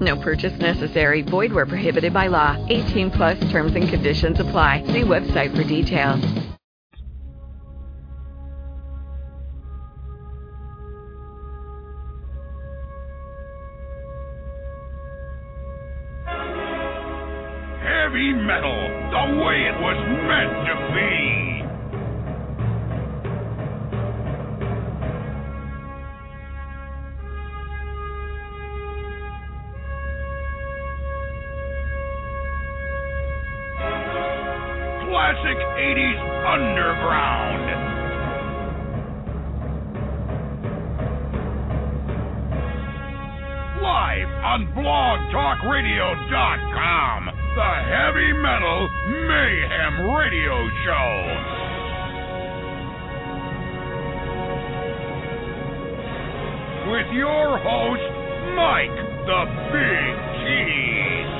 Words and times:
No 0.00 0.16
purchase 0.16 0.56
necessary. 0.60 1.22
Void 1.22 1.52
where 1.52 1.66
prohibited 1.66 2.12
by 2.12 2.28
law. 2.28 2.56
18 2.68 3.10
plus 3.10 3.38
terms 3.50 3.74
and 3.74 3.88
conditions 3.88 4.38
apply. 4.38 4.84
See 4.86 5.02
website 5.02 5.56
for 5.56 5.64
details. 5.64 6.22
Heavy 17.82 18.32
metal, 18.32 18.80
the 19.10 19.44
way 19.44 19.66
it 19.66 19.80
was 19.80 19.98
meant 20.26 20.66
to 20.66 20.74
be. 20.94 21.67
80s 35.78 36.18
underground. 36.42 37.70
Live 43.80 44.26
on 44.42 44.66
blogtalkradio.com, 44.74 47.30
the 47.54 47.74
Heavy 47.94 48.34
Metal 48.42 48.90
Mayhem 49.30 50.10
Radio 50.18 50.66
Show. 50.82 51.14
With 56.90 57.06
your 57.14 57.54
host, 57.62 58.02
Mike 58.56 58.96
the 59.26 59.44
Big 59.70 60.14
Cheese. 60.42 61.37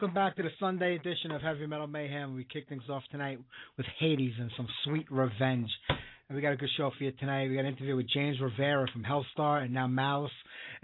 Welcome 0.00 0.14
back 0.14 0.36
to 0.36 0.44
the 0.44 0.50
Sunday 0.60 0.94
edition 0.94 1.32
of 1.32 1.42
Heavy 1.42 1.66
Metal 1.66 1.88
Mayhem. 1.88 2.36
We 2.36 2.44
kick 2.44 2.68
things 2.68 2.84
off 2.88 3.02
tonight 3.10 3.40
with 3.76 3.84
Hades 3.98 4.34
and 4.38 4.48
some 4.56 4.68
sweet 4.84 5.10
revenge. 5.10 5.68
And 5.88 6.36
we 6.36 6.40
got 6.40 6.52
a 6.52 6.56
good 6.56 6.68
show 6.76 6.92
for 6.96 7.02
you 7.02 7.10
tonight. 7.18 7.48
We 7.48 7.56
got 7.56 7.64
an 7.64 7.74
interview 7.74 7.96
with 7.96 8.08
James 8.08 8.36
Rivera 8.40 8.86
from 8.92 9.02
Helstar 9.02 9.64
and 9.64 9.74
now 9.74 9.88
Malice. 9.88 10.30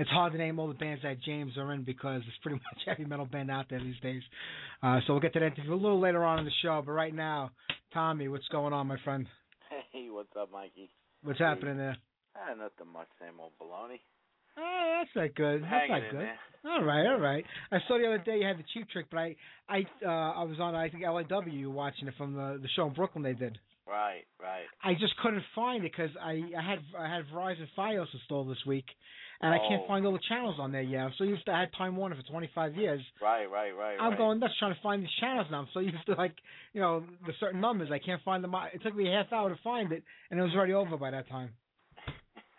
It's 0.00 0.10
hard 0.10 0.32
to 0.32 0.38
name 0.38 0.58
all 0.58 0.66
the 0.66 0.74
bands 0.74 1.02
that 1.04 1.22
James 1.22 1.56
are 1.56 1.72
in 1.74 1.84
because 1.84 2.22
it's 2.26 2.36
pretty 2.42 2.56
much 2.72 2.88
every 2.88 3.04
metal 3.04 3.24
band 3.24 3.52
out 3.52 3.66
there 3.70 3.78
these 3.78 4.00
days. 4.02 4.22
Uh, 4.82 4.98
so 5.06 5.12
we'll 5.12 5.22
get 5.22 5.32
to 5.34 5.38
that 5.38 5.46
interview 5.46 5.74
a 5.74 5.76
little 5.76 6.00
later 6.00 6.24
on 6.24 6.40
in 6.40 6.44
the 6.44 6.50
show. 6.60 6.82
But 6.84 6.90
right 6.90 7.14
now, 7.14 7.52
Tommy, 7.92 8.26
what's 8.26 8.48
going 8.48 8.72
on, 8.72 8.88
my 8.88 8.98
friend? 9.04 9.28
Hey, 9.92 10.08
what's 10.10 10.34
up, 10.36 10.50
Mikey? 10.50 10.90
What's 11.22 11.38
happening 11.38 11.76
there? 11.76 11.96
Ah, 12.34 12.52
nothing 12.54 12.92
much, 12.92 13.06
same 13.20 13.38
old 13.38 13.52
baloney. 13.62 14.00
Oh, 14.58 15.02
that's 15.02 15.10
not 15.16 15.34
good. 15.34 15.62
That's 15.62 15.88
not 15.90 16.00
good. 16.10 16.20
there. 16.20 16.38
All 16.66 16.82
right, 16.82 17.06
all 17.06 17.20
right. 17.20 17.44
I 17.70 17.78
saw 17.86 17.98
the 17.98 18.06
other 18.06 18.22
day 18.24 18.38
you 18.38 18.46
had 18.46 18.58
the 18.58 18.64
cheap 18.72 18.88
trick, 18.90 19.06
but 19.10 19.18
I, 19.18 19.36
I, 19.68 19.80
uh, 20.04 20.08
I 20.08 20.44
was 20.44 20.58
on 20.60 20.74
I 20.74 20.88
think 20.88 21.04
LIW 21.04 21.70
watching 21.70 22.08
it 22.08 22.14
from 22.16 22.32
the 22.34 22.58
the 22.62 22.68
show 22.74 22.86
in 22.86 22.94
Brooklyn 22.94 23.22
they 23.22 23.34
did. 23.34 23.58
Right, 23.86 24.22
right. 24.40 24.64
I 24.82 24.94
just 24.94 25.14
couldn't 25.22 25.42
find 25.54 25.84
it 25.84 25.92
because 25.94 26.10
I, 26.22 26.40
I 26.56 26.62
had 26.62 26.78
I 26.98 27.14
had 27.14 27.26
Verizon 27.26 27.66
FiOS 27.76 28.06
installed 28.14 28.48
this 28.50 28.64
week, 28.66 28.86
and 29.42 29.52
I 29.52 29.58
can't 29.58 29.82
Oh. 29.84 29.88
find 29.88 30.06
all 30.06 30.14
the 30.14 30.20
channels 30.26 30.56
on 30.58 30.72
there 30.72 30.80
yet. 30.80 31.00
I'm 31.02 31.12
so 31.18 31.24
used 31.24 31.44
to 31.44 31.52
I 31.52 31.60
had 31.60 31.68
Time 31.76 31.96
Warner 31.96 32.16
for 32.16 32.22
25 32.30 32.76
years. 32.76 33.02
Right, 33.20 33.44
right, 33.44 33.72
right. 33.76 33.98
I'm 34.00 34.10
right. 34.10 34.18
going 34.18 34.38
nuts 34.38 34.54
trying 34.58 34.72
to 34.74 34.80
find 34.80 35.02
these 35.02 35.10
channels 35.20 35.48
now. 35.50 35.58
I'm 35.60 35.68
so 35.74 35.80
used 35.80 36.06
to 36.06 36.14
like 36.14 36.32
you 36.72 36.80
know 36.80 37.04
the 37.26 37.34
certain 37.40 37.60
numbers. 37.60 37.90
I 37.92 37.98
can't 37.98 38.22
find 38.22 38.42
them. 38.42 38.54
It 38.72 38.82
took 38.82 38.96
me 38.96 39.06
a 39.06 39.12
half 39.12 39.30
hour 39.34 39.50
to 39.50 39.60
find 39.62 39.92
it, 39.92 40.02
and 40.30 40.40
it 40.40 40.42
was 40.42 40.52
already 40.54 40.72
over 40.72 40.96
by 40.96 41.10
that 41.10 41.28
time. 41.28 41.50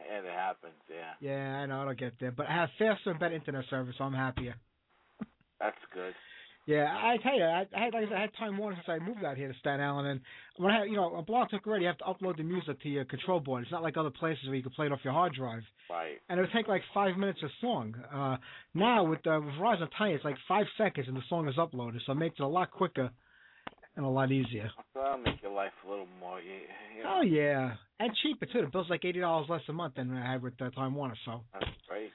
Yeah, 0.08 0.20
it 0.20 0.26
happens, 0.34 0.74
yeah. 0.90 1.14
Yeah, 1.20 1.58
I 1.58 1.66
know 1.66 1.82
I 1.82 1.86
don't 1.86 2.00
get 2.00 2.14
there, 2.20 2.32
but 2.32 2.48
I 2.48 2.54
have 2.54 2.70
faster 2.78 3.10
and 3.12 3.20
better 3.20 3.36
internet 3.36 3.66
service, 3.70 3.96
so 3.98 4.04
I'm 4.04 4.14
happier. 4.14 4.56
That's 5.60 5.78
good. 5.94 6.14
Yeah, 6.68 6.88
I 6.92 7.18
tell 7.22 7.36
you, 7.38 7.44
I, 7.44 7.66
I 7.76 7.80
had 7.86 7.94
like 7.94 8.06
I 8.06 8.10
said, 8.10 8.18
I 8.18 8.22
had 8.22 8.36
Time 8.40 8.58
Warner 8.58 8.76
since 8.76 8.90
I 8.90 8.98
moved 9.06 9.24
out 9.24 9.38
here 9.38 9.48
to 9.52 9.60
Staten 9.60 9.82
Island, 9.82 10.08
and 10.08 10.22
when 10.58 10.72
I 10.72 10.80
had, 10.80 10.90
you 10.90 10.96
know, 10.96 11.16
a 11.16 11.22
blog 11.22 11.52
talk 11.52 11.66
already, 11.68 11.84
you 11.84 11.88
have 11.88 12.00
to 12.00 12.06
upload 12.06 12.38
the 12.38 12.44
music 12.44 12.82
to 12.82 12.90
your 12.90 13.06
control 13.06 13.40
board. 13.40 13.62
It's 13.64 13.72
not 13.72 13.84
like 13.84 13.98
other 13.98 14.10
places 14.10 14.48
where 14.48 14.56
you 14.56 14.64
can 14.64 14.72
play 14.72 14.88
it 14.88 14.92
off 14.92 15.00
your 15.04 15.14
hard 15.14 15.34
drive, 15.34 15.62
Right. 15.92 16.20
and 16.28 16.40
it 16.40 16.42
would 16.42 16.52
take 16.52 16.68
like 16.68 16.82
five 16.92 17.18
minutes 17.18 17.40
a 17.44 17.50
song. 17.62 17.94
Uh, 18.12 18.38
now 18.74 19.04
with, 19.04 19.26
uh, 19.28 19.40
with 19.46 19.54
Verizon, 19.56 19.84
I'll 19.84 19.88
tell 19.96 20.08
you, 20.08 20.16
it's 20.16 20.26
like 20.26 20.38
five 20.48 20.66
seconds 20.76 21.08
and 21.08 21.16
the 21.16 21.22
song 21.30 21.48
is 21.48 21.56
uploaded, 21.56 22.00
so 22.06 22.14
it 22.14 22.16
makes 22.16 22.40
it 22.40 22.44
a 22.44 22.48
lot 22.48 22.72
quicker 22.72 23.12
and 23.96 24.06
a 24.06 24.10
lot 24.10 24.32
easier. 24.32 24.70
That'll 24.94 25.18
make 25.18 25.42
your 25.42 25.52
life 25.52 25.72
a 25.86 25.90
little 25.90 26.08
more, 26.20 26.40
you, 26.40 27.04
know, 27.04 27.18
Oh 27.18 27.22
yeah, 27.22 27.74
and 28.00 28.12
cheaper 28.24 28.46
too. 28.46 28.62
The 28.62 28.68
bill's 28.68 28.90
like 28.90 29.06
eighty 29.06 29.20
dollars 29.20 29.48
less 29.50 29.62
a 29.70 29.74
month 29.74 29.96
than 29.96 30.16
I 30.16 30.32
had 30.32 30.42
with 30.42 30.54
uh, 30.62 30.70
Time 30.72 30.96
Warner, 30.96 31.16
so. 31.26 31.42
that's 31.54 31.66
great. 31.88 32.12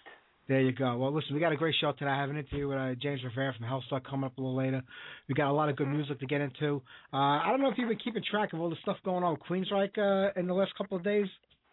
There 0.48 0.60
you 0.60 0.72
go. 0.72 0.96
Well, 0.96 1.14
listen, 1.14 1.32
we 1.34 1.38
got 1.40 1.52
a 1.52 1.56
great 1.56 1.76
show 1.80 1.92
tonight. 1.92 2.16
I 2.16 2.20
have 2.20 2.30
an 2.30 2.36
interview 2.36 2.66
with 2.66 2.76
uh, 2.76 2.94
James 3.00 3.22
Rivera 3.22 3.54
from 3.56 3.66
Helstar 3.68 4.02
coming 4.02 4.24
up 4.24 4.36
a 4.36 4.40
little 4.40 4.56
later. 4.56 4.82
We 5.28 5.34
got 5.36 5.48
a 5.48 5.52
lot 5.52 5.68
of 5.68 5.76
good 5.76 5.86
music 5.86 6.18
to 6.18 6.26
get 6.26 6.40
into. 6.40 6.82
Uh, 7.12 7.16
I 7.16 7.46
don't 7.50 7.60
know 7.60 7.70
if 7.70 7.78
you've 7.78 7.88
been 7.88 8.00
keeping 8.02 8.22
track 8.28 8.52
of 8.52 8.60
all 8.60 8.68
the 8.68 8.74
stuff 8.82 8.96
going 9.04 9.22
on 9.22 9.34
with 9.34 9.42
Queensryche 9.42 9.96
uh, 9.96 10.32
in 10.34 10.48
the 10.48 10.54
last 10.54 10.74
couple 10.76 10.96
of 10.96 11.04
days. 11.04 11.26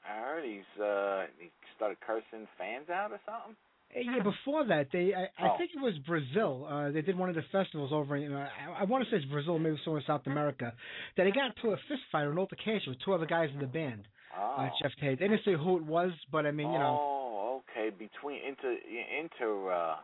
I 0.08 0.20
heard 0.22 0.44
he's, 0.46 0.82
uh, 0.82 1.26
he 1.40 1.50
started 1.76 1.98
cursing 2.06 2.48
fans 2.60 2.88
out 2.94 3.12
or 3.12 3.20
something? 3.26 3.56
Uh, 3.96 4.00
Yeah, 4.00 4.24
before 4.24 4.66
that, 4.66 4.88
they 4.92 5.14
I, 5.14 5.24
I 5.38 5.50
Oh. 5.54 5.58
think 5.58 5.72
it 5.74 5.82
was 5.82 5.98
Brazil. 6.00 6.66
Uh, 6.70 6.92
they 6.92 7.02
did 7.02 7.18
one 7.18 7.30
of 7.30 7.36
the 7.36 7.44
festivals 7.52 7.92
over 7.94 8.16
in 8.16 8.34
uh, 8.34 8.50
I, 8.78 8.82
I 8.82 8.84
want 8.84 9.04
to 9.04 9.10
say 9.10 9.18
it's 9.18 9.26
Brazil, 9.26 9.58
maybe 9.60 9.78
somewhere 9.84 10.02
in 10.02 10.06
South 10.06 10.26
America. 10.28 10.74
That 11.16 11.24
they 11.24 11.32
got 11.32 11.56
into 11.56 11.72
a 11.72 11.78
fist 11.88 12.02
fight 12.12 12.24
or 12.24 12.32
an 12.32 12.38
altercation 12.38 12.92
with 12.92 13.00
two 13.04 13.14
other 13.14 13.26
guys 13.26 13.50
in 13.54 13.60
the 13.60 13.68
band. 13.68 14.08
Oh. 14.38 14.56
Uh, 14.58 14.70
Geoff 14.82 14.92
Tate. 15.00 15.20
They 15.20 15.28
didn't 15.28 15.46
say 15.46 15.54
who 15.56 15.78
it 15.78 15.84
was, 15.86 16.12
but 16.32 16.46
I 16.46 16.52
mean, 16.52 16.72
you 16.72 16.78
know. 16.80 16.98
Oh, 17.02 17.62
okay. 17.72 17.90
Between, 17.90 18.40
inter, 18.46 18.76
inter, 19.20 19.72
uh, 19.72 19.96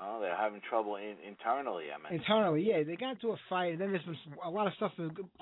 oh, 0.00 0.20
they're 0.20 0.36
having 0.36 0.60
trouble 0.68 0.96
in, 0.96 1.16
internally, 1.26 1.86
I 1.92 1.98
mean. 2.10 2.20
Internally, 2.20 2.62
yeah, 2.68 2.82
they 2.82 2.96
got 2.96 3.12
into 3.12 3.30
a 3.32 3.36
fight, 3.48 3.72
and 3.72 3.80
then 3.80 3.90
there's 3.90 4.04
been 4.04 4.16
a 4.44 4.50
lot 4.50 4.66
of 4.66 4.72
stuff 4.74 4.92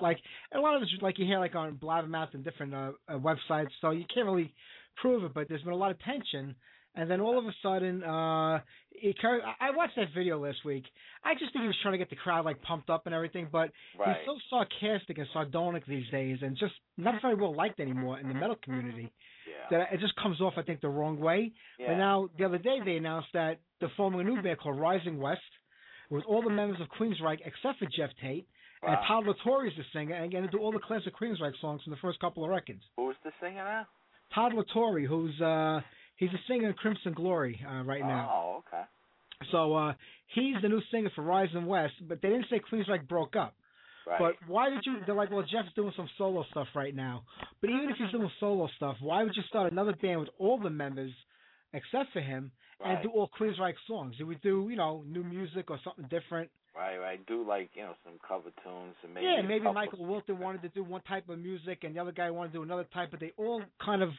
like 0.01 0.17
a 0.53 0.59
lot 0.59 0.75
of 0.75 0.81
it's 0.81 0.91
like 1.01 1.19
you 1.19 1.25
hear 1.25 1.39
like 1.39 1.55
on 1.55 1.75
Blabbermouth 1.77 2.33
and 2.33 2.43
different 2.43 2.73
uh, 2.73 2.91
uh, 3.07 3.13
websites, 3.13 3.69
so 3.81 3.91
you 3.91 4.05
can't 4.13 4.25
really 4.25 4.53
prove 5.01 5.23
it, 5.23 5.33
but 5.33 5.47
there's 5.47 5.63
been 5.63 5.73
a 5.73 5.77
lot 5.77 5.91
of 5.91 5.99
tension. 6.01 6.55
And 6.95 7.09
then 7.09 7.21
all 7.21 7.39
of 7.39 7.45
a 7.45 7.53
sudden, 7.63 8.03
uh, 8.03 8.59
it, 8.91 9.17
kind 9.19 9.41
of- 9.41 9.49
I 9.59 9.71
watched 9.71 9.95
that 9.95 10.09
video 10.13 10.37
last 10.39 10.63
week. 10.63 10.85
I 11.23 11.33
just 11.33 11.51
think 11.51 11.63
he 11.63 11.67
was 11.67 11.77
trying 11.81 11.93
to 11.93 11.97
get 11.97 12.09
the 12.11 12.15
crowd 12.15 12.45
like 12.45 12.61
pumped 12.61 12.89
up 12.89 13.07
and 13.07 13.15
everything, 13.15 13.47
but 13.51 13.71
Right. 13.97 14.15
he's 14.17 14.25
so 14.27 14.37
sarcastic 14.49 15.17
and 15.17 15.27
sardonic 15.33 15.85
these 15.87 16.07
days, 16.11 16.43
and 16.43 16.55
just 16.55 16.75
not 16.97 17.19
very 17.21 17.33
well 17.35 17.55
liked 17.55 17.79
anymore 17.79 18.19
in 18.19 18.27
the 18.27 18.35
metal 18.35 18.55
community. 18.57 19.11
yeah. 19.47 19.53
That 19.71 19.93
it 19.93 19.99
just 19.99 20.15
comes 20.17 20.39
off, 20.41 20.53
I 20.57 20.61
think, 20.61 20.81
the 20.81 20.89
wrong 20.89 21.19
way. 21.19 21.51
yeah. 21.79 21.87
But 21.87 21.97
now, 21.97 22.29
the 22.37 22.45
other 22.45 22.57
day, 22.59 22.79
they 22.81 22.97
announced 22.97 23.29
that 23.33 23.59
they're 23.79 23.89
forming 23.97 24.21
a 24.21 24.23
new 24.23 24.41
band 24.41 24.59
called 24.59 24.79
Rising 24.79 25.19
West 25.19 25.41
with 26.09 26.23
all 26.25 26.41
the 26.41 26.49
members 26.49 26.79
of 26.79 26.87
Queensryche 26.89 27.41
except 27.45 27.79
for 27.79 27.85
Geoff 27.87 28.11
Tate. 28.21 28.45
And 28.85 28.97
Todd 29.07 29.25
La 29.25 29.33
Torre 29.43 29.65
is 29.65 29.73
the 29.77 29.83
singer, 29.93 30.13
and 30.15 30.29
going 30.31 30.43
to 30.43 30.49
do 30.51 30.59
all 30.59 30.71
the 30.73 30.79
classic 30.79 31.15
Queensryche 31.15 31.57
songs 31.61 31.81
from 31.83 31.91
the 31.91 31.97
first 31.97 32.19
couple 32.19 32.43
of 32.43 32.49
records. 32.49 32.83
Who's 32.97 33.15
the 33.23 33.31
singer 33.41 33.63
now? 33.63 33.87
Todd 34.35 34.53
La 34.53 34.63
Torre, 34.73 34.99
who's 35.01 35.39
uh, 35.41 35.79
he's 36.15 36.29
a 36.29 36.39
singer 36.47 36.69
in 36.69 36.73
Crimson 36.73 37.13
Glory 37.13 37.59
uh, 37.67 37.83
right 37.83 38.01
now. 38.01 38.29
Oh, 38.31 38.63
okay. 38.67 38.83
So 39.51 39.73
uh, 39.73 39.93
he's 40.33 40.55
the 40.61 40.69
new 40.69 40.81
singer 40.91 41.11
for 41.15 41.23
Rising 41.23 41.65
West, 41.65 41.93
but 42.07 42.21
they 42.21 42.29
didn't 42.29 42.45
say 42.49 42.61
Queensryche 42.71 43.07
broke 43.07 43.35
up. 43.35 43.55
Right. 44.05 44.19
But 44.19 44.35
why 44.47 44.69
did 44.69 44.79
you? 44.85 44.97
They're 45.05 45.15
like, 45.15 45.31
well, 45.31 45.43
Geoff's 45.43 45.73
doing 45.75 45.93
some 45.95 46.09
solo 46.17 46.43
stuff 46.51 46.67
right 46.75 46.95
now. 46.95 47.23
But 47.61 47.69
even 47.69 47.89
if 47.89 47.95
he's 47.97 48.11
doing 48.11 48.29
solo 48.39 48.67
stuff, 48.75 48.97
why 48.99 49.23
would 49.23 49.33
you 49.35 49.43
start 49.47 49.71
another 49.71 49.93
band 50.01 50.19
with 50.19 50.29
all 50.39 50.59
the 50.59 50.69
members 50.69 51.11
except 51.73 52.11
for 52.11 52.19
him 52.19 52.51
and 52.83 53.01
do 53.01 53.09
all 53.09 53.29
Queensryche 53.39 53.75
songs? 53.87 54.15
You 54.17 54.27
would 54.27 54.41
do, 54.41 54.67
you 54.69 54.75
know, 54.75 55.03
new 55.07 55.23
music 55.23 55.71
or 55.71 55.79
something 55.83 56.05
different. 56.09 56.49
Right, 56.75 56.97
right. 56.97 57.25
Do 57.27 57.47
like 57.47 57.69
you 57.75 57.83
know 57.83 57.93
some 58.03 58.13
cover 58.27 58.49
tunes 58.63 58.95
and 59.03 59.13
maybe 59.13 59.25
yeah, 59.25 59.41
maybe 59.41 59.71
Michael 59.71 60.05
Wilton 60.05 60.39
wanted 60.39 60.63
to 60.63 60.69
do 60.69 60.83
one 60.83 61.01
type 61.03 61.29
of 61.29 61.39
music 61.39 61.83
and 61.83 61.95
the 61.95 61.99
other 62.01 62.11
guy 62.11 62.29
wanted 62.29 62.51
to 62.51 62.57
do 62.57 62.63
another 62.63 62.85
type, 62.93 63.09
but 63.11 63.19
they 63.19 63.31
all 63.37 63.61
kind 63.83 64.01
of. 64.01 64.09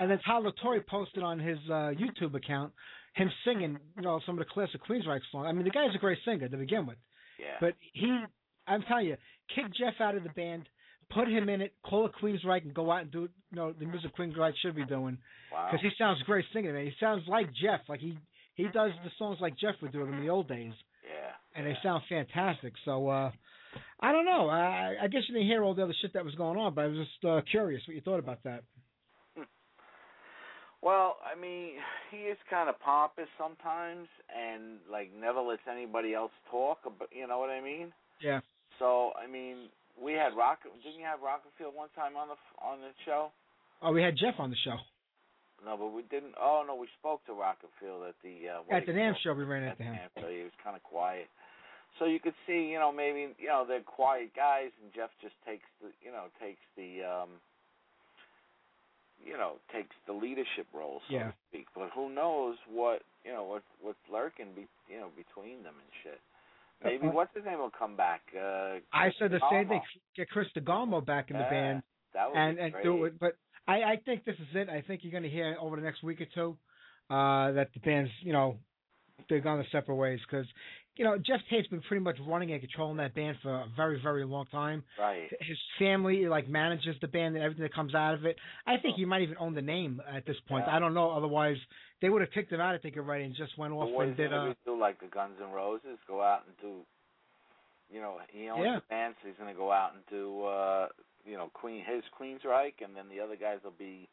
And 0.00 0.10
then 0.10 0.18
Tyler 0.26 0.52
Torrey 0.62 0.80
posted 0.88 1.22
on 1.22 1.38
his 1.38 1.58
uh, 1.68 1.92
YouTube 1.94 2.34
account 2.34 2.72
him 3.14 3.30
singing, 3.44 3.78
you 3.96 4.02
know, 4.02 4.20
some 4.26 4.38
of 4.38 4.44
the 4.44 4.52
classic 4.52 4.80
Queensryche 4.88 5.20
songs. 5.30 5.46
I 5.48 5.52
mean, 5.52 5.64
the 5.64 5.70
guy's 5.70 5.94
a 5.94 5.98
great 5.98 6.18
singer 6.24 6.48
to 6.48 6.56
begin 6.56 6.86
with. 6.86 6.96
yeah. 7.38 7.56
But 7.60 7.74
he, 7.92 8.24
I'm 8.66 8.82
telling 8.82 9.06
you, 9.06 9.16
kick 9.54 9.66
Geoff 9.78 9.94
out 10.00 10.16
of 10.16 10.24
the 10.24 10.30
band, 10.30 10.68
put 11.10 11.28
him 11.28 11.48
in 11.48 11.60
it, 11.60 11.74
call 11.84 12.06
it 12.06 12.12
Queensryche, 12.20 12.64
and 12.64 12.74
go 12.74 12.90
out 12.90 13.02
and 13.02 13.10
do 13.12 13.20
you 13.22 13.56
know 13.56 13.72
the 13.72 13.86
music 13.86 14.16
Queensryche 14.16 14.54
should 14.62 14.74
be 14.74 14.84
doing 14.84 15.18
wow. 15.52 15.68
because 15.70 15.82
he 15.82 15.90
sounds 15.96 16.20
great 16.22 16.44
singing. 16.52 16.72
Man, 16.72 16.84
he 16.84 16.92
sounds 16.98 17.22
like 17.28 17.46
Geoff, 17.54 17.80
like 17.88 18.00
he 18.00 18.18
he 18.54 18.64
does 18.64 18.90
the 19.04 19.10
songs 19.18 19.38
like 19.40 19.56
Geoff 19.58 19.76
would 19.82 19.92
do 19.92 20.00
them 20.00 20.14
in 20.14 20.20
the 20.20 20.30
old 20.30 20.48
days, 20.48 20.72
yeah. 21.04 21.30
and 21.54 21.66
yeah. 21.66 21.72
they 21.72 21.78
sound 21.82 22.02
fantastic. 22.08 22.72
So 22.84 23.08
uh 23.08 23.30
I 24.00 24.12
don't 24.12 24.24
know. 24.24 24.48
I 24.48 24.94
I 25.02 25.06
guess 25.08 25.22
you 25.28 25.34
didn't 25.34 25.48
hear 25.48 25.62
all 25.62 25.74
the 25.74 25.84
other 25.84 25.94
shit 26.00 26.14
that 26.14 26.24
was 26.24 26.34
going 26.34 26.58
on, 26.58 26.74
but 26.74 26.84
I 26.84 26.86
was 26.88 26.98
just 26.98 27.24
uh, 27.24 27.40
curious 27.50 27.82
what 27.86 27.94
you 27.94 28.00
thought 28.00 28.18
about 28.18 28.42
that. 28.44 28.64
Well, 30.84 31.16
I 31.24 31.34
mean, 31.40 31.80
he 32.12 32.28
is 32.28 32.36
kind 32.50 32.68
of 32.68 32.78
pompous 32.80 33.28
sometimes, 33.40 34.06
and 34.28 34.78
like 34.90 35.10
never 35.18 35.40
lets 35.40 35.64
anybody 35.70 36.12
else 36.14 36.32
talk. 36.50 36.78
But 36.84 37.08
you 37.10 37.26
know 37.26 37.38
what 37.38 37.50
I 37.50 37.60
mean. 37.60 37.92
Yeah. 38.20 38.40
So 38.78 39.12
I 39.16 39.26
mean, 39.26 39.72
we 39.96 40.12
had 40.12 40.36
Rock. 40.36 40.60
Didn't 40.84 40.98
you 41.00 41.06
have 41.06 41.20
Rockenfield 41.20 41.74
one 41.74 41.88
time 41.96 42.16
on 42.16 42.28
the 42.28 42.38
on 42.62 42.80
the 42.80 42.92
show? 43.04 43.32
Oh, 43.82 43.92
we 43.92 44.02
had 44.02 44.16
Geoff 44.16 44.36
on 44.38 44.48
the 44.50 44.56
show 44.64 44.78
No, 45.64 45.76
but 45.76 45.88
we 45.88 46.02
didn't. 46.08 46.34
Oh 46.40 46.64
no, 46.66 46.74
we 46.76 46.86
spoke 47.00 47.24
to 47.26 47.32
Rockenfield 47.32 48.08
at 48.08 48.14
the 48.22 48.48
uh, 48.48 48.76
at 48.76 48.86
the 48.86 48.92
NAMM 48.92 49.14
show. 49.22 49.32
We 49.34 49.44
ran 49.44 49.64
At 49.64 49.80
into 49.80 49.84
the 49.90 49.96
him. 49.96 50.08
Show. 50.20 50.28
He 50.28 50.42
was 50.42 50.52
kind 50.62 50.76
of 50.76 50.82
quiet. 50.82 51.28
So 51.98 52.06
you 52.06 52.18
could 52.18 52.34
see, 52.46 52.74
you 52.74 52.78
know, 52.78 52.90
maybe 52.90 53.32
you 53.38 53.46
know 53.48 53.64
they're 53.66 53.80
quiet 53.86 54.34
guys, 54.34 54.70
and 54.82 54.92
Geoff 54.92 55.10
just 55.22 55.34
takes 55.46 55.64
the, 55.80 55.94
you 56.02 56.10
know, 56.10 56.26
takes 56.42 56.58
the, 56.76 57.06
um, 57.06 57.30
you 59.24 59.36
know, 59.36 59.54
takes 59.72 59.94
the 60.06 60.12
leadership 60.12 60.66
role, 60.72 61.00
so 61.08 61.14
Yeah. 61.14 61.28
to 61.28 61.34
speak. 61.48 61.66
But 61.74 61.90
who 61.94 62.10
knows 62.10 62.56
what, 62.70 63.02
you 63.24 63.32
know, 63.32 63.44
what 63.44 63.62
what's 63.80 63.98
lurking, 64.10 64.52
be, 64.54 64.66
you 64.88 65.00
know, 65.00 65.08
between 65.16 65.62
them 65.62 65.74
and 65.80 65.90
shit. 66.02 66.20
Maybe 66.82 67.06
Uh, 67.08 67.12
what's 67.12 67.34
his 67.34 67.44
name 67.44 67.58
will 67.58 67.70
come 67.70 67.96
back. 67.96 68.22
Uh, 68.36 68.80
I 68.92 69.10
said 69.18 69.30
the 69.30 69.40
same 69.50 69.68
thing. 69.68 69.80
Get 70.16 70.28
Chris 70.28 70.48
DeGarmo 70.56 71.04
back 71.04 71.30
in 71.30 71.36
the 71.36 71.42
Yeah, 71.44 71.50
band. 71.50 71.82
That 72.12 72.30
would 72.30 72.38
and 72.38 72.58
and 72.58 72.74
do 72.82 73.04
it. 73.04 73.18
But 73.18 73.36
I 73.66 73.82
I 73.82 73.96
think 74.04 74.24
this 74.24 74.36
is 74.38 74.54
it. 74.54 74.68
I 74.68 74.82
think 74.82 75.02
you're 75.02 75.12
going 75.12 75.22
to 75.22 75.30
hear 75.30 75.56
over 75.58 75.76
the 75.76 75.82
next 75.82 76.02
week 76.02 76.20
or 76.20 76.26
two 76.34 76.56
uh, 77.10 77.52
that 77.52 77.72
the 77.72 77.80
band's 77.80 78.10
you 78.22 78.32
know 78.32 78.58
they're 79.28 79.40
going 79.40 79.58
their 79.58 79.68
separate 79.72 79.96
ways 79.96 80.20
because 80.28 80.46
you 80.96 81.04
know 81.04 81.16
Geoff 81.18 81.40
Tate's 81.50 81.68
been 81.68 81.80
pretty 81.82 82.02
much 82.02 82.16
running 82.26 82.52
and 82.52 82.60
controlling 82.60 82.96
that 82.98 83.14
band 83.14 83.36
for 83.42 83.50
a 83.52 83.66
very 83.76 84.00
very 84.02 84.24
long 84.24 84.46
time. 84.46 84.82
Right. 84.98 85.28
His 85.40 85.58
family 85.78 86.26
like 86.26 86.48
manages 86.48 86.96
the 87.00 87.08
band 87.08 87.34
and 87.36 87.44
everything 87.44 87.62
that 87.62 87.74
comes 87.74 87.94
out 87.94 88.14
of 88.14 88.24
it. 88.24 88.36
I 88.66 88.76
think 88.78 88.96
he 88.96 89.04
might 89.04 89.22
even 89.22 89.36
own 89.38 89.54
the 89.54 89.62
name 89.62 90.00
at 90.12 90.24
this 90.26 90.36
point. 90.48 90.64
Yeah. 90.66 90.76
I 90.76 90.78
don't 90.78 90.94
know. 90.94 91.10
Otherwise, 91.10 91.56
they 92.02 92.10
would 92.10 92.20
have 92.22 92.30
kicked 92.32 92.52
him 92.52 92.60
out. 92.60 92.74
if 92.74 92.80
I 92.80 92.82
think 92.82 92.96
already 92.96 93.24
and 93.24 93.34
just 93.34 93.56
went 93.58 93.72
off 93.72 93.90
what 93.90 94.06
and 94.06 94.16
did 94.16 94.32
uh 94.32 94.54
do 94.64 94.78
like 94.78 95.00
the 95.00 95.06
Guns 95.06 95.34
N' 95.42 95.50
Roses? 95.52 95.98
Go 96.06 96.22
out 96.22 96.42
and 96.46 96.54
do, 96.60 96.80
you 97.94 98.00
know, 98.00 98.18
he 98.32 98.48
owns 98.48 98.62
Yeah. 98.64 98.76
the 98.76 98.82
band, 98.88 99.14
so 99.22 99.28
he's 99.28 99.36
gonna 99.38 99.54
go 99.54 99.72
out 99.72 99.92
and 99.94 100.02
do, 100.10 100.44
uh, 100.44 100.88
you 101.26 101.36
know, 101.36 101.50
Queen 101.54 101.82
his 101.84 102.02
Queensryche, 102.20 102.84
and 102.84 102.94
then 102.94 103.04
the 103.14 103.20
other 103.22 103.36
guys 103.36 103.58
will 103.64 103.74
be, 103.78 104.08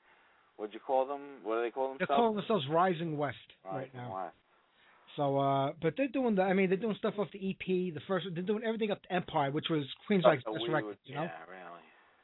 what'd 0.57 0.73
you 0.73 0.79
call 0.79 1.05
them? 1.05 1.21
What 1.43 1.55
do 1.57 1.61
they 1.63 1.71
call 1.71 1.89
themselves? 1.89 2.07
they're 2.07 2.15
calling 2.17 2.35
themselves 2.35 2.65
Rising 2.69 3.17
West 3.17 3.37
right 3.65 3.73
Rising 3.73 3.91
now. 3.95 4.15
West. 4.15 4.35
So, 5.15 5.37
uh, 5.37 5.73
but 5.81 5.95
they're 5.97 6.07
doing 6.07 6.35
the. 6.35 6.43
I 6.43 6.53
mean, 6.53 6.69
they're 6.69 6.77
doing 6.77 6.95
stuff 6.97 7.15
off 7.17 7.27
the 7.33 7.49
EP, 7.49 7.93
the 7.93 8.01
first. 8.07 8.27
They're 8.33 8.43
doing 8.43 8.63
everything 8.65 8.91
up 8.91 9.01
to 9.03 9.13
Empire, 9.13 9.51
which 9.51 9.65
was 9.69 9.83
Queen's 10.07 10.23
like 10.23 10.39
best 10.45 10.69
record. 10.69 10.97
You 11.05 11.15
know. 11.15 11.23
Yeah, 11.23 11.31
really. 11.49 11.81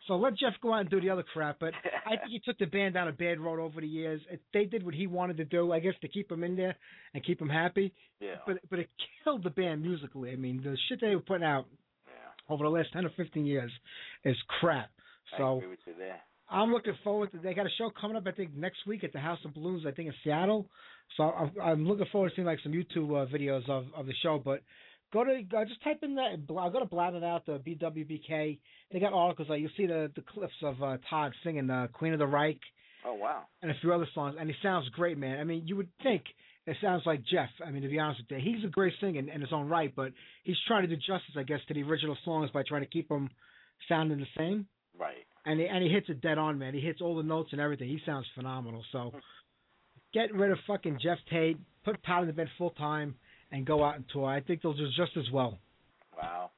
So 0.07 0.15
let 0.15 0.37
Geoff 0.37 0.53
go 0.61 0.73
out 0.73 0.81
and 0.81 0.89
do 0.89 1.01
the 1.01 1.09
other 1.09 1.23
crap. 1.33 1.57
But 1.59 1.73
I 2.05 2.11
think 2.17 2.29
he 2.29 2.39
took 2.39 2.57
the 2.57 2.65
band 2.65 2.93
down 2.93 3.09
a 3.09 3.11
bad 3.11 3.39
road 3.39 3.59
over 3.59 3.81
the 3.81 3.87
years. 3.87 4.21
It, 4.31 4.41
they 4.53 4.63
did 4.63 4.83
what 4.83 4.93
he 4.93 5.05
wanted 5.05 5.37
to 5.37 5.45
do, 5.45 5.73
I 5.73 5.79
guess, 5.79 5.93
to 6.01 6.07
keep 6.07 6.31
him 6.31 6.43
in 6.43 6.55
there 6.55 6.75
and 7.13 7.25
keep 7.25 7.41
him 7.41 7.49
happy. 7.49 7.93
Yeah. 8.19 8.35
But 8.45 8.57
but 8.69 8.79
it 8.79 8.89
killed 9.23 9.43
the 9.43 9.49
band 9.49 9.81
musically. 9.81 10.31
I 10.31 10.35
mean, 10.35 10.61
the 10.63 10.77
shit 10.87 11.01
they 11.01 11.13
were 11.13 11.21
putting 11.21 11.45
out 11.45 11.65
yeah. 12.07 12.53
over 12.53 12.63
the 12.63 12.69
last 12.69 12.93
ten 12.93 13.05
or 13.05 13.11
fifteen 13.17 13.45
years 13.45 13.71
is 14.23 14.37
crap. 14.59 14.89
I 15.33 15.37
So 15.39 15.57
agree 15.57 15.69
with 15.69 15.79
you 15.85 15.93
there. 15.97 16.21
I'm 16.49 16.71
looking 16.71 16.95
forward 17.03 17.31
to. 17.33 17.39
They 17.39 17.53
got 17.53 17.65
a 17.65 17.69
show 17.77 17.91
coming 17.99 18.15
up, 18.15 18.23
I 18.25 18.31
think, 18.31 18.55
next 18.55 18.87
week 18.87 19.03
at 19.03 19.11
the 19.11 19.19
House 19.19 19.39
of 19.43 19.53
Blues, 19.53 19.83
I 19.85 19.91
think 19.91 20.07
in 20.07 20.13
Seattle. 20.23 20.69
So 21.15 21.23
I'm, 21.23 21.51
I'm 21.61 21.87
looking 21.87 22.05
forward 22.11 22.29
to 22.29 22.35
seeing 22.35 22.45
like 22.45 22.59
some 22.61 22.73
YouTube 22.73 23.09
uh, 23.11 23.25
videos 23.31 23.67
of 23.69 23.85
of 23.95 24.05
the 24.05 24.13
show. 24.21 24.41
But 24.43 24.61
go 25.13 25.23
to 25.23 25.31
uh, 25.57 25.65
just 25.65 25.83
type 25.83 25.99
in 26.03 26.15
that. 26.15 26.37
I'll 26.57 26.69
go 26.69 26.79
to 26.79 26.85
Blab 26.85 27.15
It 27.15 27.23
Out 27.23 27.45
the 27.45 27.53
BWBK. 27.59 28.59
They 28.91 28.99
got 28.99 29.13
articles 29.13 29.49
like 29.49 29.61
you'll 29.61 29.69
see 29.77 29.85
the 29.87 30.11
the 30.15 30.21
clips 30.33 30.53
of 30.63 30.81
uh, 30.83 30.97
Todd 31.09 31.33
singing 31.43 31.69
uh, 31.69 31.87
Queen 31.93 32.13
of 32.13 32.19
the 32.19 32.27
Reich 32.27 32.59
Oh 33.05 33.13
wow. 33.15 33.43
and 33.61 33.71
a 33.71 33.75
few 33.81 33.93
other 33.93 34.07
songs, 34.13 34.35
and 34.39 34.49
he 34.49 34.55
sounds 34.61 34.89
great, 34.89 35.17
man. 35.17 35.39
I 35.39 35.43
mean, 35.43 35.63
you 35.65 35.75
would 35.77 35.89
think 36.03 36.23
it 36.65 36.75
sounds 36.81 37.03
like 37.05 37.21
Geoff. 37.23 37.49
I 37.65 37.71
mean, 37.71 37.83
to 37.83 37.87
be 37.89 37.99
honest 37.99 38.21
with 38.29 38.43
you, 38.43 38.53
he's 38.55 38.65
a 38.65 38.67
great 38.69 38.93
singer 38.99 39.19
in, 39.19 39.29
in 39.29 39.39
his 39.39 39.53
own 39.53 39.69
right, 39.69 39.93
but 39.95 40.11
he's 40.43 40.57
trying 40.67 40.81
to 40.81 40.87
do 40.89 40.97
justice, 40.97 41.35
I 41.37 41.43
guess, 41.43 41.59
to 41.69 41.73
the 41.73 41.83
original 41.83 42.17
songs 42.25 42.49
by 42.51 42.63
trying 42.67 42.81
to 42.81 42.87
keep 42.89 43.07
them 43.07 43.29
sounding 43.87 44.19
the 44.19 44.25
same 44.37 44.67
Right. 44.99 45.25
and 45.45 45.59
he, 45.59 45.67
and 45.67 45.83
he 45.83 45.89
hits 45.89 46.09
it 46.09 46.19
dead 46.21 46.37
on, 46.37 46.57
man. 46.57 46.73
He 46.73 46.81
hits 46.81 46.99
all 47.01 47.15
the 47.15 47.23
notes 47.23 47.49
and 47.53 47.61
everything. 47.61 47.87
He 47.87 48.01
sounds 48.05 48.25
phenomenal. 48.35 48.83
So 48.91 49.13
get 50.13 50.33
rid 50.33 50.51
of 50.51 50.57
fucking 50.67 50.99
Geoff 51.01 51.19
Tate, 51.29 51.57
put 51.83 52.03
Todd 52.05 52.23
in 52.23 52.27
the 52.27 52.33
bed 52.33 52.49
full 52.57 52.71
time, 52.71 53.15
and 53.51 53.65
go 53.65 53.83
out 53.83 53.95
and 53.95 54.05
tour. 54.11 54.25
I 54.25 54.41
think 54.41 54.61
they'll 54.61 54.73
do 54.73 54.87
just 54.95 55.17
as 55.17 55.29
well. 55.31 55.57
Wow. 56.15 56.51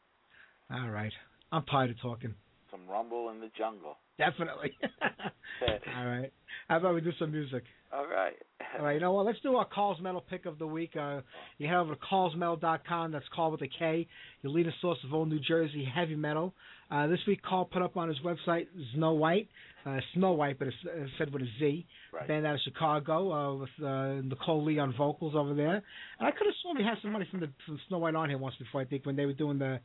All 0.72 0.90
right, 0.90 1.14
I'm 1.52 1.64
tired 1.64 1.92
of 1.92 2.02
talking. 2.02 2.34
Some 2.72 2.88
rumble 2.88 3.30
in 3.30 3.40
the 3.40 3.50
jungle. 3.58 3.98
Definitely. 4.18 4.72
all 5.98 6.06
right. 6.06 6.32
How 6.68 6.78
about 6.78 6.94
we 6.94 7.02
do 7.02 7.12
some 7.18 7.32
music? 7.32 7.64
All 7.92 8.06
right. 8.06 8.36
All 8.78 8.86
right, 8.86 8.94
you 8.94 9.00
know 9.00 9.14
what? 9.14 9.26
Let's 9.26 9.40
do 9.42 9.56
our 9.56 9.66
Call's 9.66 10.00
Metal 10.00 10.24
pick 10.30 10.46
of 10.46 10.60
the 10.60 10.68
week. 10.68 10.92
Uh, 10.96 11.22
you 11.58 11.68
head 11.68 11.78
over 11.78 11.96
to 11.96 12.02
callsmetal.com. 12.02 13.12
That's 13.12 13.26
call 13.36 13.52
with 13.52 13.62
a 13.62 13.68
K. 13.68 14.08
Your 14.44 14.54
leading 14.54 14.72
source 14.80 15.00
of 15.04 15.14
old 15.14 15.30
New 15.30 15.40
Jersey 15.40 15.84
heavy 15.84 16.16
metal. 16.16 16.54
Uh, 16.92 17.08
this 17.08 17.20
week, 17.28 17.42
Call 17.42 17.66
put 17.66 17.82
up 17.82 17.98
on 17.98 18.10
his 18.10 18.18
website 18.20 18.68
Znowhite, 18.96 19.48
uh, 19.86 20.00
Znowhite, 20.16 20.58
but 20.58 20.68
it's, 20.68 20.78
it's 20.84 21.12
said 21.18 21.32
with 21.32 21.44
a 21.44 21.48
Z. 21.60 21.86
Right. 22.14 22.28
Band 22.28 22.46
out 22.46 22.56
of 22.56 22.62
Chicago 22.64 23.32
uh, 23.32 23.56
with 23.56 23.70
uh, 23.84 24.22
Nicole 24.28 24.64
Lee 24.64 24.80
on 24.80 24.94
vocals 24.98 25.36
over 25.36 25.54
there. 25.54 25.76
And 26.20 26.28
I 26.28 26.32
could 26.32 26.48
have 26.48 26.56
sworn 26.62 26.78
we 26.78 26.84
had 26.84 26.98
somebody 27.02 27.28
from 27.30 27.42
the 27.42 27.50
from 27.66 27.80
Znowhite 27.92 28.18
on 28.18 28.30
here 28.30 28.38
once 28.38 28.56
before. 28.58 28.82
I 28.82 28.86
think 28.86 29.06
when 29.06 29.16
they 29.16 29.26
were 29.26 29.34
doing 29.34 29.60
the 29.60 29.80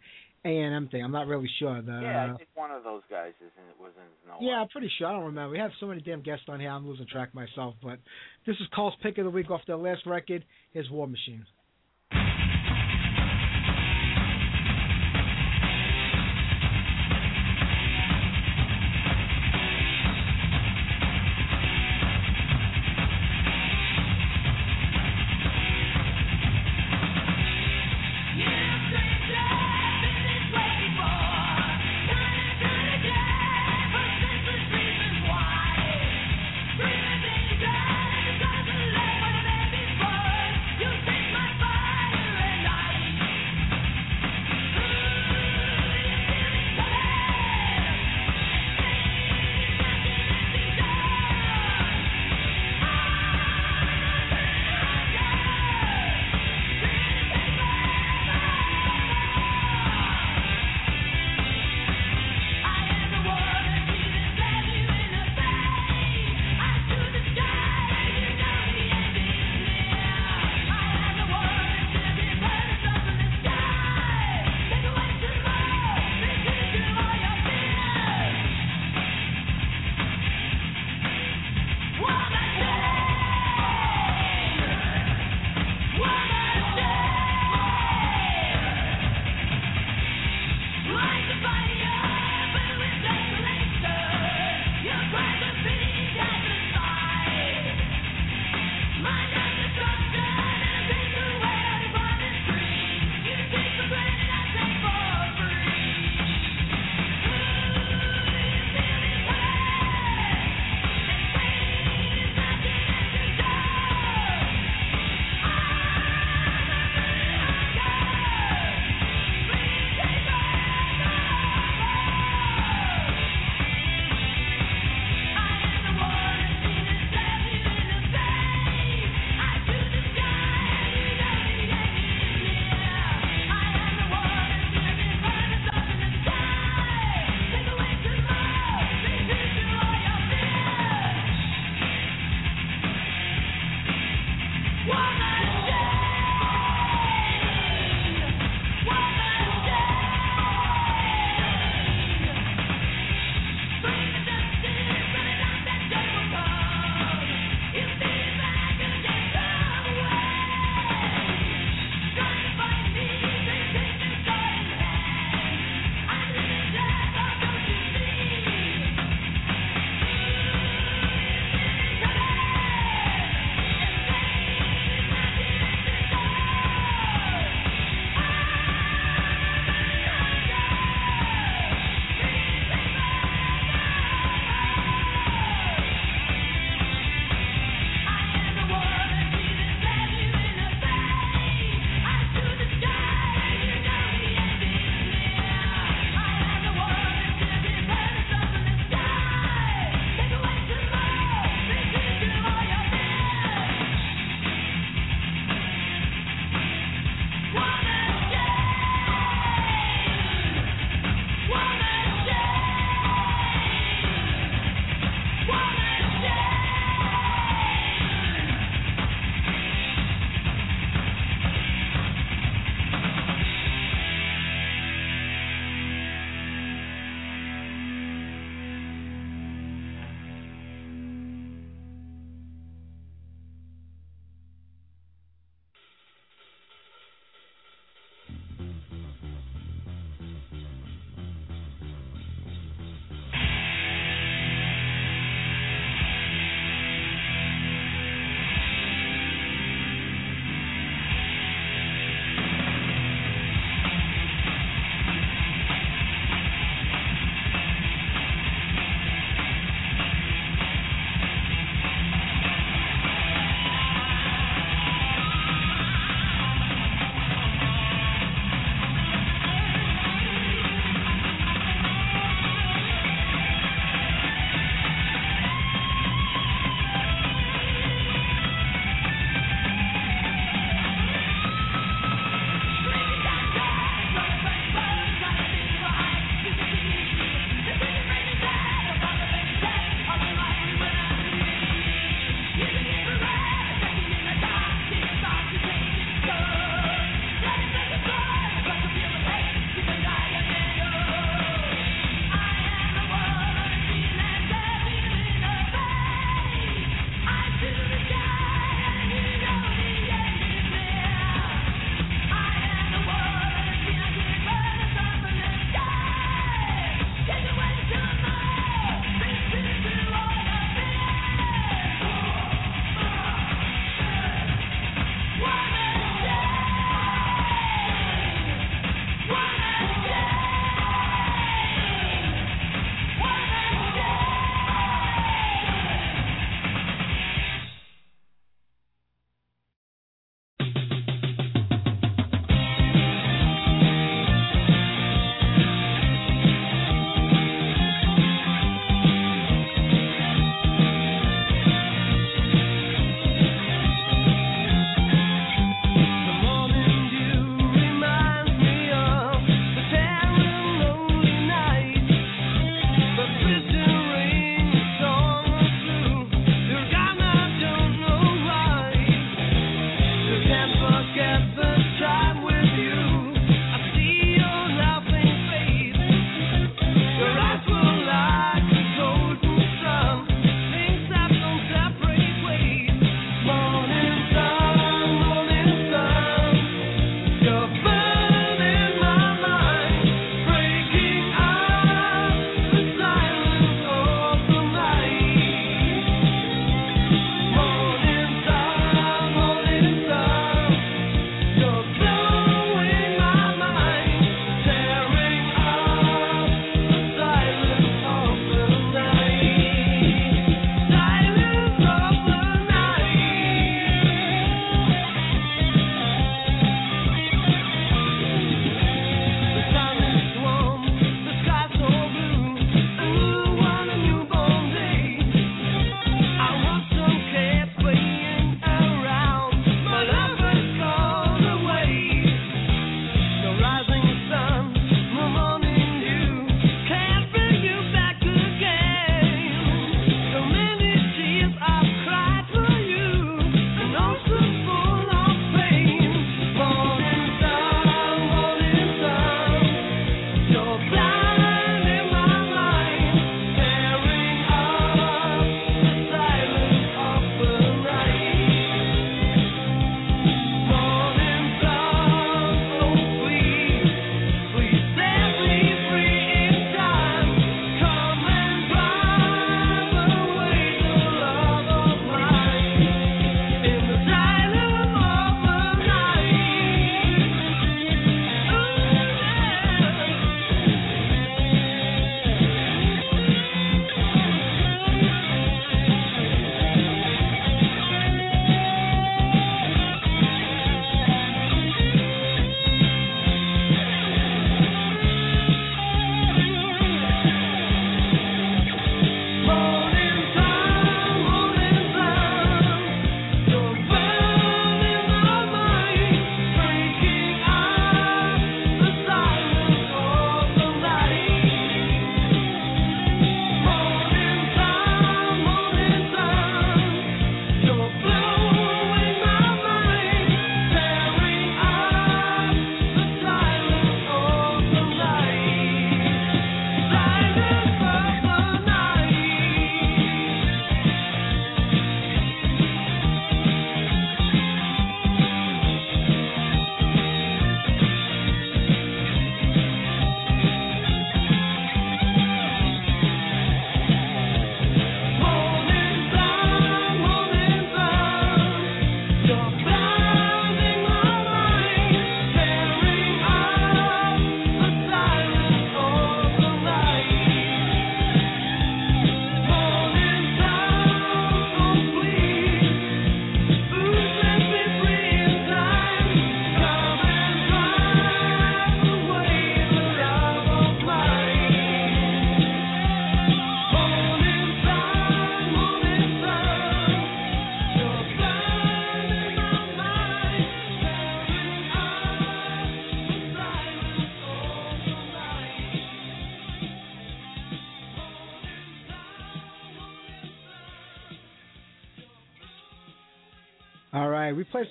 A 0.44 0.48
and 0.48 0.74
M 0.74 0.88
thing. 0.88 1.02
I'm 1.02 1.12
not 1.12 1.26
really 1.26 1.48
sure. 1.58 1.80
The, 1.80 2.00
yeah, 2.02 2.26
I 2.26 2.30
uh, 2.30 2.36
think 2.36 2.50
one 2.54 2.70
of 2.70 2.84
those 2.84 3.02
guys 3.10 3.32
is 3.40 3.50
in, 3.56 3.82
was 3.82 3.92
in 3.96 4.04
Snow 4.24 4.36
yeah, 4.40 4.60
I'm 4.60 4.68
pretty 4.68 4.90
sure. 4.98 5.06
I 5.06 5.12
don't 5.12 5.24
remember. 5.24 5.52
We 5.52 5.58
have 5.58 5.70
so 5.80 5.86
many 5.86 6.02
damn 6.02 6.22
guests 6.22 6.44
on 6.48 6.60
here. 6.60 6.70
I'm 6.70 6.86
losing 6.86 7.06
track 7.06 7.34
myself. 7.34 7.74
But 7.82 7.98
this 8.46 8.56
is 8.56 8.66
Call's 8.74 8.94
pick 9.02 9.16
of 9.18 9.24
the 9.24 9.30
week 9.30 9.50
off 9.50 9.62
their 9.66 9.76
last 9.76 10.04
record. 10.06 10.44
Here's 10.72 10.90
War 10.90 11.06
Machine. 11.06 11.46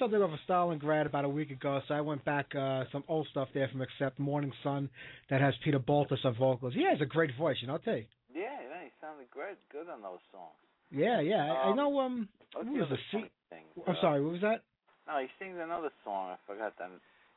Something 0.04 0.22
off 0.22 0.32
of 0.34 0.40
Stalingrad 0.50 1.06
about 1.06 1.24
a 1.24 1.30
week 1.30 1.50
ago, 1.50 1.80
so 1.88 1.94
I 1.94 2.02
went 2.02 2.26
back 2.26 2.54
uh 2.60 2.84
some 2.92 3.06
old 3.08 3.26
stuff 3.32 3.48
there 3.54 3.70
from 3.70 3.80
Accept 3.82 4.20
Morning 4.20 4.52
Sun 4.62 4.90
that 5.30 5.40
has 5.40 5.54
Peter 5.64 5.80
Baltes 5.80 6.26
on 6.26 6.36
vocals. 6.36 6.74
He 6.74 6.84
has 6.84 7.00
a 7.00 7.06
great 7.06 7.30
voice, 7.38 7.56
you 7.62 7.68
know, 7.68 7.76
I'll 7.76 7.80
tell 7.80 7.96
you. 7.96 8.04
Yeah, 8.36 8.42
yeah, 8.44 8.84
he 8.84 8.90
sounded 9.00 9.32
great, 9.32 9.56
good 9.72 9.88
on 9.88 10.02
those 10.02 10.20
songs. 10.30 10.52
Yeah, 10.92 11.22
yeah. 11.22 11.46
I, 11.46 11.68
I 11.68 11.70
Um, 11.70 11.78
know 11.78 12.00
um 12.02 12.28
the 12.52 12.70
was 12.70 12.90
the 12.90 12.98
funny 13.14 13.32
thing? 13.50 13.64
I'm 13.88 13.96
Uh, 13.96 14.02
sorry, 14.02 14.22
what 14.22 14.34
was 14.34 14.42
that? 14.42 14.64
No, 15.08 15.20
he 15.20 15.28
sings 15.40 15.58
another 15.58 15.92
song. 16.04 16.32
I 16.32 16.36
forgot 16.46 16.74
that. 16.80 16.90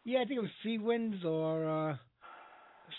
Yeah, 0.02 0.22
I 0.22 0.24
think 0.24 0.38
it 0.38 0.42
was 0.42 0.50
Sea 0.64 0.78
Winds 0.78 1.24
or 1.24 1.68
uh 1.68 1.96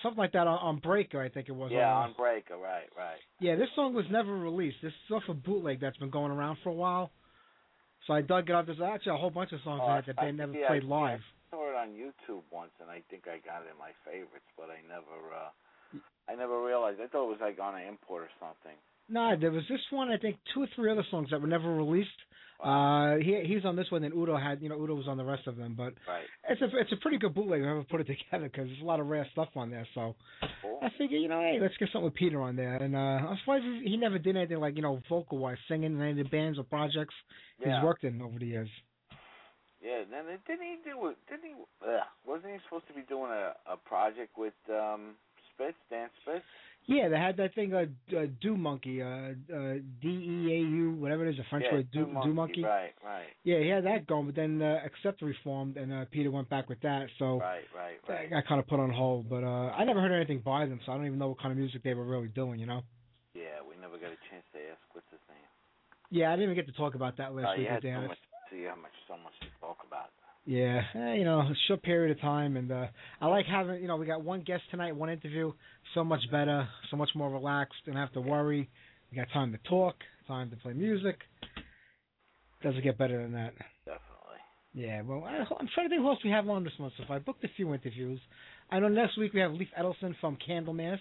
something 0.01 0.17
like 0.19 0.31
that 0.31 0.47
on, 0.47 0.59
on 0.59 0.79
Breaker, 0.79 1.21
I 1.21 1.27
think 1.27 1.49
it 1.49 1.55
was. 1.55 1.71
Yeah, 1.73 1.91
uh, 1.91 2.03
on 2.07 2.13
Breaker, 2.17 2.55
right, 2.57 2.87
right. 2.97 3.19
Yeah, 3.41 3.57
this 3.57 3.67
song 3.75 3.93
was 3.93 4.05
never 4.09 4.33
released. 4.33 4.77
This 4.81 4.93
is 4.93 5.11
off 5.11 5.23
a 5.27 5.33
bootleg 5.33 5.81
that's 5.81 5.97
been 5.97 6.09
going 6.09 6.31
around 6.31 6.57
for 6.63 6.69
a 6.69 6.73
while. 6.73 7.11
So 8.07 8.13
I 8.13 8.21
dug 8.21 8.49
it 8.49 8.55
up. 8.55 8.65
There's 8.65 8.79
actually 8.81 9.13
a 9.13 9.17
whole 9.17 9.29
bunch 9.29 9.51
of 9.51 9.59
songs 9.63 9.81
Oh, 9.83 9.93
it 9.99 10.05
that 10.07 10.15
I- 10.17 10.25
they 10.25 10.31
never 10.31 10.53
yeah, 10.53 10.67
played 10.67 10.83
I- 10.83 10.87
live. 10.87 11.21
I 11.51 11.55
saw 11.55 11.69
it 11.69 11.75
on 11.75 11.89
YouTube 11.93 12.43
once, 12.51 12.71
and 12.81 12.89
I 12.89 13.01
think 13.09 13.27
I 13.27 13.37
got 13.39 13.61
it 13.63 13.69
in 13.71 13.77
my 13.77 13.91
favorites, 14.03 14.47
but 14.57 14.69
I 14.69 14.79
never, 14.87 15.33
uh 15.35 15.49
I 16.29 16.35
never 16.35 16.61
realized. 16.61 16.99
I 16.99 17.07
thought 17.07 17.23
it 17.27 17.29
was 17.31 17.39
like 17.39 17.57
on 17.59 17.75
an 17.75 17.87
import 17.87 18.23
or 18.23 18.29
something. 18.39 18.75
No, 19.07 19.37
there 19.39 19.51
was 19.51 19.63
this 19.69 19.79
one. 19.91 20.09
I 20.11 20.17
think 20.17 20.37
two 20.53 20.63
or 20.63 20.67
three 20.75 20.91
other 20.91 21.05
songs 21.09 21.29
that 21.29 21.39
were 21.39 21.47
never 21.47 21.73
released. 21.73 22.19
Uh, 22.59 23.17
he 23.17 23.43
he's 23.45 23.65
on 23.65 23.75
this 23.75 23.89
one, 23.91 24.03
and 24.03 24.13
Udo 24.13 24.35
had 24.35 24.61
you 24.61 24.69
know 24.69 24.81
Udo 24.81 24.95
was 24.95 25.07
on 25.07 25.17
the 25.17 25.23
rest 25.23 25.45
of 25.47 25.57
them. 25.57 25.75
But 25.77 25.93
Right. 26.07 26.25
it's 26.49 26.61
a 26.61 26.65
it's 26.77 26.91
a 26.91 26.95
pretty 26.97 27.17
good 27.19 27.33
bootleg. 27.35 27.61
Whoever 27.61 27.83
put 27.83 28.01
it 28.01 28.07
together 28.07 28.49
because 28.49 28.67
there's 28.67 28.81
a 28.81 28.85
lot 28.85 28.99
of 28.99 29.07
rare 29.07 29.27
stuff 29.31 29.49
on 29.55 29.69
there. 29.69 29.87
So 29.93 30.15
Cool. 30.61 30.79
I 30.81 30.89
figure 30.97 31.17
you 31.17 31.27
know 31.27 31.39
hey 31.41 31.59
let's 31.61 31.77
get 31.77 31.89
something 31.91 32.05
with 32.05 32.15
Peter 32.15 32.41
on 32.41 32.55
there. 32.55 32.75
And 32.77 32.95
uh, 32.95 32.99
I'm 33.29 33.37
surprised 33.39 33.63
he 33.63 33.91
he 33.91 33.97
never 33.97 34.17
did 34.17 34.35
anything 34.35 34.57
like 34.59 34.75
you 34.75 34.81
know 34.81 34.99
vocal 35.07 35.37
wise, 35.37 35.57
singing 35.67 35.93
in 35.93 36.01
any 36.01 36.11
of 36.11 36.17
the 36.17 36.23
bands 36.23 36.57
or 36.57 36.63
projects 36.63 37.13
Yeah. 37.59 37.75
he's 37.77 37.83
worked 37.85 38.03
in 38.03 38.21
over 38.21 38.39
the 38.39 38.47
years. 38.47 38.69
Yeah. 39.81 40.01
Then 40.09 40.25
didn't 40.47 40.65
he 40.65 40.77
do? 40.83 41.07
it- 41.07 41.17
Didn't 41.29 41.43
he? 41.45 41.53
Uh, 41.85 41.99
wasn't 42.25 42.53
he 42.53 42.59
supposed 42.65 42.87
to 42.87 42.93
be 42.93 43.03
doing 43.07 43.31
a 43.31 43.53
a 43.71 43.77
project 43.77 44.35
with 44.37 44.55
um 44.69 45.15
Spitz, 45.53 45.77
Dan 45.89 46.09
Spitz? 46.23 46.43
Yeah, 46.87 47.09
they 47.09 47.17
had 47.17 47.35
that 47.35 47.53
thing, 47.53 47.73
uh, 47.73 47.85
uh 48.15 48.27
Do 48.41 48.55
Monkey, 48.55 49.01
uh, 49.01 49.05
uh, 49.05 49.73
D 50.01 50.07
E 50.07 50.53
A 50.53 50.59
U, 50.59 50.95
whatever 50.97 51.27
it 51.27 51.33
is, 51.33 51.39
a 51.39 51.43
French 51.49 51.65
yeah, 51.67 51.75
word, 51.75 51.91
Do, 51.91 52.07
Monkey. 52.07 52.29
Do 52.29 52.33
Monkey. 52.33 52.63
Right, 52.63 52.93
right, 53.03 53.27
Yeah, 53.43 53.59
he 53.59 53.67
had 53.67 53.83
that 53.85 54.07
going, 54.07 54.25
but 54.25 54.35
then 54.35 54.61
uh, 54.61 54.79
Accept 54.85 55.21
reformed, 55.21 55.75
and 55.75 55.91
uh, 55.91 56.05
Peter 56.11 56.31
went 56.31 56.49
back 56.49 56.69
with 56.69 56.79
that. 56.81 57.07
So 57.19 57.39
right, 57.39 57.67
right, 57.75 57.99
right. 58.07 58.29
got 58.29 58.47
kind 58.47 58.61
of 58.61 58.67
put 58.67 58.79
on 58.79 58.89
hold. 58.89 59.29
But 59.29 59.43
uh, 59.43 59.75
I 59.75 59.83
never 59.83 59.99
heard 59.99 60.15
anything 60.15 60.39
by 60.39 60.65
them, 60.65 60.79
so 60.85 60.93
I 60.93 60.95
don't 60.95 61.05
even 61.05 61.19
know 61.19 61.27
what 61.27 61.41
kind 61.41 61.51
of 61.51 61.57
music 61.57 61.83
they 61.83 61.93
were 61.93 62.05
really 62.05 62.29
doing. 62.29 62.57
You 62.57 62.67
know? 62.67 62.81
Yeah, 63.35 63.59
we 63.67 63.75
never 63.81 63.99
got 63.99 64.15
a 64.15 64.21
chance 64.31 64.47
to 64.53 64.59
ask 64.71 64.79
what's 64.93 65.11
his 65.11 65.19
name. 65.27 65.43
Yeah, 66.09 66.31
I 66.31 66.39
didn't 66.39 66.51
even 66.51 66.55
get 66.55 66.71
to 66.71 66.77
talk 66.79 66.95
about 66.95 67.17
that 67.17 67.35
last 67.35 67.57
you 67.57 67.63
week 67.63 67.69
had 67.69 67.83
with 67.83 67.91
so 67.93 67.99
Dan. 67.99 68.07
much. 68.07 68.17
See 68.49 68.63
how 68.63 68.79
much, 68.79 68.95
so 69.11 69.19
much 69.19 69.35
to 69.43 69.51
talk 69.59 69.83
about. 69.85 70.15
Yeah, 70.47 70.81
eh, 70.95 71.15
you 71.15 71.25
know, 71.25 71.41
a 71.41 71.53
short 71.67 71.83
period 71.83 72.15
of 72.15 72.21
time, 72.21 72.55
and 72.55 72.71
uh, 72.71 72.85
I 73.19 73.27
like 73.27 73.45
having, 73.47 73.81
you 73.81 73.87
know, 73.89 73.97
we 73.97 74.05
got 74.05 74.23
one 74.23 74.43
guest 74.43 74.63
tonight, 74.71 74.95
one 74.95 75.09
interview, 75.09 75.51
so 75.93 76.05
much 76.05 76.21
better, 76.31 76.65
so 76.89 76.95
much 76.95 77.09
more 77.15 77.29
relaxed, 77.29 77.75
don't 77.85 77.97
have 77.97 78.13
to 78.13 78.21
worry. 78.21 78.69
We 79.11 79.17
got 79.17 79.27
time 79.33 79.51
to 79.51 79.57
talk, 79.69 79.95
time 80.25 80.49
to 80.51 80.55
play 80.55 80.71
music. 80.71 81.17
Doesn't 82.63 82.81
get 82.81 82.97
better 82.97 83.21
than 83.21 83.33
that. 83.33 83.55
Definitely. 83.83 84.07
Yeah, 84.73 85.01
well, 85.01 85.25
I, 85.25 85.39
I'm 85.59 85.67
trying 85.75 85.87
to 85.87 85.89
think 85.89 86.01
who 86.01 86.07
else 86.07 86.19
we 86.23 86.31
have 86.31 86.47
on 86.47 86.63
this 86.63 86.71
month. 86.79 86.93
So 86.95 87.03
if 87.03 87.11
I 87.11 87.19
booked 87.19 87.43
a 87.43 87.49
few 87.57 87.73
interviews. 87.73 88.21
I 88.71 88.79
know 88.79 88.87
next 88.87 89.17
week 89.17 89.33
we 89.33 89.41
have 89.41 89.51
Leif 89.51 89.67
Edling 89.77 90.15
from 90.21 90.37
Candlemass. 90.49 90.99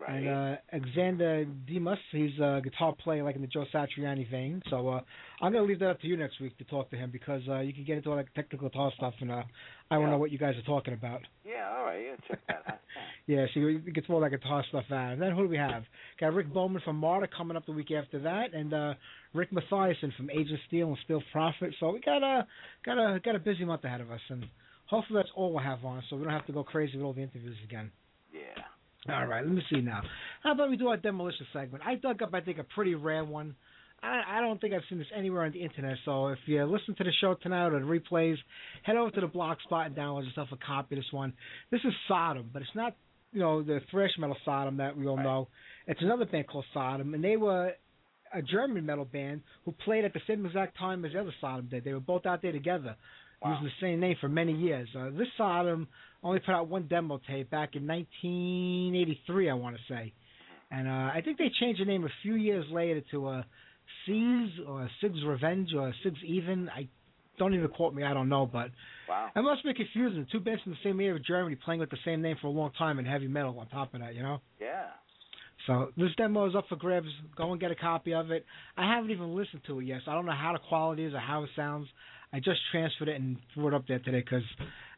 Right. 0.00 0.14
And 0.24 0.28
uh, 0.28 0.56
Alexander 0.72 1.44
Dimas, 1.44 1.98
he's 2.10 2.36
a 2.40 2.60
guitar 2.64 2.92
player 2.92 3.22
like 3.22 3.36
in 3.36 3.40
the 3.42 3.46
Joe 3.46 3.64
Satriani 3.72 4.28
vein. 4.28 4.60
So 4.68 4.88
uh, 4.88 5.00
I'm 5.40 5.52
gonna 5.52 5.64
leave 5.64 5.78
that 5.78 5.90
up 5.90 6.00
to 6.00 6.08
you 6.08 6.16
next 6.16 6.40
week 6.40 6.58
to 6.58 6.64
talk 6.64 6.90
to 6.90 6.96
him 6.96 7.10
because 7.12 7.42
uh, 7.48 7.60
you 7.60 7.72
can 7.72 7.84
get 7.84 7.98
into 7.98 8.10
all 8.10 8.16
that 8.16 8.26
technical 8.34 8.68
guitar 8.68 8.90
stuff, 8.96 9.14
and 9.20 9.30
uh, 9.30 9.42
I 9.90 9.98
want 9.98 10.06
to 10.06 10.06
Yeah. 10.06 10.10
know 10.10 10.18
what 10.18 10.32
you 10.32 10.38
guys 10.38 10.56
are 10.56 10.62
talking 10.62 10.94
about. 10.94 11.20
yeah. 11.46 11.68
All 11.76 11.84
right. 11.84 12.02
Yeah. 12.04 12.16
Check 12.28 12.40
that 12.48 12.62
out. 12.68 12.78
Yeah, 13.28 13.46
so 13.54 13.60
you 13.60 13.78
get 13.78 14.10
all 14.10 14.18
that 14.20 14.30
guitar 14.30 14.64
stuff 14.68 14.84
out. 14.90 15.12
And 15.12 15.22
then 15.22 15.30
who 15.30 15.42
do 15.44 15.48
we 15.48 15.56
have? 15.56 15.84
Got 16.18 16.34
Rick 16.34 16.52
Bowman 16.52 16.82
from 16.84 16.96
Marta 16.96 17.28
coming 17.28 17.56
up 17.56 17.64
the 17.66 17.72
week 17.72 17.92
after 17.92 18.18
that, 18.18 18.52
and 18.52 18.74
uh, 18.74 18.94
Rick 19.32 19.50
Mythiasin 19.52 20.12
from 20.16 20.28
Age 20.28 20.50
of 20.50 20.58
Steel 20.66 20.88
and 20.88 20.98
Steel 21.04 21.22
Prophet. 21.30 21.72
So 21.78 21.92
we 21.92 22.00
got 22.00 22.24
a 22.24 22.44
got 22.84 22.98
a 22.98 23.20
got 23.20 23.36
a 23.36 23.38
busy 23.38 23.64
month 23.64 23.84
ahead 23.84 24.00
of 24.00 24.10
us, 24.10 24.20
and 24.28 24.44
hopefully 24.86 25.20
that's 25.20 25.30
all 25.36 25.52
we'll 25.52 25.62
have 25.62 25.84
on, 25.84 26.02
so 26.10 26.16
we 26.16 26.24
don't 26.24 26.32
have 26.32 26.46
to 26.46 26.52
go 26.52 26.64
crazy 26.64 26.96
with 26.96 27.06
all 27.06 27.12
the 27.12 27.22
interviews 27.22 27.56
again. 27.64 27.92
Yeah. 28.34 28.40
All 29.08 29.26
right, 29.26 29.44
let 29.44 29.52
me 29.52 29.62
see 29.68 29.80
now. 29.80 30.02
How 30.42 30.52
about 30.52 30.70
we 30.70 30.76
do 30.76 30.88
our 30.88 30.96
demolition 30.96 31.46
segment? 31.52 31.82
I 31.84 31.96
dug 31.96 32.22
up, 32.22 32.32
I 32.34 32.40
think, 32.40 32.58
a 32.58 32.64
pretty 32.64 32.94
rare 32.94 33.24
one. 33.24 33.56
I, 34.00 34.22
I 34.38 34.40
don't 34.40 34.60
think 34.60 34.74
I've 34.74 34.82
seen 34.88 34.98
this 34.98 35.08
anywhere 35.16 35.42
on 35.44 35.52
the 35.52 35.62
internet. 35.62 35.96
So 36.04 36.28
if 36.28 36.38
you 36.46 36.64
listen 36.64 36.94
to 36.96 37.04
the 37.04 37.12
show 37.20 37.34
tonight 37.34 37.68
or 37.68 37.80
the 37.80 37.86
replays, 37.86 38.36
head 38.82 38.96
over 38.96 39.10
to 39.10 39.20
the 39.20 39.26
blog 39.26 39.58
spot 39.64 39.86
and 39.86 39.96
download 39.96 40.24
yourself 40.26 40.48
a 40.52 40.56
copy 40.56 40.94
of 40.96 41.00
this 41.02 41.12
one. 41.12 41.32
This 41.70 41.80
is 41.84 41.92
Sodom, 42.06 42.50
but 42.52 42.62
it's 42.62 42.70
not, 42.76 42.94
you 43.32 43.40
know, 43.40 43.62
the 43.62 43.80
thrash 43.90 44.10
metal 44.18 44.36
Sodom 44.44 44.76
that 44.76 44.96
we 44.96 45.06
all 45.06 45.16
Right. 45.16 45.24
know. 45.24 45.48
It's 45.88 46.00
another 46.02 46.24
band 46.24 46.46
called 46.46 46.64
Sodom, 46.72 47.14
and 47.14 47.24
they 47.24 47.36
were 47.36 47.72
a 48.32 48.42
German 48.42 48.86
metal 48.86 49.04
band 49.04 49.42
who 49.64 49.72
played 49.84 50.04
at 50.04 50.12
the 50.14 50.20
same 50.26 50.46
exact 50.46 50.78
time 50.78 51.04
as 51.04 51.12
the 51.12 51.20
other 51.20 51.34
Sodom 51.40 51.66
did. 51.68 51.84
They 51.84 51.92
were 51.92 52.00
both 52.00 52.24
out 52.24 52.40
there 52.42 52.52
together 52.52 52.96
Wow. 53.42 53.52
using 53.52 53.64
the 53.64 53.86
same 53.86 54.00
name 54.00 54.16
for 54.20 54.28
many 54.28 54.52
years. 54.52 54.88
Uh, 54.96 55.10
this 55.10 55.28
Sodom 55.36 55.88
only 56.22 56.40
put 56.40 56.52
out 56.54 56.68
one 56.68 56.86
demo 56.88 57.20
tape 57.28 57.50
back 57.50 57.74
in 57.74 57.86
1983, 57.86 59.50
I 59.50 59.54
want 59.54 59.76
to 59.76 59.82
say, 59.92 60.12
and 60.70 60.86
uh, 60.88 60.90
I 61.14 61.20
think 61.24 61.38
they 61.38 61.50
changed 61.60 61.80
the 61.80 61.84
name 61.84 62.04
a 62.04 62.08
few 62.22 62.34
years 62.34 62.64
later 62.70 63.02
to 63.10 63.26
uh, 63.28 63.42
C's 64.06 64.50
or 64.66 64.88
Sig's 65.00 65.24
Revenge 65.24 65.70
or 65.76 65.92
Sig's 66.02 66.22
Even. 66.24 66.68
I 66.68 66.88
don't 67.38 67.54
even 67.54 67.68
quote 67.68 67.94
me, 67.94 68.04
I 68.04 68.14
don't 68.14 68.28
know, 68.28 68.46
but 68.46 68.70
Wow. 69.08 69.30
it 69.34 69.40
must 69.42 69.64
be 69.64 69.74
confusing. 69.74 70.26
Two 70.30 70.40
bands 70.40 70.62
from 70.62 70.72
the 70.72 70.78
same 70.84 71.00
area 71.00 71.14
of 71.14 71.24
Germany 71.24 71.56
playing 71.56 71.80
with 71.80 71.90
the 71.90 71.98
same 72.04 72.22
name 72.22 72.36
for 72.40 72.46
a 72.46 72.50
long 72.50 72.70
time 72.78 72.98
and 72.98 73.08
heavy 73.08 73.26
metal 73.28 73.58
on 73.58 73.68
top 73.68 73.94
of 73.94 74.00
that, 74.00 74.14
you 74.14 74.22
know. 74.22 74.40
Yeah. 74.60 74.86
So 75.66 75.92
this 75.96 76.10
demo 76.16 76.48
is 76.48 76.54
up 76.56 76.66
for 76.68 76.76
grabs. 76.76 77.06
Go 77.36 77.52
and 77.52 77.60
get 77.60 77.70
a 77.70 77.74
copy 77.76 78.14
of 78.14 78.30
it. 78.30 78.44
I 78.76 78.94
haven't 78.94 79.10
even 79.10 79.34
listened 79.36 79.62
to 79.66 79.80
it 79.80 79.84
yet, 79.84 80.00
so 80.04 80.10
I 80.10 80.14
don't 80.14 80.26
know 80.26 80.32
how 80.32 80.52
the 80.52 80.58
quality 80.58 81.04
is 81.04 81.14
or 81.14 81.20
how 81.20 81.44
it 81.44 81.50
sounds. 81.54 81.88
I 82.32 82.40
just 82.40 82.60
transferred 82.70 83.08
it 83.08 83.20
and 83.20 83.36
threw 83.52 83.68
it 83.68 83.74
up 83.74 83.86
there 83.86 83.98
today 83.98 84.20
because 84.20 84.44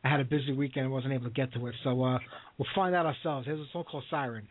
I 0.05 0.09
had 0.09 0.20
a 0.20 0.25
busy 0.25 0.53
weekend 0.53 0.85
and 0.85 0.92
wasn't 0.92 1.14
able 1.14 1.25
to 1.25 1.31
get 1.31 1.53
to 1.55 1.66
it. 1.66 1.75
So 1.83 2.03
uh, 2.03 2.18
we'll 2.59 2.68
find 2.75 2.94
out 2.94 3.07
ourselves. 3.07 3.47
Here's 3.47 3.61
a 3.61 3.66
song 3.73 3.85
called 3.90 4.05
Siren. 4.11 4.35
Siren, 4.35 4.49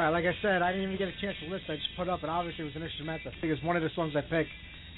right, 0.00 0.10
like 0.10 0.24
I 0.24 0.34
said, 0.42 0.62
I 0.62 0.72
didn't 0.72 0.92
even 0.92 0.98
get 0.98 1.08
a 1.08 1.20
chance 1.20 1.36
to 1.42 1.50
list. 1.50 1.64
I 1.68 1.76
just 1.76 1.88
put 1.96 2.08
up, 2.08 2.22
and 2.22 2.30
obviously 2.30 2.62
it 2.62 2.68
was 2.72 2.76
an 2.76 2.82
instrumental. 2.82 3.32
Because 3.40 3.62
one 3.64 3.76
of 3.76 3.82
the 3.82 3.90
songs 3.94 4.14
I 4.16 4.22
picked 4.22 4.50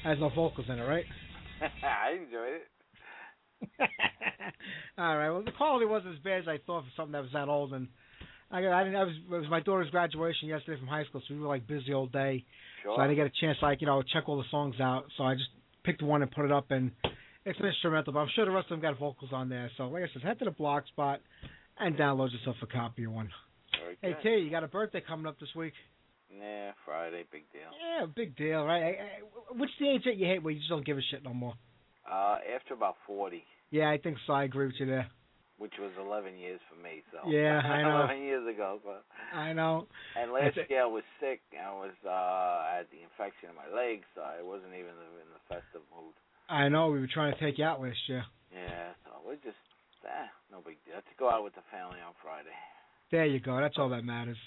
has 0.05 0.19
no 0.19 0.29
vocals 0.29 0.67
in 0.69 0.79
it, 0.79 0.83
right? 0.83 1.05
I 1.83 2.13
enjoyed 2.13 2.61
it. 2.61 2.69
All 4.99 5.17
right. 5.17 5.31
Well, 5.31 5.45
the 5.45 5.53
quality 5.53 5.87
wasn't 5.87 6.15
as 6.15 6.21
bad 6.23 6.41
as 6.43 6.49
I 6.49 6.59
thought 6.67 6.85
for 6.85 6.91
something 6.97 7.13
that 7.13 7.23
was 7.23 7.33
that 7.33 7.49
old. 7.49 7.73
And 7.73 7.89
I, 8.51 8.59
I 8.59 8.85
didn't. 8.85 8.97
I 8.97 9.05
was, 9.05 9.15
it 9.15 9.31
was 9.31 9.47
my 9.51 9.61
daughter's 9.61 9.91
graduation 9.91 10.49
yesterday 10.49 10.79
from 10.79 10.89
high 10.89 11.05
school, 11.05 11.23
so 11.27 11.35
we 11.35 11.41
were 11.41 11.49
like 11.49 11.67
busy 11.67 11.95
all 11.95 12.07
day. 12.07 12.45
Sure. 12.83 12.97
So 12.97 13.01
I 13.01 13.07
didn't 13.07 13.17
get 13.17 13.27
a 13.27 13.41
chance, 13.41 13.59
to, 13.61 13.67
like 13.67 13.81
you 13.81 13.87
know, 13.87 14.03
check 14.03 14.25
all 14.27 14.37
the 14.37 14.49
songs 14.51 14.77
out. 14.81 15.05
So 15.17 15.25
I 15.25 15.35
just 15.35 15.49
picked 15.85 16.03
one 16.03 16.23
and 16.23 16.31
put 16.31 16.45
it 16.45 16.53
up, 16.53 16.71
and 16.71 16.91
it's 17.47 17.59
an 17.59 17.67
instrumental. 17.67 18.13
But 18.13 18.21
I'm 18.21 18.29
sure 18.35 18.45
the 18.45 18.51
rest 18.51 18.67
of 18.71 18.81
them 18.81 18.81
got 18.81 18.99
vocals 18.99 19.31
on 19.33 19.49
there. 19.49 19.71
So 19.77 19.89
like 19.89 20.03
I 20.03 20.07
said, 20.13 20.23
head 20.23 20.39
to 20.41 20.45
the 20.45 20.51
blog 20.51 20.85
spot 20.87 21.21
and 21.79 21.97
download 21.97 22.33
yourself 22.33 22.57
a 22.63 22.67
copy 22.67 23.05
of 23.05 23.13
one. 23.13 23.31
Hey. 24.03 24.17
T, 24.23 24.29
you 24.45 24.51
got 24.51 24.65
a 24.65 24.69
birthday 24.69 25.01
coming 25.07 25.27
up 25.27 25.39
this 25.39 25.55
week. 25.55 25.75
Yeah, 26.37 26.73
Friday, 26.85 27.25
big 27.31 27.45
deal. 27.53 27.71
Yeah, 27.79 28.07
big 28.07 28.37
deal, 28.37 28.65
right? 28.65 28.83
I, 28.83 28.89
I, 28.89 29.07
what's 29.55 29.73
the 29.79 29.89
age 29.89 30.03
that 30.07 30.17
you 30.17 30.27
hate 30.27 30.43
where 30.43 30.53
you 30.53 30.59
just 30.59 30.71
don't 30.71 30.85
give 30.85 30.99
a 30.99 31.03
shit 31.11 31.23
no 31.23 31.33
more? 31.33 31.55
Uh, 32.11 32.39
after 32.57 32.75
about 32.75 32.97
40, 33.07 33.45
Yeah, 33.71 33.89
I 33.91 33.99
think 33.99 34.17
so. 34.27 34.33
I 34.33 34.43
agree 34.45 34.67
with 34.67 34.75
you 34.81 34.87
there. 34.87 35.07
which 35.59 35.75
was 35.79 35.93
11 36.01 36.37
years 36.37 36.59
for 36.69 36.75
me, 36.83 37.03
so. 37.13 37.31
Yeah, 37.31 37.61
I 37.63 37.83
know. 37.87 38.05
11 38.11 38.23
years 38.23 38.47
ago, 38.53 38.81
but. 38.83 39.05
I 39.33 39.53
know. 39.53 39.87
And 40.19 40.33
last 40.33 40.57
That's 40.57 40.69
year 40.69 40.83
I 40.83 40.87
was 40.91 41.05
sick. 41.21 41.41
I 41.55 41.71
was 41.73 41.95
uh 42.05 42.11
I 42.11 42.83
had 42.83 42.87
the 42.91 43.01
infection 43.07 43.49
in 43.49 43.57
my 43.57 43.71
legs, 43.71 44.05
so 44.17 44.21
I 44.21 44.43
wasn't 44.43 44.75
even 44.75 44.93
in 44.99 45.31
the 45.31 45.41
festive 45.49 45.87
mood. 45.95 46.13
I 46.51 46.69
know. 46.69 46.91
We 46.91 46.99
were 46.99 47.09
trying 47.13 47.33
to 47.33 47.41
take 47.41 47.57
you 47.57 47.65
out 47.65 47.81
last 47.81 48.03
year. 48.09 48.25
Yeah, 48.53 48.93
so 49.07 49.23
we're 49.25 49.41
just 49.41 49.57
eh, 50.05 50.29
no 50.51 50.61
big 50.61 50.77
deal. 50.85 50.99
To 51.01 51.15
go 51.17 51.31
out 51.31 51.45
with 51.45 51.55
the 51.55 51.65
family 51.71 52.03
on 52.05 52.13
Friday. 52.21 52.53
There 53.13 53.27
you 53.27 53.39
go. 53.39 53.61
That's 53.61 53.77
all 53.79 53.91
that 53.91 54.05
matters. 54.05 54.39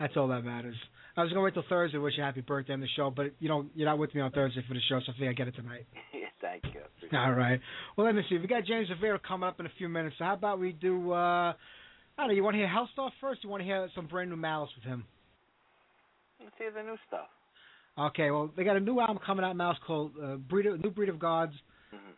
That's 0.00 0.16
all 0.16 0.28
that 0.28 0.44
matters. 0.44 0.74
I 1.16 1.22
was 1.22 1.30
gonna 1.30 1.42
wait 1.42 1.54
till 1.54 1.64
Thursday 1.68 1.96
to 1.96 2.02
wish 2.02 2.14
you 2.16 2.22
a 2.22 2.26
happy 2.26 2.40
birthday 2.40 2.72
on 2.72 2.80
the 2.80 2.88
show, 2.96 3.10
but 3.10 3.26
you 3.38 3.48
know 3.48 3.66
you're 3.74 3.86
not 3.86 3.98
with 3.98 4.14
me 4.14 4.20
on 4.20 4.32
Thursday 4.32 4.64
for 4.66 4.74
the 4.74 4.80
show, 4.88 5.00
so 5.06 5.12
I 5.12 5.18
think 5.18 5.30
I 5.30 5.32
get 5.32 5.48
it 5.48 5.54
tonight. 5.54 5.86
thank 6.40 6.64
you. 6.74 6.80
All 7.16 7.32
right. 7.32 7.60
Well, 7.96 8.06
let 8.06 8.14
me 8.14 8.22
see. 8.28 8.38
We 8.38 8.46
got 8.46 8.64
James 8.64 8.88
Rivera 8.90 9.20
coming 9.26 9.48
up 9.48 9.60
in 9.60 9.66
a 9.66 9.72
few 9.78 9.88
minutes. 9.88 10.16
So 10.18 10.24
how 10.24 10.34
about 10.34 10.58
we 10.58 10.72
do? 10.72 11.12
uh 11.12 11.52
I 12.18 12.24
don't 12.24 12.28
know. 12.28 12.34
You 12.34 12.42
want 12.42 12.54
to 12.54 12.58
hear 12.58 12.68
Helstar 12.68 13.10
first? 13.20 13.44
You 13.44 13.48
want 13.48 13.60
to 13.62 13.64
hear 13.64 13.88
some 13.94 14.06
brand 14.06 14.30
new 14.30 14.36
Malice 14.36 14.70
with 14.76 14.84
him? 14.84 15.04
Let's 16.42 16.54
hear 16.58 16.70
the 16.70 16.82
new 16.82 16.96
stuff. 17.06 17.28
Okay. 17.98 18.30
Well, 18.30 18.50
they 18.56 18.64
got 18.64 18.76
a 18.76 18.80
new 18.80 18.98
album 19.00 19.20
coming 19.24 19.44
out, 19.44 19.56
Malice, 19.56 19.78
called 19.86 20.12
uh, 20.22 20.36
"Breed 20.36 20.66
of, 20.66 20.82
New 20.82 20.90
Breed 20.90 21.08
of 21.08 21.18
Gods." 21.18 21.52
hmm 21.90 22.10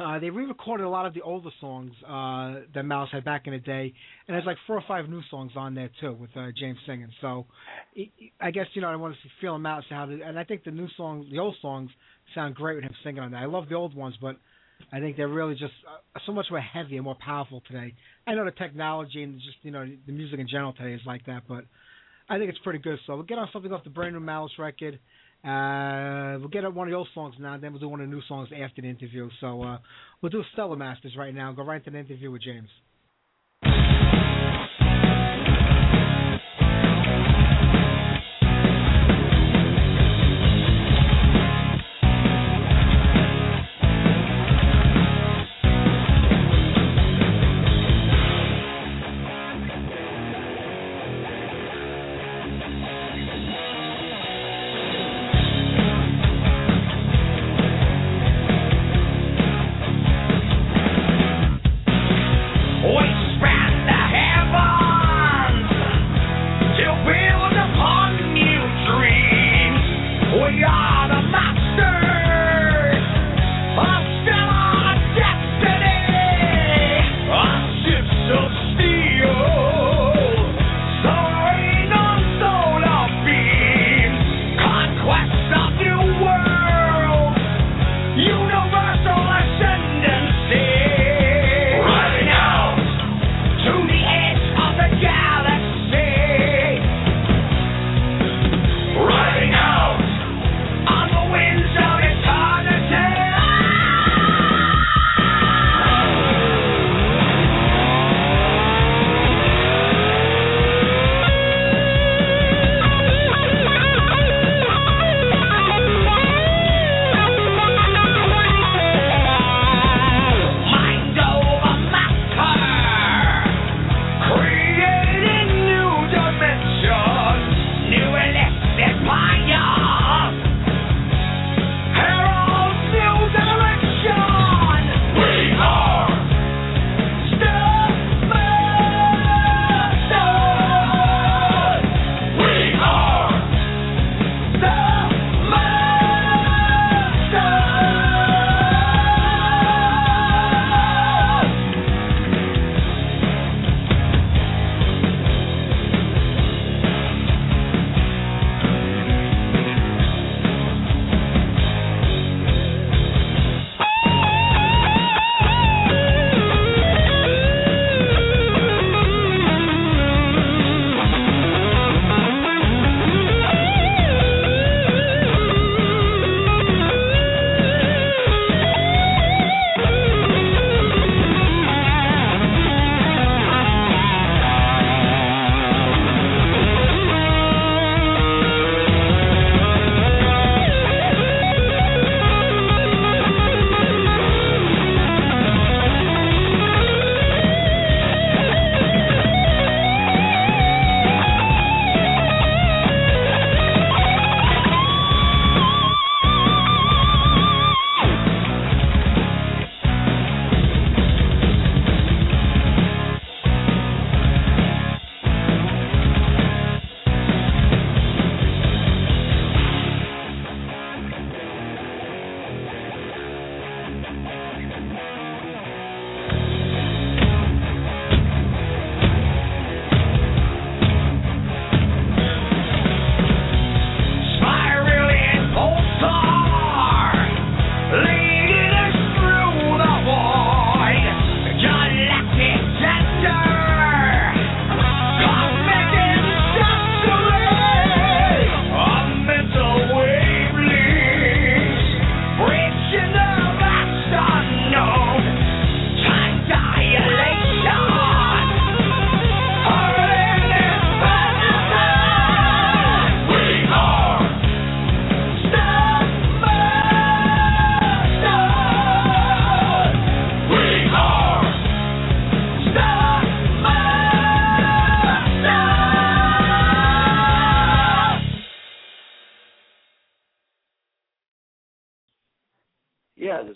Uh, 0.00 0.18
they 0.18 0.30
re-recorded 0.30 0.84
a 0.84 0.88
lot 0.88 1.04
of 1.04 1.12
the 1.12 1.20
older 1.20 1.50
songs 1.60 1.92
uh, 2.08 2.60
that 2.74 2.84
Mouse 2.84 3.10
had 3.12 3.22
back 3.24 3.46
in 3.46 3.52
the 3.52 3.58
day, 3.58 3.92
and 4.26 4.34
there's 4.34 4.46
like 4.46 4.56
four 4.66 4.76
or 4.76 4.84
five 4.88 5.08
new 5.10 5.20
songs 5.30 5.52
on 5.56 5.74
there 5.74 5.90
too 6.00 6.14
with 6.14 6.30
uh, 6.36 6.46
James 6.58 6.78
singing. 6.86 7.08
So, 7.20 7.44
I- 8.40 8.50
guess 8.50 8.66
you 8.72 8.80
know 8.80 8.88
I 8.88 8.96
want 8.96 9.14
to 9.14 9.20
feel 9.42 9.54
him 9.56 9.66
out, 9.66 9.82
see 9.88 9.94
how, 9.94 10.04
and 10.04 10.38
I 10.38 10.44
think 10.44 10.64
the 10.64 10.70
new 10.70 10.88
songs, 10.96 11.26
the 11.30 11.38
old 11.38 11.56
songs, 11.60 11.90
sound 12.34 12.54
great 12.54 12.76
with 12.76 12.84
him 12.84 12.94
singing 13.04 13.20
on 13.22 13.32
that. 13.32 13.42
I 13.42 13.46
love 13.46 13.68
the 13.68 13.74
old 13.74 13.94
ones, 13.94 14.14
but 14.22 14.36
I 14.90 15.00
think 15.00 15.18
they're 15.18 15.28
really 15.28 15.54
just 15.54 15.74
uh, 15.86 16.18
so 16.24 16.32
much 16.32 16.46
more 16.50 16.60
heavy 16.60 16.96
and 16.96 17.04
more 17.04 17.16
powerful 17.22 17.62
today. 17.66 17.94
I 18.26 18.34
know 18.34 18.46
the 18.46 18.52
technology 18.52 19.22
and 19.22 19.34
just 19.34 19.58
you 19.62 19.70
know 19.70 19.84
the 20.06 20.12
music 20.12 20.38
in 20.38 20.48
general 20.48 20.72
today 20.72 20.94
is 20.94 21.02
like 21.04 21.26
that, 21.26 21.42
but 21.46 21.64
I 22.30 22.38
think 22.38 22.48
it's 22.48 22.58
pretty 22.60 22.78
good. 22.78 22.98
So 23.06 23.14
we'll 23.16 23.24
get 23.24 23.38
on 23.38 23.48
something 23.52 23.72
off 23.72 23.84
the 23.84 23.90
brand 23.90 24.14
new 24.14 24.20
Malice 24.20 24.52
record. 24.58 24.98
Uh, 25.42 26.38
we'll 26.38 26.48
get 26.48 26.64
on 26.64 26.74
one 26.74 26.88
of 26.88 26.92
the 26.92 26.96
old 26.96 27.08
songs 27.14 27.34
now, 27.38 27.54
and 27.54 27.62
then 27.62 27.72
we'll 27.72 27.80
do 27.80 27.88
one 27.88 28.00
of 28.00 28.08
the 28.08 28.14
new 28.14 28.22
songs 28.28 28.48
after 28.52 28.82
the 28.82 28.88
interview. 28.88 29.30
So 29.40 29.62
uh, 29.62 29.78
we'll 30.20 30.30
do 30.30 30.42
Stellar 30.52 30.76
Masters 30.76 31.16
right 31.16 31.34
now. 31.34 31.52
Go 31.52 31.64
right 31.64 31.76
into 31.76 31.90
the 31.90 31.98
interview 31.98 32.30
with 32.30 32.42
James. 32.42 32.68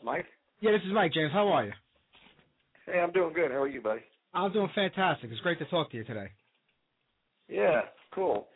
Mike? 0.04 0.26
Yeah, 0.60 0.72
this 0.72 0.82
is 0.86 0.92
Mike 0.92 1.12
James. 1.14 1.32
How 1.32 1.48
are 1.48 1.64
you? 1.64 1.72
Hey, 2.86 3.00
I'm 3.00 3.12
doing 3.12 3.32
good. 3.32 3.50
How 3.50 3.62
are 3.62 3.68
you, 3.68 3.80
buddy? 3.80 4.02
I'm 4.34 4.52
doing 4.52 4.68
fantastic. 4.74 5.30
It's 5.30 5.40
great 5.40 5.58
to 5.60 5.64
talk 5.66 5.90
to 5.90 5.96
you 5.96 6.04
today. 6.04 6.28
Yeah, 7.48 7.82
cool. 8.14 8.48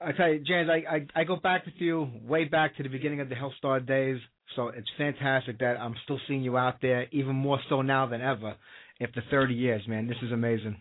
I 0.00 0.12
tell 0.12 0.28
you, 0.28 0.40
James, 0.40 0.68
I, 0.68 0.96
I 0.96 1.20
I 1.20 1.24
go 1.24 1.36
back 1.36 1.64
with 1.64 1.76
you 1.78 2.08
way 2.26 2.44
back 2.44 2.76
to 2.76 2.82
the 2.82 2.88
beginning 2.88 3.20
of 3.20 3.28
the 3.28 3.34
Helstar 3.34 3.86
days. 3.86 4.18
So 4.56 4.68
it's 4.68 4.88
fantastic 4.98 5.58
that 5.60 5.78
I'm 5.78 5.94
still 6.04 6.18
seeing 6.28 6.42
you 6.42 6.58
out 6.58 6.76
there, 6.82 7.06
even 7.12 7.34
more 7.34 7.58
so 7.68 7.80
now 7.82 8.06
than 8.06 8.20
ever. 8.20 8.54
After 9.00 9.22
30 9.30 9.54
years, 9.54 9.82
man, 9.88 10.06
this 10.06 10.18
is 10.22 10.32
amazing. 10.32 10.76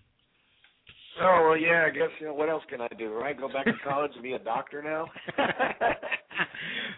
Oh 1.22 1.48
well, 1.50 1.58
yeah. 1.58 1.86
I 1.88 1.92
guess 1.92 2.10
you 2.20 2.28
know 2.28 2.34
what 2.34 2.50
else 2.50 2.64
can 2.70 2.82
I 2.82 2.88
do, 2.98 3.14
right? 3.14 3.40
Go 3.40 3.48
back 3.48 3.66
to 3.66 3.74
college 3.88 4.12
and 4.16 4.24
be 4.24 4.34
a 4.34 4.40
doctor 4.40 4.82
now. 4.84 5.08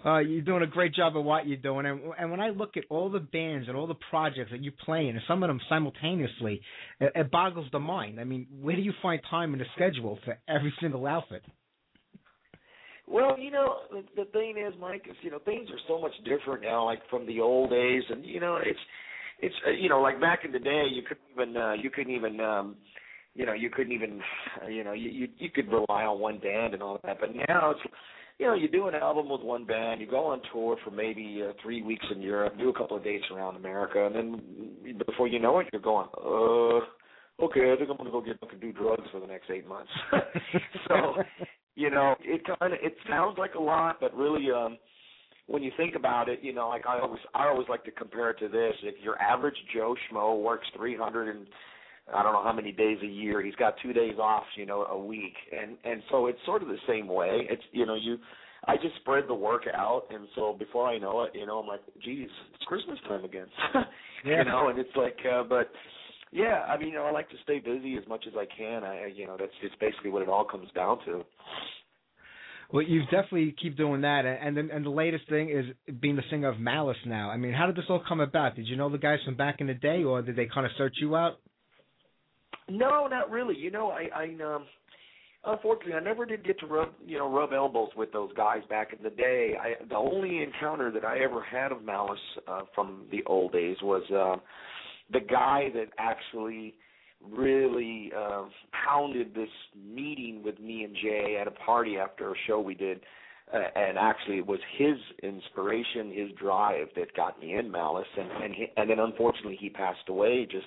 uh, 0.06 0.20
you're 0.20 0.42
doing 0.42 0.64
a 0.64 0.68
great 0.68 0.94
job 0.94 1.16
of 1.16 1.24
what 1.24 1.48
you're 1.48 1.58
doing, 1.58 1.86
and, 1.86 2.02
and 2.20 2.32
when 2.32 2.40
I 2.40 2.50
look 2.50 2.76
at 2.78 2.84
all 2.90 3.10
the 3.10 3.20
bands 3.20 3.68
and 3.68 3.78
all 3.78 3.88
the 3.88 3.96
projects 4.10 4.52
that 4.52 4.62
you 4.62 4.72
play 4.72 5.08
in, 5.08 5.16
and 5.16 5.22
some 5.28 5.44
of 5.44 5.48
them 5.48 5.62
simultaneously, 5.70 6.62
it, 7.00 7.12
it 7.16 7.32
boggles 7.32 7.68
the 7.72 7.80
mind. 7.80 8.20
I 8.20 8.24
mean, 8.24 8.48
where 8.62 8.76
do 8.76 8.82
you 8.82 8.94
find 9.02 9.22
time 9.30 9.54
in 9.54 9.60
the 9.60 9.66
schedule 9.76 10.20
for 10.26 10.38
every 10.48 10.74
single 10.82 11.06
outfit? 11.08 11.44
Well, 13.08 13.38
you 13.38 13.52
know, 13.52 13.76
the, 14.16 14.26
thing 14.26 14.56
is, 14.58 14.74
Mike, 14.80 15.06
is 15.10 15.16
you 15.22 15.32
know 15.32 15.40
things 15.40 15.70
are 15.70 15.80
so 15.88 16.00
much 16.00 16.14
different 16.26 16.64
now, 16.64 16.86
like 16.86 17.00
from 17.10 17.26
the 17.28 17.40
old 17.40 17.70
days, 17.70 18.04
and 18.10 18.26
you 18.26 18.40
know 18.40 18.58
it's 18.64 18.80
it's 19.40 19.56
uh, 19.68 19.72
you 19.72 19.90
know 19.90 20.02
like 20.02 20.22
back 20.22 20.46
in 20.46 20.52
the 20.52 20.60
day, 20.60 20.86
you 20.90 21.02
couldn't 21.02 21.24
even 21.34 21.58
uh, 21.58 21.74
you 21.74 21.90
couldn't 21.90 22.14
even 22.14 22.40
um, 22.40 22.76
you 23.36 23.46
know 23.46 23.54
you 23.54 23.70
couldn't 23.70 23.92
even 23.92 24.22
uh, 24.64 24.68
you 24.68 24.84
know 24.84 24.94
you, 24.94 25.10
you 25.10 25.28
you 25.38 25.50
could 25.50 25.68
rely 25.68 26.04
on 26.04 26.20
one 26.20 26.40
band 26.40 26.74
and 26.74 26.82
all 26.82 27.00
that, 27.04 27.20
but 27.20 27.30
now 27.36 27.72
it's 27.72 27.82
you 28.44 28.50
know 28.50 28.56
you 28.56 28.68
do 28.68 28.90
an 28.90 28.96
album 28.96 29.30
with 29.30 29.40
one 29.40 29.64
band, 29.64 30.02
you 30.02 30.08
go 30.08 30.26
on 30.26 30.42
tour 30.52 30.76
for 30.84 30.92
maybe 30.92 31.42
uh, 31.48 31.54
three 31.64 31.82
weeks 31.82 32.06
in 32.14 32.22
Europe, 32.22 32.58
do 32.60 32.68
a 32.68 32.74
couple 32.74 32.98
of 32.98 33.04
dates 33.04 33.24
around 33.34 33.56
America, 33.56 34.06
and 34.06 34.14
then 34.14 34.98
before 35.08 35.30
you 35.30 35.40
know 35.40 35.60
it, 35.60 35.68
you're 35.72 35.82
going, 35.82 36.10
uh, 36.18 37.46
okay, 37.46 37.72
I 37.72 37.78
think 37.78 37.90
I'm 37.90 37.96
gonna 37.96 38.12
go 38.12 38.20
get 38.20 38.36
and 38.42 38.60
do 38.60 38.74
drugs 38.74 39.08
for 39.14 39.22
the 39.22 39.28
next 39.28 39.50
eight 39.50 39.66
months. 39.66 39.92
so 40.90 41.24
you 41.76 41.90
know, 41.90 42.16
it 42.20 42.42
kind 42.60 42.74
of 42.74 42.80
it 42.84 42.96
sounds 43.10 43.38
like 43.38 43.56
a 43.56 43.62
lot, 43.62 44.02
but 44.02 44.14
really, 44.14 44.52
um, 44.52 44.78
when 45.48 45.64
you 45.64 45.72
think 45.78 45.96
about 45.96 46.28
it, 46.28 46.40
you 46.42 46.54
know, 46.54 46.68
like 46.68 46.86
I 46.86 47.00
always 47.00 47.22
I 47.34 47.48
always 47.48 47.70
like 47.70 47.86
to 47.86 47.92
compare 47.92 48.32
it 48.32 48.40
to 48.40 48.50
this: 48.50 48.74
if 48.84 48.96
your 49.02 49.18
average 49.22 49.56
Joe 49.74 49.96
schmo 50.12 50.44
works 50.44 50.68
300 50.76 51.34
and 51.34 51.48
I 52.14 52.22
don't 52.24 52.34
know 52.34 52.44
how 52.44 52.54
many 52.54 52.72
days 52.72 52.98
a 53.02 53.08
year, 53.08 53.42
he's 53.42 53.56
got 53.56 53.76
two 53.82 53.94
days 53.94 54.16
off, 54.20 54.44
you 54.58 54.66
know, 54.66 54.86
a 54.86 54.98
week, 54.98 55.36
and 55.52 55.78
and 55.84 56.02
so 56.10 56.28
it's 56.28 56.40
sort 56.46 56.62
of 56.62 56.68
the 56.68 56.78
same 56.88 57.08
way. 57.08 57.48
It's 57.50 57.64
you 57.72 57.86
know 57.86 57.96
you. 57.96 58.18
I 58.66 58.78
just 58.78 58.96
spread 59.02 59.26
the 59.28 59.34
work 59.34 59.64
out, 59.74 60.04
and 60.10 60.26
so 60.36 60.56
before 60.58 60.88
I 60.88 60.98
know 60.98 61.24
it, 61.24 61.32
you 61.34 61.46
know, 61.46 61.60
I'm 61.60 61.68
like, 61.68 61.82
geez, 62.02 62.30
it's 62.54 62.64
Christmas 62.66 62.98
time 63.10 63.26
again, 63.26 63.48
Yeah. 64.26 64.38
you 64.40 64.46
know, 64.46 64.70
and 64.70 64.80
it's 64.80 64.96
like, 64.96 65.18
uh, 65.30 65.44
but 65.44 65.70
yeah, 66.32 66.64
I 66.68 66.78
mean, 66.78 66.90
you 66.90 66.96
know, 66.96 67.04
I 67.04 67.12
like 67.12 67.30
to 67.32 67.36
stay 67.44 67.60
busy 67.60 67.98
as 67.98 68.08
much 68.08 68.24
as 68.26 68.34
I 68.38 68.46
can. 68.58 68.86
I, 68.86 69.08
you 69.08 69.28
know, 69.28 69.36
that's 69.38 69.52
just 69.62 69.78
basically 69.82 70.12
what 70.12 70.22
it 70.22 70.30
all 70.30 70.46
comes 70.46 70.70
down 70.74 71.00
to. 71.06 71.24
Well, 72.72 72.84
you 72.84 73.02
definitely 73.04 73.54
keep 73.62 73.78
doing 73.78 74.02
that, 74.02 74.26
and 74.26 74.58
then 74.58 74.70
and 74.74 74.84
the 74.84 74.90
latest 74.90 75.30
thing 75.30 75.50
is 75.50 75.66
being 76.00 76.16
the 76.16 76.24
singer 76.32 76.50
of 76.50 76.60
Malice 76.60 76.98
now. 77.06 77.30
I 77.30 77.38
mean, 77.38 77.54
how 77.54 77.68
did 77.68 77.76
this 77.76 77.86
all 77.88 78.02
come 78.08 78.20
about? 78.20 78.56
Did 78.56 78.68
you 78.68 78.76
know 78.78 78.90
the 78.90 78.98
guys 78.98 79.20
from 79.26 79.36
back 79.36 79.58
in 79.60 79.68
the 79.68 79.76
day, 79.76 80.04
or 80.04 80.22
did 80.24 80.36
they 80.36 80.48
kind 80.48 80.66
of 80.66 80.72
search 80.76 80.96
you 81.00 81.16
out? 81.16 81.40
No, 82.70 83.08
not 83.08 83.30
really. 83.30 83.58
You 83.58 83.72
know, 83.72 83.90
I, 83.90 84.10
I 84.16 84.44
um, 84.44 84.66
unfortunately, 85.46 85.94
I 85.94 86.00
never 86.00 86.26
did 86.26 86.46
get 86.46 86.60
to 86.60 86.66
rub, 86.66 86.90
you 87.06 87.18
know, 87.18 87.30
rub 87.30 87.54
elbows 87.54 87.90
with 87.96 88.12
those 88.12 88.32
guys 88.36 88.62
back 88.70 88.94
in 88.98 89.04
the 89.04 89.10
day. 89.10 89.56
I 89.62 89.84
the 89.88 89.96
only 89.96 90.44
encounter 90.44 90.92
that 90.92 91.06
I 91.06 91.20
ever 91.20 91.42
had 91.44 91.72
of 91.72 91.84
Malice 91.84 92.20
uh, 92.48 92.62
from 92.74 93.06
the 93.12 93.24
old 93.26 93.52
days 93.52 93.78
was 93.82 94.04
uh, 94.12 94.40
the 95.12 95.20
guy 95.20 95.70
that 95.74 95.88
actually 95.98 96.76
really 97.32 98.12
uh, 98.18 98.44
pounded 98.86 99.34
this 99.34 99.50
meeting 99.78 100.42
with 100.44 100.60
me 100.60 100.84
and 100.84 100.96
Jay 101.02 101.38
at 101.40 101.48
a 101.48 101.52
party 101.52 101.98
after 101.98 102.32
a 102.32 102.36
show 102.48 102.60
we 102.60 102.76
did. 102.76 103.02
Uh, 103.54 103.58
and 103.76 103.98
actually, 103.98 104.38
it 104.38 104.48
was 104.48 104.60
his 104.78 104.96
inspiration, 105.22 106.12
his 106.14 106.30
drive 106.42 106.88
that 106.96 107.14
got 107.16 107.40
me 107.40 107.56
in 107.56 107.70
Malice, 107.70 108.08
and 108.18 108.44
and, 108.44 108.56
he, 108.56 108.68
and 108.78 108.90
then 108.90 109.00
unfortunately 109.00 109.58
he 109.60 109.70
passed 109.70 110.08
away 110.08 110.48
just 110.50 110.66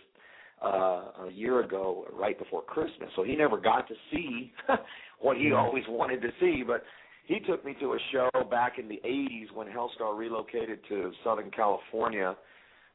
uh, 0.63 1.27
a 1.27 1.31
year 1.33 1.61
ago, 1.61 2.07
right 2.13 2.39
before 2.39 2.63
Christmas. 2.63 3.11
So 3.15 3.23
he 3.23 3.37
never 3.37 3.59
got 3.59 3.89
to 3.89 3.95
see 4.13 4.53
what 5.21 5.37
he 5.37 5.53
always 5.53 5.85
wanted 5.89 6.23
to 6.23 6.29
see. 6.41 6.63
But 6.67 6.83
he 7.27 7.41
took 7.41 7.65
me 7.65 7.75
to 7.81 7.93
a 7.93 7.99
show 8.13 8.31
back 8.51 8.79
in 8.79 8.89
the 8.89 9.01
'80s 9.05 9.53
when 9.55 9.67
Helstar 9.67 10.17
relocated 10.17 10.81
to 10.89 11.13
Southern 11.25 11.51
California, 11.51 12.37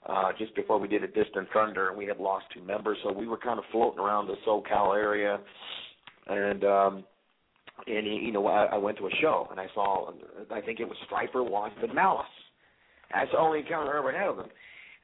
uh, 0.08 0.32
just 0.38 0.56
before 0.56 0.80
we 0.80 0.88
did 0.88 1.04
a 1.04 1.08
Distant 1.08 1.48
Thunder, 1.54 1.90
and 1.90 1.98
we 1.98 2.06
had 2.06 2.18
lost 2.18 2.46
two 2.54 2.64
members. 2.64 2.98
So 3.04 3.12
we 3.12 3.28
were 3.28 3.38
kind 3.38 3.60
of 3.60 3.66
floating 3.72 4.00
around 4.00 4.28
the 4.28 4.36
SoCal 4.48 4.96
area, 4.96 5.40
and 6.28 6.64
um, 6.64 7.04
and 7.88 8.06
he, 8.06 8.14
you 8.26 8.32
know 8.32 8.48
I, 8.48 8.66
I 8.66 8.78
went 8.78 8.98
to 8.98 9.08
a 9.08 9.12
show 9.22 9.48
and 9.52 9.60
I 9.60 9.68
saw 9.74 10.12
I 10.52 10.62
think 10.62 10.80
it 10.80 10.88
was 10.88 10.98
Stryper, 11.10 11.48
Wasp, 11.48 11.78
and 11.82 11.94
Malice. 11.94 12.26
That's 13.14 13.32
the 13.32 13.38
only 13.38 13.60
encounter 13.60 13.94
I 13.94 14.00
ever 14.00 14.12
had 14.12 14.28
of 14.28 14.38
them. 14.38 14.50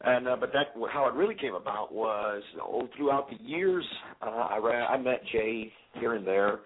And 0.02 0.28
uh, 0.28 0.36
but 0.40 0.52
that 0.54 0.68
how 0.92 1.08
it 1.08 1.16
really 1.16 1.36
came 1.36 1.56
about 1.56 1.92
was 1.92 2.44
oh, 2.62 2.88
throughout 2.96 3.30
the 3.30 3.44
years 3.44 3.84
uh, 4.22 4.48
I 4.52 4.58
ran, 4.58 4.86
I 4.88 4.98
met 4.98 5.22
Jay 5.32 5.72
here 5.94 6.14
and 6.14 6.26
there, 6.26 6.60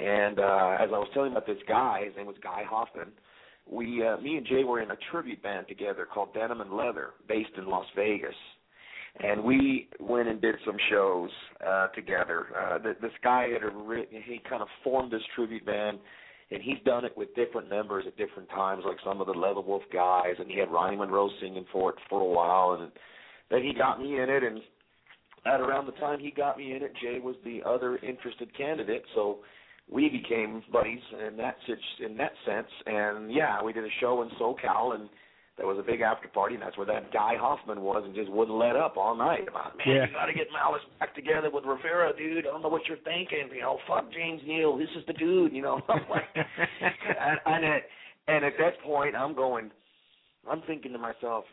and 0.00 0.38
uh, 0.38 0.76
as 0.80 0.88
I 0.88 0.98
was 0.98 1.08
telling 1.12 1.32
about 1.32 1.46
this 1.46 1.58
guy, 1.68 2.04
his 2.06 2.16
name 2.16 2.26
was 2.26 2.36
Guy 2.42 2.62
Hoffman. 2.68 3.12
We, 3.70 4.04
uh, 4.04 4.16
me 4.16 4.38
and 4.38 4.46
Jay 4.46 4.64
were 4.64 4.80
in 4.80 4.90
a 4.90 4.96
tribute 5.10 5.42
band 5.42 5.68
together 5.68 6.06
called 6.12 6.34
Denim 6.34 6.62
and 6.62 6.72
Leather, 6.72 7.10
based 7.28 7.50
in 7.58 7.66
Las 7.66 7.86
Vegas, 7.94 8.34
and 9.20 9.44
we 9.44 9.88
went 10.00 10.28
and 10.28 10.40
did 10.40 10.54
some 10.64 10.76
shows 10.90 11.30
uh, 11.64 11.88
together. 11.88 12.46
Uh, 12.58 12.78
th- 12.78 12.96
this 13.02 13.12
guy 13.22 13.48
had 13.52 13.62
a 13.62 13.68
re- 13.68 14.08
he 14.10 14.40
kind 14.48 14.62
of 14.62 14.68
formed 14.82 15.12
this 15.12 15.22
tribute 15.36 15.64
band 15.66 15.98
and 16.52 16.62
he's 16.62 16.78
done 16.84 17.04
it 17.04 17.16
with 17.16 17.34
different 17.34 17.70
members 17.70 18.04
at 18.06 18.16
different 18.16 18.48
times, 18.50 18.84
like 18.86 18.98
some 19.04 19.20
of 19.20 19.26
the 19.26 19.32
Leatherwolf 19.32 19.80
guys, 19.92 20.34
and 20.38 20.50
he 20.50 20.58
had 20.58 20.70
Ronnie 20.70 20.96
Monroe 20.96 21.30
singing 21.40 21.64
for 21.72 21.90
it 21.90 21.96
for 22.10 22.20
a 22.20 22.24
while, 22.24 22.78
and 22.80 22.92
then 23.50 23.62
he 23.62 23.72
got 23.72 24.00
me 24.00 24.20
in 24.20 24.28
it, 24.28 24.42
and 24.42 24.60
at 25.46 25.60
around 25.60 25.86
the 25.86 25.92
time 25.92 26.20
he 26.20 26.30
got 26.30 26.58
me 26.58 26.74
in 26.74 26.82
it, 26.82 26.92
Jay 27.02 27.18
was 27.20 27.36
the 27.44 27.62
other 27.66 27.96
interested 27.98 28.54
candidate, 28.56 29.02
so 29.14 29.38
we 29.90 30.08
became 30.08 30.62
buddies 30.72 31.00
in 31.26 31.36
that 31.38 31.56
in 32.04 32.16
that 32.18 32.32
sense, 32.46 32.68
and 32.86 33.32
yeah, 33.32 33.62
we 33.62 33.72
did 33.72 33.84
a 33.84 33.94
show 34.00 34.22
in 34.22 34.28
SoCal, 34.40 34.94
and 34.94 35.08
there 35.58 35.66
was 35.66 35.78
a 35.78 35.82
big 35.82 36.00
after 36.00 36.28
party, 36.28 36.54
and 36.54 36.62
that's 36.62 36.76
where 36.78 36.86
that 36.86 37.12
guy 37.12 37.34
Hoffman 37.36 37.82
was, 37.82 38.02
and 38.06 38.14
just 38.14 38.30
wouldn't 38.30 38.56
let 38.56 38.74
up 38.74 38.96
all 38.96 39.14
night 39.14 39.46
about, 39.48 39.76
man, 39.76 39.86
Yeah. 39.86 40.06
you 40.06 40.12
got 40.12 40.26
to 40.26 40.32
get 40.32 40.46
Malice 40.52 40.80
back 40.98 41.14
together 41.14 41.50
with 41.52 41.64
Rivera, 41.64 42.12
dude. 42.16 42.46
I 42.46 42.50
don't 42.50 42.62
know 42.62 42.68
what 42.68 42.86
you're 42.88 42.96
thinking, 43.04 43.50
you 43.54 43.60
know. 43.60 43.78
Fuck 43.86 44.10
James 44.12 44.40
Neal, 44.46 44.76
this 44.78 44.88
is 44.96 45.04
the 45.06 45.12
dude, 45.12 45.52
you 45.52 45.60
know. 45.62 45.80
I'm 45.88 46.08
like, 46.08 46.24
and, 46.34 47.38
and 47.46 47.64
at 47.64 47.82
and 48.28 48.44
at 48.44 48.54
that 48.58 48.80
point, 48.82 49.14
I'm 49.14 49.34
going, 49.34 49.70
I'm 50.50 50.62
thinking 50.66 50.92
to 50.92 50.98
myself, 50.98 51.44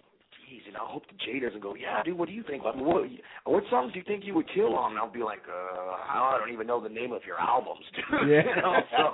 geez, 0.50 0.62
and 0.68 0.78
I 0.78 0.82
hope 0.86 1.04
the 1.08 1.18
Jay 1.26 1.40
doesn't 1.40 1.62
go, 1.62 1.76
yeah, 1.76 2.02
dude, 2.04 2.18
what 2.18 2.30
do 2.30 2.34
you 2.34 2.44
think? 2.48 2.64
What 2.64 2.78
what 2.78 3.64
songs 3.70 3.92
do 3.92 4.00
you 4.00 4.06
think 4.08 4.24
you 4.24 4.34
would 4.36 4.48
kill 4.56 4.76
on? 4.78 4.92
And 4.92 5.00
I'll 5.00 5.12
be 5.12 5.24
like, 5.24 5.42
uh, 5.50 5.92
I 6.08 6.38
don't 6.40 6.54
even 6.54 6.68
know 6.68 6.82
the 6.82 6.88
name 6.90 7.12
of 7.12 7.22
your 7.28 7.38
albums, 7.40 7.84
dude. 7.96 8.30
Yeah. 8.30 8.44
you 8.56 8.62
know, 8.62 8.76
so. 8.96 9.14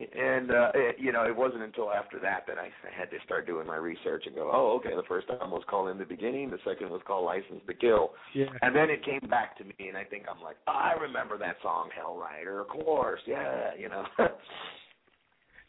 And 0.00 0.50
uh 0.50 0.70
it, 0.74 0.96
you 0.98 1.12
know, 1.12 1.22
it 1.24 1.36
wasn't 1.36 1.62
until 1.62 1.92
after 1.92 2.18
that 2.18 2.46
that 2.48 2.58
I 2.58 2.70
had 2.98 3.10
to 3.12 3.16
start 3.24 3.46
doing 3.46 3.66
my 3.66 3.76
research 3.76 4.24
and 4.26 4.34
go, 4.34 4.50
oh, 4.52 4.76
okay. 4.78 4.94
The 4.96 5.06
first 5.08 5.28
album 5.30 5.52
was 5.52 5.62
called 5.70 5.88
In 5.90 5.98
the 5.98 6.04
Beginning. 6.04 6.50
The 6.50 6.58
second 6.64 6.90
was 6.90 7.00
called 7.06 7.24
License 7.24 7.62
to 7.68 7.74
Kill. 7.74 8.10
Yeah. 8.34 8.46
And 8.62 8.74
then 8.74 8.90
it 8.90 9.04
came 9.04 9.28
back 9.30 9.56
to 9.58 9.64
me, 9.64 9.74
and 9.88 9.96
I 9.96 10.02
think 10.04 10.24
I'm 10.28 10.42
like, 10.42 10.56
oh, 10.66 10.72
I 10.72 10.94
remember 11.00 11.38
that 11.38 11.56
song, 11.62 11.90
Hell 11.96 12.16
Rider, 12.16 12.60
of 12.60 12.68
course, 12.68 13.20
yeah, 13.26 13.70
you 13.78 13.88
know. 13.88 14.04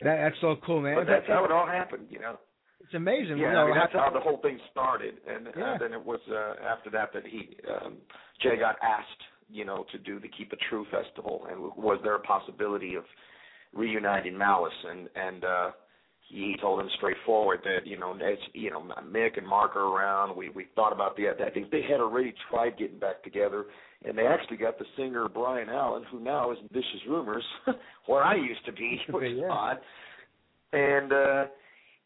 That, 0.01 0.17
that's 0.17 0.35
so 0.41 0.57
cool, 0.65 0.81
man. 0.81 0.95
But 0.95 1.07
that's 1.07 1.25
how 1.27 1.45
it 1.45 1.51
all 1.51 1.65
happened, 1.65 2.07
you 2.09 2.19
know. 2.19 2.37
It's 2.83 2.93
amazing. 2.93 3.37
Yeah, 3.37 3.47
you 3.47 3.53
know, 3.53 3.61
I 3.61 3.65
mean, 3.67 3.75
that's 3.75 3.93
how- 3.93 4.05
how 4.05 4.09
the 4.11 4.19
whole 4.19 4.37
thing 4.39 4.59
started, 4.71 5.15
and 5.25 5.47
Yeah. 5.55 5.73
uh, 5.73 5.77
then 5.77 5.93
it 5.93 6.03
was 6.03 6.19
uh, 6.29 6.55
after 6.67 6.89
that 6.91 7.13
that 7.13 7.25
he 7.25 7.57
um, 7.71 7.97
Jay 8.41 8.57
got 8.57 8.75
asked, 8.83 9.23
you 9.49 9.63
know, 9.63 9.85
to 9.91 9.97
do 9.97 10.19
the 10.19 10.27
Keep 10.27 10.51
It 10.51 10.59
True 10.69 10.85
festival, 10.91 11.47
and 11.49 11.59
was 11.77 11.99
there 12.03 12.15
a 12.15 12.19
possibility 12.19 12.95
of 12.95 13.05
reuniting 13.75 14.37
Malice, 14.37 14.73
and 14.89 15.09
and 15.15 15.43
uh, 15.43 15.71
he 16.29 16.55
told 16.61 16.79
him 16.79 16.89
straightforward 16.97 17.59
that 17.63 17.85
you 17.85 17.99
know, 17.99 18.13
as 18.13 18.37
you 18.53 18.71
know, 18.71 18.83
Mick 19.07 19.37
and 19.37 19.47
Mark 19.47 19.75
are 19.75 19.85
around. 19.95 20.35
We 20.35 20.49
we 20.49 20.65
thought 20.75 20.93
about 20.93 21.15
the. 21.17 21.27
I 21.29 21.49
think 21.51 21.69
they 21.71 21.83
had 21.83 21.99
already 21.99 22.33
tried 22.49 22.77
getting 22.77 22.99
back 22.99 23.23
together, 23.23 23.65
and 24.03 24.17
they 24.17 24.25
actually 24.25 24.57
got 24.57 24.79
the 24.79 24.85
singer 24.97 25.27
Brian 25.29 25.69
Allen, 25.69 26.03
who 26.11 26.19
now 26.19 26.51
is 26.51 26.57
in 26.61 26.67
Vicious 26.69 27.05
Rumors, 27.07 27.45
where 28.07 28.23
I 28.23 28.35
used 28.35 28.65
to 28.65 28.71
be, 28.71 28.99
which 29.09 29.31
is 29.31 29.39
Yeah. 29.41 29.49
odd. 29.51 29.77
And 30.73 31.13
uh 31.13 31.45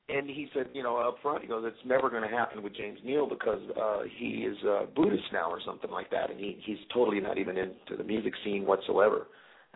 and 0.09 0.27
he 0.27 0.47
said, 0.55 0.67
you 0.73 0.81
know, 0.81 0.97
up 0.97 1.17
front, 1.21 1.43
he 1.43 1.47
goes, 1.47 1.63
it's 1.67 1.85
never 1.85 2.09
going 2.09 2.23
to 2.23 2.35
happen 2.35 2.63
with 2.63 2.75
James 2.75 2.97
Neal 3.05 3.29
because 3.29 3.61
uh, 3.79 3.99
he 4.17 4.43
is 4.43 4.57
uh, 4.67 4.85
Buddhist 4.95 5.25
now 5.31 5.51
or 5.51 5.59
something 5.63 5.91
like 5.91 6.09
that, 6.09 6.31
and 6.31 6.39
he 6.39 6.59
he's 6.65 6.79
totally 6.91 7.19
not 7.19 7.37
even 7.37 7.57
into 7.57 7.95
the 7.95 8.03
music 8.03 8.33
scene 8.43 8.65
whatsoever. 8.65 9.27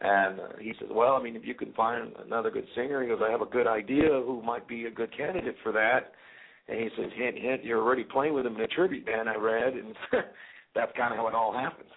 And 0.03 0.39
uh, 0.39 0.43
he 0.59 0.73
says, 0.79 0.89
well, 0.91 1.13
I 1.13 1.23
mean, 1.23 1.37
if 1.37 1.45
you 1.45 1.55
can 1.55 1.71
find 1.73 2.11
another 2.25 2.51
good 2.51 2.67
singer, 2.75 3.01
he 3.01 3.07
goes, 3.07 3.21
I 3.25 3.31
have 3.31 3.41
a 3.41 3.45
good 3.45 3.67
idea 3.67 4.09
who 4.09 4.41
might 4.43 4.67
be 4.67 4.85
a 4.85 4.91
good 4.91 5.15
candidate 5.15 5.55
for 5.63 5.71
that. 5.71 6.11
And 6.67 6.77
he 6.77 6.89
said, 6.97 7.09
hint, 7.15 7.37
hint, 7.37 7.63
you're 7.63 7.81
already 7.81 8.03
playing 8.03 8.33
with 8.33 8.45
him 8.45 8.55
in 8.55 8.61
a 8.61 8.67
tribute 8.67 9.05
band, 9.05 9.29
I 9.29 9.35
read, 9.35 9.73
and 9.73 9.95
that's 10.75 10.91
kind 10.97 11.13
of 11.13 11.17
how 11.17 11.27
it 11.29 11.33
all 11.33 11.53
happened. 11.53 11.87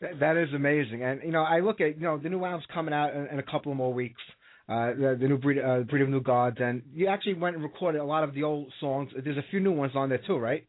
That, 0.00 0.20
that 0.20 0.36
is 0.36 0.48
amazing, 0.54 1.02
and 1.02 1.20
you 1.24 1.32
know, 1.32 1.42
I 1.42 1.58
look 1.58 1.80
at 1.80 1.96
you 1.96 2.04
know 2.04 2.18
the 2.18 2.28
new 2.28 2.44
album's 2.44 2.66
coming 2.72 2.94
out 2.94 3.16
in, 3.16 3.26
in 3.26 3.38
a 3.40 3.42
couple 3.42 3.72
of 3.72 3.78
more 3.78 3.92
weeks. 3.92 4.20
Uh, 4.68 4.90
the, 4.90 5.18
the 5.20 5.26
new 5.26 5.38
breed, 5.38 5.58
uh, 5.58 5.80
breed 5.80 6.02
of 6.02 6.08
new 6.08 6.20
gods, 6.20 6.58
and 6.60 6.82
you 6.92 7.08
actually 7.08 7.34
went 7.34 7.56
and 7.56 7.64
recorded 7.64 7.98
a 7.98 8.04
lot 8.04 8.22
of 8.22 8.32
the 8.32 8.44
old 8.44 8.70
songs. 8.78 9.10
There's 9.24 9.38
a 9.38 9.44
few 9.50 9.58
new 9.58 9.72
ones 9.72 9.92
on 9.96 10.08
there 10.08 10.20
too, 10.24 10.36
right? 10.36 10.64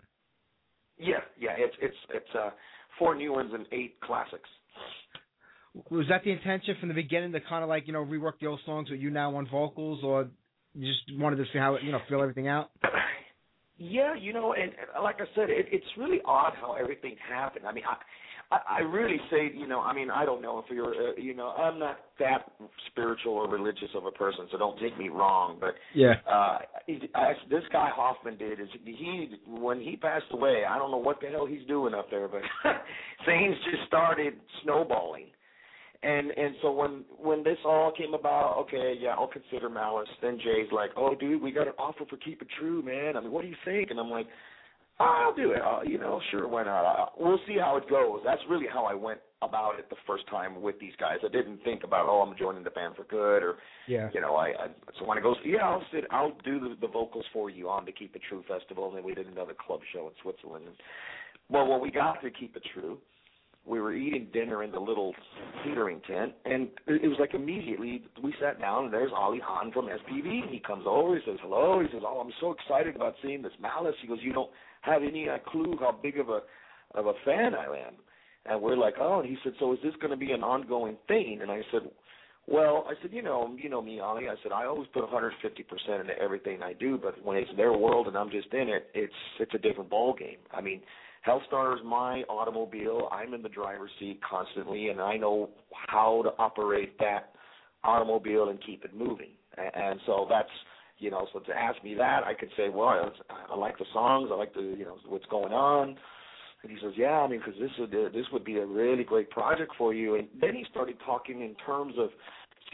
Yeah, 0.97 1.19
yeah. 1.39 1.51
It's 1.57 1.75
it's 1.79 1.95
it's 2.11 2.35
uh, 2.35 2.49
four 2.97 3.13
new 3.13 3.33
ones 3.33 3.51
and 3.53 3.67
eight 3.71 3.99
classics. 4.01 4.49
Was 5.91 6.07
that 6.09 6.23
the 6.23 6.31
intention 6.31 6.75
from 6.79 6.89
the 6.89 6.95
beginning 6.95 7.31
to 7.33 7.39
kind 7.41 7.63
of 7.63 7.69
like 7.69 7.87
you 7.87 7.93
know 7.93 8.03
rework 8.03 8.33
the 8.41 8.47
old 8.47 8.59
songs 8.65 8.89
with 8.89 8.99
you 8.99 9.09
now 9.09 9.35
on 9.35 9.47
vocals, 9.49 9.99
or 10.03 10.27
you 10.73 10.91
just 10.91 11.19
wanted 11.19 11.37
to 11.37 11.45
see 11.53 11.59
how 11.59 11.75
it 11.75 11.83
you 11.83 11.91
know 11.91 11.99
feel 12.09 12.21
everything 12.21 12.47
out? 12.47 12.71
Yeah, 13.77 14.13
you 14.13 14.33
know, 14.33 14.53
and, 14.53 14.63
and 14.63 15.03
like 15.03 15.21
I 15.21 15.25
said, 15.35 15.49
it, 15.49 15.67
it's 15.71 15.85
really 15.97 16.19
odd 16.25 16.53
how 16.59 16.73
everything 16.73 17.15
happened. 17.29 17.65
I 17.65 17.71
mean, 17.71 17.85
I 17.89 17.95
I, 18.51 18.59
I 18.67 18.79
really 18.79 19.17
say, 19.29 19.51
you 19.53 19.67
know, 19.67 19.79
I 19.81 19.93
mean, 19.93 20.09
I 20.09 20.25
don't 20.25 20.41
know 20.41 20.59
if 20.59 20.65
you're, 20.73 20.93
uh, 20.93 21.15
you 21.17 21.35
know, 21.35 21.49
I'm 21.49 21.77
not 21.77 21.99
that 22.19 22.51
spiritual 22.87 23.33
or 23.33 23.47
religious 23.47 23.89
of 23.95 24.05
a 24.05 24.11
person, 24.11 24.47
so 24.51 24.57
don't 24.57 24.79
take 24.79 24.97
me 24.97 25.09
wrong. 25.09 25.57
But 25.59 25.75
yeah, 25.93 26.15
uh, 26.27 26.59
I, 27.15 27.33
this 27.49 27.63
guy 27.71 27.89
Hoffman 27.93 28.37
did 28.37 28.59
is 28.59 28.67
he 28.83 29.29
when 29.47 29.79
he 29.79 29.95
passed 29.95 30.25
away. 30.31 30.63
I 30.67 30.77
don't 30.77 30.91
know 30.91 30.97
what 30.97 31.21
the 31.21 31.27
hell 31.27 31.45
he's 31.45 31.65
doing 31.67 31.93
up 31.93 32.09
there, 32.09 32.27
but 32.27 32.41
things 33.25 33.55
just 33.71 33.87
started 33.87 34.33
snowballing. 34.63 35.27
And 36.01 36.31
and 36.31 36.55
so 36.61 36.71
when 36.71 37.03
when 37.21 37.43
this 37.43 37.57
all 37.65 37.91
came 37.91 38.13
about, 38.13 38.55
okay, 38.59 38.95
yeah, 38.97 39.09
I'll 39.09 39.27
consider 39.27 39.69
Malice. 39.69 40.07
Then 40.21 40.39
Jay's 40.41 40.71
like, 40.71 40.91
oh, 40.95 41.13
dude, 41.13 41.41
we 41.41 41.51
got 41.51 41.67
an 41.67 41.73
offer 41.77 42.05
for 42.09 42.15
Keep 42.17 42.41
It 42.41 42.47
True, 42.57 42.81
man. 42.81 43.17
I 43.17 43.19
mean, 43.19 43.31
what 43.31 43.41
do 43.41 43.49
you 43.49 43.57
think? 43.65 43.91
And 43.91 43.99
I'm 43.99 44.09
like, 44.09 44.27
I'll 44.99 45.35
do 45.35 45.51
it. 45.51 45.61
Uh, 45.61 45.81
you 45.85 45.97
know, 45.97 46.21
sure, 46.31 46.47
why 46.47 46.63
not? 46.63 46.85
Uh, 46.85 47.05
we'll 47.17 47.39
see 47.47 47.57
how 47.57 47.75
it 47.77 47.89
goes. 47.89 48.21
That's 48.25 48.41
really 48.49 48.67
how 48.71 48.85
I 48.85 48.93
went 48.93 49.19
about 49.41 49.79
it 49.79 49.89
the 49.89 49.95
first 50.05 50.27
time 50.27 50.61
with 50.61 50.79
these 50.79 50.91
guys. 50.99 51.17
I 51.23 51.29
didn't 51.29 51.63
think 51.63 51.83
about, 51.83 52.07
oh, 52.09 52.21
I'm 52.21 52.37
joining 52.37 52.63
the 52.63 52.69
band 52.69 52.95
for 52.95 53.03
good, 53.03 53.41
or 53.41 53.55
yeah, 53.87 54.09
you 54.13 54.19
know, 54.19 54.35
I, 54.35 54.47
I 54.47 54.67
so 54.99 55.05
when 55.05 55.17
I 55.17 55.21
goes, 55.21 55.37
yeah, 55.45 55.63
I'll 55.63 55.83
sit, 55.93 56.03
I'll 56.11 56.37
do 56.43 56.59
the, 56.59 56.75
the 56.81 56.87
vocals 56.87 57.23
for 57.31 57.49
you 57.49 57.69
on 57.69 57.85
the 57.85 57.93
Keep 57.93 58.15
It 58.15 58.21
True 58.27 58.43
festival, 58.47 58.89
and 58.89 58.97
then 58.97 59.03
we 59.05 59.13
did 59.13 59.27
another 59.27 59.53
club 59.53 59.79
show 59.93 60.07
in 60.07 60.13
Switzerland. 60.21 60.65
And, 60.67 60.75
well, 61.49 61.67
when 61.67 61.81
we 61.81 61.91
got 61.91 62.21
to 62.21 62.29
Keep 62.29 62.57
It 62.57 62.63
True, 62.73 62.97
we 63.69 63.79
were 63.79 63.93
eating 63.93 64.27
dinner 64.33 64.63
in 64.63 64.71
the 64.71 64.79
little 64.79 65.13
catering 65.63 66.01
tent, 66.07 66.33
and 66.45 66.69
it 66.87 67.07
was 67.07 67.17
like 67.19 67.35
immediately 67.35 68.03
we 68.21 68.33
sat 68.41 68.59
down, 68.59 68.85
and 68.85 68.93
there's 68.93 69.11
Ali 69.15 69.39
Hahn 69.43 69.71
from 69.71 69.85
SPV. 69.85 70.49
He 70.49 70.59
comes 70.65 70.85
over, 70.87 71.15
he 71.15 71.21
says 71.25 71.37
hello. 71.41 71.79
He 71.79 71.87
says, 71.93 72.01
"Oh, 72.05 72.19
I'm 72.19 72.33
so 72.41 72.51
excited 72.51 72.95
about 72.95 73.13
seeing 73.21 73.43
this 73.43 73.51
Malice." 73.61 73.95
He 74.01 74.07
goes, 74.07 74.17
"You 74.21 74.33
don't 74.33 74.49
have 74.81 75.03
any 75.03 75.29
uh, 75.29 75.37
clue 75.45 75.77
how 75.79 75.91
big 75.91 76.17
of 76.17 76.29
a 76.29 76.41
of 76.95 77.05
a 77.05 77.13
fan 77.23 77.53
I 77.53 77.65
am." 77.65 77.93
And 78.47 78.59
we're 78.59 78.75
like, 78.75 78.95
"Oh," 78.99 79.19
and 79.19 79.29
he 79.29 79.37
said, 79.43 79.53
"So 79.59 79.71
is 79.73 79.79
this 79.83 79.93
going 80.01 80.11
to 80.11 80.17
be 80.17 80.31
an 80.31 80.43
ongoing 80.43 80.97
thing?" 81.07 81.39
And 81.43 81.51
I 81.51 81.61
said, 81.71 81.81
"Well, 82.47 82.87
I 82.89 82.99
said, 83.03 83.13
you 83.13 83.21
know, 83.21 83.55
you 83.61 83.69
know 83.69 83.83
me, 83.83 83.99
Ali. 83.99 84.29
I 84.29 84.35
said 84.41 84.51
I 84.51 84.65
always 84.65 84.87
put 84.93 85.03
150 85.03 85.63
percent 85.63 86.01
into 86.01 86.17
everything 86.19 86.63
I 86.63 86.73
do, 86.73 86.97
but 86.97 87.23
when 87.23 87.37
it's 87.37 87.51
their 87.55 87.73
world 87.73 88.07
and 88.07 88.17
I'm 88.17 88.31
just 88.31 88.51
in 88.51 88.67
it, 88.67 88.89
it's 88.95 89.13
it's 89.39 89.53
a 89.53 89.59
different 89.59 89.91
ball 89.91 90.15
game. 90.15 90.39
I 90.51 90.61
mean." 90.61 90.81
Helstar 91.27 91.75
is 91.75 91.81
my 91.85 92.21
automobile. 92.29 93.09
I'm 93.11 93.33
in 93.33 93.41
the 93.41 93.49
driver's 93.49 93.91
seat 93.99 94.19
constantly, 94.27 94.89
and 94.89 95.01
I 95.01 95.17
know 95.17 95.49
how 95.71 96.21
to 96.23 96.29
operate 96.39 96.97
that 96.99 97.31
automobile 97.83 98.49
and 98.49 98.59
keep 98.65 98.85
it 98.85 98.95
moving. 98.95 99.31
And 99.57 99.99
so 100.05 100.25
that's 100.29 100.49
you 100.99 101.09
know, 101.09 101.27
so 101.31 101.39
to 101.39 101.53
ask 101.53 101.81
me 101.81 101.95
that, 101.95 102.23
I 102.25 102.33
could 102.33 102.49
say, 102.57 102.67
well, 102.67 103.11
I 103.29 103.55
like 103.55 103.77
the 103.77 103.85
songs, 103.93 104.29
I 104.31 104.35
like 104.35 104.53
the 104.53 104.61
you 104.61 104.85
know 104.85 104.97
what's 105.07 105.25
going 105.27 105.53
on. 105.53 105.97
And 106.61 106.71
he 106.71 106.77
says, 106.81 106.91
yeah, 106.97 107.21
I 107.21 107.27
mean, 107.27 107.39
because 107.39 107.59
this 107.59 107.71
would 107.79 107.91
this 107.91 108.25
would 108.33 108.43
be 108.43 108.57
a 108.57 108.65
really 108.65 109.03
great 109.03 109.29
project 109.29 109.71
for 109.77 109.93
you. 109.93 110.15
And 110.15 110.27
then 110.41 110.55
he 110.55 110.65
started 110.69 110.97
talking 111.05 111.41
in 111.41 111.55
terms 111.65 111.93
of 111.97 112.09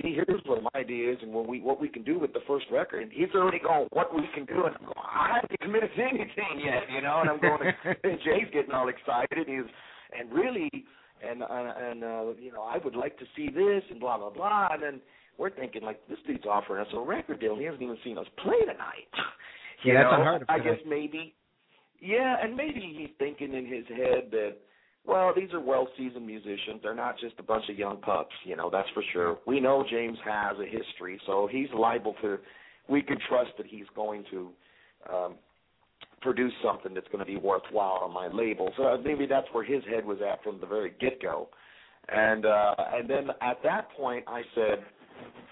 see, 0.02 0.14
here's 0.16 0.42
what 0.46 0.64
my 0.64 0.80
idea 0.80 1.12
is, 1.14 1.18
and 1.22 1.32
what 1.32 1.48
we 1.48 1.62
what 1.62 1.80
we 1.80 1.90
can 1.90 2.04
do 2.04 2.20
with 2.20 2.34
the 2.34 2.42
first 2.48 2.66
record. 2.72 3.04
And 3.04 3.12
he's 3.12 3.34
already 3.36 3.60
going, 3.60 3.88
what 3.92 4.14
we 4.14 4.24
can 4.34 4.46
do, 4.46 4.66
and 4.66 4.76
I'm 4.76 4.86
going, 4.86 4.96
I 4.98 5.40
haven't 5.42 5.60
committed 5.60 5.90
to 5.96 6.04
anything 6.04 6.64
yet, 6.64 6.84
you 6.94 7.02
know. 7.02 7.22
And 7.22 7.30
I'm 7.30 7.40
going, 7.42 7.74
and 8.04 8.20
Jay's 8.24 8.52
getting 8.54 8.72
all 8.72 8.90
excited, 8.90 9.38
and 9.38 9.48
he's, 9.48 9.72
and 10.18 10.32
really, 10.32 10.70
and 11.28 11.44
uh, 11.44 11.48
and 11.50 12.04
uh, 12.04 12.24
you 12.40 12.52
know, 12.52 12.64
I 12.64 12.78
would 12.84 12.96
like 12.96 13.18
to 13.20 13.26
see 13.36 13.50
this, 13.50 13.84
and 13.90 14.00
blah 14.00 14.18
blah 14.18 14.30
blah. 14.30 14.70
And 14.72 14.82
then 14.82 15.02
we're 15.38 15.52
thinking 15.52 15.84
like, 15.84 16.06
this 16.08 16.20
dude's 16.26 16.46
offering 16.46 16.82
us 16.82 16.92
a 16.94 17.00
record 17.00 17.40
deal. 17.40 17.58
He 17.58 17.66
hasn't 17.66 17.82
even 17.82 17.98
seen 18.04 18.18
us 18.18 18.28
play 18.42 18.60
tonight. 18.62 19.12
you 19.84 19.94
yeah, 19.94 20.04
that's 20.04 20.16
unheard 20.16 20.42
of. 20.44 20.50
I 20.50 20.60
guess 20.60 20.80
maybe, 20.88 21.36
yeah, 22.00 22.38
and 22.42 22.56
maybe 22.56 22.96
he's 22.98 23.10
thinking 23.20 23.54
in 23.54 23.66
his 23.66 23.86
head 23.88 24.32
that 24.32 24.56
well, 25.08 25.34
these 25.36 25.54
are 25.54 25.60
well-seasoned 25.60 26.26
musicians. 26.26 26.82
They're 26.82 26.96
not 26.96 27.20
just 27.20 27.36
a 27.40 27.44
bunch 27.44 27.66
of 27.70 27.78
young 27.78 27.98
pups, 27.98 28.34
you 28.44 28.56
know. 28.56 28.70
That's 28.72 28.90
for 28.94 29.04
sure. 29.14 29.38
We 29.46 29.60
know 29.60 29.86
James 29.90 30.18
has 30.26 30.58
a 30.60 30.66
history, 30.66 31.20
so 31.26 31.48
he's 31.52 31.68
liable 31.78 32.16
to. 32.22 32.38
We 32.88 33.02
can 33.02 33.18
trust 33.28 33.52
that 33.58 33.68
he's 33.68 33.86
going 33.96 34.24
to 34.32 34.50
um, 35.12 35.36
produce 36.22 36.54
something 36.64 36.94
that's 36.94 37.08
going 37.08 37.20
to 37.20 37.26
be 37.26 37.38
worthwhile 37.38 38.00
on 38.04 38.14
my 38.14 38.28
label. 38.28 38.72
So 38.78 39.00
maybe 39.04 39.26
that's 39.26 39.48
where 39.52 39.64
his 39.64 39.84
head 39.86 40.06
was 40.06 40.18
at 40.28 40.44
from 40.44 40.60
the 40.60 40.68
very 40.68 40.94
get-go. 41.00 41.50
And 42.08 42.46
uh, 42.46 42.76
and 42.94 43.10
then 43.10 43.30
at 43.42 43.58
that 43.64 43.90
point, 43.98 44.26
I 44.28 44.42
said, 44.54 44.84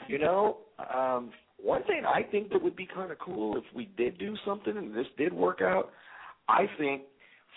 you 0.08 0.20
know, 0.20 0.58
um, 0.94 1.32
one 1.62 1.84
thing 1.84 2.04
I 2.06 2.24
think 2.24 2.52
that 2.52 2.62
would 2.62 2.76
be 2.76 2.88
kind 2.94 3.12
of 3.12 3.18
cool 3.20 3.58
if 3.58 3.64
we 3.74 3.90
did 3.98 4.18
do 4.18 4.36
something 4.46 4.78
and 4.78 4.96
this 4.96 5.08
did 5.18 5.34
work 5.34 5.62
out. 5.62 5.92
I 6.48 6.66
think 6.78 7.04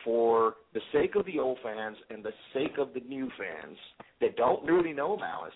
for 0.07 0.54
the 0.72 0.80
sake 0.92 1.16
of 1.16 1.26
the 1.26 1.38
old 1.38 1.59
fans 1.62 1.96
and 2.09 2.24
the 2.24 2.32
sake 2.54 2.78
of 2.78 2.94
the 2.94 3.00
new 3.00 3.28
fans 3.36 3.76
that 4.20 4.36
don't 4.36 4.64
really 4.64 4.92
know 4.92 5.16
Malice, 5.16 5.52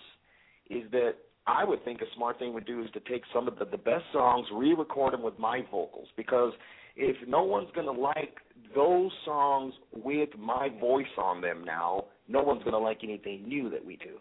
is 0.68 0.82
that 0.90 1.12
I 1.46 1.64
would 1.64 1.84
think 1.84 2.03
a 2.03 2.14
smart 2.16 2.38
thing 2.38 2.53
would 2.53 2.66
do 2.66 2.82
is 2.82 2.90
to 2.92 3.01
take 3.01 3.22
some 3.32 3.48
of 3.48 3.59
the, 3.59 3.64
the 3.64 3.78
best 3.78 4.05
songs, 4.12 4.46
re-record 4.53 5.14
them 5.14 5.22
with 5.22 5.38
my 5.38 5.62
vocals, 5.70 6.09
because 6.16 6.53
if 6.96 7.16
no 7.28 7.44
one's 7.44 7.70
going 7.74 7.86
to 7.86 8.01
like 8.01 8.36
those 8.74 9.11
songs 9.24 9.72
with 9.92 10.30
my 10.36 10.68
voice 10.80 11.07
on 11.16 11.40
them 11.40 11.64
now, 11.64 12.05
no 12.28 12.42
one's 12.42 12.62
going 12.62 12.72
to 12.72 12.78
like 12.78 12.98
anything 13.03 13.48
new 13.48 13.70
that 13.70 13.84
we 13.84 13.96
do. 13.96 14.18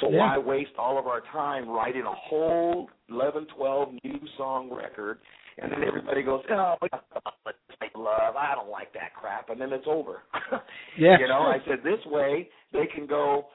So 0.00 0.10
yeah. 0.10 0.18
why 0.18 0.38
waste 0.38 0.70
all 0.78 0.98
of 0.98 1.06
our 1.06 1.22
time 1.32 1.68
writing 1.68 2.02
a 2.02 2.14
whole 2.14 2.88
11, 3.08 3.46
12 3.56 3.88
new 4.02 4.18
song 4.36 4.72
record, 4.72 5.18
and 5.58 5.72
then 5.72 5.84
everybody 5.86 6.22
goes, 6.22 6.42
oh, 6.50 6.74
make 7.80 7.96
love. 7.96 8.36
I 8.36 8.54
don't 8.54 8.70
like 8.70 8.92
that 8.94 9.14
crap, 9.14 9.50
and 9.50 9.60
then 9.60 9.72
it's 9.72 9.86
over. 9.86 10.22
yeah. 10.98 11.18
You 11.18 11.28
know, 11.28 11.40
I 11.40 11.58
said 11.66 11.78
this 11.82 12.04
way 12.06 12.48
they 12.72 12.86
can 12.94 13.06
go. 13.06 13.46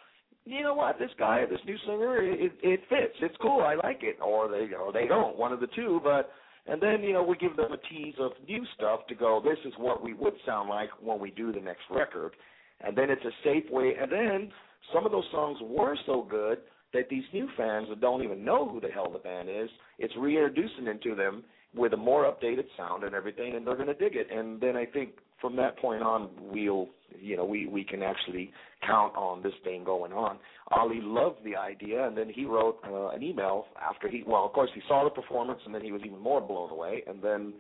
You 0.46 0.64
know 0.64 0.74
what? 0.74 0.98
This 0.98 1.12
guy, 1.20 1.46
this 1.48 1.60
new 1.68 1.78
singer, 1.86 2.18
it, 2.24 2.52
it 2.64 2.80
fits. 2.90 3.16
It's 3.22 3.36
cool. 3.42 3.62
I 3.62 3.76
like 3.76 4.00
it. 4.02 4.18
Or 4.22 4.48
they, 4.50 4.74
or 4.74 4.92
they 4.92 5.06
don't. 5.08 5.38
One 5.38 5.54
of 5.54 5.60
the 5.60 5.68
two. 5.76 6.02
But 6.04 6.32
and 6.68 6.82
then 6.82 7.04
you 7.04 7.14
know 7.14 7.24
we 7.24 7.38
give 7.38 7.56
them 7.56 7.72
a 7.72 7.78
tease 7.90 8.16
of 8.20 8.32
new 8.48 8.64
stuff 8.76 9.02
to 9.10 9.16
go. 9.16 9.42
This 9.44 9.60
is 9.66 9.74
what 9.78 10.04
we 10.04 10.14
would 10.14 10.34
sound 10.46 10.70
like 10.70 10.90
when 11.02 11.20
we 11.20 11.32
do 11.32 11.52
the 11.52 11.60
next 11.60 11.84
record, 11.92 12.36
and 12.82 12.98
then 12.98 13.10
it's 13.10 13.26
a 13.26 13.32
safe 13.44 13.70
way. 13.70 13.94
And 14.02 14.12
then 14.12 14.52
some 14.94 15.06
of 15.06 15.12
those 15.12 15.28
songs 15.32 15.60
were 15.62 15.96
so 16.06 16.26
good 16.30 16.60
that 16.94 17.08
these 17.10 17.24
new 17.34 17.48
fans 17.56 17.88
that 17.90 18.02
don't 18.02 18.24
even 18.24 18.44
know 18.44 18.68
who 18.68 18.82
the 18.82 18.90
hell 18.90 19.10
the 19.10 19.20
band 19.20 19.48
is, 19.48 19.70
it's 19.98 20.14
reintroducing 20.18 20.88
into 20.88 21.16
them 21.16 21.44
with 21.76 21.94
a 21.94 21.98
more 21.98 22.26
updated 22.26 22.66
sound 22.78 23.04
and 23.04 23.16
everything, 23.16 23.56
and 23.56 23.66
they're 23.66 23.76
going 23.76 23.88
to 23.88 23.94
dig 23.94 24.16
it. 24.16 24.28
And 24.32 24.60
then 24.60 24.76
I 24.76 24.86
think 24.86 25.12
from 25.40 25.56
that 25.56 25.78
point 25.80 26.04
on, 26.04 26.30
we'll, 26.40 26.90
you 27.20 27.38
know, 27.38 27.46
we 27.46 27.66
we 27.68 27.84
can 27.84 28.04
actually 28.04 28.52
count 28.86 29.16
on 29.16 29.42
this 29.42 29.54
thing 29.64 29.84
going 29.84 30.14
on. 30.14 30.38
Ali 30.72 31.00
loved 31.02 31.44
the 31.44 31.56
idea, 31.56 32.06
and 32.06 32.18
then 32.18 32.30
he 32.30 32.46
wrote 32.46 32.80
uh, 32.88 33.10
an 33.10 33.24
email 33.24 33.66
after 33.82 34.08
he, 34.08 34.24
well, 34.26 34.46
of 34.46 34.54
course, 34.54 34.70
he 34.76 34.82
saw 34.88 35.04
the 35.04 35.10
performance, 35.10 35.60
and 35.66 35.74
then 35.74 35.82
he 35.82 35.92
was 35.92 36.02
even 36.06 36.20
more 36.20 36.42
blown 36.42 36.70
away. 36.70 37.04
And 37.08 37.22
then, 37.22 37.54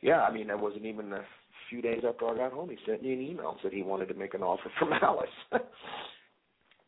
yeah, 0.00 0.22
I 0.22 0.32
mean, 0.32 0.50
it 0.50 0.58
wasn't 0.58 0.84
even 0.84 1.12
a 1.12 1.22
few 1.70 1.80
days 1.80 2.02
after 2.06 2.28
I 2.28 2.36
got 2.36 2.52
home, 2.52 2.68
he 2.68 2.76
sent 2.86 3.02
me 3.02 3.14
an 3.14 3.22
email 3.22 3.56
said 3.62 3.72
he 3.72 3.82
wanted 3.82 4.06
to 4.08 4.14
make 4.14 4.34
an 4.34 4.42
offer 4.42 4.70
for 4.78 4.84
Malice. 5.00 5.28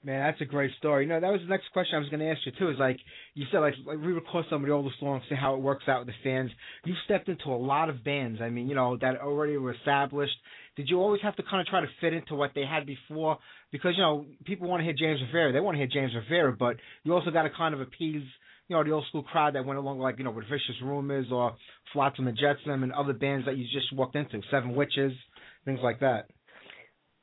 Man, 0.04 0.20
that's 0.20 0.40
a 0.42 0.44
great 0.44 0.70
story. 0.76 1.04
You 1.04 1.08
know, 1.08 1.18
that 1.18 1.32
was 1.32 1.40
the 1.40 1.48
next 1.48 1.72
question 1.72 1.96
I 1.96 1.98
was 1.98 2.10
going 2.10 2.20
to 2.20 2.28
ask 2.28 2.40
you 2.44 2.52
too. 2.58 2.68
Is 2.68 2.76
like 2.78 2.98
you 3.32 3.46
said, 3.50 3.60
like, 3.60 3.72
like 3.86 3.96
re-record 3.98 4.44
some 4.50 4.62
of 4.62 4.68
the 4.68 4.74
older 4.74 4.90
songs, 5.00 5.22
see 5.30 5.34
how 5.34 5.54
it 5.54 5.62
works 5.62 5.84
out 5.88 6.04
with 6.04 6.08
the 6.08 6.20
fans. 6.22 6.50
You 6.84 6.92
stepped 7.06 7.30
into 7.30 7.48
a 7.48 7.56
lot 7.56 7.88
of 7.88 8.04
bands. 8.04 8.40
I 8.42 8.50
mean, 8.50 8.68
you 8.68 8.74
know, 8.74 8.98
that 9.00 9.16
already 9.22 9.56
were 9.56 9.72
established. 9.72 10.34
Did 10.76 10.90
you 10.90 11.00
always 11.00 11.22
have 11.22 11.36
to 11.36 11.42
kind 11.42 11.62
of 11.62 11.68
try 11.68 11.80
to 11.80 11.86
fit 12.02 12.12
into 12.12 12.34
what 12.34 12.50
they 12.54 12.66
had 12.66 12.84
before? 12.84 13.38
Because 13.72 13.94
you 13.96 14.02
know, 14.02 14.26
people 14.44 14.68
want 14.68 14.80
to 14.80 14.84
hear 14.84 14.92
James 14.92 15.20
Rivera. 15.26 15.52
They 15.52 15.60
want 15.60 15.76
to 15.76 15.78
hear 15.78 15.88
James 15.90 16.12
Rivera, 16.14 16.52
but 16.52 16.76
you 17.02 17.14
also 17.14 17.30
got 17.30 17.44
to 17.44 17.50
kind 17.56 17.72
of 17.72 17.80
appease, 17.80 18.24
you 18.68 18.76
know, 18.76 18.84
the 18.84 18.90
old 18.90 19.06
school 19.08 19.22
crowd 19.22 19.54
that 19.54 19.64
went 19.64 19.78
along, 19.78 20.00
like 20.00 20.18
you 20.18 20.24
know, 20.24 20.32
with 20.32 20.44
Vicious 20.44 20.76
Rumors 20.82 21.28
or 21.32 21.56
Flotsam 21.94 22.26
and 22.26 22.36
Jetsam 22.36 22.82
and 22.82 22.92
other 22.92 23.14
bands 23.14 23.46
that 23.46 23.56
you 23.56 23.64
just 23.72 23.90
walked 23.94 24.16
into, 24.16 24.42
Seven 24.50 24.74
Witches, 24.74 25.12
things 25.64 25.80
like 25.82 26.00
that. 26.00 26.26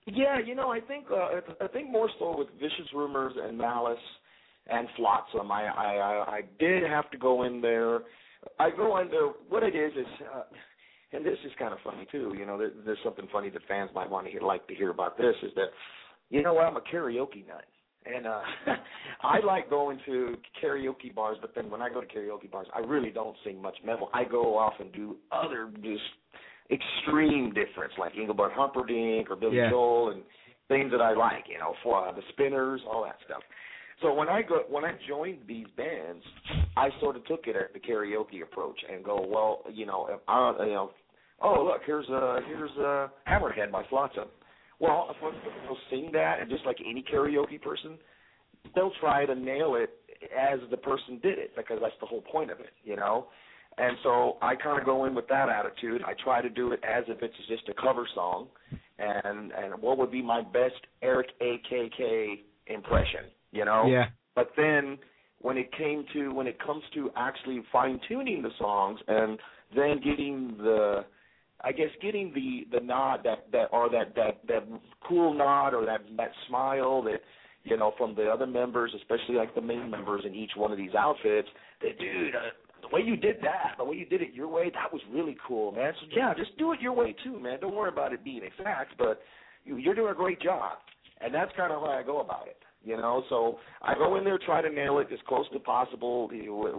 Yeah, 0.06 0.40
you 0.44 0.56
know, 0.56 0.72
I 0.72 0.80
think 0.80 1.06
uh, 1.12 1.42
I 1.64 1.68
think 1.68 1.90
more 1.92 2.10
so 2.20 2.36
with 2.38 2.48
vicious 2.60 2.92
rumors 2.94 3.34
and 3.42 3.58
malice 3.58 4.00
and 4.68 4.88
flotsam. 4.96 5.52
I 5.52 5.66
I 5.66 6.38
I 6.38 6.42
did 6.60 6.84
have 6.84 7.10
to 7.12 7.18
go 7.18 7.44
in 7.44 7.62
there. 7.62 8.00
I 8.60 8.72
go 8.72 8.98
in 9.00 9.10
there. 9.10 9.28
What 9.50 9.64
it 9.64 9.76
is 9.76 9.92
is, 9.94 10.08
uh, 10.34 10.44
and 11.14 11.26
this 11.26 11.38
is 11.46 11.52
kind 11.60 11.74
of 11.74 11.80
funny 11.84 12.08
too. 12.12 12.34
You 12.38 12.46
know, 12.46 12.58
there, 12.58 12.72
there's 12.86 12.98
something 13.04 13.28
funny 13.32 13.50
that 13.52 13.62
fans 13.68 13.92
might 13.94 14.10
want 14.10 14.26
to 14.26 14.32
hear, 14.32 14.42
like 14.42 14.68
to 14.68 14.76
hear 14.76 14.90
about 14.90 15.18
this 15.18 15.36
is 15.44 15.52
that, 15.56 15.68
you 16.30 16.42
know, 16.42 16.58
I'm 16.58 16.78
a 16.78 16.82
karaoke 16.82 17.48
nut. 17.48 17.66
And 18.04 18.26
uh 18.26 18.42
I 19.22 19.40
like 19.46 19.70
going 19.70 20.00
to 20.08 20.36
karaoke 20.64 21.14
bars, 21.14 21.38
but 21.40 21.54
then 21.54 21.70
when 21.70 21.84
I 21.84 21.90
go 21.90 22.02
to 22.02 22.08
karaoke 22.08 22.50
bars, 22.50 22.66
I 22.74 22.80
really 22.80 23.12
don't 23.12 23.36
sing 23.44 23.62
much 23.62 23.78
metal. 23.86 24.10
I 24.14 24.24
go 24.24 24.58
off 24.58 24.74
and 24.80 24.92
do 24.92 25.18
other 25.32 25.70
just 25.84 26.02
extreme 26.72 27.54
difference, 27.54 27.94
like 28.00 28.14
Engelbert 28.18 28.52
Humperdinck 28.54 29.30
or 29.30 29.36
Billy 29.36 29.58
Yeah. 29.58 29.70
Joel 29.70 30.12
and 30.12 30.24
things 30.68 30.92
that 30.92 31.02
I 31.02 31.14
like, 31.14 31.46
you 31.50 31.60
know, 31.60 31.74
for 31.84 32.08
uh, 32.08 32.12
the 32.12 32.22
Spinners, 32.30 32.82
all 32.90 33.04
that 33.04 33.18
stuff. 33.26 33.42
So 34.02 34.14
when 34.14 34.30
I 34.30 34.42
go 34.42 34.64
when 34.70 34.84
I 34.84 34.94
joined 35.08 35.40
these 35.48 35.68
bands, 35.78 36.24
I 36.76 36.90
sort 37.00 37.16
of 37.16 37.26
took 37.26 37.46
it 37.46 37.56
at 37.56 37.74
the 37.74 37.80
karaoke 37.80 38.42
approach 38.42 38.80
and 38.92 39.04
go, 39.04 39.26
well, 39.28 39.62
you 39.72 39.86
know, 39.86 40.08
if 40.10 40.20
I, 40.28 40.56
you 40.66 40.74
know, 40.74 40.92
oh 41.42 41.64
look, 41.64 41.82
here's 41.86 42.10
uh 42.10 42.40
here's 42.48 42.72
uh 42.80 43.10
Hammerhead 43.28 43.72
by 43.72 43.84
Flotsam. 43.90 44.26
Well, 44.80 45.10
if 45.12 45.18
they'll 45.22 45.78
sing 45.92 46.10
that, 46.14 46.40
and 46.42 46.50
just 46.50 46.66
like 46.66 46.78
any 46.80 47.04
karaoke 47.04 47.62
person, 47.62 48.00
they'll 48.74 48.94
try 49.00 49.28
to 49.28 49.36
nail 49.36 49.76
it 49.76 49.92
as 50.36 50.60
the 50.72 50.78
person 50.78 51.20
did 51.22 51.38
it 51.38 51.52
because 51.56 51.78
that's 51.82 51.94
the 52.00 52.08
whole 52.08 52.22
point 52.22 52.50
of 52.50 52.60
it, 52.60 52.72
you 52.84 52.96
know. 52.96 53.28
And 53.78 53.98
so 54.04 54.38
I 54.42 54.56
kind 54.56 54.80
of 54.80 54.86
go 54.86 55.06
in 55.06 55.16
with 55.16 55.28
that 55.30 55.50
attitude. 55.50 56.02
I 56.06 56.14
try 56.24 56.42
to 56.42 56.50
do 56.50 56.72
it 56.72 56.82
as 56.84 57.04
if 57.08 57.22
it's 57.22 57.34
just 57.48 57.68
a 57.70 57.82
cover 57.82 58.08
song, 58.14 58.48
and 59.00 59.52
and 59.52 59.82
what 59.82 59.98
would 59.98 60.12
be 60.12 60.22
my 60.22 60.42
best 60.42 60.76
Eric 61.02 61.28
A.K. 61.42 62.42
impression, 62.68 63.26
you 63.52 63.66
know? 63.66 63.88
Yeah. 63.88 64.06
But 64.36 64.52
then 64.56 64.98
when 65.40 65.58
it 65.58 65.72
came 65.78 66.06
to 66.14 66.30
when 66.34 66.48
it 66.48 66.58
comes 66.64 66.84
to 66.94 67.12
actually 67.16 67.62
fine 67.72 68.00
tuning 68.08 68.42
the 68.42 68.52
songs 68.60 69.00
and 69.08 69.40
then 69.76 70.00
getting 70.04 70.56
the 70.58 71.06
I 71.64 71.72
guess 71.72 71.90
getting 72.02 72.32
the 72.34 72.78
the 72.78 72.86
nod 72.86 73.22
that 73.24 73.52
that 73.52 73.68
or 73.72 73.90
that 73.90 74.16
that 74.16 74.42
that 74.48 74.68
cool 75.08 75.34
nod 75.34 75.74
or 75.74 75.86
that 75.86 76.02
that 76.18 76.32
smile 76.48 77.02
that 77.04 77.22
you 77.64 77.78
know 77.78 77.94
from 77.98 78.16
the 78.16 78.28
other 78.28 78.48
members, 78.48 78.92
especially 78.96 79.36
like 79.36 79.54
the 79.56 79.62
main 79.62 79.90
members 79.90 80.24
in 80.26 80.34
each 80.34 80.52
one 80.56 80.72
of 80.72 80.78
these 80.78 80.96
outfits. 80.98 81.48
That 81.82 82.00
dude, 82.00 82.36
uh, 82.36 82.40
the 82.82 82.96
way 82.96 83.02
you 83.02 83.16
did 83.16 83.38
that, 83.42 83.76
the 83.78 83.84
way 83.84 83.96
you 83.96 84.06
did 84.06 84.22
it 84.22 84.34
your 84.34 84.48
way, 84.48 84.72
that 84.74 84.92
was 84.92 85.02
really 85.12 85.38
cool, 85.48 85.72
man. 85.72 85.94
So 86.00 86.08
yeah, 86.16 86.34
just 86.34 86.58
do 86.58 86.72
it 86.74 86.82
your 86.82 86.94
way 86.94 87.16
too, 87.24 87.40
man. 87.40 87.60
Don't 87.60 87.76
worry 87.76 87.90
about 87.90 88.14
it 88.14 88.24
being 88.24 88.42
exact, 88.44 88.98
but 88.98 89.22
you, 89.66 89.78
you're 89.78 89.96
doing 89.96 90.12
a 90.12 90.16
great 90.16 90.42
job, 90.42 90.78
and 91.20 91.34
that's 91.34 91.52
kind 91.56 91.72
of 91.72 91.82
how 91.82 91.92
I 91.92 92.04
go 92.04 92.22
about 92.22 92.48
it. 92.48 92.58
You 92.84 92.98
know, 92.98 93.24
so 93.30 93.60
I 93.84 93.94
go 93.94 94.16
in 94.16 94.24
there, 94.24 94.40
try 94.44 94.62
to 94.62 94.70
nail 94.70 94.98
it 95.00 95.08
as 95.14 95.20
close 95.28 95.46
to 95.54 95.60
possible, 95.60 96.32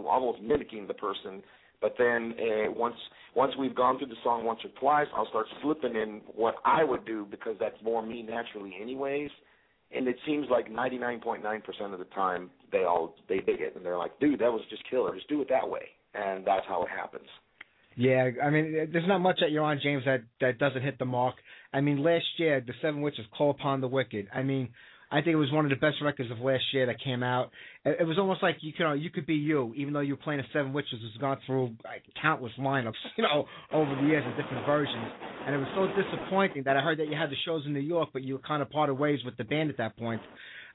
almost 0.05 0.41
mimicking 0.41 0.85
the 0.85 0.93
person. 0.93 1.41
But 1.81 1.95
then 1.97 2.33
uh, 2.39 2.71
once 2.71 2.95
once 3.35 3.53
we've 3.57 3.75
gone 3.75 3.97
through 3.97 4.07
the 4.07 4.15
song 4.23 4.45
once 4.45 4.59
or 4.63 4.69
twice, 4.79 5.07
I'll 5.15 5.27
start 5.27 5.47
slipping 5.61 5.95
in 5.95 6.21
what 6.33 6.55
I 6.65 6.83
would 6.83 7.05
do 7.05 7.25
because 7.29 7.55
that's 7.59 7.75
more 7.83 8.05
me 8.05 8.21
naturally, 8.21 8.73
anyways. 8.81 9.29
And 9.95 10.07
it 10.07 10.15
seems 10.25 10.47
like 10.49 10.69
99.9% 10.69 11.93
of 11.93 11.99
the 11.99 12.05
time 12.05 12.49
they 12.73 12.83
all 12.83 13.15
they 13.29 13.37
dig 13.37 13.61
it 13.61 13.75
and 13.75 13.85
they're 13.85 13.97
like, 13.97 14.19
"Dude, 14.19 14.39
that 14.39 14.51
was 14.51 14.61
just 14.69 14.83
killer. 14.89 15.15
Just 15.15 15.29
do 15.29 15.41
it 15.41 15.47
that 15.49 15.69
way." 15.69 15.87
And 16.13 16.45
that's 16.45 16.65
how 16.67 16.83
it 16.83 16.89
happens. 16.89 17.27
Yeah, 17.95 18.31
I 18.43 18.49
mean, 18.49 18.89
there's 18.91 19.07
not 19.07 19.19
much 19.19 19.37
that 19.41 19.51
you're 19.51 19.63
on, 19.63 19.79
James, 19.81 20.03
that 20.05 20.23
that 20.41 20.57
doesn't 20.57 20.81
hit 20.81 20.99
the 20.99 21.05
mark. 21.05 21.35
I 21.71 21.81
mean, 21.81 22.03
last 22.03 22.25
year, 22.37 22.61
the 22.65 22.73
Seven 22.81 23.01
Witches, 23.01 23.25
Call 23.37 23.51
Upon 23.51 23.81
the 23.81 23.87
Wicked. 23.87 24.27
I 24.33 24.43
mean, 24.43 24.69
I 25.13 25.17
think 25.17 25.27
it 25.27 25.35
was 25.35 25.51
one 25.51 25.63
of 25.63 25.69
the 25.69 25.75
best 25.75 25.97
records 26.01 26.31
of 26.31 26.39
last 26.39 26.63
year 26.73 26.87
that 26.87 26.99
came 27.03 27.21
out. 27.21 27.51
It, 27.85 28.07
was 28.07 28.17
almost 28.17 28.41
like 28.41 28.57
you 28.61 28.73
could 28.73 28.95
you 28.95 29.11
could 29.11 29.27
be 29.27 29.35
you, 29.35 29.71
even 29.75 29.93
though 29.93 29.99
you 29.99 30.13
were 30.13 30.23
playing 30.23 30.41
the 30.41 30.47
Seven 30.51 30.73
Witches, 30.73 30.99
who's 31.01 31.15
gone 31.21 31.37
through 31.45 31.75
like, 31.85 32.01
countless 32.19 32.51
lineups, 32.59 32.93
you 33.17 33.23
know, 33.23 33.45
over 33.71 33.93
the 34.01 34.07
years 34.07 34.23
of 34.25 34.35
different 34.41 34.65
versions. 34.65 35.11
And 35.45 35.53
it 35.53 35.59
was 35.59 35.67
so 35.75 35.85
disappointing 36.01 36.63
that 36.63 36.77
I 36.77 36.81
heard 36.81 36.97
that 36.97 37.09
you 37.09 37.15
had 37.15 37.29
the 37.29 37.35
shows 37.45 37.61
in 37.67 37.73
New 37.73 37.79
York, 37.79 38.09
but 38.11 38.23
you 38.23 38.33
were 38.33 38.39
kind 38.39 38.63
of 38.63 38.71
parted 38.71 38.95
ways 38.95 39.19
with 39.23 39.37
the 39.37 39.43
band 39.43 39.69
at 39.69 39.77
that 39.77 39.95
point. 39.97 40.21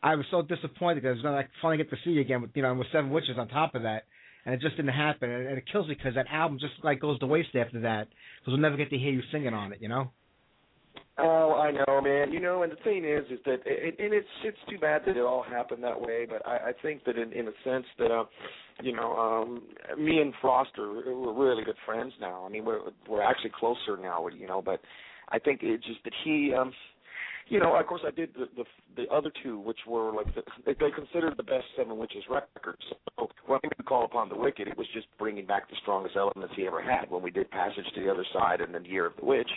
I 0.02 0.14
was 0.14 0.26
so 0.30 0.42
disappointed 0.42 1.02
because 1.02 1.08
I 1.08 1.14
was 1.14 1.22
gonna 1.22 1.36
like 1.36 1.50
finally 1.60 1.78
get 1.78 1.90
to 1.90 1.96
see 2.04 2.10
you 2.10 2.20
again, 2.20 2.42
with 2.42 2.50
you 2.54 2.62
know, 2.62 2.74
with 2.74 2.86
Seven 2.92 3.10
Witches 3.10 3.36
on 3.38 3.48
top 3.48 3.74
of 3.74 3.82
that 3.82 4.04
and 4.48 4.54
it 4.54 4.62
just 4.62 4.76
didn't 4.76 4.94
happen. 4.94 5.30
And, 5.30 5.46
and 5.46 5.58
it 5.58 5.64
kills 5.70 5.88
me 5.88 5.94
because 5.94 6.14
that 6.14 6.26
album 6.32 6.58
just 6.58 6.72
like 6.82 7.00
goes 7.00 7.18
to 7.18 7.26
waste 7.26 7.54
after 7.54 7.80
that 7.80 8.08
because 8.40 8.52
we'll 8.52 8.56
never 8.56 8.78
get 8.78 8.88
to 8.88 8.96
hear 8.96 9.10
you 9.10 9.20
singing 9.30 9.52
on 9.52 9.74
it. 9.74 9.78
You 9.82 9.88
know? 9.88 10.10
Oh, 11.18 11.60
I 11.60 11.70
know, 11.70 12.00
man. 12.00 12.32
You 12.32 12.40
know, 12.40 12.62
and 12.62 12.72
the 12.72 12.76
thing 12.76 13.04
is, 13.04 13.24
is 13.30 13.40
that, 13.44 13.58
it, 13.66 13.96
and 13.98 14.14
it's 14.14 14.26
it's 14.44 14.58
too 14.70 14.78
bad 14.78 15.02
that 15.06 15.18
it 15.18 15.20
all 15.20 15.42
happened 15.42 15.84
that 15.84 16.00
way. 16.00 16.26
But 16.26 16.46
I, 16.46 16.68
I 16.68 16.72
think 16.80 17.04
that 17.04 17.18
in 17.18 17.30
in 17.34 17.48
a 17.48 17.52
sense 17.62 17.84
that, 17.98 18.10
uh, 18.10 18.24
you 18.82 18.94
know, 18.96 19.16
um, 19.16 19.62
me 20.02 20.20
and 20.20 20.32
Frost 20.40 20.70
we're 20.78 21.32
really 21.32 21.64
good 21.64 21.76
friends 21.84 22.14
now. 22.18 22.46
I 22.46 22.48
mean, 22.48 22.64
we're 22.64 22.80
we're 23.06 23.22
actually 23.22 23.52
closer 23.58 23.98
now. 24.00 24.26
You 24.28 24.46
know, 24.46 24.62
but 24.62 24.80
I 25.28 25.38
think 25.38 25.60
it's 25.62 25.84
just 25.84 26.02
that 26.04 26.14
he. 26.24 26.54
um 26.58 26.72
you 27.48 27.60
know, 27.60 27.74
of 27.74 27.86
course, 27.86 28.02
I 28.06 28.10
did 28.10 28.30
the 28.34 28.46
the, 28.56 28.64
the 28.96 29.08
other 29.10 29.30
two, 29.42 29.58
which 29.58 29.78
were 29.86 30.12
like 30.12 30.26
the, 30.34 30.42
they, 30.66 30.90
considered 30.90 31.34
the 31.36 31.42
best 31.42 31.64
Seven 31.76 31.96
Witches 31.98 32.24
records. 32.30 32.82
So 33.16 33.28
when 33.46 33.60
we 33.62 33.84
call 33.84 34.04
upon 34.04 34.28
the 34.28 34.36
Wicked, 34.36 34.68
it 34.68 34.76
was 34.76 34.86
just 34.92 35.06
bringing 35.18 35.46
back 35.46 35.68
the 35.68 35.76
strongest 35.82 36.16
elements 36.16 36.54
he 36.56 36.66
ever 36.66 36.82
had. 36.82 37.10
When 37.10 37.22
we 37.22 37.30
did 37.30 37.50
Passage 37.50 37.84
to 37.94 38.00
the 38.02 38.10
Other 38.10 38.24
Side 38.32 38.60
and 38.60 38.74
then 38.74 38.84
Year 38.84 39.06
of 39.06 39.16
the 39.18 39.24
Witch, 39.24 39.50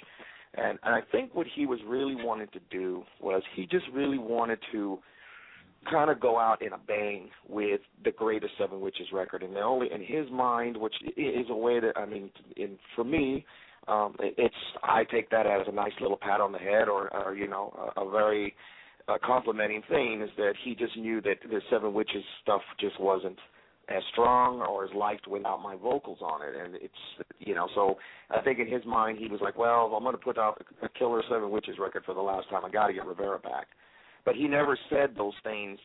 and 0.56 0.80
and 0.84 0.96
I 0.96 1.02
think 1.12 1.36
what 1.36 1.48
he 1.56 1.66
was 1.66 1.80
really 1.86 2.16
wanting 2.16 2.48
to 2.54 2.60
do 2.70 3.04
was 3.20 3.42
he 3.56 3.66
just 3.66 3.86
really 3.94 4.20
wanted 4.20 4.60
to 4.72 5.00
kind 5.90 6.12
of 6.12 6.20
go 6.20 6.38
out 6.38 6.62
in 6.62 6.74
a 6.74 6.78
bang 6.78 7.30
with 7.50 7.82
the 8.04 8.12
greatest 8.12 8.54
Seven 8.58 8.82
Witches 8.82 9.08
record, 9.12 9.44
and 9.44 9.56
the 9.56 9.62
only 9.62 9.92
in 9.92 10.02
his 10.02 10.30
mind, 10.32 10.78
which 10.78 10.96
is 11.18 11.48
a 11.50 11.56
way 11.56 11.80
that 11.80 11.94
I 11.98 12.06
mean, 12.06 12.30
in 12.56 12.78
for 12.96 13.04
me, 13.04 13.46
um, 13.88 14.16
it, 14.20 14.36
it's 14.38 14.56
I 14.84 15.04
take 15.06 15.30
that 15.32 15.48
as 15.48 15.68
a 15.68 15.72
nice 15.72 15.94
little 16.00 16.18
pat 16.18 16.42
on 16.42 16.52
the 16.52 16.60
head, 16.60 16.88
or, 16.88 17.14
or 17.16 17.36
you 17.36 17.48
know, 17.48 17.92
a, 17.98 18.02
a 18.02 18.12
very 18.12 18.54
uh, 19.08 19.18
complimenting 19.24 19.82
thing 19.90 20.22
is 20.22 20.30
that 20.38 20.54
he 20.64 20.76
just 20.76 20.96
knew 20.98 21.22
that 21.22 21.38
the 21.44 21.62
Seven 21.70 21.94
Witches 21.94 22.24
stuff 22.44 22.62
just 22.80 23.00
wasn't 23.00 23.38
as 23.90 24.04
strong 24.12 24.62
or 24.62 24.86
as 24.86 24.92
liked 24.96 25.28
without 25.28 25.62
my 25.62 25.76
vocals 25.76 26.20
on 26.22 26.42
it, 26.42 26.56
and 26.56 26.76
it's 26.76 26.94
you 27.40 27.56
know, 27.56 27.68
so 27.76 27.98
I 28.30 28.42
think 28.42 28.60
in 28.60 28.68
his 28.68 28.86
mind 28.86 29.18
he 29.18 29.28
was 29.28 29.42
like, 29.42 29.58
well, 29.58 29.92
I'm 29.96 30.04
going 30.04 30.16
to 30.16 30.22
put 30.22 30.38
out 30.38 30.64
a 30.82 30.90
killer 30.90 31.24
Seven 31.30 31.50
Witches 31.50 31.78
record 31.80 32.04
for 32.06 32.14
the 32.14 32.22
last 32.22 32.50
time, 32.50 32.64
I 32.64 32.70
got 32.70 32.88
to 32.88 32.94
get 32.94 33.06
Rivera 33.06 33.40
back, 33.40 33.68
but 34.24 34.36
he 34.36 34.48
never 34.48 34.78
said 34.90 35.16
those 35.18 35.34
things 35.44 35.80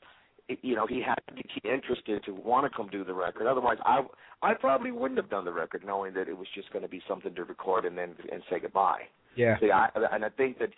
you 0.63 0.75
know 0.77 0.87
he 0.87 1.03
had 1.03 1.17
to 1.29 1.35
be 1.35 1.45
interested 1.65 2.23
to 2.25 2.33
want 2.33 2.71
to 2.71 2.77
come 2.77 2.89
do 2.89 3.05
the 3.05 3.15
record. 3.15 3.47
Otherwise, 3.47 3.79
I 3.85 4.03
I 4.43 4.55
probably 4.55 4.93
wouldn't 4.93 5.19
have 5.19 5.31
done 5.31 5.45
the 5.45 5.53
record 5.53 5.83
knowing 5.85 6.15
that 6.15 6.29
it 6.29 6.37
was 6.37 6.47
just 6.55 6.71
going 6.73 6.83
to 6.83 6.89
be 6.89 7.03
something 7.09 7.35
to 7.35 7.45
record 7.45 7.85
and 7.85 7.97
then 7.97 8.15
and 8.33 8.43
say 8.51 8.61
goodbye. 8.61 9.03
Yeah. 9.35 9.59
See, 9.61 9.71
I, 9.71 9.89
and 10.13 10.25
I 10.25 10.31
think 10.31 10.59
that, 10.61 10.71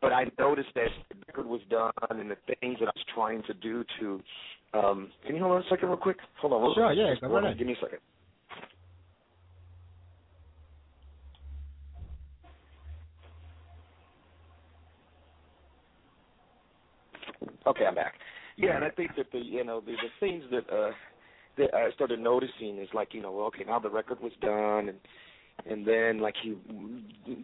but 0.00 0.12
I 0.12 0.26
noticed 0.38 0.68
that 0.76 0.88
the 1.10 1.16
record 1.26 1.46
was 1.46 1.60
done 1.68 1.92
and 2.10 2.30
the 2.30 2.36
things 2.60 2.78
that 2.80 2.86
I 2.86 2.92
was 2.94 3.04
trying 3.14 3.42
to 3.44 3.54
do 3.54 3.84
to. 4.00 4.20
um 4.74 5.10
Can 5.26 5.34
you 5.36 5.42
hold 5.42 5.56
on 5.56 5.62
a 5.62 5.68
second, 5.68 5.88
real 5.88 5.96
quick? 5.96 6.18
Hold 6.40 6.52
on. 6.52 6.74
Sure, 6.74 6.92
yeah, 6.92 7.14
right 7.22 7.44
on. 7.44 7.56
Give 7.56 7.66
me 7.66 7.72
a 7.74 7.76
second. 7.80 7.98
Okay, 17.66 17.86
I'm 17.86 17.94
back. 17.94 18.14
Yeah, 18.56 18.76
and 18.76 18.84
I 18.84 18.90
think 18.90 19.12
that 19.16 19.26
the 19.32 19.38
you 19.38 19.64
know 19.64 19.80
the 19.80 19.92
the 19.92 20.10
things 20.20 20.44
that 20.50 20.70
uh 20.72 20.92
that 21.58 21.74
I 21.74 21.90
started 21.92 22.20
noticing 22.20 22.78
is 22.78 22.88
like 22.94 23.14
you 23.14 23.22
know 23.22 23.40
okay 23.46 23.64
now 23.66 23.78
the 23.78 23.90
record 23.90 24.20
was 24.20 24.32
done 24.40 24.88
and 24.88 24.98
and 25.66 25.86
then 25.86 26.20
like 26.20 26.34
he 26.42 26.54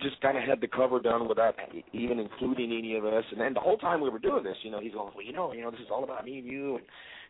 just 0.02 0.20
kind 0.20 0.36
of 0.36 0.44
had 0.44 0.60
the 0.60 0.66
cover 0.66 1.00
done 1.00 1.28
without 1.28 1.54
even 1.92 2.18
including 2.18 2.72
any 2.76 2.96
of 2.96 3.04
us 3.04 3.24
and 3.30 3.40
then 3.40 3.54
the 3.54 3.60
whole 3.60 3.78
time 3.78 4.00
we 4.00 4.10
were 4.10 4.18
doing 4.18 4.42
this 4.42 4.56
you 4.62 4.70
know 4.70 4.80
he's 4.80 4.92
going 4.92 5.12
well 5.14 5.24
you 5.24 5.32
know 5.32 5.52
you 5.52 5.62
know 5.62 5.70
this 5.70 5.80
is 5.80 5.86
all 5.90 6.02
about 6.04 6.24
me 6.24 6.38
and 6.38 6.46
you 6.46 6.76
and 6.76 6.84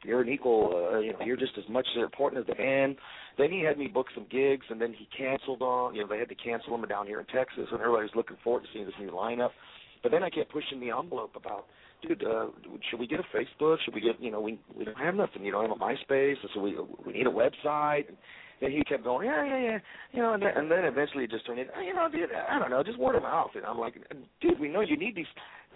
you're 0.05 0.23
an 0.23 0.29
equal 0.29 0.91
uh, 0.95 0.99
you 0.99 1.13
know 1.13 1.19
you're 1.25 1.37
just 1.37 1.53
as 1.59 1.65
much 1.69 1.87
as 1.97 2.03
important 2.03 2.41
as 2.41 2.47
the 2.47 2.55
band. 2.55 2.97
Then 3.37 3.51
he 3.51 3.61
had 3.63 3.79
me 3.79 3.87
book 3.87 4.07
some 4.15 4.27
gigs 4.31 4.65
and 4.71 4.81
then 4.81 4.95
he 4.95 5.07
canceled 5.17 5.63
on 5.63 5.95
you 5.95 6.03
know 6.03 6.09
they 6.09 6.19
had 6.19 6.29
to 6.31 6.35
cancel 6.35 6.77
them 6.77 6.89
down 6.89 7.07
here 7.07 7.21
in 7.21 7.27
Texas 7.27 7.69
and 7.71 7.81
everybody 7.81 8.05
was 8.05 8.17
looking 8.17 8.37
forward 8.43 8.63
to 8.63 8.69
seeing 8.73 8.87
this 8.87 8.95
new 8.99 9.11
lineup. 9.11 9.51
But 10.03 10.13
then 10.13 10.23
I 10.23 10.31
kept 10.31 10.51
pushing 10.51 10.81
the 10.81 10.91
envelope 10.91 11.33
about 11.37 11.67
dude, 12.07 12.25
uh, 12.25 12.47
should 12.91 13.01
we 13.01 13.07
get 13.07 13.21
a 13.21 13.25
Facebook? 13.37 13.79
Should 13.85 13.95
we 13.95 14.01
get, 14.01 14.21
you 14.21 14.31
know, 14.31 14.41
we 14.41 14.59
we 14.77 14.85
don't 14.85 14.99
have 14.99 15.15
nothing, 15.15 15.45
you 15.45 15.53
don't 15.53 15.69
have 15.69 15.77
a 15.77 15.81
MySpace, 15.83 16.37
so 16.55 16.61
we 16.61 16.77
we 17.07 17.13
need 17.13 17.27
a 17.27 17.31
website. 17.31 18.05
And 18.63 18.73
he 18.75 18.85
kept 18.85 19.05
going, 19.05 19.27
yeah, 19.27 19.43
yeah, 19.43 19.59
yeah, 19.59 19.79
you 20.13 20.21
know, 20.21 20.35
and 20.35 20.43
then, 20.43 20.51
and 20.55 20.71
then 20.71 20.85
eventually 20.85 21.25
it 21.25 21.31
just 21.31 21.47
turned 21.47 21.61
into, 21.61 21.73
oh, 21.75 21.81
you 21.81 21.95
know, 21.95 22.09
dude, 22.13 22.29
I 22.31 22.59
don't 22.59 22.69
know, 22.69 22.83
just 22.83 22.99
word 22.99 23.15
of 23.17 23.23
mouth. 23.23 23.53
And 23.55 23.65
I'm 23.65 23.79
like, 23.79 23.95
dude, 24.43 24.61
we 24.61 24.69
know 24.69 24.83
you 24.83 24.99
need 24.99 25.17
these 25.17 25.25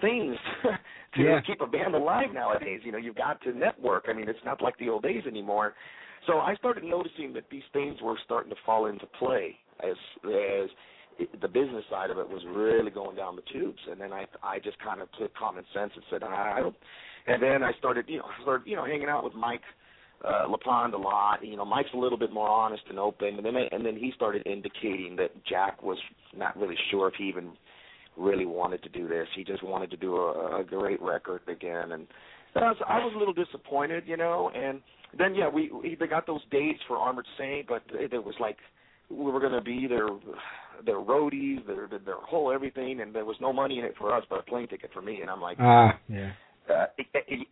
things 0.03 0.37
to 1.15 1.23
Yeah. 1.23 1.41
keep 1.47 1.63
a 1.63 1.67
band 1.67 1.95
alive 1.95 2.27
nowadays. 2.35 2.81
You 2.85 2.93
know, 2.93 2.99
you've 2.99 3.17
got 3.17 3.41
to 3.45 3.53
network. 3.57 4.05
I 4.09 4.13
mean, 4.13 4.29
it's 4.29 4.45
not 4.45 4.61
like 4.61 4.77
the 4.79 4.91
old 4.91 5.03
days 5.03 5.23
anymore. 5.27 5.75
So 6.27 6.41
I 6.41 6.55
started 6.57 6.85
noticing 6.85 7.33
that 7.35 7.45
these 7.51 7.63
things 7.73 7.97
were 8.03 8.17
starting 8.23 8.51
to 8.51 8.57
fall 8.67 8.85
into 8.87 9.07
play 9.19 9.57
as 9.83 9.97
as 10.27 10.69
it, 11.19 11.41
the 11.41 11.49
business 11.49 11.85
side 11.91 12.11
of 12.11 12.19
it 12.19 12.29
was 12.29 12.43
really 12.49 12.91
going 12.91 13.17
down 13.17 13.37
the 13.37 13.43
tubes, 13.53 13.81
and 13.91 14.01
then 14.01 14.13
I 14.13 14.27
I 14.43 14.59
just 14.59 14.79
kind 14.79 15.01
of 15.01 15.09
took 15.19 15.35
common 15.37 15.65
sense 15.75 15.93
and 15.95 16.05
said 16.11 16.23
I 16.23 16.61
don't, 16.61 16.77
and 17.27 17.43
then 17.43 17.63
I 17.63 17.73
started 17.79 18.07
you 18.09 18.19
know 18.19 18.25
I 18.25 18.43
started 18.43 18.67
you 18.67 18.77
know 18.77 18.85
hanging 18.85 19.09
out 19.09 19.25
with 19.25 19.35
Mike 19.35 19.63
uh 20.25 20.47
LePond 20.49 20.95
a 20.95 20.99
lot. 20.99 21.45
You 21.45 21.57
know, 21.57 21.65
Mike's 21.65 21.91
a 21.95 21.99
little 21.99 22.19
bit 22.19 22.33
more 22.33 22.49
honest 22.49 22.83
and 22.89 22.99
open, 22.99 23.37
and 23.37 23.45
then 23.45 23.55
and 23.71 23.85
then 23.85 23.97
he 23.97 24.13
started 24.15 24.47
indicating 24.47 25.17
that 25.17 25.31
Jack 25.45 25.83
was 25.83 25.99
not 26.37 26.57
really 26.57 26.77
sure 26.91 27.09
if 27.09 27.15
he 27.15 27.25
even 27.25 27.53
really 28.17 28.47
wanted 28.47 28.83
to 28.83 28.89
do 28.89 29.09
this. 29.09 29.27
He 29.35 29.45
just 29.45 29.63
wanted 29.63 29.91
to 29.91 29.97
do 29.97 30.17
a, 30.17 30.61
a 30.61 30.65
great 30.65 31.03
record 31.03 31.43
again, 31.49 31.93
and 31.93 32.07
I 32.55 32.69
was, 32.69 32.77
I 32.89 32.99
was 32.99 33.13
a 33.15 33.19
little 33.19 33.35
disappointed, 33.35 34.05
you 34.07 34.17
know. 34.17 34.51
And 34.55 34.81
then 35.19 35.35
yeah, 35.35 35.49
we, 35.49 35.71
we 35.71 35.97
they 35.99 36.07
got 36.07 36.27
those 36.27 36.43
dates 36.51 36.81
for 36.87 36.97
Armored 36.97 37.27
Saint, 37.39 37.67
but 37.67 37.83
it, 37.93 38.13
it 38.13 38.25
was 38.25 38.35
like 38.41 38.57
we 39.11 39.31
were 39.31 39.41
going 39.41 39.53
to 39.53 39.61
be 39.61 39.87
their 39.87 40.09
their 40.85 40.97
roadies, 40.97 41.67
their 41.67 41.89
their 42.05 42.21
whole 42.21 42.53
everything, 42.53 43.01
and 43.01 43.15
there 43.15 43.25
was 43.25 43.37
no 43.41 43.53
money 43.53 43.79
in 43.79 43.85
it 43.85 43.95
for 43.99 44.15
us 44.15 44.25
but 44.29 44.41
a 44.41 44.43
plane 44.43 44.69
ticket 44.69 44.91
for 44.93 45.03
me. 45.03 45.21
And 45.21 45.31
I'm 45.31 45.41
like, 45.41 45.59
ah, 45.61 45.89
uh, 45.89 45.93
yeah. 46.09 46.33
Uh, 46.73 46.87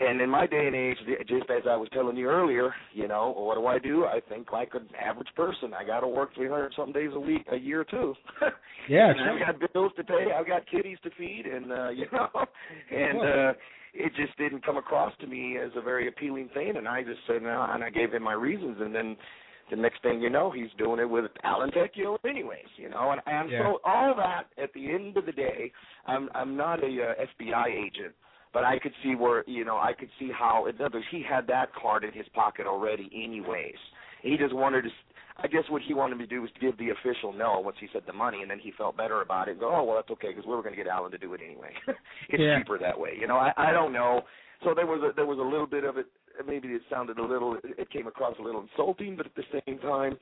and 0.00 0.22
in 0.22 0.30
my 0.30 0.46
day 0.46 0.66
and 0.66 0.74
age, 0.74 0.96
just 1.28 1.50
as 1.50 1.64
I 1.68 1.76
was 1.76 1.88
telling 1.92 2.16
you 2.16 2.28
earlier, 2.28 2.74
you 2.94 3.06
know, 3.08 3.34
what 3.36 3.56
do 3.56 3.66
I 3.66 3.78
do? 3.78 4.06
I 4.06 4.20
think 4.26 4.52
like 4.52 4.70
an 4.72 4.88
average 4.98 5.28
person. 5.36 5.74
I 5.74 5.84
got 5.84 6.00
to 6.00 6.08
work 6.08 6.34
300 6.34 6.72
some 6.74 6.92
days 6.92 7.10
a 7.12 7.20
week, 7.20 7.44
a 7.52 7.56
year 7.56 7.84
too. 7.84 8.14
yeah, 8.88 9.10
and 9.16 9.20
I've 9.20 9.60
got 9.60 9.72
bills 9.74 9.92
to 9.96 10.04
pay. 10.04 10.28
I've 10.34 10.46
got 10.46 10.62
kitties 10.66 10.96
to 11.04 11.10
feed, 11.18 11.44
and 11.44 11.70
uh, 11.70 11.88
you 11.90 12.06
know, 12.10 12.28
and 12.90 13.18
uh, 13.18 13.52
it 13.92 14.12
just 14.16 14.36
didn't 14.38 14.64
come 14.64 14.78
across 14.78 15.12
to 15.20 15.26
me 15.26 15.58
as 15.58 15.70
a 15.76 15.82
very 15.82 16.08
appealing 16.08 16.48
thing. 16.54 16.74
And 16.76 16.88
I 16.88 17.02
just 17.02 17.20
said 17.26 17.42
no, 17.42 17.66
and 17.68 17.84
I 17.84 17.90
gave 17.90 18.12
him 18.12 18.22
my 18.22 18.32
reasons, 18.32 18.78
and 18.80 18.94
then 18.94 19.16
the 19.72 19.80
next 19.80 20.02
thing 20.02 20.20
you 20.20 20.30
know, 20.30 20.52
he's 20.52 20.70
doing 20.78 21.00
it 21.00 21.08
with 21.08 21.24
Alan 21.42 21.70
Tecchio, 21.70 22.18
anyways. 22.28 22.70
You 22.76 22.90
know, 22.90 23.10
and, 23.10 23.20
and 23.26 23.50
yeah. 23.50 23.62
so 23.62 23.80
all 23.84 24.14
that 24.16 24.44
at 24.62 24.72
the 24.74 24.90
end 24.90 25.16
of 25.16 25.26
the 25.26 25.32
day, 25.32 25.72
I'm 26.06 26.28
I'm 26.34 26.56
not 26.56 26.84
a 26.84 26.86
uh, 26.86 27.24
FBI 27.42 27.66
agent 27.68 28.14
but 28.52 28.64
I 28.64 28.78
could 28.78 28.92
see 29.02 29.14
where 29.14 29.44
you 29.46 29.64
know 29.64 29.76
I 29.76 29.92
could 29.98 30.10
see 30.18 30.30
how 30.36 30.66
in 30.66 30.80
others 30.80 31.04
he 31.10 31.24
had 31.26 31.46
that 31.46 31.74
card 31.74 32.04
in 32.04 32.12
his 32.12 32.26
pocket 32.34 32.66
already 32.66 33.10
anyways. 33.14 33.76
He 34.22 34.36
just 34.36 34.54
wanted 34.54 34.82
to. 34.82 34.88
I 35.38 35.46
guess 35.46 35.64
what 35.70 35.82
he 35.82 35.94
wanted 35.94 36.18
me 36.18 36.24
to 36.24 36.30
do 36.30 36.42
was 36.42 36.50
to 36.52 36.60
give 36.60 36.76
the 36.76 36.90
official 36.90 37.32
no 37.32 37.60
once 37.60 37.78
he 37.80 37.88
said 37.92 38.02
the 38.06 38.12
money, 38.12 38.42
and 38.42 38.50
then 38.50 38.58
he 38.58 38.72
felt 38.76 38.96
better 38.96 39.22
about 39.22 39.48
it. 39.48 39.52
And 39.52 39.60
go, 39.60 39.74
oh 39.74 39.84
well, 39.84 39.96
that's 39.96 40.10
okay 40.10 40.28
because 40.28 40.44
we 40.44 40.54
were 40.54 40.62
going 40.62 40.76
to 40.76 40.82
get 40.82 40.86
Alan 40.86 41.10
to 41.10 41.18
do 41.18 41.32
it 41.34 41.40
anyway. 41.44 41.70
it's 42.28 42.42
yeah. 42.42 42.58
cheaper 42.58 42.78
that 42.78 42.98
way. 42.98 43.12
You 43.18 43.26
know, 43.26 43.36
I 43.36 43.52
I 43.56 43.72
don't 43.72 43.92
know. 43.92 44.22
So 44.64 44.74
there 44.74 44.86
was 44.86 45.02
a 45.02 45.14
there 45.14 45.26
was 45.26 45.38
a 45.38 45.42
little 45.42 45.66
bit 45.66 45.84
of 45.84 45.96
it. 45.96 46.06
Maybe 46.46 46.68
it 46.68 46.82
sounded 46.90 47.18
a 47.18 47.24
little. 47.24 47.56
It 47.62 47.90
came 47.90 48.06
across 48.06 48.34
a 48.38 48.42
little 48.42 48.62
insulting, 48.62 49.16
but 49.16 49.26
at 49.26 49.34
the 49.34 49.62
same 49.66 49.78
time, 49.78 50.16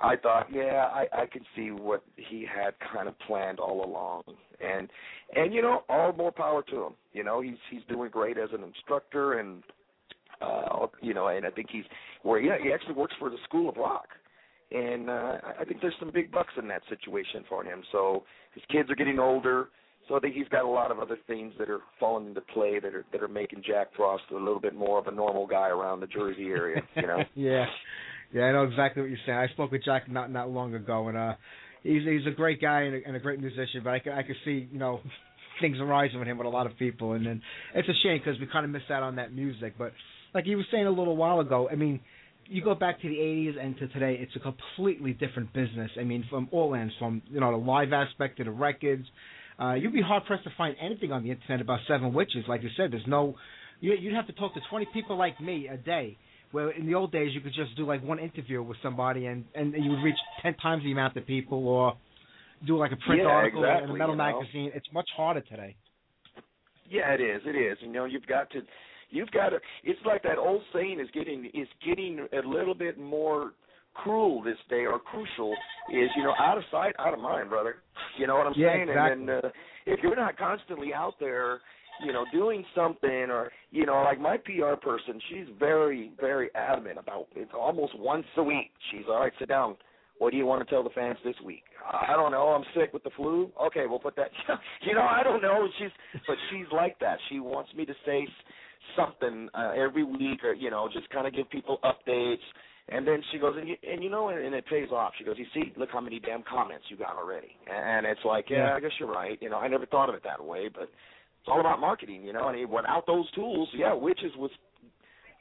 I 0.00 0.16
thought, 0.16 0.46
yeah, 0.52 0.88
I 0.92 1.06
I 1.12 1.26
can 1.26 1.42
see 1.56 1.70
what 1.70 2.02
he 2.16 2.46
had 2.46 2.74
kind 2.92 3.08
of 3.08 3.18
planned 3.20 3.58
all 3.58 3.84
along, 3.84 4.22
and 4.60 4.88
and 5.34 5.52
you 5.52 5.62
know, 5.62 5.82
all 5.88 6.12
more 6.12 6.32
power 6.32 6.62
to 6.70 6.84
him. 6.84 6.92
You 7.12 7.24
know, 7.24 7.40
he's 7.40 7.56
he's 7.70 7.82
doing 7.88 8.10
great 8.10 8.38
as 8.38 8.50
an 8.52 8.62
instructor, 8.62 9.40
and 9.40 9.62
uh, 10.40 10.86
you 11.00 11.14
know, 11.14 11.28
and 11.28 11.44
I 11.44 11.50
think 11.50 11.68
he's 11.70 11.84
where 12.22 12.40
yeah, 12.40 12.56
he 12.62 12.72
actually 12.72 12.94
works 12.94 13.14
for 13.18 13.30
the 13.30 13.38
School 13.44 13.68
of 13.68 13.76
Rock, 13.76 14.08
and 14.70 15.10
uh, 15.10 15.38
I 15.58 15.64
think 15.64 15.80
there's 15.80 15.94
some 15.98 16.10
big 16.12 16.30
bucks 16.30 16.52
in 16.56 16.68
that 16.68 16.82
situation 16.88 17.44
for 17.48 17.64
him. 17.64 17.82
So 17.90 18.24
his 18.54 18.62
kids 18.70 18.90
are 18.90 18.96
getting 18.96 19.18
older. 19.18 19.68
So 20.08 20.16
I 20.16 20.20
think 20.20 20.34
he's 20.34 20.48
got 20.48 20.64
a 20.64 20.68
lot 20.68 20.90
of 20.90 20.98
other 20.98 21.18
things 21.26 21.52
that 21.58 21.68
are 21.68 21.80
falling 22.00 22.28
into 22.28 22.40
play 22.40 22.80
that 22.80 22.94
are 22.94 23.04
that 23.12 23.22
are 23.22 23.28
making 23.28 23.62
Jack 23.66 23.88
Frost 23.94 24.22
a 24.30 24.34
little 24.34 24.60
bit 24.60 24.74
more 24.74 24.98
of 24.98 25.06
a 25.06 25.10
normal 25.10 25.46
guy 25.46 25.68
around 25.68 26.00
the 26.00 26.06
Jersey 26.06 26.46
area, 26.46 26.82
you 26.96 27.06
know. 27.06 27.22
yeah. 27.34 27.66
Yeah, 28.32 28.44
I 28.44 28.52
know 28.52 28.64
exactly 28.64 29.02
what 29.02 29.10
you're 29.10 29.18
saying. 29.24 29.38
I 29.38 29.48
spoke 29.48 29.70
with 29.70 29.84
Jack 29.84 30.10
not 30.10 30.30
not 30.30 30.50
long 30.50 30.74
ago, 30.74 31.08
and 31.08 31.16
uh, 31.16 31.34
he's 31.82 32.02
he's 32.04 32.26
a 32.26 32.34
great 32.34 32.60
guy 32.60 32.82
and 32.82 32.96
a, 32.96 33.06
and 33.06 33.16
a 33.16 33.20
great 33.20 33.40
musician. 33.40 33.80
But 33.84 33.90
I 33.90 33.98
could 34.00 34.12
I 34.12 34.22
could 34.22 34.36
see 34.44 34.68
you 34.70 34.78
know 34.78 35.00
things 35.60 35.78
arising 35.80 36.18
with 36.18 36.28
him 36.28 36.38
with 36.38 36.46
a 36.46 36.50
lot 36.50 36.66
of 36.66 36.76
people, 36.78 37.12
and 37.12 37.26
then 37.26 37.42
it's 37.74 37.88
a 37.88 37.94
shame 38.02 38.20
because 38.24 38.40
we 38.40 38.46
kind 38.46 38.64
of 38.64 38.70
missed 38.70 38.90
out 38.90 39.02
on 39.02 39.16
that 39.16 39.32
music. 39.32 39.74
But 39.78 39.92
like 40.34 40.46
you 40.46 40.56
were 40.56 40.66
saying 40.70 40.86
a 40.86 40.90
little 40.90 41.16
while 41.16 41.40
ago, 41.40 41.68
I 41.70 41.74
mean, 41.74 42.00
you 42.46 42.62
go 42.62 42.74
back 42.74 43.00
to 43.00 43.08
the 43.08 43.16
'80s 43.16 43.62
and 43.62 43.76
to 43.78 43.88
today, 43.88 44.18
it's 44.20 44.36
a 44.36 44.40
completely 44.40 45.12
different 45.12 45.52
business. 45.52 45.90
I 45.98 46.04
mean, 46.04 46.24
from 46.28 46.48
all 46.50 46.74
ends, 46.74 46.94
from 46.98 47.22
you 47.30 47.40
know 47.40 47.50
the 47.50 47.64
live 47.64 47.92
aspect 47.92 48.38
to 48.38 48.44
the 48.44 48.50
records. 48.50 49.06
Uh, 49.60 49.74
you'd 49.74 49.92
be 49.92 50.02
hard 50.02 50.24
pressed 50.24 50.44
to 50.44 50.50
find 50.56 50.76
anything 50.80 51.12
on 51.12 51.22
the 51.22 51.30
internet 51.30 51.60
about 51.60 51.80
Seven 51.88 52.12
Witches. 52.12 52.44
Like 52.48 52.62
you 52.62 52.70
said, 52.76 52.92
there's 52.92 53.06
no. 53.06 53.34
You, 53.80 53.94
you'd 53.94 54.14
have 54.14 54.26
to 54.26 54.32
talk 54.32 54.54
to 54.54 54.60
20 54.70 54.88
people 54.92 55.16
like 55.16 55.40
me 55.40 55.68
a 55.68 55.76
day 55.76 56.16
where 56.50 56.70
in 56.70 56.86
the 56.86 56.94
old 56.94 57.12
days 57.12 57.32
you 57.34 57.40
could 57.40 57.52
just 57.54 57.76
do 57.76 57.86
like 57.86 58.02
one 58.02 58.18
interview 58.18 58.62
with 58.62 58.78
somebody 58.82 59.26
and 59.26 59.44
and 59.54 59.72
you 59.72 59.90
would 59.90 60.02
reach 60.02 60.16
ten 60.42 60.54
times 60.54 60.82
the 60.82 60.92
amount 60.92 61.16
of 61.16 61.26
people 61.26 61.66
or 61.68 61.94
do 62.66 62.76
like 62.76 62.92
a 62.92 62.96
print 62.96 63.22
yeah, 63.22 63.28
article 63.28 63.62
exactly, 63.62 63.84
in 63.84 63.90
a 63.90 63.98
metal 63.98 64.14
you 64.14 64.18
know. 64.18 64.40
magazine. 64.40 64.70
It's 64.74 64.86
much 64.92 65.08
harder 65.16 65.40
today. 65.42 65.76
Yeah, 66.90 67.12
it 67.12 67.20
is. 67.20 67.42
It 67.44 67.56
is. 67.56 67.78
You 67.80 67.92
know, 67.92 68.06
you've 68.06 68.26
got 68.26 68.50
to, 68.50 68.60
you've 69.10 69.30
got 69.30 69.50
to. 69.50 69.58
It's 69.84 70.00
like 70.06 70.22
that 70.22 70.38
old 70.38 70.62
saying 70.72 71.00
is 71.00 71.08
getting 71.12 71.46
is 71.54 71.68
getting 71.86 72.26
a 72.32 72.48
little 72.48 72.74
bit 72.74 72.98
more 72.98 73.52
cruel 74.02 74.42
this 74.42 74.58
day 74.68 74.86
or 74.86 74.98
crucial 74.98 75.52
is 75.92 76.08
you 76.16 76.22
know 76.22 76.34
out 76.38 76.58
of 76.58 76.64
sight 76.70 76.94
out 76.98 77.14
of 77.14 77.20
mind 77.20 77.48
brother 77.48 77.76
you 78.18 78.26
know 78.26 78.36
what 78.36 78.46
i'm 78.46 78.54
yeah, 78.56 78.72
saying 78.72 78.88
exactly. 78.88 79.12
and 79.12 79.28
then 79.28 79.40
uh, 79.44 79.48
if 79.86 80.00
you're 80.02 80.16
not 80.16 80.36
constantly 80.38 80.92
out 80.94 81.14
there 81.20 81.60
you 82.04 82.12
know, 82.12 82.24
doing 82.32 82.64
something 82.74 83.08
or 83.30 83.50
you 83.70 83.86
know, 83.86 84.02
like 84.02 84.20
my 84.20 84.36
PR 84.36 84.74
person, 84.80 85.20
she's 85.30 85.46
very, 85.58 86.12
very 86.20 86.48
adamant 86.54 86.98
about 86.98 87.28
it. 87.36 87.48
Almost 87.54 87.98
once 87.98 88.26
a 88.36 88.42
week, 88.42 88.70
she's 88.90 89.04
all 89.08 89.20
right. 89.20 89.32
Sit 89.38 89.48
down. 89.48 89.76
What 90.18 90.32
do 90.32 90.36
you 90.36 90.46
want 90.46 90.66
to 90.66 90.74
tell 90.74 90.82
the 90.82 90.90
fans 90.90 91.18
this 91.24 91.36
week? 91.44 91.62
I 91.92 92.14
don't 92.14 92.32
know. 92.32 92.48
I'm 92.48 92.64
sick 92.74 92.92
with 92.92 93.04
the 93.04 93.10
flu. 93.16 93.52
Okay, 93.66 93.84
we'll 93.86 94.00
put 94.00 94.16
that. 94.16 94.30
you 94.82 94.94
know, 94.94 95.02
I 95.02 95.22
don't 95.22 95.40
know. 95.40 95.68
She's, 95.78 95.90
but 96.26 96.36
she's 96.50 96.66
like 96.72 96.98
that. 97.00 97.18
She 97.28 97.38
wants 97.38 97.72
me 97.74 97.84
to 97.86 97.94
say 98.04 98.26
something 98.96 99.48
uh, 99.54 99.72
every 99.76 100.02
week, 100.02 100.42
or 100.42 100.54
you 100.54 100.70
know, 100.70 100.88
just 100.92 101.08
kind 101.10 101.26
of 101.26 101.34
give 101.34 101.48
people 101.50 101.78
updates. 101.84 102.36
And 102.90 103.06
then 103.06 103.22
she 103.30 103.38
goes, 103.38 103.54
and 103.58 103.68
you, 103.68 103.76
and 103.90 104.02
you 104.02 104.08
know, 104.08 104.28
and, 104.28 104.42
and 104.42 104.54
it 104.54 104.64
pays 104.66 104.88
off. 104.90 105.12
She 105.18 105.24
goes, 105.24 105.36
you 105.38 105.46
see, 105.52 105.72
look 105.76 105.90
how 105.92 106.00
many 106.00 106.20
damn 106.20 106.42
comments 106.42 106.86
you 106.88 106.96
got 106.96 107.16
already. 107.16 107.48
And 107.70 108.06
it's 108.06 108.20
like, 108.24 108.46
yeah. 108.48 108.74
I 108.74 108.80
guess 108.80 108.92
you're 108.98 109.12
right. 109.12 109.36
You 109.42 109.50
know, 109.50 109.58
I 109.58 109.68
never 109.68 109.86
thought 109.86 110.08
of 110.08 110.14
it 110.14 110.22
that 110.24 110.42
way, 110.42 110.68
but 110.72 110.84
it's 110.84 111.48
all 111.48 111.60
about 111.60 111.80
marketing, 111.80 112.22
you 112.24 112.32
know. 112.32 112.48
And 112.48 112.70
without 112.70 113.06
those 113.06 113.30
tools, 113.32 113.68
yeah, 113.74 113.92
Witches 113.92 114.32
was 114.36 114.50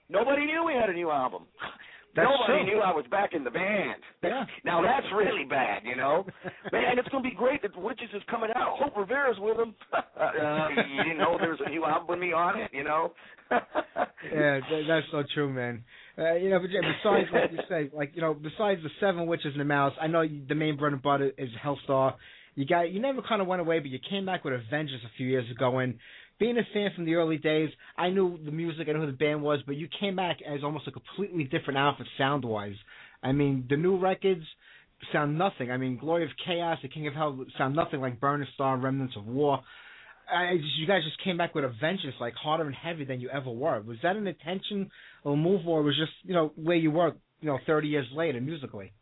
nobody 0.09 0.45
knew 0.45 0.63
we 0.65 0.73
had 0.73 0.89
a 0.89 0.93
new 0.93 1.09
album. 1.09 1.43
That's 2.15 2.27
nobody 2.27 2.65
true. 2.65 2.73
knew 2.73 2.81
I 2.81 2.91
was 2.91 3.05
back 3.11 3.33
in 3.33 3.43
the 3.43 3.51
band. 3.51 4.01
Yeah. 4.23 4.43
Now 4.65 4.81
that's 4.81 5.05
really 5.15 5.43
bad, 5.43 5.83
you 5.85 5.95
know. 5.95 6.25
Man, 6.71 6.97
it's 6.97 7.07
gonna 7.09 7.21
be 7.21 7.35
great 7.35 7.61
that 7.61 7.77
Witches 7.77 8.09
is 8.15 8.23
coming 8.27 8.49
out. 8.55 8.79
Hope 8.79 8.97
Rivera's 8.97 9.37
with 9.39 9.57
him. 9.57 9.75
uh, 9.93 9.99
you 10.69 11.03
didn't 11.03 11.19
know 11.19 11.37
there 11.39 11.51
was 11.51 11.59
a 11.63 11.69
new 11.69 11.85
album 11.85 12.07
with 12.09 12.17
me 12.17 12.33
on 12.33 12.59
it, 12.59 12.71
you 12.73 12.83
know. 12.83 13.13
yeah, 13.51 14.59
that's 14.87 15.05
so 15.11 15.21
true, 15.35 15.53
man. 15.53 15.83
Uh, 16.19 16.33
you 16.33 16.49
know, 16.49 16.59
but 16.59 16.69
besides 16.71 17.31
what 17.31 17.51
you 17.51 17.59
say, 17.69 17.91
like 17.95 18.11
you 18.15 18.21
know, 18.21 18.33
besides 18.33 18.81
the 18.81 18.89
Seven 18.99 19.27
Witches 19.27 19.51
and 19.51 19.59
the 19.59 19.65
Mouse, 19.65 19.93
I 20.01 20.07
know 20.07 20.23
the 20.27 20.55
main 20.55 20.75
bread 20.75 20.93
and 20.93 21.01
butter 21.01 21.31
is 21.37 21.49
Helstar. 21.63 22.15
You 22.55 22.65
got 22.65 22.91
you 22.91 22.99
never 22.99 23.21
kind 23.21 23.39
of 23.39 23.47
went 23.47 23.61
away, 23.61 23.79
but 23.79 23.89
you 23.89 23.99
came 24.09 24.25
back 24.25 24.43
with 24.43 24.53
a 24.53 24.61
vengeance 24.71 25.03
a 25.05 25.15
few 25.15 25.27
years 25.27 25.49
ago. 25.51 25.77
And 25.77 25.99
being 26.39 26.57
a 26.57 26.63
fan 26.73 26.89
from 26.95 27.05
the 27.05 27.15
early 27.15 27.37
days, 27.37 27.69
I 27.95 28.09
knew 28.09 28.39
the 28.43 28.51
music, 28.51 28.87
I 28.89 28.93
knew 28.93 29.01
who 29.01 29.05
the 29.05 29.11
band 29.11 29.43
was, 29.43 29.59
but 29.67 29.75
you 29.75 29.87
came 29.99 30.15
back 30.15 30.37
as 30.41 30.63
almost 30.63 30.87
a 30.87 30.91
completely 30.91 31.43
different 31.43 31.77
outfit 31.77 32.07
sound 32.17 32.43
wise. 32.43 32.75
I 33.21 33.31
mean, 33.31 33.65
the 33.69 33.77
new 33.77 33.99
records 33.99 34.43
sound 35.11 35.37
nothing. 35.37 35.71
I 35.71 35.77
mean, 35.77 35.97
Glory 35.97 36.23
of 36.23 36.31
Chaos, 36.45 36.79
The 36.81 36.89
King 36.89 37.07
of 37.07 37.13
Hell 37.13 37.45
sound 37.57 37.75
nothing 37.75 38.01
like 38.01 38.19
Burning 38.19 38.47
Star, 38.55 38.77
Remnants 38.77 39.15
of 39.15 39.25
War. 39.25 39.61
I 40.31 40.57
just, 40.57 40.77
you 40.77 40.87
guys 40.87 41.03
just 41.03 41.23
came 41.23 41.37
back 41.37 41.55
with 41.55 41.63
a 41.63 41.73
vengeance, 41.79 42.15
like 42.19 42.33
harder 42.33 42.65
and 42.65 42.75
heavy 42.75 43.05
than 43.05 43.21
you 43.21 43.29
ever 43.29 43.49
were. 43.49 43.81
Was 43.81 43.97
that 44.03 44.15
an 44.15 44.27
intention 44.27 44.89
or 45.27 45.35
move, 45.35 45.67
or 45.67 45.83
was 45.83 45.97
just 45.97 46.13
you 46.23 46.33
know 46.33 46.53
where 46.55 46.77
you 46.77 46.89
were, 46.89 47.13
you 47.41 47.47
know, 47.47 47.59
30 47.67 47.89
years 47.89 48.07
later 48.15 48.39
musically? 48.39 48.93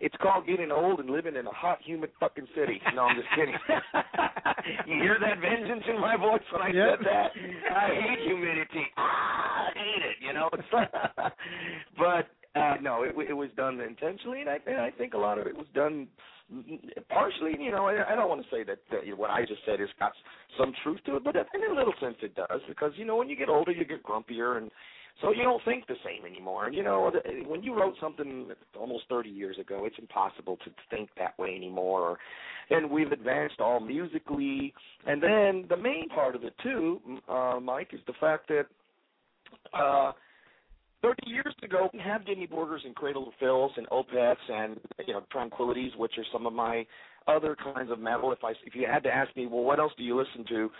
It's 0.00 0.16
called 0.20 0.48
getting 0.48 0.72
old 0.72 0.98
and 0.98 1.08
living 1.08 1.36
in 1.36 1.46
a 1.46 1.52
hot, 1.52 1.78
humid 1.84 2.10
fucking 2.18 2.48
city. 2.56 2.80
No, 2.92 3.02
I'm 3.02 3.16
just 3.16 3.28
kidding. 3.36 3.54
you 4.88 5.00
hear 5.00 5.16
that 5.20 5.38
vengeance 5.38 5.84
in 5.88 6.00
my 6.00 6.16
voice 6.16 6.42
when 6.52 6.60
I 6.60 6.70
Yep. 6.72 6.98
said 6.98 7.06
that? 7.06 7.30
I 7.72 7.88
hate 7.94 8.26
humidity. 8.26 8.84
Ah, 8.96 9.68
I 9.68 9.78
hate 9.78 10.02
it. 10.02 10.16
You 10.20 10.32
know. 10.32 10.50
but 11.98 12.58
uh 12.58 12.74
no, 12.82 13.04
it, 13.04 13.14
it 13.30 13.32
was 13.32 13.50
done 13.56 13.80
intentionally, 13.80 14.40
and 14.40 14.50
I, 14.50 14.58
and 14.66 14.78
I 14.78 14.90
think 14.90 15.14
a 15.14 15.18
lot 15.18 15.38
of 15.38 15.46
it 15.46 15.56
was 15.56 15.68
done 15.72 16.08
partially. 17.08 17.52
You 17.60 17.70
know, 17.70 17.86
I, 17.86 18.12
I 18.12 18.16
don't 18.16 18.28
want 18.28 18.42
to 18.42 18.48
say 18.50 18.64
that, 18.64 18.78
that 18.90 19.16
what 19.16 19.30
I 19.30 19.42
just 19.42 19.60
said 19.64 19.78
has 19.78 19.88
got 20.00 20.12
some 20.58 20.72
truth 20.82 20.98
to 21.06 21.16
it, 21.16 21.24
but 21.24 21.36
in 21.36 21.70
a 21.70 21.74
little 21.74 21.94
sense 22.00 22.16
it 22.22 22.34
does, 22.34 22.60
because 22.68 22.90
you 22.96 23.04
know 23.04 23.16
when 23.16 23.28
you 23.28 23.36
get 23.36 23.48
older, 23.48 23.70
you 23.70 23.84
get 23.84 24.02
grumpier 24.02 24.58
and 24.58 24.70
so 25.20 25.30
you 25.32 25.42
don't 25.42 25.62
think 25.64 25.86
the 25.86 25.94
same 26.04 26.26
anymore. 26.26 26.70
You 26.70 26.82
know, 26.82 27.12
when 27.46 27.62
you 27.62 27.74
wrote 27.74 27.94
something 28.00 28.48
almost 28.78 29.04
30 29.08 29.28
years 29.28 29.58
ago, 29.58 29.84
it's 29.84 29.98
impossible 29.98 30.56
to 30.64 30.70
think 30.90 31.10
that 31.18 31.38
way 31.38 31.54
anymore. 31.54 32.18
And 32.70 32.90
we've 32.90 33.12
advanced 33.12 33.60
all 33.60 33.80
musically. 33.80 34.72
And 35.06 35.22
then 35.22 35.66
the 35.68 35.76
main 35.76 36.08
part 36.08 36.34
of 36.34 36.44
it 36.44 36.54
too, 36.62 37.00
uh, 37.28 37.60
Mike, 37.62 37.90
is 37.92 38.00
the 38.06 38.14
fact 38.20 38.48
that 38.48 38.66
uh, 39.74 40.12
30 41.02 41.16
years 41.26 41.54
ago, 41.62 41.90
we 41.92 41.98
had 41.98 42.24
Dimmu 42.24 42.50
Borgirs 42.50 42.84
and 42.84 42.94
Cradle 42.94 43.28
of 43.28 43.34
Filth 43.38 43.72
and 43.76 43.88
Opeths 43.88 44.36
and 44.48 44.78
you 45.06 45.12
know 45.12 45.22
Tranquilities, 45.30 45.92
which 45.96 46.12
are 46.16 46.24
some 46.32 46.46
of 46.46 46.52
my 46.52 46.86
other 47.26 47.56
kinds 47.56 47.90
of 47.90 47.98
metal. 47.98 48.32
If 48.32 48.42
I 48.44 48.52
if 48.64 48.74
you 48.74 48.86
had 48.90 49.02
to 49.04 49.10
ask 49.10 49.34
me, 49.36 49.46
well, 49.46 49.64
what 49.64 49.80
else 49.80 49.92
do 49.98 50.04
you 50.04 50.16
listen 50.16 50.44
to? 50.48 50.70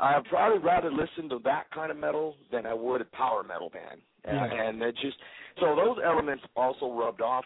I'd 0.00 0.24
probably 0.24 0.58
rather 0.58 0.90
listen 0.90 1.28
to 1.30 1.38
that 1.44 1.70
kind 1.74 1.90
of 1.90 1.96
metal 1.96 2.36
than 2.52 2.66
I 2.66 2.74
would 2.74 3.00
a 3.00 3.04
power 3.06 3.42
metal 3.42 3.70
band. 3.70 4.00
Yeah. 4.24 4.44
and 4.44 4.82
it 4.82 4.96
just 5.00 5.16
so 5.60 5.76
those 5.76 5.98
elements 6.04 6.42
also 6.56 6.92
rubbed 6.92 7.20
off 7.20 7.44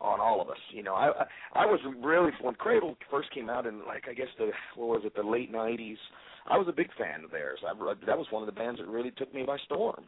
on 0.00 0.18
all 0.18 0.40
of 0.40 0.48
us. 0.48 0.56
You 0.72 0.82
know, 0.82 0.94
I 0.94 1.08
I, 1.54 1.62
I 1.62 1.66
was 1.66 1.80
really 2.02 2.30
when 2.40 2.54
Cradle 2.54 2.96
first 3.10 3.30
came 3.32 3.50
out 3.50 3.66
in 3.66 3.86
like 3.86 4.04
I 4.08 4.14
guess 4.14 4.28
the 4.38 4.50
what 4.76 4.88
was 4.88 5.02
it 5.04 5.14
the 5.14 5.22
late 5.22 5.52
'90s. 5.52 5.98
I 6.48 6.56
was 6.56 6.66
a 6.68 6.72
big 6.72 6.88
fan 6.98 7.22
of 7.24 7.30
theirs. 7.30 7.58
I, 7.66 7.74
that 8.06 8.16
was 8.16 8.26
one 8.30 8.42
of 8.42 8.46
the 8.46 8.58
bands 8.58 8.80
that 8.80 8.88
really 8.88 9.10
took 9.10 9.32
me 9.34 9.44
by 9.46 9.58
storm. 9.66 10.04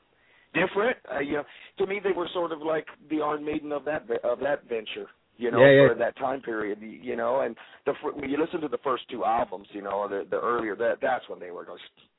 Different, 0.55 0.97
uh, 1.15 1.21
you 1.21 1.35
know. 1.35 1.45
To 1.79 1.87
me, 1.87 2.01
they 2.03 2.13
were 2.13 2.29
sort 2.33 2.53
of 2.53 2.61
like 2.61 2.87
the 3.11 3.21
Iron 3.21 3.45
Maiden 3.45 3.73
of 3.73 3.85
that 3.85 4.07
of 4.25 4.41
that 4.41 4.69
venture. 4.69 5.09
You 5.43 5.51
know, 5.51 5.65
Yeah, 5.65 5.83
yeah. 5.83 5.89
for 5.89 5.95
that 5.97 6.17
time 6.17 6.41
period. 6.41 6.79
You 6.81 7.17
know, 7.17 7.41
and 7.41 7.57
the 7.85 7.93
when 8.15 8.31
you 8.31 8.39
listen 8.41 8.61
to 8.61 8.69
the 8.69 8.79
first 8.79 9.05
two 9.11 9.25
albums, 9.25 9.67
you 9.73 9.83
know, 9.83 10.07
the 10.09 10.25
the 10.31 10.41
earlier 10.41 10.77
that 10.77 10.99
that's 11.03 11.29
when 11.29 11.41
they 11.41 11.51
were 11.51 11.65
going 11.65 11.79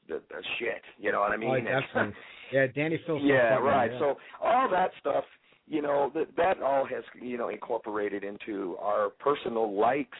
the, 0.09 0.21
the 0.29 0.41
shit. 0.59 0.81
You 0.99 1.11
know 1.13 1.21
what 1.21 1.31
I 1.31 1.37
mean? 1.37 1.49
Oh, 1.49 1.81
definitely. 1.81 2.15
Yeah, 2.51 2.67
Dani 2.67 2.97
Filth. 3.07 3.21
yeah, 3.23 3.57
right. 3.57 3.91
Yeah. 3.91 3.99
So 3.99 4.17
all 4.39 4.69
that 4.69 4.91
stuff, 4.99 5.23
you 5.67 5.81
know, 5.81 6.11
that 6.13 6.27
that 6.37 6.61
all 6.61 6.85
has 6.85 7.03
you 7.19 7.37
know 7.37 7.49
incorporated 7.49 8.23
into 8.23 8.77
our 8.79 9.09
personal 9.09 9.73
likes. 9.79 10.17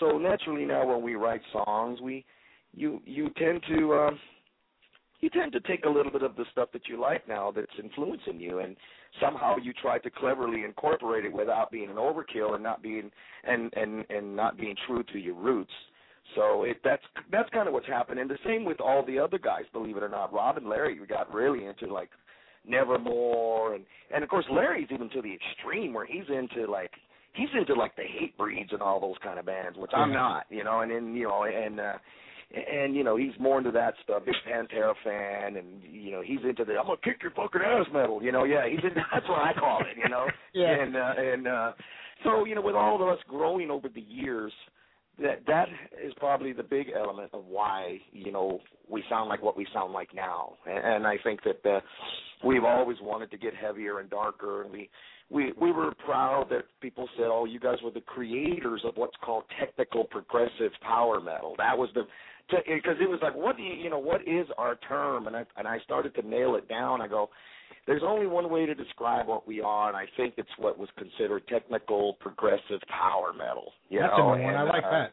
So 0.00 0.18
naturally 0.18 0.64
now 0.64 0.84
when 0.86 1.02
we 1.02 1.14
write 1.14 1.42
songs, 1.52 2.00
we 2.00 2.24
you 2.74 3.00
you 3.04 3.28
tend 3.36 3.62
to 3.68 3.94
um 3.94 4.18
you 5.20 5.28
tend 5.30 5.52
to 5.52 5.60
take 5.60 5.84
a 5.84 5.88
little 5.88 6.10
bit 6.10 6.22
of 6.22 6.34
the 6.34 6.44
stuff 6.50 6.70
that 6.72 6.88
you 6.88 6.98
like 7.00 7.28
now 7.28 7.52
that's 7.54 7.78
influencing 7.80 8.40
you 8.40 8.58
and 8.60 8.74
somehow 9.20 9.56
you 9.56 9.72
try 9.72 9.98
to 9.98 10.10
cleverly 10.10 10.64
incorporate 10.64 11.24
it 11.24 11.32
without 11.32 11.70
being 11.70 11.90
an 11.90 11.96
overkill 11.96 12.54
and 12.54 12.62
not 12.62 12.82
being 12.82 13.10
and 13.44 13.72
and 13.74 14.04
and 14.10 14.36
not 14.36 14.56
being 14.56 14.76
true 14.86 15.02
to 15.12 15.18
your 15.18 15.34
roots. 15.34 15.72
So 16.36 16.64
it 16.64 16.78
that's 16.84 17.02
that's 17.30 17.48
kind 17.50 17.66
of 17.66 17.74
what's 17.74 17.86
happening. 17.86 18.28
The 18.28 18.38
same 18.44 18.64
with 18.64 18.80
all 18.80 19.04
the 19.04 19.18
other 19.18 19.38
guys, 19.38 19.64
believe 19.72 19.96
it 19.96 20.02
or 20.02 20.08
not. 20.08 20.32
Rob 20.32 20.56
and 20.56 20.68
Larry 20.68 20.98
got 21.08 21.32
really 21.32 21.66
into 21.66 21.92
like 21.92 22.10
Nevermore 22.66 23.74
and 23.74 23.84
and 24.14 24.22
of 24.22 24.30
course 24.30 24.46
Larry's 24.50 24.88
even 24.92 25.10
to 25.10 25.22
the 25.22 25.34
extreme 25.34 25.92
where 25.92 26.06
he's 26.06 26.28
into 26.28 26.70
like 26.70 26.92
he's 27.34 27.48
into 27.58 27.74
like 27.74 27.96
the 27.96 28.02
Hatebreeds 28.02 28.72
and 28.72 28.82
all 28.82 29.00
those 29.00 29.16
kind 29.22 29.38
of 29.38 29.46
bands, 29.46 29.78
which 29.78 29.92
I'm 29.94 30.12
not, 30.12 30.46
you 30.50 30.64
know, 30.64 30.80
and 30.80 30.90
then 30.90 31.14
you 31.14 31.24
know 31.24 31.44
and 31.44 31.80
uh 31.80 31.94
and 32.52 32.96
you 32.96 33.04
know 33.04 33.16
he's 33.16 33.32
more 33.38 33.58
into 33.58 33.70
that 33.72 33.94
stuff. 34.02 34.24
Big 34.24 34.34
Pantera 34.48 34.94
fan, 35.04 35.56
and 35.56 35.82
you 35.88 36.10
know 36.10 36.22
he's 36.22 36.40
into 36.48 36.64
the 36.64 36.72
I'm 36.78 36.86
gonna 36.86 36.98
kick 37.02 37.18
your 37.22 37.30
fucking 37.32 37.60
ass 37.64 37.86
metal. 37.92 38.22
You 38.22 38.32
know, 38.32 38.44
yeah, 38.44 38.68
he's 38.68 38.82
into 38.82 39.00
that's 39.12 39.28
what 39.28 39.38
I 39.40 39.52
call 39.58 39.80
it. 39.80 39.96
You 40.02 40.08
know, 40.08 40.26
Yeah. 40.54 40.70
and 40.82 40.96
uh, 40.96 41.12
and 41.16 41.46
uh, 41.48 41.72
so 42.24 42.44
you 42.44 42.54
know 42.54 42.62
with 42.62 42.74
all 42.74 43.00
of 43.00 43.08
us 43.08 43.18
growing 43.28 43.70
over 43.70 43.88
the 43.88 44.00
years, 44.00 44.52
that 45.22 45.42
that 45.46 45.68
is 46.04 46.12
probably 46.16 46.52
the 46.52 46.62
big 46.62 46.88
element 46.96 47.30
of 47.32 47.44
why 47.46 47.98
you 48.12 48.32
know 48.32 48.58
we 48.88 49.04
sound 49.08 49.28
like 49.28 49.42
what 49.42 49.56
we 49.56 49.66
sound 49.72 49.92
like 49.92 50.12
now. 50.14 50.54
And, 50.66 50.78
and 50.96 51.06
I 51.06 51.16
think 51.22 51.40
that 51.44 51.64
uh, 51.70 51.80
we've 52.44 52.64
always 52.64 52.98
wanted 53.00 53.30
to 53.30 53.38
get 53.38 53.54
heavier 53.54 54.00
and 54.00 54.10
darker, 54.10 54.62
and 54.62 54.72
we 54.72 54.90
we 55.30 55.52
we 55.60 55.70
were 55.70 55.92
proud 56.04 56.48
that 56.50 56.64
people 56.80 57.08
said, 57.16 57.26
"Oh, 57.26 57.44
you 57.44 57.60
guys 57.60 57.76
were 57.84 57.92
the 57.92 58.00
creators 58.00 58.82
of 58.84 58.96
what's 58.96 59.16
called 59.24 59.44
technical 59.60 60.02
progressive 60.04 60.72
power 60.82 61.20
metal." 61.20 61.54
That 61.58 61.78
was 61.78 61.90
the 61.94 62.02
because 62.50 62.96
it 63.00 63.08
was 63.08 63.18
like, 63.22 63.34
what 63.34 63.56
do 63.56 63.62
you 63.62 63.74
you 63.74 63.90
know 63.90 63.98
what 63.98 64.22
is 64.22 64.46
our 64.58 64.76
term? 64.88 65.26
And 65.26 65.36
I 65.36 65.44
and 65.56 65.66
I 65.66 65.78
started 65.84 66.14
to 66.16 66.28
nail 66.28 66.56
it 66.56 66.68
down. 66.68 67.00
I 67.00 67.08
go, 67.08 67.30
there's 67.86 68.02
only 68.04 68.26
one 68.26 68.50
way 68.50 68.66
to 68.66 68.74
describe 68.74 69.26
what 69.26 69.46
we 69.46 69.60
are, 69.60 69.88
and 69.88 69.96
I 69.96 70.04
think 70.16 70.34
it's 70.36 70.50
what 70.58 70.78
was 70.78 70.88
considered 70.96 71.46
technical 71.48 72.14
progressive 72.20 72.80
power 72.88 73.32
metal. 73.32 73.72
You 73.88 74.00
That's 74.00 74.12
know, 74.16 74.34
a 74.34 74.38
one. 74.38 74.40
I 74.42 74.62
like 74.62 74.84
uh, 74.84 74.90
that. 74.90 75.12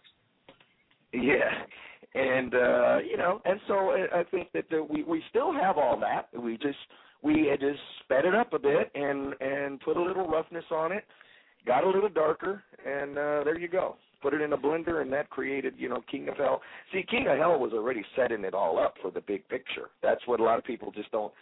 yeah, 1.13 2.21
and 2.21 2.53
uh, 2.53 2.97
you 3.09 3.17
know, 3.17 3.41
and 3.45 3.59
so 3.67 3.73
I 3.91 4.19
I 4.19 4.23
think 4.25 4.51
that 4.53 4.65
the, 4.69 4.83
we 4.83 5.03
we 5.03 5.23
still 5.29 5.53
have 5.53 5.77
all 5.77 5.99
that. 5.99 6.29
We 6.39 6.57
just 6.57 6.77
we 7.23 7.47
had 7.49 7.59
just 7.59 7.79
sped 8.03 8.25
it 8.25 8.35
up 8.35 8.53
a 8.53 8.59
bit 8.59 8.91
and 8.93 9.33
and 9.39 9.79
put 9.81 9.97
a 9.97 10.01
little 10.01 10.27
roughness 10.27 10.65
on 10.71 10.91
it, 10.91 11.03
got 11.65 11.83
a 11.83 11.89
little 11.89 12.09
darker, 12.09 12.63
and 12.85 13.17
uh, 13.17 13.43
there 13.43 13.57
you 13.57 13.67
go. 13.67 13.95
Put 14.21 14.33
it 14.33 14.41
in 14.41 14.53
a 14.53 14.57
blender, 14.57 15.01
and 15.01 15.11
that 15.13 15.29
created 15.29 15.73
you 15.77 15.89
know 15.89 16.01
King 16.09 16.27
of 16.29 16.37
Hell. 16.37 16.61
See, 16.91 17.03
King 17.09 17.27
of 17.27 17.37
Hell 17.37 17.59
was 17.59 17.73
already 17.73 18.03
setting 18.15 18.43
it 18.43 18.53
all 18.53 18.79
up 18.79 18.95
for 19.01 19.11
the 19.11 19.21
big 19.21 19.47
picture. 19.47 19.89
That's 20.01 20.21
what 20.25 20.39
a 20.39 20.43
lot 20.43 20.57
of 20.57 20.63
people 20.65 20.91
just 20.91 21.11
don't 21.11 21.33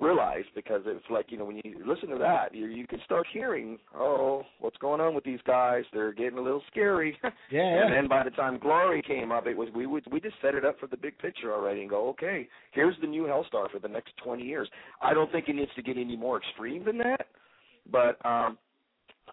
realize 0.00 0.44
because 0.54 0.80
it's 0.86 1.04
like 1.10 1.26
you 1.28 1.38
know 1.38 1.44
when 1.44 1.60
you 1.62 1.76
listen 1.86 2.08
to 2.08 2.18
that 2.18 2.52
you 2.54 2.66
you 2.66 2.86
can 2.86 2.98
start 3.04 3.24
hearing 3.32 3.78
oh 3.94 4.42
what's 4.58 4.76
going 4.78 5.00
on 5.00 5.14
with 5.14 5.22
these 5.22 5.38
guys 5.46 5.84
they're 5.92 6.12
getting 6.14 6.38
a 6.38 6.42
little 6.42 6.62
scary 6.70 7.16
Yeah, 7.22 7.30
yeah. 7.50 7.84
and 7.84 7.92
then 7.94 8.08
by 8.08 8.24
the 8.24 8.30
time 8.30 8.58
Glory 8.58 9.02
came 9.02 9.30
up, 9.30 9.46
it 9.46 9.56
was 9.56 9.68
we 9.74 9.86
would 9.86 10.04
we 10.10 10.18
just 10.20 10.34
set 10.42 10.54
it 10.54 10.64
up 10.64 10.80
for 10.80 10.86
the 10.88 10.96
big 10.96 11.16
picture 11.18 11.52
already 11.52 11.82
and 11.82 11.90
go, 11.90 12.08
okay, 12.08 12.48
here's 12.72 12.96
the 13.00 13.06
new 13.06 13.24
Helstar 13.24 13.70
for 13.70 13.78
the 13.80 13.88
next 13.88 14.14
20 14.24 14.42
years. 14.42 14.68
I 15.00 15.14
don't 15.14 15.30
think 15.30 15.48
it 15.48 15.54
needs 15.54 15.70
to 15.76 15.82
get 15.82 15.96
any 15.96 16.16
more 16.16 16.38
extreme 16.38 16.84
than 16.84 16.98
that, 16.98 17.26
but 17.90 18.24
um, 18.26 18.58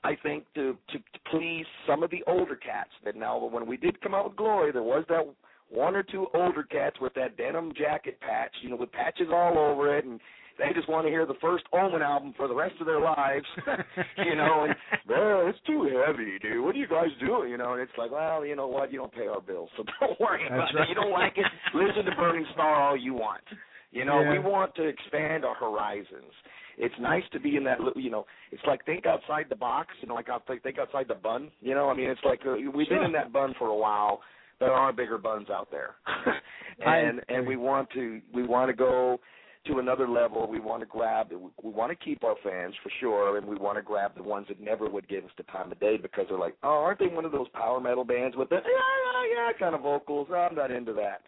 I 0.03 0.15
think 0.21 0.45
to, 0.55 0.77
to 0.91 0.97
to 0.97 1.19
please 1.31 1.65
some 1.87 2.03
of 2.03 2.09
the 2.11 2.23
older 2.27 2.55
cats 2.55 2.91
that 3.05 3.15
now 3.15 3.37
when 3.45 3.65
we 3.67 3.77
did 3.77 3.99
come 4.01 4.13
out 4.15 4.25
with 4.29 4.37
Glory, 4.37 4.71
there 4.71 4.83
was 4.83 5.03
that 5.09 5.23
one 5.69 5.95
or 5.95 6.03
two 6.03 6.27
older 6.33 6.63
cats 6.63 6.95
with 7.01 7.13
that 7.15 7.37
denim 7.37 7.71
jacket 7.77 8.19
patch, 8.21 8.51
you 8.61 8.69
know, 8.69 8.75
with 8.75 8.91
patches 8.91 9.27
all 9.31 9.57
over 9.57 9.95
it 9.97 10.05
and 10.05 10.19
they 10.57 10.73
just 10.75 10.89
want 10.89 11.05
to 11.05 11.09
hear 11.09 11.25
the 11.25 11.35
first 11.39 11.63
Omen 11.71 12.01
album 12.01 12.33
for 12.35 12.47
the 12.49 12.53
rest 12.53 12.75
of 12.81 12.85
their 12.85 12.99
lives, 12.99 13.45
you 14.17 14.35
know. 14.35 14.65
And 14.67 14.75
well, 15.07 15.47
it's 15.47 15.57
too 15.65 15.87
heavy, 16.05 16.37
dude. 16.41 16.63
What 16.65 16.75
are 16.75 16.77
you 16.77 16.87
guys 16.87 17.07
doing? 17.25 17.49
You 17.49 17.57
know, 17.57 17.73
and 17.73 17.81
it's 17.81 17.91
like, 17.97 18.11
well, 18.11 18.45
you 18.45 18.57
know 18.57 18.67
what? 18.67 18.91
You 18.91 18.99
don't 18.99 19.13
pay 19.13 19.27
our 19.27 19.39
bills, 19.39 19.69
so 19.77 19.83
don't 20.01 20.19
worry 20.19 20.45
about 20.47 20.67
That's 20.75 20.83
it. 20.85 20.89
You 20.89 20.95
don't 20.95 21.11
like 21.11 21.37
it? 21.37 21.45
Listen 21.73 22.03
to 22.05 22.15
Burning 22.17 22.45
Star 22.53 22.75
all 22.75 22.97
you 22.97 23.13
want. 23.13 23.43
You 23.91 24.03
know, 24.03 24.19
Yeah. 24.21 24.31
we 24.33 24.39
want 24.39 24.75
to 24.75 24.83
expand 24.83 25.45
our 25.45 25.55
horizons. 25.55 26.33
It's 26.79 26.95
nice 26.99 27.23
to 27.33 27.39
be 27.39 27.57
in 27.57 27.63
that, 27.65 27.81
little 27.81 28.01
you 28.01 28.09
know. 28.09 28.25
It's 28.51 28.63
like 28.65 28.83
think 28.85 29.05
outside 29.05 29.45
the 29.49 29.55
box, 29.55 29.89
you 30.01 30.07
know, 30.07 30.15
like 30.15 30.29
out- 30.29 30.47
think 30.47 30.79
outside 30.79 31.07
the 31.07 31.15
bun. 31.15 31.51
You 31.61 31.75
know, 31.75 31.89
I 31.89 31.93
mean, 31.93 32.09
it's 32.09 32.21
like 32.23 32.39
uh, 32.47 32.53
we've 32.73 32.87
Sure. 32.87 32.97
been 32.97 33.05
in 33.05 33.11
that 33.11 33.31
bun 33.33 33.53
for 33.59 33.67
a 33.67 33.75
while. 33.75 34.21
There 34.59 34.71
are 34.73 34.91
bigger 34.91 35.17
buns 35.17 35.49
out 35.49 35.69
there, 35.71 35.95
I 36.85 36.97
and 36.97 37.21
and 37.29 37.45
we 37.47 37.55
want 37.55 37.89
to 37.91 38.21
we 38.33 38.43
want 38.43 38.69
to 38.69 38.73
go 38.73 39.19
to 39.67 39.79
another 39.79 40.07
level. 40.07 40.47
We 40.49 40.59
want 40.59 40.81
to 40.81 40.85
grab, 40.85 41.31
we 41.31 41.69
want 41.71 41.91
to 41.91 41.95
keep 42.05 42.23
our 42.23 42.35
fans 42.43 42.73
for 42.81 42.89
sure, 42.99 43.37
and 43.37 43.45
we 43.47 43.57
want 43.57 43.77
to 43.77 43.81
grab 43.81 44.15
the 44.15 44.23
ones 44.23 44.47
that 44.47 44.59
never 44.61 44.89
would 44.89 45.07
give 45.09 45.25
us 45.25 45.31
the 45.37 45.43
time 45.43 45.71
of 45.71 45.79
day 45.79 45.97
because 45.97 46.25
they're 46.29 46.39
like, 46.39 46.55
oh, 46.63 46.69
aren't 46.69 46.99
they 46.99 47.07
one 47.07 47.25
of 47.25 47.31
those 47.33 47.47
power 47.49 47.79
metal 47.79 48.03
bands 48.05 48.35
with 48.37 48.49
the 48.49 48.55
yeah, 48.55 48.61
yeah, 48.63 49.47
yeah 49.47 49.51
kind 49.59 49.75
of 49.75 49.81
vocals? 49.81 50.27
I'm 50.33 50.55
not 50.55 50.71
into 50.71 50.93
that. 50.93 51.21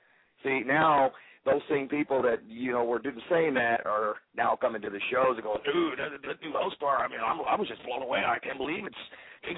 See, 0.43 0.61
now 0.65 1.11
those 1.45 1.61
same 1.69 1.87
people 1.87 2.21
that 2.21 2.39
you 2.47 2.71
know 2.71 2.83
were 2.83 2.99
doing 2.99 3.19
saying 3.29 3.53
that 3.55 3.85
are 3.85 4.15
now 4.35 4.55
coming 4.59 4.81
to 4.83 4.89
the 4.89 4.99
shows 5.11 5.33
and 5.35 5.43
going, 5.43 5.59
dude, 5.65 5.97
that, 5.99 6.11
that 6.27 6.41
new 6.41 6.53
Helstar. 6.53 6.99
I 6.99 7.07
mean, 7.07 7.19
I'm, 7.25 7.39
I 7.47 7.55
was 7.59 7.67
just 7.67 7.83
blown 7.85 8.03
away. 8.03 8.19
I 8.25 8.37
can't 8.39 8.57
believe 8.57 8.85
it's. 8.85 8.95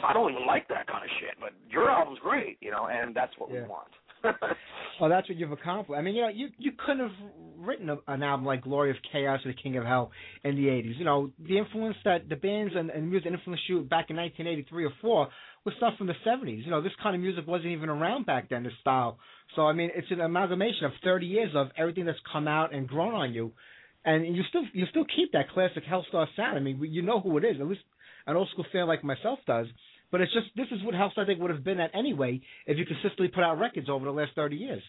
I 0.08 0.14
don't 0.14 0.32
even 0.32 0.48
like 0.48 0.68
that 0.70 0.88
kind 0.88 1.04
of 1.04 1.10
shit, 1.20 1.36
but 1.42 1.50
your 1.70 1.90
album's 1.92 2.20
great, 2.20 2.58
you 2.62 2.72
know, 2.72 2.88
and 2.90 3.14
that's 3.14 3.34
what 3.38 3.52
Yeah. 3.52 3.64
we 3.64 3.68
want. 3.68 3.92
Well, 5.02 5.10
that's 5.10 5.28
what 5.28 5.38
you've 5.40 5.52
accomplished. 5.52 5.98
I 5.98 6.04
mean, 6.04 6.14
you 6.16 6.22
know, 6.22 6.30
you 6.30 6.50
you 6.60 6.72
couldn't 6.78 7.00
have 7.00 7.18
written 7.58 7.90
a, 7.90 7.98
an 8.08 8.22
album 8.22 8.46
like 8.46 8.62
Glory 8.62 8.92
of 8.92 8.96
Chaos 9.12 9.40
or 9.44 9.52
The 9.52 9.58
King 9.62 9.76
of 9.76 9.84
Hell 9.86 10.12
in 10.44 10.56
the 10.56 10.68
'80s. 10.68 10.98
You 11.00 11.04
know, 11.04 11.32
the 11.46 11.58
influence 11.58 11.98
that 12.06 12.30
the 12.30 12.36
bands 12.36 12.74
and, 12.78 12.92
and 12.92 13.10
music 13.10 13.32
influenced 13.32 13.68
you 13.68 13.82
back 13.82 14.12
in 14.12 14.16
1983 14.16 14.86
or 14.86 14.92
four 15.02 15.28
was 15.66 15.74
stuff 15.78 15.94
from 15.98 16.08
the 16.08 16.16
'70s. 16.26 16.64
You 16.66 16.72
know, 16.72 16.82
this 16.82 16.92
kind 17.02 17.16
of 17.16 17.22
music 17.22 17.48
wasn't 17.48 17.72
even 17.72 17.90
around 17.90 18.26
back 18.26 18.50
then. 18.50 18.64
This 18.64 18.74
style. 18.82 19.18
So 19.56 19.64
I 19.68 19.74
mean, 19.74 19.92
it's 19.96 20.12
an 20.12 20.22
amalgamation 20.22 20.86
of 20.86 20.92
30 21.04 21.26
years 21.26 21.52
of 21.56 21.68
everything 21.78 22.06
that's 22.06 22.20
come 22.32 22.48
out 22.48 22.74
and 22.74 22.88
grown 22.88 23.14
on 23.14 23.34
you, 23.34 23.52
and 24.06 24.36
you 24.36 24.44
still 24.50 24.64
you 24.74 24.86
still 24.90 25.06
keep 25.06 25.32
that 25.34 25.50
classic 25.52 25.84
Helstar 25.86 26.28
sound. 26.36 26.58
I 26.58 26.60
mean, 26.60 26.80
you 26.82 27.02
know 27.02 27.20
who 27.20 27.38
it 27.38 27.46
is. 27.46 27.60
At 27.60 27.68
least 27.68 27.82
an 28.28 28.36
old 28.36 28.50
school 28.50 28.66
fan 28.72 28.88
like 28.88 29.04
myself 29.04 29.40
does. 29.46 29.68
But 30.12 30.22
it's 30.22 30.34
just 30.34 30.48
this 30.56 30.68
is 30.72 30.84
what 30.84 30.94
Helstar 30.94 31.24
I 31.24 31.26
think 31.26 31.40
would 31.40 31.52
have 31.52 31.64
been 31.64 31.80
at 31.80 31.96
anyway 31.96 32.42
if 32.68 32.78
you 32.78 32.86
consistently 32.86 33.30
put 33.30 33.44
out 33.44 33.60
records 33.60 33.90
over 33.90 34.06
the 34.06 34.12
last 34.12 34.32
30 34.36 34.56
years. 34.56 34.84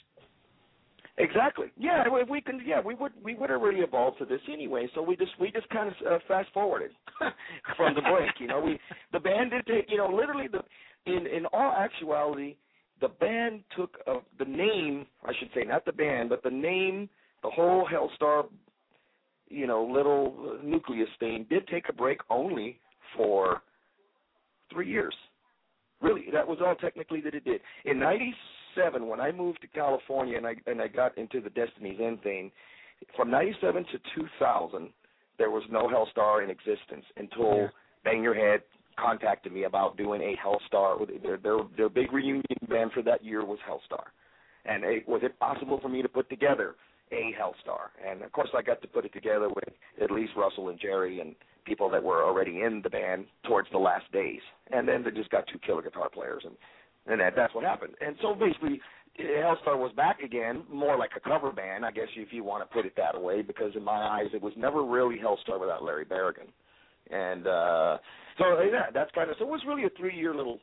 Exactly. 1.17 1.67
Yeah, 1.79 2.03
if 2.07 2.29
we 2.29 2.41
can. 2.41 2.61
Yeah, 2.67 2.81
we 2.81 2.95
would. 2.95 3.13
We 3.23 3.35
would 3.35 3.49
have 3.51 3.61
really 3.61 3.81
evolved 3.81 4.19
to 4.19 4.25
this 4.25 4.41
anyway. 4.53 4.89
So 4.95 5.03
we 5.03 5.17
just 5.17 5.31
we 5.39 5.53
just 5.53 5.69
kind 5.69 5.89
of 5.89 5.95
uh, 6.07 6.19
fast 6.27 6.49
forwarded 6.53 6.91
from 7.77 7.95
the 7.95 8.01
break. 8.01 8.33
You 8.41 8.49
know, 8.49 8.61
we 8.61 8.81
the 9.13 9.21
band 9.21 9.53
did 9.53 9.67
take. 9.67 9.91
You 9.91 9.99
know, 9.99 10.09
literally 10.09 10.49
the 10.49 10.63
in 11.07 11.27
in 11.29 11.47
all 11.53 11.73
actuality, 11.73 12.57
the 13.01 13.09
band 13.09 13.63
took 13.77 13.97
uh, 14.09 14.19
the 14.41 14.45
name. 14.45 15.07
I 15.25 15.33
should 15.39 15.51
say 15.55 15.63
not 15.63 15.85
the 15.85 15.93
band, 15.93 16.31
but 16.31 16.43
the 16.43 16.51
name. 16.51 17.09
The 17.45 17.51
whole 17.51 17.87
Helstar, 17.87 18.47
you 19.49 19.67
know, 19.69 19.85
little 19.85 20.59
nucleus 20.65 21.11
thing 21.21 21.47
did 21.49 21.69
take 21.69 21.89
a 21.89 21.93
break 21.93 22.19
only 22.29 22.81
for 23.17 23.63
three 24.73 24.89
years. 24.89 25.15
Really, 26.01 26.25
that 26.33 26.47
was 26.49 26.59
all 26.65 26.75
technically 26.75 27.21
that 27.21 27.35
it 27.35 27.45
did. 27.45 27.61
In 27.85 28.01
'97, 28.77 29.07
when 29.07 29.21
I 29.21 29.33
moved 29.33 29.61
to 29.63 29.69
California 29.69 30.37
and 30.37 30.47
I 30.47 30.55
and 30.67 30.81
I 30.81 30.89
got 30.89 31.17
into 31.19 31.41
the 31.41 31.51
Destiny's 31.51 31.99
End 32.01 32.23
thing, 32.23 32.51
from 33.17 33.31
'97 33.31 33.85
to 33.85 33.99
2000, 34.15 34.89
there 35.39 35.51
was 35.51 35.63
no 35.71 35.89
Helstar 35.89 36.43
in 36.43 36.51
existence 36.51 37.05
until 37.17 37.57
Yeah. 37.57 37.69
Bang 38.05 38.23
Your 38.23 38.35
Head 38.35 38.63
contacted 38.97 39.53
me 39.53 39.65
about 39.65 39.97
doing 39.97 40.23
a 40.23 40.37
Helstar. 40.37 41.07
Their 41.23 41.37
their 41.37 41.59
their 41.77 41.89
big 41.89 42.13
reunion 42.13 42.45
band 42.69 42.93
for 42.93 43.03
that 43.03 43.25
year 43.25 43.45
was 43.45 43.59
Helstar, 43.61 44.07
and 44.65 44.85
it, 44.85 45.09
was 45.09 45.23
it 45.23 45.39
possible 45.39 45.79
for 45.81 45.89
me 45.89 46.03
to 46.03 46.09
put 46.09 46.29
together 46.31 46.77
a 47.13 47.35
Helstar. 47.39 47.91
And 48.07 48.23
of 48.23 48.33
course, 48.33 48.51
I 48.55 48.63
got 48.63 48.81
to 48.83 48.89
put 48.89 49.05
it 49.05 49.13
together 49.13 49.49
with 49.49 49.69
at 50.01 50.11
least 50.11 50.33
Russell 50.37 50.69
and 50.69 50.81
Jerry 50.81 51.21
and 51.21 51.35
people 51.65 51.89
that 51.91 52.03
were 52.03 52.23
already 52.23 52.63
in 52.63 52.81
the 52.83 52.91
band 52.91 53.27
towards 53.45 53.69
the 53.71 53.79
last 53.79 54.11
days. 54.13 54.41
And 54.71 54.87
then 54.87 55.03
they 55.03 55.11
just 55.11 55.31
got 55.31 55.47
two 55.47 55.59
killer 55.59 55.83
guitar 55.83 56.09
players, 56.09 56.43
and 56.45 56.57
and 57.07 57.21
that, 57.21 57.35
that's 57.37 57.55
what 57.55 57.65
happened. 57.65 57.95
And 58.01 58.17
so 58.23 58.35
basically, 58.35 58.81
Helstar 59.19 59.79
was 59.79 59.93
back 59.97 60.21
again, 60.21 60.65
more 60.73 60.99
like 60.99 61.11
a 61.17 61.21
cover 61.21 61.53
band, 61.53 61.85
I 61.85 61.93
guess 61.93 62.09
if 62.17 62.33
you 62.33 62.43
want 62.43 62.69
to 62.69 62.75
put 62.75 62.87
it 62.87 62.95
that 62.97 63.21
way, 63.21 63.43
because 63.43 63.73
in 63.77 63.85
my 63.85 63.93
eyes, 63.93 64.29
it 64.33 64.43
was 64.43 64.53
never 64.57 64.85
really 64.85 65.17
Helstar 65.17 65.61
without 65.61 65.85
Larry 65.85 66.05
Barragan. 66.05 66.49
And 67.11 67.47
uh 67.47 67.99
so 68.39 68.61
yeah, 68.63 68.91
that's 68.93 69.11
kind 69.13 69.31
of 69.31 69.37
so 69.39 69.45
it 69.45 69.51
was 69.51 69.61
really 69.67 69.85
a 69.85 69.91
three-year 69.99 70.35
little 70.35 70.59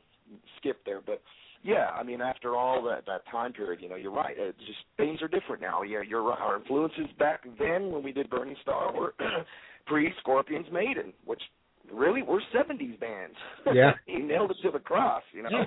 skip 0.58 0.84
there, 0.84 1.00
but 1.00 1.22
yeah, 1.62 1.90
I 1.96 2.02
mean, 2.02 2.20
after 2.20 2.56
all 2.56 2.82
that 2.84 3.06
that 3.06 3.22
time 3.30 3.52
period, 3.52 3.80
you 3.80 3.88
know, 3.88 3.94
you're 3.94 4.12
right. 4.12 4.34
It's 4.36 4.58
just 4.58 4.80
things 4.96 5.22
are 5.22 5.28
different 5.28 5.62
now. 5.62 5.82
Yeah, 5.82 6.02
you're 6.06 6.22
right. 6.22 6.38
Our 6.40 6.56
influences 6.56 7.06
back 7.18 7.44
then 7.58 7.92
when 7.92 8.02
we 8.02 8.12
did 8.12 8.28
Burning 8.28 8.56
Star 8.62 8.92
were 8.92 9.14
pre 9.86 10.12
Scorpions 10.20 10.66
Maiden, 10.72 11.12
which 11.24 11.40
really 11.92 12.22
were 12.22 12.42
'70s 12.52 12.98
bands. 12.98 13.36
Yeah, 13.72 13.92
he 14.06 14.18
nailed 14.18 14.50
it 14.50 14.56
to 14.64 14.72
the 14.72 14.80
cross. 14.80 15.22
You 15.32 15.44
know. 15.44 15.50
Yeah. 15.52 15.64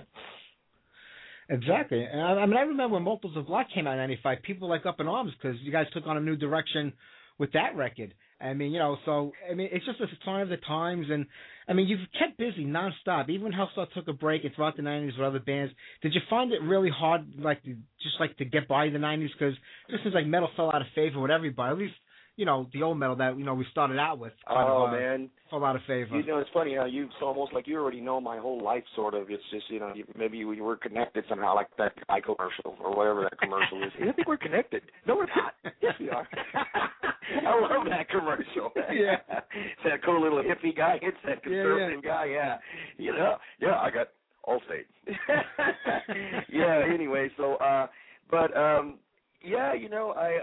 Exactly. 1.50 2.04
And 2.04 2.22
I, 2.22 2.32
I 2.42 2.46
mean, 2.46 2.58
I 2.58 2.62
remember 2.62 2.96
when 2.96 3.04
Multiples 3.04 3.38
of 3.38 3.48
Black 3.48 3.68
came 3.74 3.88
out 3.88 3.94
in 3.94 4.00
'95. 4.00 4.40
People 4.44 4.68
were 4.68 4.76
like 4.76 4.86
up 4.86 5.00
in 5.00 5.08
arms 5.08 5.32
because 5.40 5.58
you 5.62 5.72
guys 5.72 5.86
took 5.94 6.08
on 6.08 6.18
a 6.18 6.22
new 6.22 6.36
direction 6.36 6.94
with 7.38 7.52
that 7.54 7.76
record. 7.76 8.14
I 8.42 8.54
mean, 8.54 8.72
you 8.72 8.80
know, 8.80 8.98
so 9.06 9.32
I 9.50 9.54
mean, 9.54 9.70
it's 9.72 9.86
just 9.86 10.00
a 10.02 10.08
sign 10.26 10.42
of 10.42 10.50
the 10.50 10.58
times, 10.58 11.08
and 11.10 11.26
I 11.70 11.74
mean, 11.74 11.88
you've 11.88 12.00
kept 12.20 12.38
busy 12.38 12.66
nonstop. 12.66 13.30
Even 13.30 13.44
when 13.44 13.54
Helstar 13.54 13.88
took 13.94 14.08
a 14.08 14.14
break 14.14 14.44
and 14.44 14.54
throughout 14.54 14.76
the 14.76 14.82
'90s 14.84 15.18
with 15.18 15.26
other 15.26 15.40
bands, 15.40 15.74
did 16.02 16.14
you 16.14 16.22
find 16.30 16.52
it 16.52 16.62
really 16.62 16.90
hard, 16.90 17.26
like, 17.40 17.64
to, 17.64 17.76
just 18.04 18.20
like 18.20 18.36
to 18.38 18.46
get 18.46 18.68
by 18.68 18.90
the 18.90 18.98
'90s? 18.98 19.30
Because 19.38 19.56
just 19.90 20.04
seems 20.04 20.16
like 20.16 20.26
metal 20.28 20.50
fell 20.56 20.68
out 20.74 20.82
of 20.82 20.88
favor 20.96 21.22
with 21.22 21.32
everybody. 21.32 21.72
At 21.72 21.78
least 21.78 21.96
you 22.38 22.46
know, 22.46 22.68
the 22.74 22.84
old 22.84 22.98
metal 22.98 23.16
that 23.16 23.38
you 23.38 23.46
know 23.46 23.54
we 23.54 23.66
started 23.72 23.98
out 23.98 24.20
with. 24.20 24.34
Oh 24.50 24.86
of, 24.86 24.90
uh, 24.90 24.92
man, 24.92 25.30
fell 25.50 25.64
out 25.64 25.76
of 25.76 25.82
favor. 25.88 26.18
You 26.18 26.26
know, 26.26 26.40
it's 26.40 26.50
funny 26.54 26.76
how 26.76 26.86
you 26.86 27.06
it's 27.06 27.14
almost 27.22 27.54
like 27.54 27.68
you 27.68 27.78
already 27.78 28.02
know 28.02 28.20
my 28.20 28.38
whole 28.38 28.62
life, 28.62 28.84
sort 28.96 29.14
of. 29.14 29.30
It's 29.30 29.44
just 29.52 29.70
you 29.70 29.80
know, 29.80 29.94
you, 29.96 30.04
maybe 30.18 30.44
we 30.44 30.60
were 30.60 30.76
connected 30.76 31.24
somehow, 31.30 31.56
like 31.56 31.68
that 31.78 31.94
guy 32.08 32.20
commercial 32.20 32.78
or 32.84 32.96
whatever 32.96 33.22
that 33.24 33.40
commercial 33.40 33.82
is. 33.84 33.92
I 34.02 34.12
think 34.12 34.28
we're 34.28 34.38
connected. 34.38 34.84
No, 35.08 35.16
we're 35.16 35.28
not. 35.28 35.54
Yes, 35.82 35.94
we 36.00 36.10
are. 36.10 36.28
I 37.46 37.60
love 37.60 37.86
that 37.90 38.10
commercial. 38.10 38.72
Yeah, 38.76 39.18
it's 39.30 39.82
that 39.86 40.04
cool 40.04 40.22
little 40.22 40.44
hippie 40.44 40.76
guy. 40.76 41.00
It's 41.02 41.18
that 41.26 41.44
conservative 41.44 42.02
yeah. 42.04 42.10
guy. 42.10 42.26
Yeah, 42.26 42.58
you 42.98 43.12
know, 43.14 43.36
yeah, 43.60 43.80
I 43.80 43.90
got 43.92 44.10
Allstate. 44.48 44.86
yeah. 46.50 46.84
Anyway, 46.94 47.30
so, 47.38 47.56
uh 47.56 47.88
but 48.30 48.56
um 48.58 49.00
yeah, 49.42 49.74
you 49.74 49.90
know, 49.90 50.14
I 50.18 50.40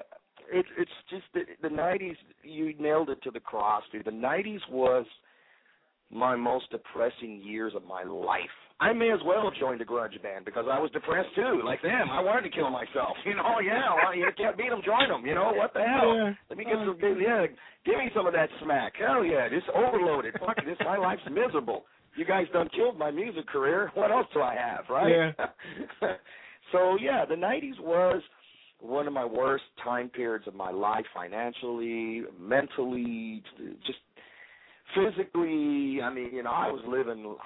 it's 0.52 0.68
it's 0.78 0.90
just 1.10 1.24
the, 1.34 1.68
the 1.68 1.74
'90s. 1.74 2.16
You 2.42 2.74
nailed 2.78 3.10
it 3.10 3.22
to 3.22 3.30
the 3.30 3.40
cross, 3.40 3.82
dude. 3.92 4.04
The 4.04 4.10
'90s 4.10 4.60
was 4.70 5.06
my 6.10 6.36
most 6.36 6.70
depressing 6.70 7.42
years 7.42 7.72
of 7.74 7.84
my 7.84 8.02
life. 8.04 8.52
I 8.80 8.92
may 8.92 9.10
as 9.12 9.20
well 9.24 9.44
have 9.44 9.58
joined 9.58 9.80
a 9.80 9.84
grunge 9.84 10.20
band 10.22 10.44
because 10.44 10.66
I 10.70 10.78
was 10.78 10.90
depressed 10.90 11.30
too, 11.34 11.62
like 11.64 11.80
them. 11.82 12.10
I 12.10 12.20
wanted 12.20 12.50
to 12.50 12.54
kill 12.54 12.70
myself. 12.70 13.16
You 13.24 13.34
know, 13.36 13.60
yeah. 13.64 13.94
Well, 14.02 14.14
you 14.14 14.26
can't 14.36 14.58
beat 14.58 14.68
them, 14.68 14.82
join 14.84 15.08
them. 15.08 15.24
You 15.24 15.34
know 15.34 15.52
what 15.54 15.72
the 15.72 15.80
hell? 15.80 16.14
Yeah. 16.14 16.32
Let 16.50 16.58
me 16.58 16.64
get 16.64 16.74
some. 16.74 16.98
Yeah, 17.00 17.46
give 17.86 17.96
me 17.96 18.10
some 18.14 18.26
of 18.26 18.34
that 18.34 18.48
smack. 18.62 18.94
Hell 18.98 19.24
yeah, 19.24 19.48
this 19.48 19.62
overloaded. 19.74 20.34
Fuck 20.40 20.56
this. 20.66 20.76
My 20.84 20.98
life's 20.98 21.22
miserable. 21.30 21.84
You 22.16 22.26
guys 22.26 22.46
done 22.52 22.68
killed 22.74 22.98
my 22.98 23.10
music 23.10 23.46
career. 23.46 23.90
What 23.94 24.10
else 24.10 24.26
do 24.34 24.42
I 24.42 24.54
have, 24.54 24.84
right? 24.90 25.32
Yeah. 25.32 25.46
so 26.72 26.98
yeah, 27.00 27.24
the 27.24 27.36
'90s 27.36 27.80
was 27.80 28.20
one 28.82 29.06
of 29.06 29.12
my 29.12 29.24
worst 29.24 29.64
time 29.82 30.08
periods 30.08 30.46
of 30.46 30.54
my 30.54 30.70
life 30.70 31.04
financially, 31.14 32.22
mentally, 32.38 33.42
just 33.86 33.98
physically. 34.94 36.00
I 36.02 36.12
mean, 36.12 36.30
you 36.32 36.42
know, 36.42 36.50
I 36.50 36.68
was 36.68 36.82
living 36.86 37.36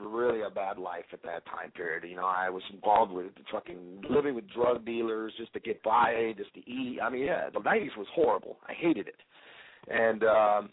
really 0.00 0.42
a 0.42 0.50
bad 0.50 0.78
life 0.78 1.04
at 1.12 1.22
that 1.22 1.44
time 1.46 1.70
period. 1.72 2.08
You 2.08 2.16
know, 2.16 2.26
I 2.26 2.48
was 2.48 2.62
involved 2.72 3.12
with 3.12 3.32
fucking 3.52 4.04
living 4.08 4.34
with 4.34 4.44
drug 4.50 4.84
dealers 4.84 5.32
just 5.38 5.52
to 5.52 5.60
get 5.60 5.82
by, 5.82 6.32
just 6.36 6.54
to 6.54 6.60
eat. 6.60 6.98
I 7.02 7.10
mean, 7.10 7.24
yeah, 7.24 7.50
the 7.50 7.60
'90s 7.60 7.96
was 7.96 8.06
horrible. 8.14 8.56
I 8.66 8.72
hated 8.72 9.08
it, 9.08 9.20
and 9.88 10.24
um, 10.24 10.70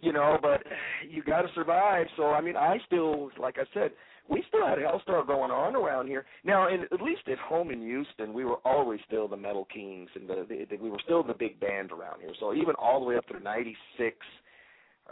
you 0.00 0.12
know, 0.12 0.38
but 0.40 0.62
you 1.08 1.22
got 1.22 1.42
to 1.42 1.48
survive. 1.54 2.06
So 2.16 2.30
I 2.30 2.40
mean, 2.40 2.56
I 2.56 2.78
still, 2.86 3.30
like 3.38 3.56
I 3.58 3.64
said, 3.74 3.90
we 4.30 4.44
still 4.48 4.66
had 4.66 4.78
Helstar 4.78 5.26
going 5.26 5.50
on 5.50 5.74
around 5.74 6.06
here. 6.06 6.24
Now, 6.44 6.68
in, 6.68 6.82
at 6.92 7.02
least 7.02 7.22
at 7.30 7.38
home 7.38 7.70
in 7.70 7.80
Houston, 7.80 8.32
we 8.32 8.44
were 8.44 8.58
always 8.64 9.00
still 9.06 9.26
the 9.26 9.36
Metal 9.36 9.66
Kings, 9.72 10.08
and 10.14 10.28
the, 10.28 10.46
the, 10.48 10.66
the, 10.70 10.76
we 10.76 10.88
were 10.88 11.00
still 11.04 11.22
the 11.22 11.34
big 11.34 11.58
band 11.58 11.90
around 11.90 12.20
here. 12.20 12.32
So 12.38 12.54
even 12.54 12.74
all 12.78 13.00
the 13.00 13.06
way 13.06 13.16
up 13.16 13.26
to 13.28 13.40
'96, 13.40 14.16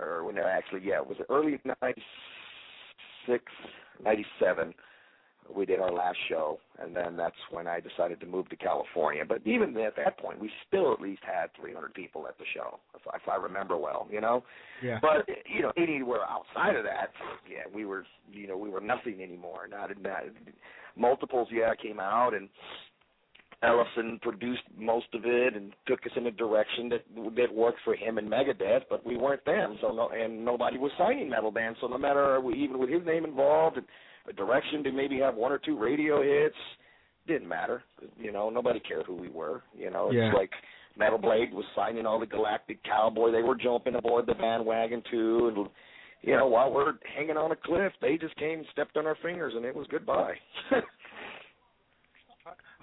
or 0.01 0.25
when 0.25 0.39
actually, 0.39 0.83
yeah, 0.85 1.01
it 1.01 1.07
was 1.07 1.19
early 1.29 1.59
'96, 1.83 3.45
'97 4.03 4.75
we 5.55 5.67
did 5.67 5.81
our 5.81 5.93
last 5.93 6.19
show, 6.29 6.59
and 6.81 6.95
then 6.95 7.17
that's 7.17 7.37
when 7.51 7.67
I 7.67 7.81
decided 7.81 8.21
to 8.21 8.27
move 8.27 8.49
to 8.51 8.57
California. 8.57 9.25
But 9.27 9.47
even 9.47 9.77
at 9.79 9.97
that 9.97 10.19
point, 10.19 10.41
we 10.41 10.51
still 10.67 10.93
at 10.93 11.01
least 11.01 11.23
had 11.25 11.51
300 11.61 11.95
people 11.95 12.27
at 12.29 12.39
the 12.39 12.45
show, 12.55 12.79
if, 12.95 13.03
if 13.15 13.29
I 13.29 13.37
remember 13.37 13.77
well, 13.77 14.07
you 14.11 14.21
know. 14.21 14.45
Yeah. 14.83 14.99
But 15.01 15.29
you 15.47 15.63
know, 15.63 15.73
anywhere 15.77 16.21
outside 16.29 16.77
of 16.77 16.85
that, 16.85 17.11
yeah, 17.51 17.65
we 17.75 17.85
were, 17.85 18.05
you 18.33 18.47
know, 18.47 18.57
we 18.57 18.71
were 18.71 18.81
nothing 18.81 19.23
anymore. 19.23 19.69
Not, 19.69 19.91
not 20.03 20.23
multiples, 20.97 21.49
yeah, 21.51 21.75
came 21.75 22.01
out 22.01 22.35
and. 22.35 22.49
Ellefson 23.65 24.23
produced 24.23 24.63
most 24.79 25.07
of 25.15 25.23
it 25.25 25.57
and 25.57 25.73
took 25.89 25.99
us 26.07 26.13
in 26.15 26.29
a 26.29 26.31
direction 26.31 26.89
that 26.91 27.05
that 27.35 27.53
worked 27.53 27.81
for 27.85 27.97
him 27.97 28.17
and 28.17 28.31
Megadeth, 28.31 28.83
but 28.89 29.05
we 29.05 29.17
weren't 29.17 29.45
them. 29.45 29.77
So 29.81 29.91
no, 29.91 30.11
and 30.11 30.45
nobody 30.45 30.79
was 30.79 30.93
signing 30.97 31.29
metal 31.29 31.51
bands. 31.51 31.77
So 31.81 31.89
no 31.89 31.99
matter 31.99 32.41
even 32.55 32.79
with 32.79 32.89
his 32.89 33.05
name 33.05 33.25
involved, 33.25 33.77
and 33.77 33.87
a 34.29 34.33
direction 34.33 34.83
to 34.85 34.93
maybe 34.93 35.19
have 35.21 35.35
one 35.35 35.53
or 35.53 35.59
two 35.59 35.79
radio 35.79 36.23
hits. 36.23 36.57
Didn't 37.27 37.49
matter. 37.49 37.83
You 38.19 38.33
know, 38.33 38.51
nobody 38.51 38.81
cared 38.81 39.07
who 39.07 39.15
we 39.15 39.29
were. 39.29 39.63
You 39.77 39.91
know, 39.91 40.07
it's 40.09 40.15
Yeah. 40.17 40.33
like 40.33 40.51
Metal 40.97 41.19
Blade 41.19 41.53
was 41.53 41.65
signing 41.77 42.07
all 42.07 42.19
the 42.19 42.27
Galactic 42.27 42.83
Cowboy. 42.85 43.31
They 43.31 43.43
were 43.43 43.55
jumping 43.55 43.95
aboard 43.95 44.27
the 44.27 44.35
bandwagon 44.35 45.03
too, 45.11 45.49
and 45.55 45.69
you 46.23 46.37
know, 46.37 46.49
while 46.49 46.73
we're 46.73 46.95
hanging 47.17 47.37
on 47.37 47.53
a 47.53 47.57
cliff, 47.57 47.93
they 48.01 48.17
just 48.19 48.35
came, 48.37 48.59
and 48.59 48.67
stepped 48.73 48.97
on 48.97 49.07
our 49.07 49.15
fingers, 49.23 49.55
and 49.55 49.65
it 49.65 49.75
was 49.75 49.87
goodbye. 49.89 50.35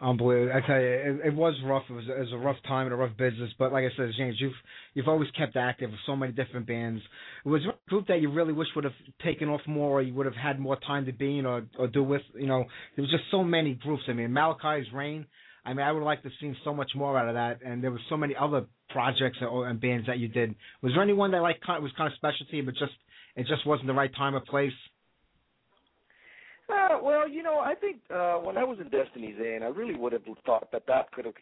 Unbelievable. 0.01 0.51
I 0.53 0.67
tell 0.67 0.81
you, 0.81 0.87
it, 0.87 1.27
it 1.27 1.33
was 1.35 1.55
rough. 1.65 1.83
It 1.89 1.93
was, 1.93 2.03
it 2.09 2.19
was 2.19 2.33
a 2.33 2.37
rough 2.37 2.57
time 2.67 2.87
and 2.87 2.93
a 2.93 2.97
rough 2.97 3.15
business. 3.15 3.51
But 3.57 3.71
like 3.71 3.85
I 3.85 3.95
said, 3.95 4.11
James, 4.17 4.35
you've 4.39 4.53
you've 4.93 5.07
always 5.07 5.31
kept 5.31 5.55
active 5.55 5.89
with 5.89 5.99
so 6.05 6.17
many 6.17 6.33
different 6.33 6.67
bands. 6.67 7.01
It 7.45 7.49
was 7.49 7.61
a 7.65 7.89
group 7.89 8.07
that 8.07 8.19
you 8.19 8.29
really 8.29 8.51
wish 8.51 8.67
would 8.75 8.83
have 8.83 8.93
taken 9.23 9.47
off 9.47 9.61
more, 9.65 9.99
or 9.99 10.01
you 10.01 10.13
would 10.13 10.25
have 10.25 10.35
had 10.35 10.59
more 10.59 10.77
time 10.85 11.05
to 11.05 11.13
be 11.13 11.39
in, 11.39 11.45
or 11.45 11.63
or 11.79 11.87
do 11.87 12.03
with? 12.03 12.23
You 12.37 12.47
know, 12.47 12.65
there 12.95 13.03
was 13.03 13.11
just 13.11 13.23
so 13.31 13.41
many 13.41 13.75
groups. 13.75 14.03
I 14.09 14.13
mean, 14.13 14.31
Malachi's 14.31 14.91
Reign. 14.93 15.27
I 15.63 15.73
mean, 15.73 15.85
I 15.85 15.93
would 15.93 16.03
like 16.03 16.21
to 16.23 16.27
have 16.27 16.37
seen 16.41 16.57
so 16.65 16.73
much 16.73 16.91
more 16.93 17.17
out 17.17 17.29
of 17.29 17.35
that. 17.35 17.65
And 17.65 17.81
there 17.81 17.89
was 17.89 18.01
so 18.09 18.17
many 18.17 18.35
other 18.39 18.65
projects 18.89 19.37
and, 19.39 19.49
and 19.65 19.79
bands 19.79 20.07
that 20.07 20.19
you 20.19 20.27
did. 20.27 20.55
Was 20.83 20.91
there 20.93 21.01
anyone 21.03 21.31
that 21.31 21.41
like 21.41 21.65
was 21.67 21.91
kind 21.97 22.11
of 22.11 22.17
special 22.17 22.45
to 22.49 22.55
you, 22.57 22.63
but 22.63 22.73
just 22.75 22.93
it 23.37 23.47
just 23.47 23.65
wasn't 23.65 23.87
the 23.87 23.93
right 23.93 24.13
time 24.13 24.35
or 24.35 24.41
place? 24.41 24.73
Uh, 26.67 26.97
well, 27.01 27.29
you 27.29 27.43
know, 27.43 27.59
I 27.59 27.75
think 27.75 27.97
uh, 28.13 28.35
when 28.37 28.57
I 28.57 28.63
was 28.63 28.79
in 28.79 28.89
Destiny's 28.89 29.35
End, 29.39 29.63
I 29.63 29.67
really 29.67 29.95
would 29.95 30.13
have 30.13 30.23
thought 30.45 30.71
that 30.71 30.83
that 30.87 31.11
could 31.11 31.25
have. 31.25 31.35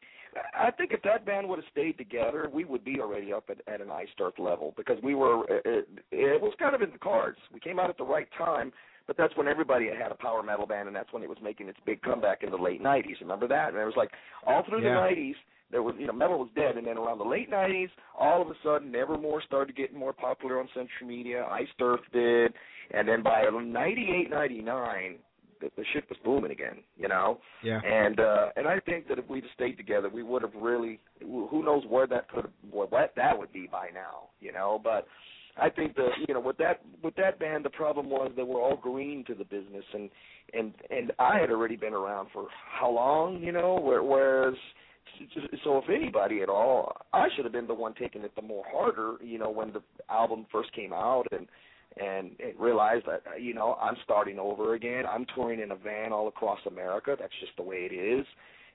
I 0.54 0.72
think 0.72 0.92
if 0.92 1.02
that 1.04 1.26
band 1.26 1.48
would 1.48 1.60
have 1.60 1.72
stayed 1.72 1.98
together, 1.98 2.50
we 2.52 2.66
would 2.66 2.84
be 2.84 3.00
already 3.00 3.32
up 3.32 3.50
at, 3.50 3.58
at 3.74 3.80
an 3.82 3.90
Iced 3.92 4.20
Earth 4.20 4.38
level 4.38 4.74
because 4.76 4.98
we 5.02 5.16
were. 5.16 5.46
It, 5.50 5.88
it 6.12 6.42
was 6.42 6.54
kind 6.60 6.76
of 6.76 6.82
in 6.82 6.92
the 6.92 6.98
cards. 6.98 7.38
We 7.54 7.60
came 7.60 7.80
out 7.80 7.90
at 7.90 7.98
the 7.98 8.04
right 8.04 8.28
time, 8.38 8.74
but 9.08 9.16
that's 9.16 9.36
when 9.38 9.48
everybody 9.48 9.88
had 9.88 10.12
a 10.12 10.16
power 10.16 10.44
metal 10.44 10.66
band, 10.66 10.88
and 10.88 10.96
that's 10.96 11.14
when 11.14 11.24
it 11.24 11.30
was 11.30 11.38
making 11.42 11.70
its 11.70 11.80
big 11.86 12.02
comeback 12.02 12.44
in 12.44 12.50
the 12.52 12.58
late 12.58 12.82
'90s. 12.84 13.22
Remember 13.22 13.48
that? 13.48 13.70
And 13.70 13.78
it 13.78 13.86
was 13.86 13.94
like 13.96 14.12
all 14.46 14.64
through 14.68 14.84
Yeah. 14.84 14.96
the 14.96 15.16
'90s. 15.16 15.36
There 15.74 15.82
was, 15.84 15.96
you 15.98 16.06
know, 16.08 16.14
metal 16.14 16.38
was 16.38 16.50
dead, 16.56 16.78
and 16.78 16.86
then 16.88 16.98
around 16.98 17.18
the 17.18 17.26
late 17.26 17.52
'90s, 17.52 17.90
all 18.18 18.42
of 18.42 18.48
a 18.48 18.54
sudden, 18.64 18.92
Nevermore 18.92 19.42
started 19.42 19.76
getting 19.76 19.98
more 19.98 20.14
popular 20.14 20.60
on 20.60 20.68
Century 20.74 21.08
Media. 21.08 21.46
Iced 21.52 21.72
Earth 21.82 22.00
did, 22.14 22.54
and 22.92 23.08
then 23.08 23.24
by 23.24 23.44
'98, 23.52 24.30
'99, 24.30 25.16
the, 25.60 25.72
the 25.76 25.84
shit 25.92 26.08
was 26.10 26.18
booming 26.24 26.52
again. 26.52 26.78
You 26.96 27.08
know, 27.08 27.40
Yeah. 27.64 27.82
and 27.84 28.20
uh, 28.20 28.50
and 28.56 28.68
I 28.68 28.80
think 28.82 29.08
that 29.08 29.18
if 29.18 29.28
we'd 29.28 29.44
have 29.44 29.52
stayed 29.56 29.78
together, 29.78 30.10
we 30.10 30.24
would 30.24 30.44
have 30.44 30.54
really. 30.56 31.00
Who 31.22 31.64
knows 31.66 31.84
where 31.90 32.08
that 32.08 32.30
could 32.30 32.46
have, 32.46 32.54
what 32.70 32.92
that 32.92 33.38
would 33.38 33.52
be 33.52 33.68
by 33.72 33.90
now. 33.94 34.30
You 34.40 34.52
know, 34.54 34.80
but 34.84 35.08
I 35.58 35.70
think 35.70 35.96
the 35.96 36.10
you 36.28 36.34
know 36.34 36.40
with 36.40 36.58
that 36.58 36.82
with 37.04 37.16
that 37.16 37.40
band, 37.40 37.66
the 37.66 37.70
problem 37.72 38.10
was 38.10 38.32
that 38.36 38.46
we're 38.46 38.62
all 38.62 38.78
green 38.78 39.24
to 39.26 39.34
the 39.34 39.46
business, 39.46 39.86
and 39.94 40.10
and 40.54 40.74
and 40.90 41.12
I 41.18 41.40
had 41.40 41.50
already 41.50 41.78
been 41.78 41.94
around 41.94 42.28
for 42.32 42.48
how 42.80 42.92
long, 42.92 43.42
you 43.42 43.52
know, 43.52 43.80
whereas. 43.82 44.56
So 45.64 45.78
if 45.78 45.90
anybody 45.90 46.42
at 46.42 46.50
all, 46.50 46.98
I 47.14 47.28
should 47.36 47.46
have 47.46 47.54
been 47.54 47.68
the 47.68 47.74
one 47.74 47.94
taking 47.94 48.24
it 48.24 48.36
the 48.36 48.42
more 48.42 48.64
harder, 48.68 49.16
you 49.24 49.38
know, 49.38 49.50
when 49.50 49.72
the 49.72 49.82
album 50.10 50.46
first 50.52 50.74
came 50.74 50.94
out 50.94 51.26
and 51.32 51.48
and, 51.98 52.32
and 52.40 52.60
realized 52.60 53.06
that 53.06 53.22
you 53.40 53.54
know 53.54 53.78
I'm 53.82 53.96
starting 54.04 54.40
over 54.40 54.74
again. 54.74 55.04
I'm 55.10 55.26
touring 55.36 55.60
in 55.60 55.72
a 55.72 55.76
van 55.76 56.12
all 56.12 56.28
across 56.28 56.60
America. 56.68 57.16
That's 57.20 57.34
just 57.40 57.56
the 57.58 57.64
way 57.64 57.88
it 57.90 57.94
is. 57.94 58.26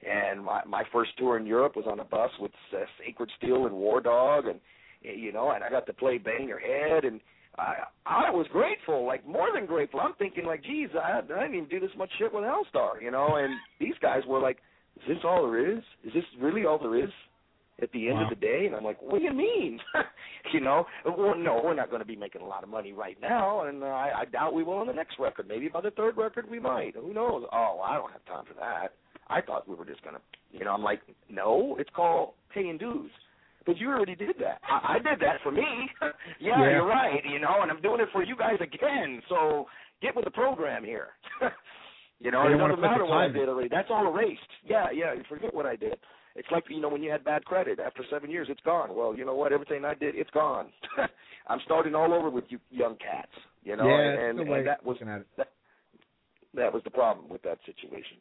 And 0.09 0.45
my 0.45 0.63
my 0.65 0.85
first 0.93 1.11
tour 1.19 1.37
in 1.37 1.47
Europe 1.47 1.75
was 1.75 1.87
on 1.91 2.01
a 2.01 2.05
bus 2.05 2.31
with 2.41 2.53
uh, 2.73 2.85
Sacred 3.05 3.31
Steel 3.37 3.67
and 3.67 3.75
War 3.75 4.01
Dog, 4.01 4.47
and 4.47 4.61
you 5.03 5.33
know, 5.33 5.51
and 5.51 5.65
I 5.65 5.71
got 5.71 5.87
to 5.87 5.93
play 5.93 6.19
Bang 6.19 6.47
Your 6.47 6.61
Head, 6.61 7.05
and 7.05 7.21
I 7.59 7.75
I 8.07 8.31
was 8.31 8.47
grateful, 8.53 9.05
like 9.05 9.27
more 9.27 9.49
than 9.53 9.67
grateful. 9.67 10.01
I'm 10.01 10.15
thinking 10.15 10.47
like, 10.47 10.63
geez, 10.63 10.89
I, 10.95 11.19
I 11.19 11.21
didn't 11.23 11.55
even 11.55 11.69
do 11.69 11.81
this 11.81 11.97
much 11.97 12.11
shit 12.19 12.33
with 12.33 12.45
Helstar, 12.45 13.03
you 13.03 13.11
know. 13.11 13.37
And 13.37 13.55
these 13.81 13.95
guys 14.01 14.23
were 14.27 14.41
like, 14.41 14.59
is 15.03 15.09
this 15.09 15.19
all 15.25 15.43
there 15.51 15.71
is? 15.73 15.83
Is 16.05 16.13
this 16.15 16.25
really 16.41 16.65
all 16.67 16.79
there 16.79 16.97
is? 17.03 17.11
At 17.81 17.93
the 17.93 18.09
end 18.09 18.17
Wow. 18.17 18.25
of 18.25 18.31
the 18.31 18.35
day, 18.45 18.67
and 18.67 18.75
I'm 18.75 18.83
like, 18.83 19.01
what 19.01 19.19
do 19.21 19.25
you 19.25 19.33
mean? 19.33 19.79
you 20.53 20.59
know, 20.59 20.85
well, 21.05 21.37
no, 21.39 21.61
we're 21.65 21.75
not 21.75 21.91
going 21.91 22.01
to 22.01 22.05
be 22.07 22.17
making 22.17 22.43
a 22.43 22.45
lot 22.45 22.65
of 22.65 22.69
money 22.69 22.93
right 22.93 23.17
now, 23.23 23.67
and 23.67 23.85
uh, 23.85 23.87
I, 23.87 24.23
I 24.23 24.25
doubt 24.25 24.53
we 24.53 24.65
will 24.65 24.79
on 24.79 24.89
the 24.89 24.93
next 24.93 25.17
record. 25.21 25.47
Maybe 25.47 25.69
by 25.69 25.81
the 25.83 25.93
third 25.93 26.17
record 26.17 26.51
we 26.51 26.59
might. 26.59 26.97
Who 26.97 27.15
knows? 27.15 27.45
Oh, 27.53 27.81
I 27.85 27.95
don't 27.95 28.11
have 28.11 28.25
time 28.25 28.45
for 28.47 28.55
that. 28.55 28.95
I 29.29 29.41
thought 29.43 29.69
we 29.69 29.77
were 29.77 29.85
just 29.85 30.03
going 30.03 30.17
to, 30.17 30.21
you 30.51 30.65
know. 30.65 30.73
I'm 30.73 30.83
like, 30.83 31.03
no, 31.31 31.77
it's 31.79 31.91
called 31.95 32.31
paying 32.53 32.79
dues. 32.79 33.13
But 33.65 33.77
you 33.79 33.91
already 33.91 34.17
did 34.17 34.35
that. 34.41 34.59
I, 34.69 34.95
I 34.95 34.99
did 34.99 35.21
that 35.21 35.37
for 35.45 35.53
me. 35.53 35.63
yeah, 36.41 36.59
Yeah. 36.59 36.71
you're 36.71 36.87
right. 36.87 37.23
You 37.31 37.39
know, 37.39 37.59
and 37.63 37.71
I'm 37.71 37.81
doing 37.81 38.01
it 38.01 38.09
for 38.13 38.25
you 38.25 38.35
guys 38.37 38.57
again. 38.61 39.23
So 39.29 39.67
get 40.03 40.17
with 40.17 40.25
the 40.25 40.33
program 40.33 40.83
here. 40.83 41.11
you 42.21 42.31
know, 42.31 42.49
They 42.49 42.55
it 42.55 42.59
doesn't 42.59 42.81
matter 42.81 43.05
what 43.05 43.19
I 43.19 43.29
did 43.29 43.49
already. 43.49 43.69
That's 43.69 43.89
all 43.91 44.07
erased. 44.09 44.41
Yeah, 44.65 44.87
yeah. 44.93 45.15
You 45.15 45.23
forget 45.29 45.55
what 45.55 45.67
I 45.67 45.77
did. 45.77 45.97
It's 46.35 46.49
like 46.51 46.65
you 46.69 46.81
know 46.81 46.89
when 46.89 47.03
you 47.03 47.11
had 47.11 47.25
bad 47.25 47.45
credit 47.45 47.81
after 47.81 48.03
seven 48.11 48.31
years, 48.31 48.49
it's 48.51 48.61
gone. 48.61 48.95
Well, 48.95 49.17
you 49.17 49.25
know 49.25 49.35
what? 49.35 49.53
Everything 49.53 49.85
I 49.85 49.95
did, 49.95 50.15
it's 50.15 50.31
gone. 50.31 50.71
I'm 51.49 51.61
starting 51.65 51.95
all 51.95 52.13
over 52.13 52.31
with 52.31 52.45
you 52.49 52.59
young 52.71 52.97
cats. 52.97 53.33
You 53.65 53.77
know, 53.77 53.87
yeah, 53.87 54.01
and, 54.01 54.41
and, 54.41 54.49
and 54.49 54.67
that 54.67 54.85
was 54.85 54.97
that, 55.37 55.49
that 56.55 56.73
was 56.73 56.83
the 56.85 56.91
problem 56.91 57.29
with 57.29 57.43
that 57.43 57.59
situation. 57.67 58.19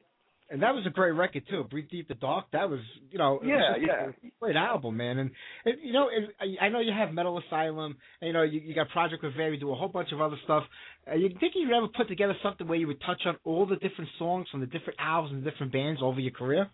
And 0.49 0.61
that 0.61 0.73
was 0.73 0.85
a 0.87 0.89
great 0.89 1.11
record 1.11 1.43
too. 1.49 1.65
Breathe 1.65 1.89
Deep 1.89 2.07
the 2.07 2.13
Dark. 2.13 2.45
That 2.53 2.69
was, 2.69 2.79
you 3.11 3.17
know, 3.17 3.35
it 3.35 3.41
was 3.45 3.49
Yeah, 3.49 3.85
yeah. 3.85 4.29
great 4.39 4.55
album, 4.55 4.95
man. 4.95 5.17
And, 5.19 5.31
and 5.65 5.75
you 5.83 5.91
know, 5.91 6.07
and 6.09 6.27
I 6.39 6.65
I 6.65 6.69
know 6.69 6.79
you 6.79 6.93
have 6.93 7.13
Metal 7.13 7.37
Asylum. 7.45 7.97
And, 8.21 8.27
you 8.27 8.33
know, 8.33 8.43
you, 8.43 8.61
you 8.61 8.73
got 8.73 8.87
Project 8.89 9.23
Revere. 9.23 9.53
You 9.53 9.59
do 9.59 9.71
a 9.71 9.75
whole 9.75 9.89
bunch 9.89 10.13
of 10.13 10.21
other 10.21 10.37
stuff. 10.45 10.63
Uh, 11.09 11.15
you 11.15 11.29
think 11.39 11.53
you'd 11.55 11.73
ever 11.73 11.87
put 11.89 12.07
together 12.07 12.33
something 12.41 12.65
where 12.65 12.77
you 12.77 12.87
would 12.87 13.01
touch 13.01 13.21
on 13.25 13.35
all 13.43 13.65
the 13.65 13.75
different 13.75 14.09
songs 14.17 14.47
from 14.49 14.61
the 14.61 14.67
different 14.67 14.97
albums 14.99 15.33
and 15.33 15.43
different 15.43 15.73
bands 15.73 15.99
over 16.01 16.19
your 16.21 16.31
career? 16.31 16.69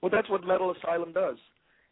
Well, 0.00 0.10
that's 0.10 0.30
what 0.30 0.44
Metal 0.46 0.72
Asylum 0.72 1.12
does. 1.12 1.36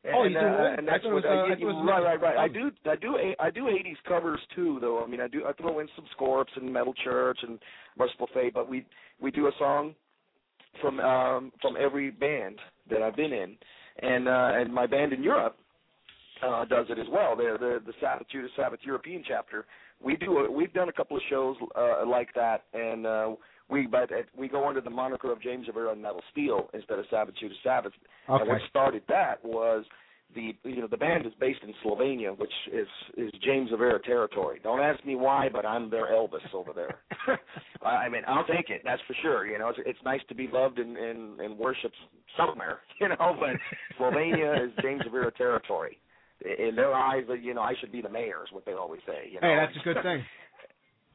And, 0.04 0.14
Oh, 0.14 0.24
you 0.24 0.30
do 0.34 0.38
uh, 0.38 0.74
and 0.78 0.86
that's 0.86 1.02
what 1.02 1.14
was, 1.14 1.24
uh, 1.24 1.48
thought 1.48 1.50
it 1.60 1.64
was 1.64 1.82
right, 1.88 2.02
right, 2.04 2.20
right. 2.20 2.36
I 2.36 2.46
do, 2.46 2.70
I 2.84 2.94
do, 2.94 3.16
I 3.40 3.50
do 3.50 3.62
'80s 3.64 3.96
covers 4.06 4.38
too, 4.54 4.78
though. 4.80 5.02
I 5.02 5.06
mean, 5.08 5.20
I 5.22 5.28
do, 5.28 5.44
I 5.46 5.54
throw 5.54 5.80
in 5.80 5.88
some 5.96 6.04
Scorps 6.14 6.54
and 6.56 6.70
Metal 6.70 6.92
Church 7.02 7.38
and 7.42 7.58
Mercyful 7.98 8.28
Fate, 8.34 8.52
but 8.52 8.68
we 8.68 8.84
we 9.18 9.30
do 9.30 9.46
a 9.46 9.52
song 9.58 9.94
from 10.80 11.00
um 11.00 11.52
from 11.60 11.76
every 11.78 12.10
band 12.10 12.58
that 12.90 13.02
I've 13.02 13.16
been 13.16 13.32
in, 13.32 13.56
and 14.02 14.28
uh 14.28 14.50
and 14.54 14.72
my 14.72 14.86
band 14.86 15.12
in 15.12 15.22
Europe 15.22 15.56
uh 16.46 16.64
does 16.64 16.86
it 16.90 16.98
as 16.98 17.06
well. 17.10 17.36
They're 17.36 17.58
the 17.58 17.80
the 17.84 17.92
Sabbath 18.00 18.26
Judas 18.30 18.50
Sabbath 18.56 18.80
European 18.82 19.22
chapter. 19.26 19.66
We 20.02 20.16
do 20.16 20.38
a, 20.38 20.50
we've 20.50 20.72
done 20.72 20.88
a 20.88 20.92
couple 20.92 21.16
of 21.16 21.22
shows 21.30 21.56
uh 21.76 22.06
like 22.06 22.34
that, 22.34 22.64
and 22.72 23.06
uh 23.06 23.30
we 23.70 23.86
but 23.86 24.12
uh, 24.12 24.22
we 24.36 24.48
go 24.48 24.68
under 24.68 24.80
the 24.80 24.90
moniker 24.90 25.32
of 25.32 25.40
James 25.42 25.66
Rivera 25.66 25.92
and 25.92 26.02
Metal 26.02 26.22
Steel 26.32 26.68
instead 26.74 26.98
of 26.98 27.06
Sabbath 27.10 27.34
Judas 27.40 27.56
Sabbath. 27.62 27.92
Okay. 28.28 28.40
And 28.40 28.48
what 28.48 28.60
started 28.68 29.02
that 29.08 29.44
was 29.44 29.84
the 30.34 30.54
you 30.64 30.80
know 30.80 30.86
the 30.86 30.96
band 30.96 31.26
is 31.26 31.32
based 31.40 31.60
in 31.62 31.72
Slovenia, 31.84 32.36
which 32.36 32.52
is 32.72 32.86
is 33.16 33.30
James 33.42 33.70
Rivera 33.70 34.00
territory. 34.02 34.60
Don't 34.62 34.80
ask 34.80 35.04
me 35.04 35.14
why, 35.14 35.48
but 35.52 35.64
I'm 35.64 35.90
their 35.90 36.12
Elvis 36.12 36.52
over 36.52 36.72
there. 36.74 37.00
I 37.86 38.08
mean, 38.08 38.22
I'll 38.26 38.46
take 38.46 38.70
it. 38.70 38.82
That's 38.84 39.02
for 39.06 39.14
sure. 39.22 39.46
You 39.46 39.58
know, 39.58 39.68
it's, 39.68 39.78
it's 39.86 39.98
nice 40.04 40.20
to 40.28 40.34
be 40.34 40.48
loved 40.52 40.78
and 40.78 40.96
and, 40.96 41.40
and 41.40 41.58
worshipped 41.58 41.96
somewhere. 42.36 42.80
You 43.00 43.08
know, 43.08 43.36
but 43.38 43.50
Slovenia 43.98 44.64
is 44.64 44.72
James 44.80 45.02
Rivera 45.04 45.32
territory. 45.32 45.98
In 46.44 46.76
their 46.76 46.94
eyes, 46.94 47.24
you 47.42 47.52
know, 47.52 47.60
I 47.60 47.74
should 47.80 47.90
be 47.90 48.00
the 48.00 48.08
mayor. 48.08 48.44
Is 48.44 48.52
what 48.52 48.64
they 48.64 48.72
always 48.72 49.00
say. 49.06 49.28
You 49.30 49.40
know? 49.40 49.48
Hey, 49.48 49.56
that's 49.56 49.76
a 49.76 49.84
good 49.84 50.02
thing. 50.02 50.22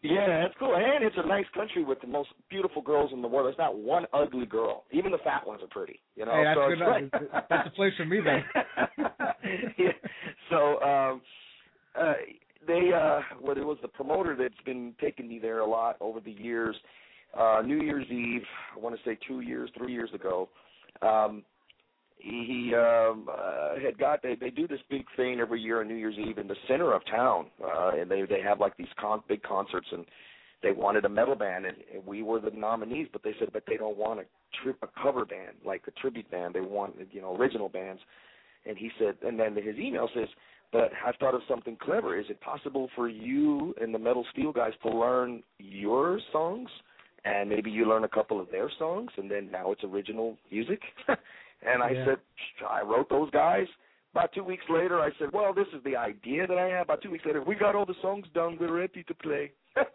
Yeah, 0.02 0.42
that's 0.44 0.54
cool. 0.60 0.76
And 0.76 1.04
it's 1.04 1.16
a 1.18 1.28
nice 1.28 1.46
country 1.54 1.84
with 1.84 2.00
the 2.02 2.08
most 2.08 2.30
beautiful 2.50 2.82
girls 2.82 3.12
in 3.14 3.22
the 3.22 3.28
world. 3.28 3.48
There's 3.48 3.58
not 3.58 3.78
one 3.78 4.06
ugly 4.14 4.46
girl. 4.46 4.86
Even 4.92 5.12
the 5.12 5.18
fat 5.20 5.46
ones 5.46 5.62
are 5.62 5.68
pretty. 5.68 6.00
You 6.16 6.26
know, 6.26 6.32
Hey, 6.32 6.44
that's 6.46 6.58
so 6.58 6.70
good. 6.70 7.04
it's 7.14 7.32
enough. 7.32 7.44
That's 7.50 7.68
a 7.68 7.72
place 7.72 7.94
for 7.98 8.06
me 8.06 8.20
then. 8.24 8.44
yeah. 9.78 9.92
So 10.50 10.80
um 10.82 11.22
uh 12.00 12.14
they 12.68 12.92
uh 12.96 13.20
well 13.42 13.58
it 13.58 13.66
was 13.66 13.78
the 13.82 13.88
promoter 13.88 14.36
that's 14.40 14.54
been 14.66 14.94
taking 15.02 15.28
me 15.28 15.40
there 15.40 15.60
a 15.60 15.68
lot 15.68 15.98
over 16.00 16.20
the 16.20 16.32
years. 16.32 16.76
Uh 17.38 17.62
New 17.66 17.82
Year's 17.82 18.08
Eve, 18.10 18.44
I 18.76 18.80
want 18.80 18.96
to 18.96 19.02
say 19.10 19.18
2 19.28 19.42
years, 19.42 19.70
3 19.78 19.92
years 19.92 20.10
ago. 20.14 20.50
Um 21.02 21.44
he, 22.20 22.46
he 22.70 22.76
um 22.76 23.28
uh, 23.32 23.80
had 23.84 23.98
got 23.98 24.22
they 24.22 24.36
they 24.36 24.50
do 24.50 24.68
this 24.68 24.80
big 24.90 25.06
thing 25.16 25.40
every 25.40 25.62
year 25.62 25.82
on 25.82 25.88
New 25.88 25.96
Year's 25.96 26.18
Eve 26.18 26.38
in 26.38 26.48
the 26.48 26.56
center 26.68 26.94
of 26.94 27.02
town 27.10 27.48
uh 27.64 27.92
and 28.00 28.12
they 28.12 28.22
they 28.24 28.42
have 28.42 28.60
like 28.60 28.76
these 28.78 28.88
con- 29.00 29.24
big 29.28 29.42
concerts 29.42 29.88
and 29.92 30.06
they 30.62 30.72
wanted 30.72 31.06
a 31.06 31.10
metal 31.10 31.36
band 31.36 31.66
and, 31.66 31.78
and 31.94 32.06
we 32.06 32.22
were 32.22 32.40
the 32.40 32.52
nominees 32.52 33.08
but 33.12 33.24
they 33.24 33.34
said 33.40 33.50
but 33.54 33.64
they 33.68 33.78
don't 33.78 33.98
want 33.98 34.20
a 34.20 34.24
trip 34.62 34.78
a 34.82 35.02
cover 35.02 35.26
band 35.26 35.56
like 35.66 35.84
a 35.88 35.92
tribute 35.92 36.30
band. 36.32 36.54
They 36.54 36.62
want 36.62 36.96
you 37.12 37.22
know 37.22 37.36
original 37.36 37.70
bands. 37.70 38.02
And 38.66 38.78
he 38.78 38.92
said 39.00 39.16
and 39.26 39.40
then 39.40 39.56
his 39.56 39.78
email 39.78 40.10
says 40.14 40.28
but 40.72 40.92
I've 41.06 41.16
thought 41.16 41.34
of 41.34 41.42
something 41.48 41.78
clever. 41.82 42.20
Is 42.20 42.28
it 42.30 42.40
possible 42.42 42.90
for 42.96 43.10
you 43.10 43.74
and 43.82 43.94
the 43.94 44.00
metal 44.00 44.26
steel 44.32 44.52
guys 44.52 44.74
to 44.84 44.90
learn 44.90 45.42
your 45.58 46.20
songs? 46.32 46.70
And 47.26 47.50
maybe 47.50 47.72
you 47.72 47.86
learn 47.86 48.04
a 48.04 48.10
couple 48.10 48.40
of 48.40 48.50
their 48.52 48.70
songs 48.78 49.12
and 49.18 49.30
then 49.30 49.50
now 49.52 49.72
it's 49.72 49.84
original 49.84 50.38
music 50.52 50.82
and 51.62 51.84
I 51.84 51.92
Yeah. 51.92 52.06
said 52.06 52.20
I 52.68 52.82
wrote 52.82 53.10
those 53.10 53.30
guys 53.32 53.68
about 54.12 54.34
two 54.34 54.44
weeks 54.44 54.64
later, 54.70 55.00
I 55.00 55.12
said, 55.20 55.32
"Well, 55.32 55.54
this 55.54 55.68
is 55.68 55.84
the 55.84 55.96
idea 55.96 56.48
that 56.48 56.58
I 56.58 56.68
have." 56.70 56.88
About 56.88 57.02
two 57.02 57.12
weeks 57.12 57.26
later, 57.26 57.44
we 57.44 57.56
got 57.56 57.76
all 57.76 57.86
the 57.86 57.94
songs 58.02 58.28
done. 58.34 58.58
We're 58.60 58.74
ready 58.74 59.04
to 59.04 59.14
play. 59.14 59.52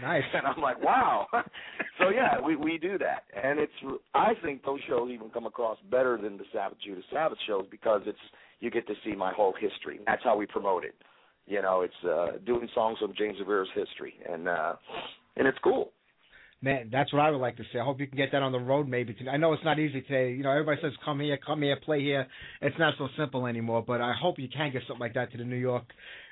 Nice. 0.00 0.24
And 0.34 0.46
I'm 0.46 0.60
like, 0.60 0.82
"Wow!" 0.82 1.26
so 1.98 2.10
yeah, 2.10 2.40
we 2.40 2.56
we 2.56 2.78
do 2.78 2.98
that, 2.98 3.24
and 3.32 3.58
it's. 3.58 3.72
I 4.12 4.34
think 4.42 4.64
those 4.64 4.80
shows 4.88 5.08
even 5.10 5.30
come 5.30 5.46
across 5.46 5.78
better 5.90 6.18
than 6.18 6.36
the 6.36 6.44
Sabbath 6.52 6.78
Judas 6.84 7.04
Sabbath 7.12 7.38
shows 7.46 7.66
because 7.70 8.02
it's 8.06 8.18
you 8.60 8.70
get 8.70 8.86
to 8.88 8.94
see 9.04 9.14
my 9.14 9.32
whole 9.32 9.54
history. 9.58 10.00
That's 10.06 10.22
how 10.24 10.36
we 10.36 10.46
promote 10.46 10.84
it. 10.84 10.96
You 11.46 11.62
know, 11.62 11.82
it's 11.82 12.04
uh 12.04 12.38
doing 12.44 12.68
songs 12.74 12.98
from 12.98 13.14
James 13.16 13.38
Rivera's 13.38 13.68
history, 13.74 14.14
and 14.30 14.48
uh 14.48 14.74
and 15.36 15.46
it's 15.46 15.58
cool. 15.62 15.92
Man, 16.64 16.88
that's 16.90 17.12
what 17.12 17.20
I 17.20 17.30
would 17.30 17.42
like 17.42 17.58
to 17.58 17.62
see. 17.70 17.78
I 17.78 17.84
hope 17.84 18.00
you 18.00 18.06
can 18.06 18.16
get 18.16 18.32
that 18.32 18.40
on 18.42 18.50
the 18.50 18.58
road 18.58 18.88
maybe. 18.88 19.12
Today. 19.12 19.30
I 19.30 19.36
know 19.36 19.52
it's 19.52 19.62
not 19.64 19.78
easy 19.78 20.00
today. 20.00 20.32
You 20.32 20.42
know, 20.44 20.50
everybody 20.50 20.80
says 20.80 20.92
come 21.04 21.20
here, 21.20 21.36
come 21.44 21.60
here, 21.60 21.76
play 21.84 22.00
here. 22.00 22.26
It's 22.62 22.78
not 22.78 22.94
so 22.96 23.08
simple 23.18 23.46
anymore, 23.46 23.84
but 23.86 24.00
I 24.00 24.14
hope 24.18 24.38
you 24.38 24.48
can 24.48 24.72
get 24.72 24.80
something 24.88 25.00
like 25.00 25.12
that 25.12 25.30
to 25.32 25.38
the 25.38 25.44
New 25.44 25.56
York, 25.56 25.84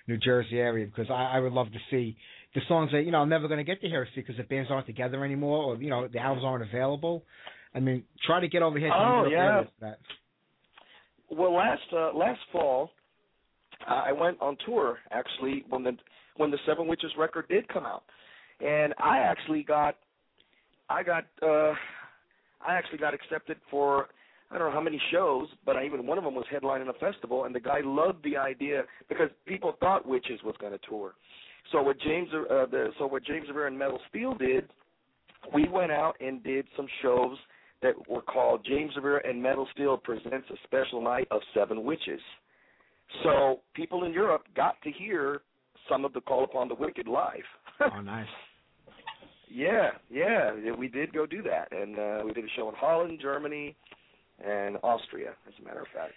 New 0.08 0.16
Jersey 0.16 0.58
area 0.58 0.86
because 0.86 1.10
I, 1.10 1.32
I 1.36 1.40
would 1.40 1.52
love 1.52 1.66
to 1.72 1.78
see 1.90 2.16
the 2.54 2.62
songs 2.66 2.92
that, 2.92 3.02
you 3.02 3.10
know, 3.12 3.18
I'm 3.18 3.28
never 3.28 3.46
going 3.46 3.58
to 3.58 3.64
get 3.64 3.82
to 3.82 3.88
hear 3.88 4.08
because 4.16 4.36
the 4.38 4.42
bands 4.44 4.70
aren't 4.70 4.86
together 4.86 5.22
anymore 5.22 5.64
or, 5.64 5.82
you 5.82 5.90
know, 5.90 6.08
the 6.08 6.18
albums 6.18 6.44
aren't 6.46 6.64
available. 6.66 7.24
I 7.74 7.80
mean, 7.80 8.04
try 8.26 8.40
to 8.40 8.48
get 8.48 8.62
over 8.62 8.78
here 8.78 8.88
to 8.88 8.94
Oh, 8.94 9.24
New 9.24 9.30
York 9.36 9.66
yeah. 9.82 9.86
that. 9.86 9.98
Well, 11.30 11.54
last 11.54 11.82
uh, 11.92 12.16
last 12.16 12.40
fall, 12.52 12.90
uh, 13.86 14.02
I 14.06 14.12
went 14.12 14.40
on 14.40 14.56
tour 14.64 14.98
actually 15.10 15.64
when 15.68 15.82
the 15.82 15.92
when 16.38 16.50
the 16.50 16.58
Seven 16.66 16.86
Witches 16.86 17.10
record 17.18 17.48
did 17.48 17.68
come 17.68 17.84
out, 17.84 18.04
and 18.64 18.94
I 18.98 19.18
actually 19.18 19.62
got 19.62 19.96
I 20.88 21.02
got 21.02 21.24
uh, 21.42 21.72
I 22.66 22.74
actually 22.74 22.98
got 22.98 23.14
accepted 23.14 23.56
for 23.70 24.08
I 24.50 24.58
don't 24.58 24.68
know 24.68 24.74
how 24.74 24.82
many 24.82 25.00
shows, 25.10 25.48
but 25.64 25.76
I, 25.76 25.84
even 25.86 26.06
one 26.06 26.18
of 26.18 26.24
them 26.24 26.34
was 26.34 26.44
headlining 26.52 26.88
a 26.88 26.92
festival, 26.94 27.44
and 27.44 27.54
the 27.54 27.60
guy 27.60 27.80
loved 27.82 28.22
the 28.22 28.36
idea 28.36 28.82
because 29.08 29.30
people 29.46 29.74
thought 29.80 30.06
Witches 30.06 30.40
was 30.44 30.54
going 30.60 30.72
to 30.72 30.80
tour. 30.86 31.14
So 31.70 31.80
what 31.80 31.98
James 32.00 32.28
uh, 32.34 32.66
the 32.66 32.88
so 32.98 33.06
what 33.06 33.24
James 33.24 33.46
Rivera 33.48 33.68
and 33.68 33.78
Metal 33.78 33.98
Steel 34.10 34.34
did, 34.34 34.68
we 35.54 35.68
went 35.68 35.92
out 35.92 36.14
and 36.20 36.42
did 36.42 36.66
some 36.76 36.86
shows 37.00 37.36
that 37.82 37.94
were 38.08 38.22
called 38.22 38.64
James 38.68 38.92
Rivera 38.96 39.20
and 39.28 39.42
Metal 39.42 39.66
Steel 39.72 39.96
presents 39.96 40.48
a 40.50 40.56
special 40.64 41.02
night 41.02 41.26
of 41.30 41.40
Seven 41.54 41.84
Witches. 41.84 42.20
So 43.22 43.60
people 43.74 44.04
in 44.04 44.12
Europe 44.12 44.44
got 44.56 44.80
to 44.82 44.90
hear 44.90 45.42
some 45.88 46.04
of 46.04 46.12
the 46.12 46.20
Call 46.20 46.44
Upon 46.44 46.68
the 46.68 46.74
Wicked 46.74 47.06
live. 47.06 47.42
Oh, 47.80 48.00
nice. 48.00 48.28
Yeah, 49.52 49.90
yeah, 50.10 50.72
we 50.76 50.88
did 50.88 51.12
go 51.12 51.26
do 51.26 51.42
that, 51.42 51.72
and 51.72 51.98
uh, 51.98 52.22
we 52.24 52.32
did 52.32 52.44
a 52.44 52.48
show 52.56 52.68
in 52.68 52.74
Holland, 52.74 53.18
Germany, 53.20 53.76
and 54.44 54.78
Austria, 54.82 55.34
as 55.46 55.54
a 55.60 55.64
matter 55.64 55.80
of 55.80 55.88
fact. 55.94 56.14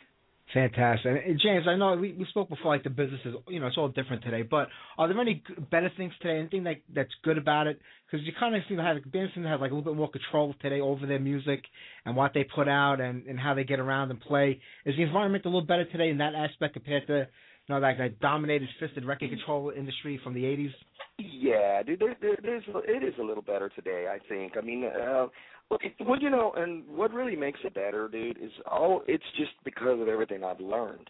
Fantastic. 0.54 1.24
And, 1.26 1.40
James, 1.42 1.66
I 1.68 1.76
know 1.76 1.96
we, 1.96 2.14
we 2.14 2.26
spoke 2.30 2.50
before, 2.50 2.72
like 2.72 2.84
the 2.84 2.90
business 2.92 3.20
is, 3.26 3.34
you 3.48 3.60
know, 3.60 3.66
it's 3.66 3.78
all 3.78 3.88
different 3.88 4.24
today. 4.24 4.44
But 4.44 4.68
are 4.98 5.08
there 5.08 5.20
any 5.20 5.44
better 5.72 5.92
things 5.98 6.14
today? 6.22 6.38
Anything 6.38 6.64
that 6.66 6.76
that's 6.94 7.10
good 7.24 7.40
about 7.40 7.66
it? 7.66 7.80
Because 8.06 8.26
you 8.26 8.32
kind 8.40 8.56
of 8.56 8.62
seem 8.70 8.78
to 8.78 8.84
have 8.84 8.98
bands 9.12 9.34
seem 9.34 9.44
to 9.44 9.50
have 9.50 9.60
like 9.60 9.72
a 9.72 9.74
little 9.74 9.92
bit 9.92 9.98
more 9.98 10.10
control 10.10 10.54
today 10.62 10.82
over 10.82 11.08
their 11.08 11.20
music 11.20 11.64
and 12.06 12.16
what 12.16 12.34
they 12.36 12.44
put 12.44 12.68
out 12.70 13.02
and 13.02 13.26
and 13.26 13.40
how 13.40 13.56
they 13.56 13.64
get 13.64 13.80
around 13.80 14.12
and 14.12 14.22
play. 14.22 14.62
Is 14.86 14.96
the 14.96 15.02
environment 15.02 15.46
a 15.46 15.50
little 15.50 15.66
better 15.66 15.86
today 15.86 16.10
in 16.10 16.20
that 16.20 16.36
aspect 16.36 16.74
compared 16.74 17.08
to, 17.08 17.28
you 17.68 17.76
know, 17.76 17.80
like 17.82 17.98
that 17.98 18.20
dominated 18.20 18.70
fisted 18.80 19.06
record 19.06 19.30
control 19.30 19.72
industry 19.76 20.20
from 20.24 20.34
the 20.34 20.44
'80s? 20.44 20.72
Yeah, 21.18 21.82
dude, 21.84 22.00
there, 22.00 22.16
there, 22.22 22.38
there's 22.42 22.64
it 22.88 23.04
is 23.04 23.14
a 23.20 23.24
little 23.24 23.44
better 23.44 23.70
today. 23.70 24.08
I 24.14 24.20
think. 24.28 24.54
I 24.58 24.62
mean, 24.62 24.86
uh, 24.86 25.28
Well, 25.70 25.80
well, 26.02 26.20
you 26.20 26.30
know, 26.30 26.54
and 26.56 26.84
what 26.88 27.12
really 27.14 27.36
makes 27.36 27.60
it 27.64 27.74
better, 27.74 28.08
dude, 28.08 28.38
is 28.38 28.52
all. 28.70 29.02
It's 29.08 29.24
just 29.38 29.52
because 29.64 30.00
of 30.00 30.08
everything 30.08 30.44
I've 30.44 30.60
learned. 30.60 31.10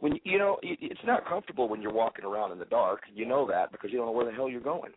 When 0.00 0.18
you 0.24 0.38
know, 0.38 0.58
it, 0.62 0.78
it's 0.82 1.00
not 1.06 1.26
comfortable 1.26 1.68
when 1.68 1.80
you're 1.80 1.92
walking 1.92 2.26
around 2.26 2.52
in 2.52 2.58
the 2.58 2.66
dark. 2.66 3.00
You 3.14 3.24
know 3.24 3.46
that 3.48 3.72
because 3.72 3.90
you 3.90 3.96
don't 3.96 4.06
know 4.06 4.12
where 4.12 4.26
the 4.26 4.32
hell 4.32 4.50
you're 4.50 4.60
going. 4.60 4.92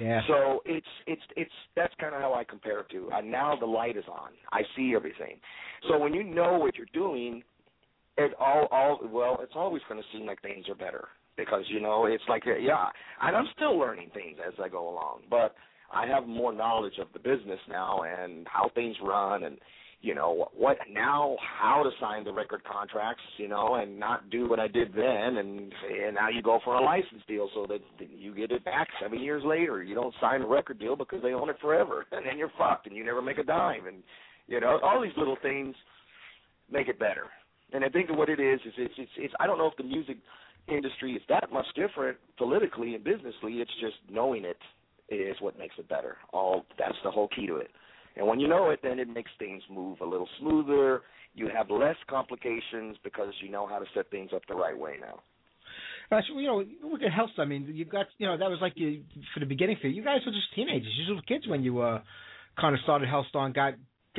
Yeah. 0.00 0.22
So 0.26 0.60
it's 0.64 0.86
it's 1.06 1.22
it's 1.36 1.52
that's 1.76 1.94
kind 2.00 2.14
of 2.14 2.20
how 2.20 2.34
I 2.34 2.42
compare 2.42 2.80
it 2.80 2.88
to. 2.90 3.10
Uh, 3.12 3.20
now 3.20 3.54
the 3.58 3.66
light 3.66 3.96
is 3.96 4.04
on. 4.10 4.30
I 4.52 4.62
see 4.76 4.94
everything. 4.96 5.38
So 5.88 5.98
when 5.98 6.14
you 6.14 6.24
know 6.24 6.58
what 6.58 6.74
you're 6.76 6.86
doing, 6.92 7.42
it 8.24 8.32
all 8.38 8.68
all 8.70 9.00
well, 9.10 9.38
it's 9.42 9.54
always 9.54 9.82
going 9.88 10.00
to 10.00 10.06
seem 10.16 10.26
like 10.26 10.40
things 10.42 10.68
are 10.68 10.74
better 10.74 11.08
because 11.36 11.64
you 11.68 11.80
know 11.80 12.06
it's 12.06 12.24
like 12.28 12.44
uh, 12.46 12.56
yeah, 12.56 12.86
and 13.22 13.36
I'm 13.36 13.46
still 13.56 13.78
learning 13.78 14.10
things 14.14 14.38
as 14.46 14.54
I 14.62 14.68
go 14.68 14.88
along, 14.88 15.22
but 15.30 15.54
I 15.92 16.06
have 16.06 16.26
more 16.26 16.52
knowledge 16.52 16.98
of 17.00 17.08
the 17.12 17.18
business 17.18 17.60
now 17.68 18.02
and 18.02 18.46
how 18.48 18.70
things 18.74 18.96
run 19.02 19.44
and 19.44 19.58
you 20.02 20.14
know 20.14 20.48
what 20.56 20.78
now 20.90 21.36
how 21.60 21.82
to 21.82 21.90
sign 22.00 22.24
the 22.24 22.32
record 22.32 22.62
contracts 22.64 23.22
you 23.36 23.48
know 23.48 23.74
and 23.74 23.98
not 23.98 24.30
do 24.30 24.48
what 24.48 24.58
I 24.58 24.68
did 24.68 24.92
then 24.94 25.36
and 25.36 25.72
and 26.04 26.14
now 26.14 26.28
you 26.30 26.42
go 26.42 26.58
for 26.64 26.76
a 26.76 26.82
license 26.82 27.22
deal 27.28 27.50
so 27.54 27.66
that 27.68 27.80
you 27.98 28.34
get 28.34 28.50
it 28.50 28.64
back 28.64 28.88
7 29.02 29.18
years 29.20 29.42
later. 29.44 29.82
You 29.82 29.94
don't 29.94 30.14
sign 30.20 30.42
a 30.42 30.46
record 30.46 30.78
deal 30.78 30.96
because 30.96 31.22
they 31.22 31.32
own 31.32 31.50
it 31.50 31.56
forever 31.60 32.06
and 32.12 32.24
then 32.24 32.38
you're 32.38 32.52
fucked 32.56 32.86
and 32.86 32.96
you 32.96 33.04
never 33.04 33.20
make 33.20 33.38
a 33.38 33.44
dime 33.44 33.86
and 33.86 34.02
you 34.46 34.60
know 34.60 34.78
all 34.82 35.02
these 35.02 35.16
little 35.16 35.36
things 35.42 35.74
make 36.70 36.88
it 36.88 36.98
better 36.98 37.24
and 37.72 37.84
I 37.84 37.88
think 37.88 38.10
what 38.10 38.28
it 38.28 38.40
is 38.40 38.60
is 38.66 38.72
it's 38.76 38.94
it's, 38.98 39.10
it's 39.16 39.34
I 39.40 39.46
don't 39.46 39.58
know 39.58 39.66
if 39.66 39.76
the 39.76 39.84
music 39.84 40.18
industry 40.68 41.12
is 41.12 41.22
that 41.28 41.52
much 41.52 41.66
different 41.74 42.18
politically 42.36 42.94
and 42.94 43.02
businessly 43.02 43.54
it's 43.54 43.70
just 43.80 43.96
knowing 44.10 44.44
it 44.44 44.58
is 45.08 45.36
what 45.40 45.58
makes 45.58 45.74
it 45.78 45.88
better. 45.88 46.16
All 46.32 46.64
that's 46.78 46.96
the 47.04 47.10
whole 47.10 47.28
key 47.28 47.46
to 47.46 47.56
it. 47.56 47.70
And 48.16 48.26
when 48.26 48.40
you 48.40 48.48
know 48.48 48.70
it, 48.70 48.80
then 48.82 48.98
it 48.98 49.08
makes 49.08 49.30
things 49.38 49.62
move 49.70 50.00
a 50.00 50.04
little 50.04 50.28
smoother. 50.40 51.02
You 51.34 51.48
have 51.54 51.70
less 51.70 51.96
complications 52.08 52.96
because 53.04 53.32
you 53.40 53.50
know 53.50 53.66
how 53.66 53.78
to 53.78 53.86
set 53.94 54.10
things 54.10 54.30
up 54.34 54.42
the 54.48 54.54
right 54.54 54.76
way 54.76 54.96
now. 55.00 55.20
Uh, 56.10 56.20
so, 56.28 56.38
you 56.38 56.48
know, 56.48 56.64
look 56.90 57.02
at 57.02 57.12
Health. 57.12 57.30
I 57.38 57.44
mean, 57.44 57.70
you've 57.72 57.88
got, 57.88 58.06
you 58.18 58.26
know, 58.26 58.36
that 58.36 58.50
was 58.50 58.58
like 58.60 58.72
you 58.74 59.02
for 59.32 59.38
the 59.38 59.46
beginning 59.46 59.76
for 59.80 59.86
you. 59.86 59.94
You 59.94 60.04
guys 60.04 60.20
were 60.26 60.32
just 60.32 60.52
teenagers. 60.56 60.92
You 60.96 61.14
were 61.14 61.22
kids 61.22 61.46
when 61.46 61.62
you 61.62 61.80
uh, 61.80 62.02
kind 62.60 62.74
of 62.74 62.80
started 62.82 63.08
Helstar 63.08 63.46
and 63.46 63.54
got 63.54 63.74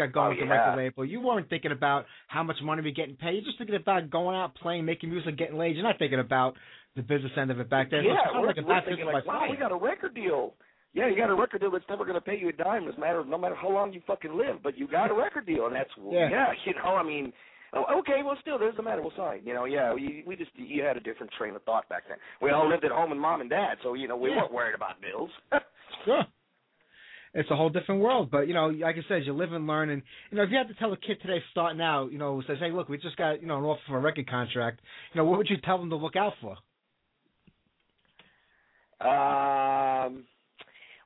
got 0.08 0.14
going 0.14 0.26
Oh, 0.28 0.30
with 0.32 0.40
the 0.40 0.46
yeah. 0.46 0.52
record 0.60 0.78
label. 0.78 1.06
You 1.06 1.22
weren't 1.22 1.50
thinking 1.50 1.72
about 1.72 2.06
how 2.28 2.44
much 2.44 2.58
money 2.64 2.82
we're 2.82 2.94
getting 2.94 3.16
paid. 3.16 3.36
You're 3.36 3.44
just 3.46 3.58
thinking 3.58 3.76
about 3.76 4.10
going 4.10 4.36
out, 4.36 4.56
playing, 4.56 4.86
making 4.86 5.10
music, 5.10 5.38
getting 5.38 5.58
laid. 5.58 5.76
You're 5.76 5.84
not 5.84 6.00
thinking 6.00 6.20
about 6.20 6.56
the 6.96 7.02
business 7.02 7.32
end 7.38 7.52
of 7.52 7.60
it 7.60 7.70
back 7.70 7.90
then. 7.92 8.04
yeah, 8.04 8.14
it 8.14 8.40
we're, 8.40 8.48
like 8.48 8.58
a 8.58 8.62
we're 8.64 8.82
thinking 8.86 9.06
like, 9.06 9.26
wow, 9.26 9.48
we 9.50 9.56
got 9.58 9.72
a 9.72 9.76
record 9.78 10.14
deal. 10.16 10.54
Yeah, 10.94 11.08
you 11.08 11.16
got 11.16 11.30
a 11.30 11.36
record 11.36 11.62
deal 11.62 11.72
that's 11.72 11.86
never 11.90 12.04
going 12.04 12.16
to 12.16 12.22
pay 12.22 12.38
you 12.38 12.50
a 12.50 12.52
dime, 12.54 12.84
no 12.86 12.92
matter 13.00 13.24
no 13.24 13.38
matter 13.38 13.56
how 13.56 13.70
long 13.72 13.94
you 13.94 14.02
fucking 14.06 14.34
live. 14.38 14.58
But 14.62 14.78
you 14.78 14.88
got 14.90 15.10
a 15.10 15.14
record 15.14 15.46
deal, 15.46 15.68
and 15.68 15.76
that's 15.76 15.90
Yeah. 16.12 16.52
you 16.66 16.74
know, 16.74 16.96
I 16.96 17.04
mean. 17.04 17.32
oh, 17.74 17.86
Okay, 18.00 18.20
well, 18.26 18.36
still, 18.42 18.60
there's 18.60 18.76
the 18.76 18.84
matter. 18.84 19.02
We'll 19.02 19.14
sign. 19.16 19.40
You 19.46 19.54
know, 19.54 19.64
yeah, 19.64 19.94
we 19.94 20.24
we 20.28 20.36
just 20.36 20.52
you 20.56 20.84
had 20.84 20.98
a 20.98 21.00
different 21.00 21.32
train 21.38 21.56
of 21.56 21.64
thought 21.64 21.88
back 21.88 22.04
then. 22.10 22.18
We 22.42 22.50
all 22.52 22.68
lived 22.68 22.84
at 22.84 22.92
home 22.92 23.12
with 23.12 23.20
mom 23.20 23.40
and 23.40 23.50
dad, 23.50 23.78
so 23.84 23.94
you 23.94 24.10
know 24.10 24.18
we 24.18 24.32
Yeah. 24.32 24.38
weren't 24.42 24.52
worried 24.54 24.76
about 24.76 25.00
bills. 25.02 25.30
Sure. 26.06 26.24
It's 27.34 27.50
a 27.50 27.56
whole 27.56 27.70
different 27.70 28.02
world, 28.02 28.30
but 28.30 28.48
you 28.48 28.54
know, 28.54 28.68
like 28.68 28.98
I 28.98 29.08
said, 29.08 29.26
you 29.26 29.34
live 29.34 29.54
and 29.54 29.66
learn. 29.66 29.90
And 29.90 30.02
you 30.32 30.38
know, 30.38 30.44
if 30.44 30.50
you 30.52 30.58
had 30.58 30.68
to 30.68 30.74
tell 30.74 30.92
a 30.92 30.98
kid 30.98 31.18
today 31.22 31.42
starting 31.52 31.82
out, 31.82 32.12
you 32.12 32.18
know, 32.18 32.36
who 32.36 32.44
says, 32.46 32.58
"Hey, 32.60 32.72
look, 32.72 32.90
we 32.90 32.98
just 32.98 33.16
got 33.16 33.42
you 33.42 33.48
know 33.48 33.58
an 33.58 33.64
offer 33.64 33.82
for 33.88 33.98
a 33.98 34.02
record 34.02 34.30
contract," 34.30 34.82
you 35.14 35.20
know, 35.20 35.26
what 35.26 35.38
would 35.38 35.50
you 35.50 35.58
tell 35.64 35.78
them 35.78 35.90
to 35.92 35.96
look 35.96 36.18
out 36.18 36.34
for? 36.42 36.58
Um, 39.02 40.26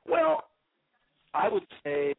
well, 0.06 0.44
I 1.32 1.48
would 1.48 1.62
say, 1.84 2.14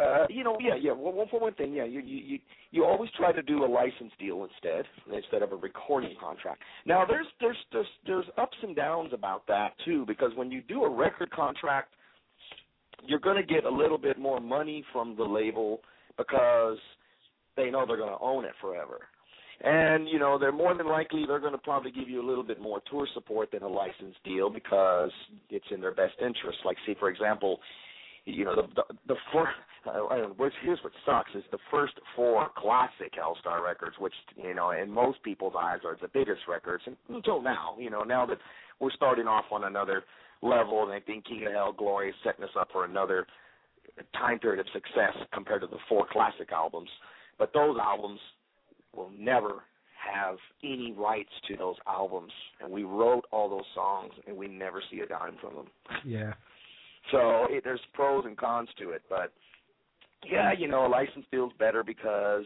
uh, 0.00 0.26
you 0.30 0.44
know, 0.44 0.56
yeah, 0.60 0.76
yeah. 0.80 0.92
Well, 0.92 1.12
one 1.12 1.28
for 1.28 1.40
one 1.40 1.54
thing, 1.54 1.72
yeah, 1.74 1.84
you 1.84 2.00
you 2.00 2.18
you 2.18 2.38
you 2.70 2.84
always 2.84 3.10
try 3.16 3.32
to 3.32 3.42
do 3.42 3.64
a 3.64 3.66
license 3.66 4.12
deal 4.18 4.44
instead 4.44 4.84
instead 5.12 5.42
of 5.42 5.52
a 5.52 5.56
recording 5.56 6.14
contract. 6.20 6.62
Now, 6.86 7.04
there's 7.04 7.26
there's 7.40 7.56
there's 7.72 7.86
there's 8.06 8.26
ups 8.38 8.56
and 8.62 8.76
downs 8.76 9.12
about 9.12 9.46
that 9.48 9.72
too, 9.84 10.04
because 10.06 10.30
when 10.36 10.52
you 10.52 10.62
do 10.62 10.84
a 10.84 10.90
record 10.90 11.30
contract, 11.32 11.94
you're 13.06 13.18
going 13.18 13.36
to 13.36 13.42
get 13.42 13.64
a 13.64 13.70
little 13.70 13.98
bit 13.98 14.18
more 14.18 14.40
money 14.40 14.84
from 14.92 15.16
the 15.16 15.24
label 15.24 15.80
because 16.16 16.78
they 17.56 17.70
know 17.70 17.84
they're 17.86 17.96
going 17.96 18.12
to 18.16 18.24
own 18.24 18.44
it 18.44 18.52
forever. 18.60 19.00
And 19.60 20.08
you 20.08 20.20
know 20.20 20.38
they're 20.38 20.52
more 20.52 20.72
than 20.76 20.86
likely 20.86 21.24
they're 21.26 21.40
going 21.40 21.52
to 21.52 21.58
probably 21.58 21.90
give 21.90 22.08
you 22.08 22.22
a 22.22 22.26
little 22.28 22.44
bit 22.44 22.60
more 22.60 22.80
tour 22.88 23.08
support 23.12 23.50
than 23.50 23.64
a 23.64 23.68
license 23.68 24.14
deal 24.24 24.50
because 24.50 25.10
it's 25.50 25.64
in 25.72 25.80
their 25.80 25.94
best 25.94 26.14
interest. 26.20 26.58
Like, 26.64 26.76
see, 26.86 26.94
for 27.00 27.10
example, 27.10 27.58
you 28.24 28.44
know 28.44 28.54
the 28.54 28.62
the, 28.76 28.94
the 29.08 29.14
four. 29.32 29.48
Uh, 29.86 30.26
which- 30.36 30.52
here's 30.62 30.78
what 30.84 30.92
sucks 31.06 31.30
is 31.34 31.42
the 31.50 31.58
first 31.72 31.94
four 32.14 32.50
classic 32.56 33.14
Helstar 33.18 33.64
records, 33.64 33.96
which 33.98 34.12
you 34.36 34.54
know 34.54 34.70
in 34.70 34.90
most 34.90 35.20
people's 35.24 35.54
eyes 35.58 35.78
are 35.84 35.96
the 36.00 36.08
biggest 36.08 36.42
records 36.48 36.84
and 36.86 36.96
until 37.08 37.42
now. 37.42 37.74
You 37.80 37.90
know 37.90 38.02
now 38.02 38.26
that 38.26 38.38
we're 38.78 38.92
starting 38.92 39.26
off 39.26 39.46
on 39.50 39.64
another 39.64 40.04
level, 40.42 40.84
and 40.84 40.92
I 40.92 41.00
think 41.00 41.26
King 41.26 41.46
of 41.46 41.52
Hell 41.52 41.72
Glory 41.72 42.10
is 42.10 42.14
setting 42.24 42.44
us 42.44 42.50
up 42.58 42.68
for 42.72 42.84
another 42.84 43.26
time 44.16 44.38
period 44.38 44.60
of 44.60 44.66
success 44.72 45.16
compared 45.32 45.62
to 45.62 45.66
the 45.66 45.78
four 45.88 46.06
classic 46.10 46.52
albums. 46.52 46.90
But 47.38 47.52
those 47.52 47.76
albums 47.82 48.20
will 48.94 49.10
never 49.18 49.62
have 50.14 50.36
any 50.62 50.94
rights 50.96 51.30
to 51.48 51.56
those 51.56 51.76
albums, 51.86 52.32
and 52.60 52.70
we 52.70 52.84
wrote 52.84 53.24
all 53.30 53.48
those 53.48 53.66
songs, 53.74 54.12
and 54.26 54.36
we 54.36 54.48
never 54.48 54.82
see 54.90 55.00
a 55.00 55.06
dime 55.06 55.36
from 55.40 55.54
them. 55.54 55.66
Yeah. 56.04 56.32
So 57.10 57.46
it, 57.50 57.64
there's 57.64 57.80
pros 57.94 58.24
and 58.26 58.36
cons 58.36 58.68
to 58.78 58.90
it, 58.90 59.02
but 59.08 59.32
yeah, 60.30 60.52
you 60.56 60.68
know, 60.68 60.86
a 60.86 60.88
license 60.88 61.24
deal's 61.30 61.52
better 61.58 61.82
because 61.82 62.44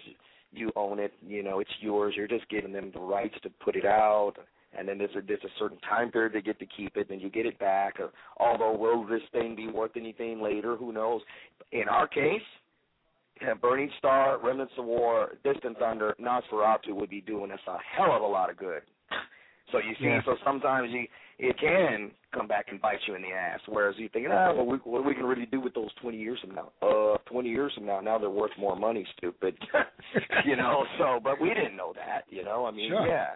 you 0.52 0.70
own 0.76 0.98
it. 0.98 1.12
You 1.26 1.42
know, 1.42 1.60
it's 1.60 1.70
yours. 1.80 2.14
You're 2.16 2.28
just 2.28 2.48
giving 2.48 2.72
them 2.72 2.90
the 2.94 3.00
rights 3.00 3.34
to 3.42 3.50
put 3.64 3.76
it 3.76 3.86
out, 3.86 4.34
and 4.76 4.88
then 4.88 4.98
there's 4.98 5.14
a 5.16 5.20
there's 5.26 5.44
a 5.44 5.58
certain 5.58 5.78
time 5.88 6.10
period 6.10 6.32
they 6.34 6.42
get 6.42 6.58
to 6.58 6.66
keep 6.66 6.96
it, 6.96 7.10
and 7.10 7.20
you 7.20 7.30
get 7.30 7.46
it 7.46 7.58
back. 7.58 7.94
Uh, 8.02 8.08
although, 8.38 8.72
will 8.76 9.04
this 9.06 9.22
thing 9.32 9.54
be 9.56 9.68
worth 9.68 9.92
anything 9.96 10.40
later? 10.40 10.76
Who 10.76 10.92
knows? 10.92 11.20
In 11.72 11.88
our 11.88 12.06
case, 12.06 12.42
Burning 13.60 13.90
Star, 13.98 14.38
Remnants 14.42 14.72
of 14.78 14.84
War, 14.84 15.32
Distant 15.42 15.78
Thunder, 15.78 16.14
Nosferatu 16.20 16.90
would 16.92 17.10
be 17.10 17.20
doing 17.20 17.50
us 17.50 17.60
a 17.66 17.76
hell 17.96 18.12
of 18.14 18.22
a 18.22 18.26
lot 18.26 18.50
of 18.50 18.56
good. 18.56 18.82
So 19.70 19.78
you 19.78 19.94
see, 19.98 20.04
Yeah. 20.06 20.22
so 20.24 20.36
sometimes 20.44 20.90
you 20.92 21.06
it 21.38 21.58
can 21.58 22.12
come 22.32 22.46
back 22.46 22.66
and 22.70 22.80
bite 22.80 23.00
you 23.08 23.14
in 23.16 23.22
the 23.22 23.32
ass. 23.32 23.58
Whereas 23.66 23.96
you 23.98 24.08
think, 24.10 24.28
ah, 24.30 24.52
well, 24.52 24.66
we, 24.66 24.76
what 24.84 25.04
we 25.04 25.12
can 25.14 25.24
really 25.24 25.46
do 25.46 25.60
with 25.60 25.74
those 25.74 25.92
20 26.00 26.16
years 26.16 26.38
from 26.40 26.54
now? 26.54 26.70
Uh, 26.80 27.16
20 27.24 27.48
years 27.48 27.72
from 27.74 27.86
now, 27.86 27.98
now 28.00 28.16
they're 28.18 28.30
worth 28.30 28.52
more 28.58 28.76
money, 28.76 29.04
stupid. 29.16 29.56
you 30.44 30.54
know. 30.54 30.84
So, 30.98 31.18
but 31.24 31.40
we 31.40 31.48
didn't 31.48 31.74
know 31.76 31.94
that. 31.96 32.24
You 32.28 32.44
know, 32.44 32.66
I 32.66 32.70
mean, 32.70 32.90
Sure. 32.90 33.06
yeah. 33.06 33.30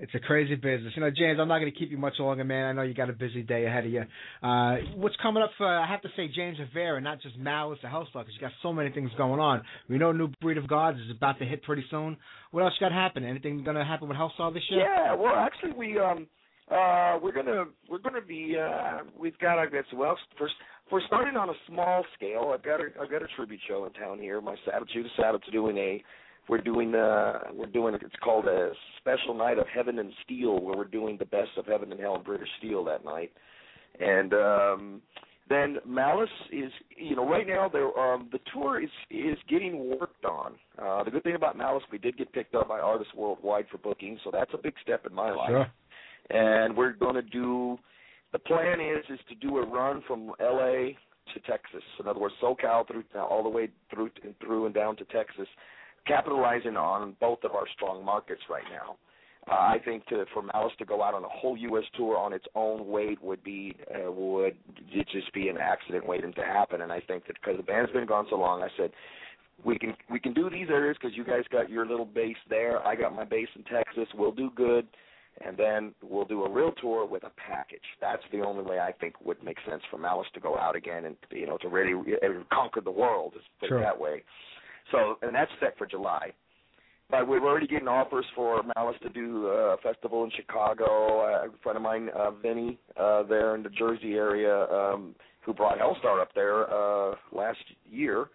It's 0.00 0.14
a 0.14 0.20
crazy 0.20 0.54
business. 0.54 0.92
You 0.94 1.02
know, 1.02 1.10
James, 1.10 1.40
I'm 1.40 1.48
not 1.48 1.58
going 1.58 1.72
to 1.72 1.76
keep 1.76 1.90
you 1.90 1.98
much 1.98 2.14
longer, 2.20 2.44
man. 2.44 2.66
I 2.66 2.72
know 2.72 2.82
you 2.82 2.94
got 2.94 3.10
a 3.10 3.12
busy 3.12 3.42
day 3.42 3.66
ahead 3.66 3.84
of 3.84 3.90
you. 3.90 4.02
Uh, 4.42 4.76
what's 4.94 5.16
coming 5.20 5.42
up 5.42 5.50
for, 5.58 5.66
I 5.66 5.88
have 5.88 6.02
to 6.02 6.08
say, 6.16 6.28
James 6.28 6.56
Rivera, 6.60 7.00
not 7.00 7.20
just 7.20 7.36
Malice 7.36 7.80
or 7.82 7.90
Helstar, 7.90 8.24
because 8.24 8.34
you 8.34 8.40
got 8.40 8.52
so 8.62 8.72
many 8.72 8.90
things 8.90 9.10
going 9.16 9.40
on. 9.40 9.62
We 9.88 9.98
know 9.98 10.12
New 10.12 10.28
Breed 10.40 10.56
of 10.56 10.68
Gods 10.68 10.98
is 10.98 11.10
about 11.10 11.40
to 11.40 11.44
hit 11.44 11.64
pretty 11.64 11.84
soon. 11.90 12.16
What 12.52 12.62
else 12.62 12.74
got 12.78 12.92
happening? 12.92 13.28
Anything 13.28 13.64
going 13.64 13.76
to 13.76 13.84
happen 13.84 14.08
with 14.08 14.16
Helstar 14.16 14.54
this 14.54 14.62
year? 14.70 14.82
Yeah, 14.82 15.14
well, 15.14 15.34
actually, 15.34 15.72
we 15.72 15.98
um 15.98 16.28
uh 16.70 17.18
we're 17.22 17.32
gonna 17.32 17.64
we're 17.88 17.98
gonna 17.98 18.20
be 18.20 18.54
uh 18.60 18.98
we've 19.18 19.38
got 19.38 19.58
I 19.58 19.66
guess 19.66 19.84
well 19.94 20.18
first 20.38 20.52
we're 20.92 21.00
starting 21.06 21.34
on 21.34 21.48
a 21.48 21.54
small 21.66 22.04
scale. 22.14 22.52
I've 22.54 22.62
got 22.62 22.80
a 22.80 22.88
I've 23.00 23.10
got 23.10 23.22
a 23.22 23.26
tribute 23.36 23.60
show 23.66 23.86
in 23.86 23.92
town 23.94 24.18
here. 24.18 24.40
My 24.40 24.54
Sabbath 24.66 24.88
Judas 24.92 25.10
Sabbath's 25.18 25.48
doing 25.50 25.78
a 25.78 26.02
we're 26.48 26.60
doing 26.60 26.94
uh 26.94 27.40
we're 27.52 27.66
doing 27.66 27.94
it's 27.94 28.14
called 28.22 28.46
a 28.46 28.70
special 28.98 29.34
night 29.34 29.58
of 29.58 29.66
heaven 29.74 29.98
and 29.98 30.12
steel 30.24 30.60
where 30.60 30.76
we're 30.76 30.84
doing 30.84 31.16
the 31.18 31.24
best 31.26 31.50
of 31.56 31.66
heaven 31.66 31.90
and 31.92 32.00
hell 32.00 32.14
and 32.16 32.24
British 32.24 32.48
steel 32.58 32.84
that 32.84 33.04
night. 33.04 33.32
And 34.00 34.32
um 34.34 35.02
then 35.48 35.78
Malice 35.86 36.28
is 36.52 36.70
you 36.96 37.16
know 37.16 37.26
right 37.28 37.46
now 37.46 37.68
there 37.68 37.96
um 37.98 38.28
the 38.32 38.40
tour 38.52 38.80
is 38.82 38.90
is 39.10 39.38
getting 39.48 39.90
worked 39.98 40.24
on. 40.24 40.54
Uh 40.80 41.02
the 41.04 41.10
good 41.10 41.22
thing 41.22 41.34
about 41.36 41.56
Malice 41.56 41.84
we 41.92 41.98
did 41.98 42.16
get 42.18 42.32
picked 42.32 42.54
up 42.54 42.68
by 42.68 42.78
artists 42.80 43.14
worldwide 43.14 43.66
for 43.70 43.78
booking, 43.78 44.18
so 44.24 44.30
that's 44.32 44.52
a 44.54 44.58
big 44.58 44.74
step 44.82 45.06
in 45.06 45.14
my 45.14 45.30
life 45.30 45.50
Sure. 45.50 45.66
and 46.30 46.76
we're 46.76 46.92
going 46.92 47.14
to 47.14 47.22
do. 47.22 47.78
The 48.32 48.38
plan 48.38 48.78
is 48.80 49.04
is 49.10 49.20
to 49.30 49.34
do 49.36 49.56
a 49.58 49.66
run 49.66 50.02
from 50.06 50.32
L.A. 50.40 50.96
to 51.34 51.40
Texas. 51.50 51.82
In 51.98 52.06
other 52.06 52.20
words, 52.20 52.34
SoCal 52.42 52.86
through 52.86 53.04
all 53.18 53.42
the 53.42 53.48
way 53.48 53.70
through 53.90 54.10
and 54.22 54.34
through 54.38 54.66
and 54.66 54.74
down 54.74 54.96
to 54.96 55.04
Texas, 55.06 55.48
capitalizing 56.08 56.76
on 56.76 57.14
both 57.20 57.38
of 57.44 57.52
our 57.52 57.64
strong 57.74 58.04
markets 58.04 58.40
right 58.50 58.64
now. 58.70 58.96
Uh, 59.50 59.54
I 59.54 59.78
think 59.84 60.04
to, 60.06 60.24
for 60.34 60.42
Malice 60.42 60.74
to 60.78 60.84
go 60.84 61.02
out 61.02 61.14
on 61.14 61.24
a 61.24 61.28
whole 61.28 61.56
U.S. 61.56 61.84
tour 61.96 62.18
on 62.18 62.32
its 62.32 62.44
own 62.54 62.86
weight 62.88 63.22
would 63.22 63.42
be 63.42 63.74
uh, 63.94 64.10
would 64.10 64.56
just 64.92 65.32
be 65.32 65.48
an 65.48 65.56
accident 65.56 66.06
waiting 66.06 66.32
to 66.34 66.42
happen. 66.42 66.82
And 66.82 66.92
I 66.92 67.00
think 67.00 67.26
that 67.26 67.36
because 67.40 67.56
the 67.56 67.62
band's 67.62 67.92
been 67.92 68.06
gone 68.06 68.26
so 68.28 68.36
long, 68.36 68.62
I 68.62 68.68
said 68.76 68.90
we 69.64 69.78
can 69.78 69.94
we 70.10 70.20
can 70.20 70.34
do 70.34 70.50
these 70.50 70.68
areas 70.68 70.96
because 71.00 71.16
you 71.16 71.24
guys 71.24 71.44
got 71.50 71.70
your 71.70 71.86
little 71.86 72.04
base 72.04 72.36
there. 72.50 72.86
I 72.86 72.94
got 72.94 73.14
my 73.14 73.24
base 73.24 73.48
in 73.56 73.62
Texas. 73.64 74.08
We'll 74.14 74.32
do 74.32 74.50
good 74.54 74.86
and 75.44 75.56
then 75.56 75.94
we'll 76.02 76.24
do 76.24 76.44
a 76.44 76.50
real 76.50 76.72
tour 76.72 77.06
with 77.06 77.22
a 77.24 77.30
package. 77.36 77.82
That's 78.00 78.22
the 78.32 78.40
only 78.40 78.64
way 78.64 78.80
I 78.80 78.92
think 78.92 79.14
would 79.24 79.42
make 79.42 79.56
sense 79.68 79.82
for 79.90 79.98
Malice 79.98 80.26
to 80.34 80.40
go 80.40 80.56
out 80.58 80.76
again 80.76 81.04
and 81.04 81.16
you 81.30 81.46
know 81.46 81.58
to 81.58 81.68
really 81.68 81.94
uh, 82.14 82.28
conquer 82.52 82.80
the 82.80 82.90
world, 82.90 83.32
just 83.34 83.46
put 83.60 83.68
Sure. 83.68 83.78
it 83.78 83.82
that 83.82 83.98
way. 83.98 84.22
So, 84.90 85.18
and 85.22 85.34
that's 85.34 85.50
set 85.60 85.76
for 85.78 85.86
July. 85.86 86.32
But 87.10 87.26
we're 87.26 87.42
already 87.42 87.66
getting 87.66 87.88
offers 87.88 88.26
for 88.34 88.62
Malice 88.76 88.96
to 89.02 89.08
do 89.08 89.46
a 89.46 89.76
festival 89.82 90.24
in 90.24 90.30
Chicago. 90.36 91.22
Uh, 91.22 91.46
a 91.46 91.62
friend 91.62 91.76
of 91.76 91.82
mine, 91.82 92.10
uh, 92.14 92.32
Vinny, 92.32 92.78
uh, 93.00 93.22
there 93.22 93.54
in 93.54 93.62
the 93.62 93.70
Jersey 93.70 94.14
area, 94.14 94.66
um, 94.70 95.14
who 95.44 95.54
brought 95.54 95.78
Helstar 95.78 96.20
up 96.20 96.28
there 96.34 96.70
uh, 96.70 97.14
last 97.32 97.58
year, 97.90 98.26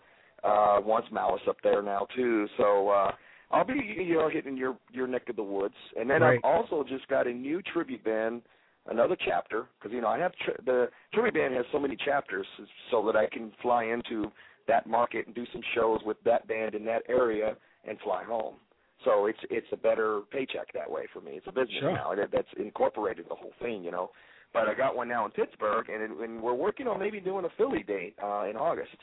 uh, 0.43 0.79
wants 0.83 1.07
Malice 1.11 1.41
up 1.47 1.57
there 1.63 1.83
now 1.83 2.07
too. 2.15 2.47
So 2.57 2.89
uh, 2.89 3.11
I'll 3.51 3.63
be 3.63 3.73
you 3.95 4.15
know 4.15 4.27
hitting 4.27 4.57
your 4.57 4.75
your 4.91 5.05
neck 5.05 5.29
of 5.29 5.35
the 5.35 5.43
woods, 5.43 5.75
and 5.95 6.09
then 6.09 6.23
Right. 6.23 6.39
I've 6.43 6.51
also 6.51 6.83
just 6.83 7.07
got 7.07 7.27
a 7.27 7.31
new 7.31 7.61
tribute 7.61 8.03
band, 8.03 8.41
another 8.89 9.15
chapter, 9.23 9.67
because 9.77 9.93
you 9.93 10.01
know 10.01 10.07
I 10.07 10.17
have 10.17 10.33
tri- 10.43 10.55
the 10.65 10.89
tribute 11.13 11.35
band 11.35 11.53
has 11.53 11.65
so 11.71 11.79
many 11.79 11.95
chapters, 11.95 12.47
so 12.89 13.05
that 13.05 13.15
I 13.15 13.27
can 13.27 13.51
fly 13.61 13.83
into 13.83 14.31
that 14.67 14.87
market 14.87 15.25
and 15.27 15.35
do 15.35 15.45
some 15.51 15.61
shows 15.75 15.99
with 16.05 16.17
that 16.25 16.47
band 16.47 16.75
in 16.75 16.85
that 16.85 17.03
area 17.09 17.55
and 17.87 17.99
fly 17.99 18.23
home. 18.23 18.55
So 19.03 19.25
it's 19.25 19.39
it's 19.49 19.67
a 19.73 19.77
better 19.77 20.21
paycheck 20.31 20.71
that 20.73 20.89
way 20.89 21.03
for 21.13 21.21
me. 21.21 21.33
It's 21.33 21.47
a 21.47 21.51
business 21.51 21.79
Sure. 21.79 21.91
now, 21.91 22.11
it, 22.11 22.29
that's 22.31 22.47
incorporated 22.57 23.25
the 23.29 23.35
whole 23.35 23.51
thing, 23.61 23.83
you 23.83 23.91
know. 23.91 24.11
But 24.53 24.69
I 24.69 24.75
got 24.75 24.95
one 24.95 25.09
now 25.09 25.25
in 25.25 25.31
Pittsburgh, 25.31 25.89
and, 25.89 26.03
it, 26.03 26.11
and 26.23 26.41
we're 26.41 26.53
working 26.53 26.87
on 26.87 26.99
maybe 26.99 27.19
doing 27.19 27.43
a 27.43 27.49
Philly 27.57 27.83
date 27.83 28.15
uh, 28.23 28.45
in 28.49 28.55
August. 28.55 28.95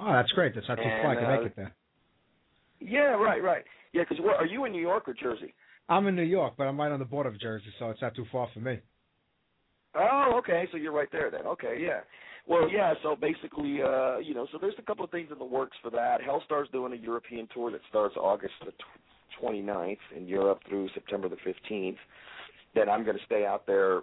Oh, 0.00 0.12
that's 0.12 0.32
great. 0.32 0.54
That's 0.54 0.66
not 0.68 0.76
too 0.76 0.82
far. 0.82 1.06
I 1.12 1.14
can 1.14 1.24
And, 1.24 1.32
make 1.32 1.40
uh, 1.42 1.46
it 1.46 1.56
there. 1.56 1.74
Yeah, 2.80 3.14
right, 3.14 3.42
right. 3.42 3.64
Yeah, 3.92 4.02
because 4.08 4.24
are 4.38 4.46
you 4.46 4.64
in 4.64 4.72
New 4.72 4.80
York 4.80 5.08
or 5.08 5.14
Jersey? 5.14 5.54
I'm 5.88 6.06
in 6.06 6.16
New 6.16 6.22
York, 6.22 6.54
but 6.56 6.64
I'm 6.64 6.78
right 6.78 6.90
on 6.90 6.98
the 6.98 7.04
border 7.04 7.28
of 7.28 7.40
Jersey, 7.40 7.66
so 7.78 7.90
it's 7.90 8.02
not 8.02 8.14
too 8.14 8.26
far 8.32 8.48
for 8.52 8.60
me. 8.60 8.78
Oh, 9.94 10.34
okay. 10.38 10.68
So 10.70 10.76
you're 10.76 10.92
right 10.92 11.08
there 11.10 11.30
then. 11.30 11.46
Okay, 11.46 11.78
yeah. 11.80 12.00
Well, 12.46 12.70
yeah. 12.70 12.94
So 13.02 13.16
basically, 13.16 13.82
uh, 13.82 14.18
you 14.18 14.34
know, 14.34 14.46
so 14.52 14.58
there's 14.60 14.74
a 14.78 14.82
couple 14.82 15.04
of 15.04 15.10
things 15.10 15.28
in 15.32 15.38
the 15.38 15.44
works 15.44 15.76
for 15.82 15.90
that. 15.90 16.20
Helstar's 16.22 16.68
doing 16.72 16.92
a 16.92 16.96
European 16.96 17.48
tour 17.54 17.70
that 17.70 17.80
starts 17.88 18.16
August 18.16 18.54
the 18.64 18.72
tw- 18.72 19.42
29th 19.42 19.98
in 20.16 20.26
Europe 20.26 20.60
through 20.68 20.88
September 20.94 21.28
the 21.28 21.36
15th. 21.36 21.96
Then 22.74 22.88
I'm 22.88 23.04
going 23.04 23.16
to 23.16 23.24
stay 23.24 23.46
out 23.46 23.66
there 23.66 24.02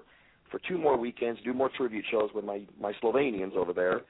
for 0.52 0.60
two 0.68 0.78
more 0.78 0.98
weekends, 0.98 1.40
do 1.44 1.54
more 1.54 1.70
tribute 1.76 2.06
shows 2.10 2.30
with 2.34 2.46
my 2.46 2.66
my 2.80 2.94
Slovenians 3.04 3.56
over 3.56 3.74
there, 3.74 4.02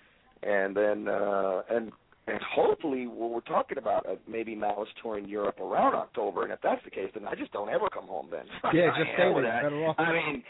and 0.43 0.75
then 0.75 1.07
uh, 1.07 1.63
and 1.69 1.91
and 2.27 2.39
hopefully 2.53 3.07
what 3.07 3.31
we're 3.31 3.41
talking 3.41 3.77
about 3.77 4.05
uh, 4.05 4.15
maybe 4.27 4.53
Malice 4.53 4.89
tour 5.01 5.17
in 5.17 5.27
Europe 5.27 5.59
around 5.59 5.95
October. 5.95 6.43
And 6.43 6.51
if 6.51 6.59
that's 6.61 6.83
the 6.83 6.91
case, 6.91 7.09
then 7.13 7.25
I 7.27 7.35
just 7.35 7.51
don't 7.53 7.69
ever 7.69 7.87
come 7.89 8.05
home 8.05 8.27
then. 8.31 8.45
Yeah, 8.73 8.91
just 8.97 9.11
stay 9.15 9.31
with 9.33 9.45
that. 9.45 9.63
Better 9.63 9.85
off. 9.85 9.95
I 9.97 10.11
mean, 10.11 10.43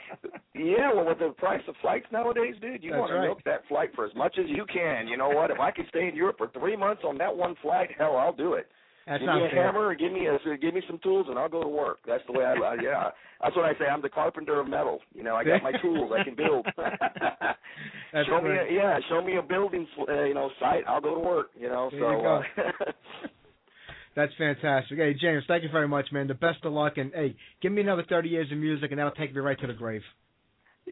yeah, 0.56 0.92
well, 0.94 1.06
with 1.06 1.20
the 1.20 1.30
price 1.38 1.62
of 1.68 1.76
flights 1.82 2.08
nowadays, 2.12 2.56
dude, 2.60 2.84
you 2.84 2.92
That's 2.92 3.00
want 3.00 3.12
to 3.12 3.16
right. 3.18 3.28
milk 3.28 3.40
that 3.46 3.62
flight 3.70 3.92
for 3.96 4.06
as 4.06 4.16
much 4.16 4.38
as 4.40 4.46
you 4.50 4.66
can. 4.66 5.08
You 5.08 5.18
know 5.18 5.30
what? 5.30 5.52
If 5.52 5.60
I 5.60 5.72
can 5.72 5.86
stay 5.90 6.08
in 6.08 6.16
Europe 6.16 6.38
for 6.38 6.50
three 6.50 6.76
months 6.76 7.04
on 7.06 7.18
that 7.20 7.36
one 7.36 7.56
flight, 7.62 7.90
hell, 7.98 8.18
I'll 8.18 8.34
do 8.34 8.54
it. 8.54 8.68
That's 9.08 9.22
give 9.22 9.30
me 9.30 9.46
a 9.46 9.50
fair. 9.50 9.66
hammer, 9.66 9.96
give 9.96 10.12
me 10.12 10.28
a, 10.28 10.58
give 10.58 10.74
me 10.74 10.82
some 10.86 11.00
tools, 11.02 11.28
and 11.30 11.40
I'll 11.40 11.48
go 11.48 11.64
to 11.64 11.70
work. 11.70 12.00
That's 12.06 12.24
the 12.28 12.34
way 12.34 12.44
I, 12.44 12.54
I 12.54 12.76
yeah. 12.82 13.10
That's 13.42 13.56
what 13.56 13.66
I 13.66 13.74
say. 13.80 13.86
I'm 13.86 14.02
the 14.02 14.10
carpenter 14.10 14.60
of 14.60 14.68
metal. 14.68 15.00
You 15.14 15.24
know, 15.24 15.36
I 15.36 15.44
got 15.44 15.64
my 15.64 15.72
tools. 15.82 16.12
I 16.14 16.24
can 16.24 16.36
build. 16.36 16.66
Show 18.26 18.42
me, 18.42 18.50
a, 18.50 18.74
yeah, 18.74 19.00
show 19.10 19.22
me 19.22 19.36
a 19.38 19.42
building, 19.42 19.86
uh, 20.08 20.24
you 20.24 20.34
know, 20.34 20.50
site. 20.60 20.84
I'll 20.88 21.02
go 21.02 21.14
to 21.14 21.20
work. 21.20 21.48
You 21.60 21.70
know, 21.70 21.90
There 21.92 22.00
so. 22.00 22.12
you 22.12 22.18
go. 22.18 22.42
Uh, 22.58 22.92
That's 24.16 24.32
fantastic. 24.38 24.98
Hey, 24.98 25.14
James, 25.14 25.44
thank 25.48 25.62
you 25.62 25.70
very 25.70 25.88
much, 25.88 26.08
man. 26.12 26.28
The 26.28 26.34
best 26.34 26.64
of 26.64 26.74
luck, 26.74 26.94
and 26.98 27.12
hey, 27.14 27.36
give 27.62 27.72
me 27.72 27.82
another 27.82 28.04
30 28.10 28.30
years 28.30 28.52
of 28.52 28.58
music, 28.58 28.90
and 28.92 28.98
that'll 29.00 29.12
take 29.12 29.34
me 29.34 29.42
right 29.42 29.60
to 29.60 29.68
the 29.68 29.74
grave. 29.74 30.02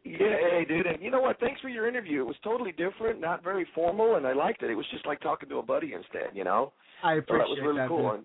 Yeah, 0.03 0.35
hey, 0.51 0.65
dude. 0.67 0.85
And 0.85 1.01
you 1.01 1.09
know 1.11 1.21
what? 1.21 1.39
Thanks 1.39 1.61
for 1.61 1.69
your 1.69 1.87
interview. 1.87 2.21
It 2.21 2.27
was 2.27 2.35
totally 2.43 2.71
different, 2.71 3.21
not 3.21 3.43
very 3.43 3.65
formal, 3.73 4.15
and 4.15 4.27
I 4.27 4.33
liked 4.33 4.61
it. 4.63 4.69
It 4.69 4.75
was 4.75 4.85
just 4.91 5.05
like 5.05 5.21
talking 5.21 5.49
to 5.49 5.57
a 5.59 5.63
buddy 5.63 5.93
instead. 5.93 6.35
You 6.35 6.43
know. 6.43 6.73
I 7.03 7.15
So 7.15 7.19
appreciate 7.19 7.39
that 7.39 7.49
was 7.49 7.59
really 7.63 7.77
that. 7.77 7.87
cool. 7.87 8.03
man. 8.03 8.23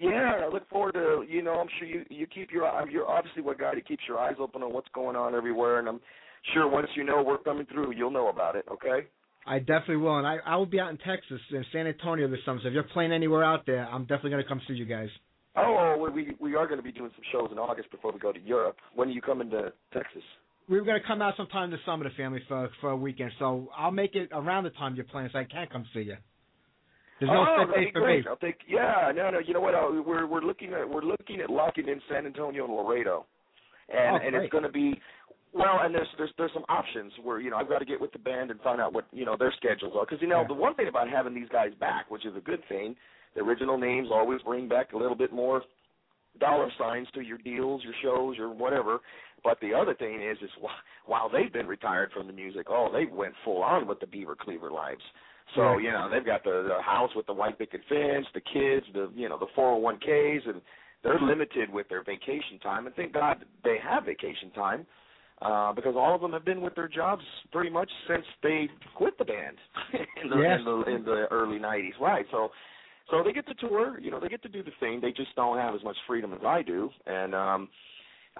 And 0.00 0.10
yeah, 0.10 0.40
I 0.44 0.48
look 0.48 0.68
forward 0.68 0.92
to 0.94 1.24
you 1.28 1.42
know 1.42 1.54
I'm 1.54 1.68
sure 1.78 1.86
you 1.88 2.04
you 2.10 2.26
keep 2.26 2.50
your 2.52 2.64
you're 2.90 3.06
obviously 3.08 3.42
what 3.42 3.58
guy 3.58 3.74
that 3.74 3.86
keeps 3.86 4.02
your 4.08 4.18
eyes 4.18 4.36
open 4.40 4.62
on 4.62 4.72
what's 4.72 4.88
going 4.94 5.16
on 5.16 5.34
everywhere, 5.34 5.78
and 5.78 5.88
I'm 5.88 6.00
sure 6.54 6.68
once 6.68 6.88
you 6.94 7.04
know 7.04 7.22
we're 7.22 7.38
coming 7.38 7.66
through, 7.66 7.92
you'll 7.94 8.10
know 8.10 8.28
about 8.28 8.56
it. 8.56 8.64
Okay. 8.70 9.06
I 9.46 9.58
definitely 9.60 9.96
will, 9.96 10.18
and 10.18 10.26
I 10.26 10.38
I 10.44 10.56
will 10.56 10.66
be 10.66 10.78
out 10.80 10.90
in 10.90 10.98
Texas, 10.98 11.40
in 11.50 11.64
San 11.72 11.86
Antonio 11.86 12.28
this 12.28 12.40
summer. 12.44 12.60
So 12.62 12.68
if 12.68 12.74
you're 12.74 12.82
playing 12.82 13.12
anywhere 13.12 13.42
out 13.44 13.66
there, 13.66 13.86
I'm 13.88 14.02
definitely 14.02 14.30
gonna 14.30 14.44
come 14.48 14.60
see 14.68 14.74
you 14.74 14.84
guys. 14.84 15.08
Oh, 15.56 16.08
we 16.14 16.36
we 16.38 16.54
are 16.54 16.66
going 16.66 16.78
to 16.78 16.84
be 16.84 16.92
doing 16.92 17.10
some 17.16 17.24
shows 17.32 17.48
in 17.50 17.58
August 17.58 17.90
before 17.90 18.12
we 18.12 18.20
go 18.20 18.32
to 18.32 18.40
Europe. 18.40 18.76
When 18.94 19.08
are 19.08 19.12
you 19.12 19.20
coming 19.20 19.50
to 19.50 19.72
Texas? 19.92 20.22
We 20.68 20.78
were 20.78 20.84
gonna 20.84 21.00
come 21.06 21.22
out 21.22 21.34
sometime 21.36 21.70
this 21.70 21.80
summer, 21.86 22.04
the 22.04 22.14
family, 22.16 22.42
for 22.46 22.68
for 22.80 22.90
a 22.90 22.96
weekend. 22.96 23.32
So 23.38 23.70
I'll 23.76 23.90
make 23.90 24.14
it 24.14 24.28
around 24.32 24.64
the 24.64 24.70
time 24.70 24.94
you're 24.96 25.04
playing, 25.06 25.30
so 25.32 25.38
I 25.38 25.44
can 25.44 25.66
come 25.72 25.86
see 25.94 26.00
you. 26.02 26.16
There's 27.20 27.30
no 27.30 27.44
oh, 27.48 27.64
set 27.66 27.74
date 27.74 27.92
for 27.92 28.00
great. 28.00 28.24
me. 28.24 28.30
I'll 28.30 28.36
take. 28.36 28.58
Yeah, 28.68 29.10
no, 29.14 29.30
no. 29.30 29.38
You 29.40 29.54
know 29.54 29.60
what? 29.60 29.74
Uh, 29.74 30.02
we're 30.06 30.26
we're 30.26 30.42
looking 30.42 30.72
at 30.74 30.88
we're 30.88 31.02
looking 31.02 31.40
at 31.40 31.50
locking 31.50 31.88
in 31.88 32.00
San 32.10 32.26
Antonio 32.26 32.64
and 32.64 32.74
Laredo, 32.74 33.26
and 33.88 34.22
Oh, 34.22 34.26
and 34.26 34.36
it's 34.36 34.52
going 34.52 34.64
to 34.64 34.70
be. 34.70 35.00
Well, 35.54 35.80
and 35.82 35.94
there's 35.94 36.06
there's 36.18 36.30
there's 36.36 36.52
some 36.52 36.64
options 36.68 37.12
where 37.24 37.40
you 37.40 37.50
know 37.50 37.56
I've 37.56 37.68
got 37.68 37.78
to 37.78 37.86
get 37.86 38.00
with 38.00 38.12
the 38.12 38.18
band 38.18 38.50
and 38.50 38.60
find 38.60 38.80
out 38.80 38.92
what 38.92 39.06
you 39.12 39.24
know 39.24 39.36
their 39.38 39.52
schedules 39.56 39.94
are 39.96 40.04
because 40.04 40.20
you 40.20 40.28
know 40.28 40.42
Yeah. 40.42 40.48
the 40.48 40.54
one 40.54 40.74
thing 40.74 40.88
about 40.88 41.08
having 41.08 41.34
these 41.34 41.48
guys 41.50 41.72
back, 41.80 42.10
which 42.10 42.26
is 42.26 42.36
a 42.36 42.40
good 42.40 42.60
thing, 42.68 42.94
the 43.34 43.40
original 43.40 43.78
names 43.78 44.08
always 44.12 44.40
bring 44.42 44.68
back 44.68 44.92
a 44.92 44.96
little 44.98 45.16
bit 45.16 45.32
more 45.32 45.62
dollar 46.38 46.68
signs 46.78 47.08
to 47.14 47.20
your 47.20 47.38
deals, 47.38 47.82
your 47.82 47.94
shows, 48.02 48.36
your 48.36 48.50
whatever. 48.52 49.00
But 49.44 49.58
the 49.60 49.72
other 49.74 49.94
thing 49.94 50.22
is, 50.22 50.36
is 50.42 50.50
wh- 50.62 51.08
while 51.08 51.28
they've 51.30 51.52
been 51.52 51.66
retired 51.66 52.10
from 52.12 52.26
the 52.26 52.32
music, 52.32 52.66
oh, 52.68 52.90
they 52.92 53.06
went 53.06 53.34
full 53.44 53.62
on 53.62 53.86
with 53.86 54.00
the 54.00 54.06
Beaver 54.06 54.36
Cleaver 54.38 54.70
lives. 54.70 55.02
So 55.54 55.78
you 55.78 55.90
know 55.90 56.10
they've 56.12 56.26
got 56.26 56.44
the, 56.44 56.66
the 56.76 56.82
house 56.82 57.10
with 57.16 57.26
the 57.26 57.32
white 57.32 57.58
picket 57.58 57.80
fence, 57.88 58.26
the 58.34 58.40
kids, 58.40 58.84
the 58.92 59.10
you 59.14 59.28
know 59.30 59.38
the 59.38 59.46
401ks, 59.56 60.46
and 60.48 60.60
they're 61.02 61.18
limited 61.20 61.72
with 61.72 61.88
their 61.88 62.04
vacation 62.04 62.58
time. 62.62 62.86
And 62.86 62.94
thank 62.94 63.14
God 63.14 63.44
they 63.64 63.76
have 63.82 64.04
vacation 64.04 64.50
time 64.50 64.86
uh, 65.40 65.72
because 65.72 65.94
all 65.96 66.14
of 66.14 66.20
them 66.20 66.32
have 66.32 66.44
been 66.44 66.60
with 66.60 66.74
their 66.74 66.88
jobs 66.88 67.22
pretty 67.50 67.70
much 67.70 67.90
since 68.08 68.26
they 68.42 68.68
quit 68.94 69.16
the 69.16 69.24
band 69.24 69.56
in 70.22 70.28
the 70.28 70.36
Yes. 70.36 70.58
in 70.58 70.64
the 70.66 70.82
in 70.96 71.04
the 71.04 71.26
early 71.30 71.58
'90s. 71.58 71.98
Right. 71.98 72.26
So 72.30 72.50
so 73.10 73.22
they 73.24 73.32
get 73.32 73.46
to 73.46 73.54
tour. 73.54 73.98
You 74.00 74.10
know 74.10 74.20
they 74.20 74.28
get 74.28 74.42
to 74.42 74.50
do 74.50 74.62
the 74.62 74.72
thing. 74.80 75.00
They 75.00 75.12
just 75.12 75.34
don't 75.34 75.56
have 75.56 75.74
as 75.74 75.82
much 75.82 75.96
freedom 76.06 76.34
as 76.34 76.40
I 76.44 76.60
do. 76.62 76.90
And 77.06 77.34
um, 77.34 77.68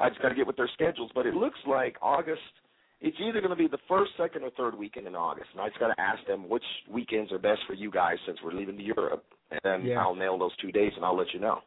I 0.01 0.09
just 0.09 0.21
got 0.23 0.31
to 0.31 0.35
get 0.35 0.47
with 0.47 0.57
their 0.57 0.71
schedules. 0.75 1.11
But 1.15 1.27
it 1.27 1.35
looks 1.35 1.59
like 1.67 1.97
August. 2.03 2.41
It's 3.01 3.17
either 3.21 3.39
going 3.41 3.51
to 3.51 3.57
be 3.57 3.69
the 3.69 3.79
first, 3.89 4.11
second, 4.19 4.43
or 4.43 4.51
third 4.51 4.77
weekend 4.77 5.07
in 5.07 5.15
August, 5.15 5.47
and 5.53 5.61
I 5.61 5.69
just 5.69 5.79
got 5.79 5.95
to 5.95 6.01
ask 6.01 6.19
them 6.27 6.49
which 6.49 6.65
weekends 6.91 7.31
are 7.31 7.39
best 7.39 7.61
for 7.67 7.75
you 7.75 7.93
guys 7.93 8.17
since 8.27 8.39
we're 8.43 8.53
leaving 8.53 8.77
to 8.77 8.83
Europe, 8.83 9.25
and 9.53 9.61
then 9.63 9.87
Yeah. 9.87 10.03
I'll 10.03 10.17
nail 10.17 10.37
those 10.37 10.51
two 10.57 10.73
days 10.73 10.93
and 10.97 11.05
I'll 11.05 11.17
let 11.17 11.33
you 11.33 11.39
know. 11.39 11.61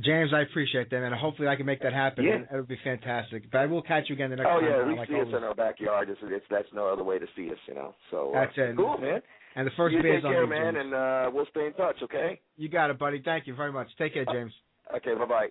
James, 0.00 0.32
I 0.32 0.40
appreciate 0.40 0.90
that, 0.90 1.02
and 1.04 1.14
hopefully 1.14 1.46
I 1.48 1.54
can 1.54 1.66
make 1.66 1.80
that 1.82 1.92
happen. 1.92 2.24
Yeah. 2.24 2.38
It 2.50 2.56
would 2.56 2.66
be 2.66 2.80
fantastic. 2.82 3.48
But 3.52 3.58
I 3.58 3.66
will 3.66 3.82
catch 3.82 4.08
you 4.08 4.14
again 4.16 4.30
the 4.30 4.36
next 4.36 4.48
Oh 4.50 4.58
time. 4.58 4.70
yeah, 4.70 4.82
uh, 4.82 4.86
we 4.88 4.96
like 4.96 5.08
see 5.08 5.20
us 5.20 5.28
in 5.28 5.44
our 5.44 5.54
backyard. 5.54 6.08
It's, 6.08 6.18
it's 6.24 6.46
that's 6.50 6.66
no 6.74 6.88
other 6.88 7.04
way 7.04 7.18
to 7.20 7.26
see 7.36 7.50
us, 7.50 7.58
you 7.68 7.74
know. 7.74 7.94
So 8.10 8.32
uh, 8.34 8.40
That's 8.40 8.56
it. 8.56 8.76
Cool, 8.76 8.98
man. 8.98 9.20
And 9.54 9.66
the 9.66 9.70
first 9.76 9.94
you 9.94 10.02
beer's 10.02 10.22
take 10.22 10.24
on 10.24 10.32
care, 10.32 10.42
you, 10.44 10.48
man, 10.48 10.74
James. 10.74 10.84
and 10.86 10.94
uh, 10.94 11.30
we'll 11.32 11.46
stay 11.50 11.66
in 11.66 11.74
touch. 11.74 11.96
Okay. 12.02 12.40
You 12.56 12.68
got 12.70 12.90
it, 12.90 12.98
buddy. 12.98 13.20
Thank 13.22 13.46
you 13.46 13.54
very 13.54 13.70
much. 13.70 13.88
Take 13.98 14.14
care, 14.14 14.24
James. 14.24 14.52
Okay. 14.96 15.14
Bye 15.14 15.26
bye. 15.26 15.48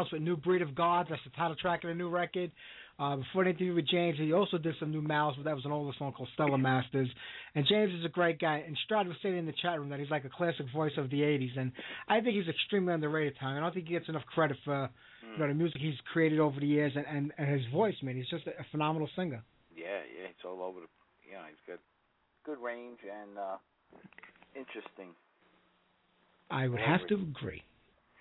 Brand 0.00 0.12
with 0.12 0.22
New 0.22 0.36
Breed 0.36 0.62
of 0.62 0.74
God. 0.74 1.06
That's 1.08 1.22
the 1.24 1.30
title 1.30 1.56
track 1.56 1.84
of 1.84 1.88
the 1.88 1.94
new 1.94 2.08
record. 2.08 2.50
Uh, 2.98 3.16
before 3.16 3.44
the 3.44 3.50
interview 3.50 3.74
with 3.74 3.88
James, 3.88 4.18
he 4.18 4.32
also 4.32 4.58
did 4.58 4.74
some 4.78 4.90
new 4.90 5.00
Malice, 5.00 5.34
but 5.38 5.44
that 5.44 5.54
was 5.54 5.64
an 5.64 5.72
older 5.72 5.96
song 5.98 6.12
called 6.12 6.28
Stellar 6.34 6.58
Masters. 6.58 7.08
And 7.54 7.66
James 7.66 7.92
is 7.94 8.04
a 8.04 8.10
great 8.10 8.38
guy. 8.38 8.62
And 8.66 8.76
Strad 8.84 9.06
was 9.08 9.16
saying 9.22 9.38
in 9.38 9.46
the 9.46 9.54
chat 9.62 9.78
room 9.78 9.88
that 9.88 10.00
he's 10.00 10.10
like 10.10 10.26
a 10.26 10.28
classic 10.28 10.66
voice 10.74 10.92
of 10.98 11.08
the 11.10 11.20
'80s, 11.20 11.58
and 11.58 11.72
I 12.08 12.20
think 12.20 12.36
he's 12.36 12.48
extremely 12.48 12.92
underrated. 12.92 13.38
Time. 13.38 13.56
I 13.56 13.60
don't 13.60 13.72
think 13.72 13.86
he 13.86 13.94
gets 13.94 14.08
enough 14.08 14.26
credit 14.26 14.58
for 14.64 14.90
you 15.32 15.38
know 15.38 15.48
the 15.48 15.54
music 15.54 15.80
he's 15.80 15.94
created 16.12 16.40
over 16.40 16.60
the 16.60 16.66
years 16.66 16.92
and 16.94 17.06
and, 17.06 17.32
and 17.38 17.48
his 17.48 17.62
voice. 17.72 17.94
Man, 18.02 18.16
he's 18.16 18.28
just 18.28 18.46
a, 18.46 18.50
a 18.50 18.66
phenomenal 18.70 19.08
singer. 19.16 19.42
Yeah, 19.74 19.86
yeah, 19.86 20.28
it's 20.28 20.44
all 20.44 20.62
over 20.62 20.80
the. 20.80 20.86
You 21.26 21.36
know, 21.36 21.42
he's 21.48 21.64
got 21.66 21.78
good 22.44 22.62
range 22.62 22.98
and 23.04 23.38
uh 23.38 23.56
interesting. 24.54 25.14
I 26.50 26.68
would 26.68 26.80
have 26.80 27.06
to 27.08 27.14
agree. 27.14 27.62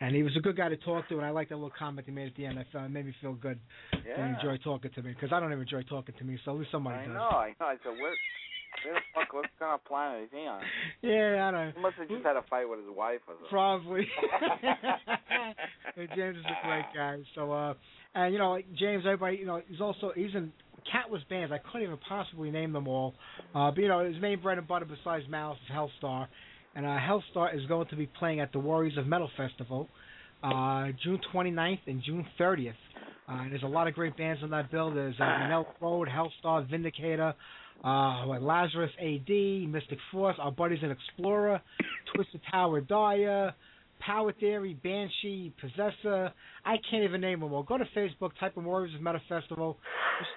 And 0.02 0.16
he 0.16 0.24
was 0.24 0.36
a 0.38 0.40
good 0.40 0.56
guy 0.56 0.70
to 0.70 0.78
talk 0.78 1.10
to, 1.10 1.18
and 1.18 1.26
I 1.26 1.30
liked 1.32 1.50
that 1.50 1.56
little 1.58 1.74
comment 1.78 2.08
he 2.08 2.14
made 2.14 2.28
at 2.28 2.36
the 2.36 2.46
end. 2.46 2.58
I 2.58 2.66
felt 2.72 2.86
it 2.86 2.90
made 2.90 3.06
me 3.06 3.14
feel 3.22 3.34
good. 3.34 3.60
Yeah. 3.94 4.16
They 4.16 4.24
enjoy 4.48 4.58
talking 4.64 4.92
to 4.96 5.02
me 5.02 5.12
because 5.14 5.34
I 5.34 5.40
don't 5.42 5.52
even 5.52 5.64
enjoy 5.64 5.84
talking 5.84 6.16
to 6.18 6.24
me. 6.24 6.40
So 6.46 6.52
at 6.52 6.60
least 6.60 6.72
somebody 6.72 7.00
I 7.00 7.06
does. 7.06 7.14
know, 7.14 7.22
I 7.22 7.54
know. 7.60 7.66
I 7.66 7.76
said, 7.84 8.00
where, 8.00 8.16
the 8.86 9.00
fuck, 9.14 9.34
what 9.34 9.46
kind 9.60 9.74
of 9.74 9.84
planet 9.84 10.24
is 10.24 10.30
he 10.32 10.48
on? 10.48 10.62
Yeah, 11.02 11.48
I 11.48 11.52
don't. 11.52 11.76
He 11.76 11.82
must 11.82 11.96
have 11.96 12.08
just 12.08 12.26
had 12.26 12.38
a 12.38 12.44
fight 12.50 12.70
with 12.70 12.80
his 12.80 12.88
wife 12.96 13.20
or 13.28 13.34
something. 13.36 13.50
Probably. 13.50 14.08
James 16.16 16.38
is 16.38 16.46
a 16.46 16.68
great 16.68 16.86
guy. 16.96 17.18
So, 17.36 17.52
uh, 17.52 17.74
and 18.16 18.34
you 18.34 18.40
know, 18.40 18.52
like 18.52 18.66
James, 18.78 19.04
everybody, 19.06 19.38
you 19.38 19.46
know, 19.46 19.62
he's 19.68 19.82
also 19.82 20.12
he's 20.16 20.34
in 20.34 20.52
countless 20.92 21.24
bands. 21.30 21.52
I 21.52 21.58
couldn't 21.58 21.84
even 21.84 21.98
possibly 22.08 22.52
name 22.52 22.72
them 22.72 22.88
all. 22.88 23.16
Uh, 23.54 23.72
but 23.72 23.80
you 23.80 23.88
know, 23.88 24.00
his 24.06 24.20
main 24.22 24.42
bread 24.42 24.58
and 24.58 24.68
butter 24.68 24.86
besides 24.86 25.26
Malice 25.30 25.60
is 25.68 25.76
Helstar, 25.76 26.28
and 26.76 26.86
uh, 26.86 26.98
Helstar 26.98 27.56
is 27.56 27.66
going 27.68 27.88
to 27.88 27.96
be 27.96 28.08
playing 28.08 28.40
at 28.40 28.52
the 28.52 28.60
Warriors 28.60 28.98
of 28.98 29.08
Metal 29.08 29.30
Festival, 29.36 29.88
uh, 30.44 30.88
June 31.04 31.20
29th 31.34 31.80
and 31.88 32.02
June 32.04 32.26
30th. 32.40 32.74
Uh, 33.28 33.44
there's 33.50 33.64
a 33.64 33.68
lot 33.68 33.88
of 33.88 33.94
great 33.94 34.18
bands 34.18 34.42
on 34.44 34.50
that 34.52 34.72
bill. 34.72 34.94
There's 34.94 35.16
uh, 35.20 35.24
Manilla 35.24 35.66
Road, 35.82 36.08
Helstar, 36.08 36.68
Vindicator, 36.70 37.34
uh, 37.84 38.26
Lazarus 38.26 38.92
AD, 39.00 39.30
Mystic 39.70 40.00
Force, 40.12 40.36
our 40.40 40.52
buddies 40.52 40.80
in 40.82 40.92
Explorer, 40.92 41.62
Twisted 42.14 42.42
Tower 42.52 42.82
Dire, 42.82 43.54
Power 44.00 44.34
Theory, 44.34 44.74
Banshee, 44.82 45.54
Possessor. 45.60 46.32
I 46.66 46.76
can't 46.90 47.04
even 47.04 47.22
name 47.22 47.42
them 47.42 47.54
all. 47.54 47.64
Go 47.64 47.78
to 47.78 47.86
Facebook, 47.96 48.32
type 48.40 48.54
in 48.58 48.64
Warriors 48.64 48.96
of 48.96 49.02
Metal 49.02 49.22
Festival. 49.30 49.78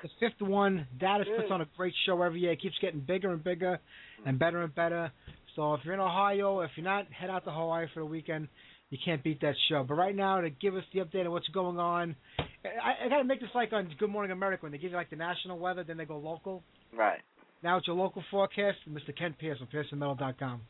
It's 0.02 0.12
the 0.20 0.28
fifth 0.28 0.46
one. 0.46 0.86
Dallas 0.98 1.26
puts 1.36 1.50
on 1.50 1.60
a 1.60 1.66
great 1.76 1.94
show 2.06 2.20
every 2.22 2.40
year. 2.40 2.52
It 2.52 2.60
keeps 2.60 2.76
getting 2.80 3.00
bigger 3.00 3.32
and 3.32 3.42
bigger 3.42 3.80
and 4.26 4.38
better 4.38 4.62
and 4.62 4.74
better. 4.74 5.10
So 5.56 5.74
if 5.74 5.80
you're 5.84 5.94
in 5.94 6.00
Ohio, 6.00 6.60
if 6.60 6.70
you're 6.76 6.84
not, 6.84 7.06
head 7.12 7.30
out 7.30 7.44
to 7.44 7.50
Hawaii 7.50 7.86
for 7.92 8.00
the 8.00 8.06
weekend. 8.06 8.48
You 8.90 8.98
can't 9.04 9.22
beat 9.22 9.40
that 9.40 9.54
show. 9.68 9.84
But 9.86 9.94
right 9.94 10.14
now, 10.14 10.40
to 10.40 10.50
give 10.50 10.74
us 10.76 10.84
the 10.92 11.00
update 11.00 11.24
of 11.26 11.32
what's 11.32 11.48
going 11.48 11.78
on, 11.78 12.14
I, 12.38 13.06
I 13.06 13.08
got 13.08 13.18
to 13.18 13.24
make 13.24 13.40
this 13.40 13.48
like 13.54 13.72
on 13.72 13.90
Good 13.98 14.10
Morning 14.10 14.32
America 14.32 14.62
when 14.62 14.72
they 14.72 14.78
give 14.78 14.90
you 14.90 14.96
like 14.96 15.10
the 15.10 15.16
national 15.16 15.58
weather, 15.58 15.82
then 15.84 15.96
they 15.96 16.04
go 16.04 16.18
local. 16.18 16.62
Right. 16.96 17.20
Now 17.62 17.78
it's 17.78 17.86
your 17.86 17.96
local 17.96 18.22
forecast 18.30 18.78
from 18.84 18.94
Mr. 18.94 19.16
Ken 19.16 19.34
Pierce 19.38 19.58
on 19.60 19.68
PiercingMetal.com. 19.68 20.60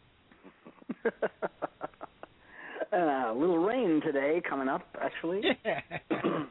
uh, 1.04 1.10
a 2.92 3.34
little 3.36 3.58
rain 3.58 4.00
today 4.04 4.40
coming 4.48 4.68
up, 4.68 4.82
actually. 5.00 5.40
Yeah. 5.64 5.80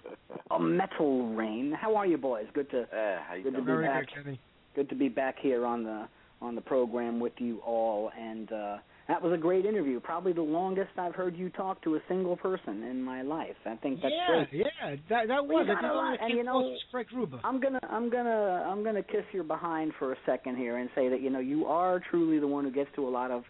a 0.52 0.60
metal 0.60 1.28
rain. 1.34 1.74
How 1.80 1.96
are 1.96 2.06
you, 2.06 2.18
boys? 2.18 2.46
Good 2.54 2.70
to 2.72 2.82
Uh, 2.82 3.20
how 3.28 3.36
you 3.36 3.44
Good 3.44 3.54
to 3.54 3.60
be 3.62 3.66
Very 3.66 3.86
back. 3.88 4.08
good, 4.24 4.40
good 4.76 4.90
to 4.90 4.96
be 4.96 5.10
back 5.10 5.36
here 5.42 5.66
on 5.66 5.84
the 5.84 6.08
on 6.42 6.56
the 6.56 6.62
program 6.62 7.20
with 7.20 7.34
you 7.38 7.60
all. 7.66 8.12
And 8.20 8.52
uh, 8.52 8.78
that 9.08 9.22
was 9.22 9.34
a 9.34 9.38
great 9.38 9.66
interview. 9.66 10.00
Probably 10.00 10.34
the 10.34 10.42
longest 10.42 10.90
I've 10.98 11.14
heard 11.16 11.36
you 11.36 11.50
talk 11.50 11.82
to 11.84 11.96
a 11.96 12.00
single 12.08 12.36
person 12.38 12.84
in 12.84 13.02
my 13.02 13.22
life. 13.22 13.56
I 13.66 13.76
think 13.76 14.02
that's 14.02 14.14
yeah, 14.18 14.46
great. 14.50 14.66
yeah, 14.66 14.96
that 15.10 15.28
that 15.28 15.46
was. 15.46 15.66
you 15.68 15.74
I 15.74 15.80
a 15.80 15.94
one 15.94 15.96
lot, 16.12 16.18
and 16.22 16.38
you 16.38 16.44
know- 16.44 16.60
was 16.60 16.80
Frank 16.92 17.12
Ruber. 17.14 17.40
I'm 17.44 17.60
gonna 17.60 17.80
I'm 17.90 18.10
gonna 18.10 18.66
I'm 18.68 18.84
gonna 18.84 19.04
kiss 19.04 19.24
your 19.32 19.44
behind 19.44 19.94
for 20.00 20.14
a 20.14 20.18
second 20.26 20.58
here 20.58 20.78
and 20.78 20.90
say 20.96 21.10
that 21.10 21.22
you 21.22 21.30
know 21.30 21.40
you 21.40 21.66
are 21.66 22.02
truly 22.10 22.40
the 22.40 22.48
one 22.48 22.64
who 22.66 22.72
gets 22.72 22.90
to 22.96 23.08
a 23.08 23.10
lot 23.10 23.32
of 23.32 23.44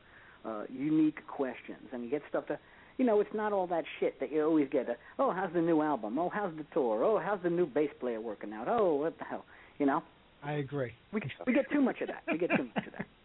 uh, 0.46 0.64
unique 0.72 1.26
questions 1.28 1.88
and 1.94 2.04
you 2.04 2.10
get 2.10 2.24
stuff 2.30 2.48
to. 2.48 2.58
you 2.98 3.06
know 3.06 3.20
it's 3.20 3.34
not 3.34 3.54
all 3.54 3.68
that 3.68 3.84
shit 4.00 4.20
that 4.20 4.32
you 4.32 4.44
always 4.44 4.68
get. 4.72 4.90
A, 4.90 4.96
oh, 5.20 5.32
how's 5.32 5.54
the 5.54 5.62
new 5.62 5.82
album? 5.82 6.18
Oh, 6.18 6.30
how's 6.34 6.56
the 6.58 6.66
tour? 6.74 7.04
Oh, 7.04 7.20
how's 7.24 7.42
the 7.44 7.50
new 7.50 7.66
bass 7.68 7.92
player 8.00 8.20
working 8.20 8.52
out? 8.54 8.68
Oh, 8.68 8.96
what 8.96 9.18
the 9.20 9.26
hell? 9.26 9.46
You 9.78 9.86
know, 9.86 10.02
I 10.44 10.54
agree. 10.54 10.92
we 11.12 11.22
we 11.46 11.54
get 11.54 11.70
too 11.72 11.82
much 11.82 12.02
of 12.02 12.08
that. 12.08 12.24
We 12.32 12.38
get 12.38 12.50
too 12.56 12.68
much 12.76 12.88
of 12.88 12.94
that. 12.98 13.06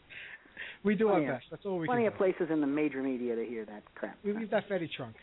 We 0.84 0.94
do 0.94 1.08
our 1.08 1.14
Plenty 1.14 1.26
of- 1.26 1.34
best. 1.34 1.46
That's 1.50 1.66
all 1.66 1.78
we 1.78 1.86
do. 1.86 1.88
Plenty 1.88 2.02
can 2.04 2.12
of 2.12 2.12
do. 2.12 2.18
places 2.18 2.48
in 2.52 2.60
the 2.60 2.66
major 2.66 3.02
media 3.02 3.34
to 3.34 3.44
hear 3.44 3.64
that 3.64 3.82
crap. 3.96 4.16
We 4.24 4.32
leave 4.32 4.50
that 4.50 4.68
fatty 4.68 4.88
trunk. 4.96 5.16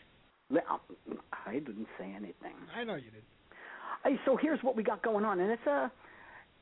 I 0.52 1.52
didn't 1.54 1.86
say 1.98 2.04
anything. 2.14 2.54
I 2.76 2.84
know 2.84 2.96
you 2.96 3.10
did. 3.10 3.22
Hey, 4.04 4.16
so 4.26 4.36
here's 4.36 4.62
what 4.62 4.76
we 4.76 4.82
got 4.82 5.02
going 5.02 5.24
on, 5.24 5.40
and 5.40 5.50
it's 5.50 5.66
a, 5.66 5.90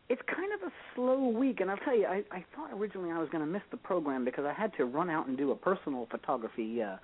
it's 0.08 0.22
kind 0.28 0.52
of 0.52 0.68
a 0.68 0.72
slow 0.94 1.28
week. 1.28 1.60
And 1.60 1.70
I'll 1.70 1.78
tell 1.78 1.96
you, 1.96 2.06
I, 2.06 2.22
I 2.30 2.44
thought 2.54 2.70
originally 2.72 3.10
I 3.10 3.18
was 3.18 3.28
going 3.30 3.44
to 3.44 3.50
miss 3.50 3.62
the 3.72 3.76
program 3.76 4.24
because 4.24 4.44
I 4.44 4.52
had 4.52 4.72
to 4.76 4.84
run 4.84 5.10
out 5.10 5.26
and 5.26 5.36
do 5.36 5.50
a 5.50 5.56
personal 5.56 6.06
photography 6.10 6.80
uh, 6.82 6.96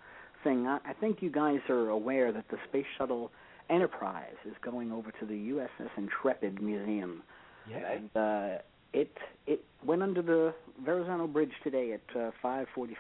thing. 0.45 0.67
I, 0.69 0.79
I 0.87 0.93
think 1.01 1.19
you 1.21 1.31
guys 1.31 1.59
are 1.69 1.89
aware 1.89 2.31
that 2.33 2.45
the 2.51 2.59
Space 2.69 2.87
Shuttle 2.97 3.33
Enterprise 3.71 4.37
is 4.47 4.55
going 4.63 4.93
over 4.93 5.11
to 5.11 5.27
the 5.27 5.35
USS 5.35 5.91
Intrepid 5.97 6.63
Museum, 6.63 7.23
Yeah. 7.71 7.93
and 7.93 8.11
uh, 8.17 8.59
it 8.93 9.13
it 9.47 9.65
went 9.85 10.03
under 10.03 10.23
the 10.23 10.55
Verrazano 10.85 11.27
Bridge 11.27 11.53
today 11.63 11.93
at 11.93 12.17
uh, 12.17 12.31
5:45 12.43 12.97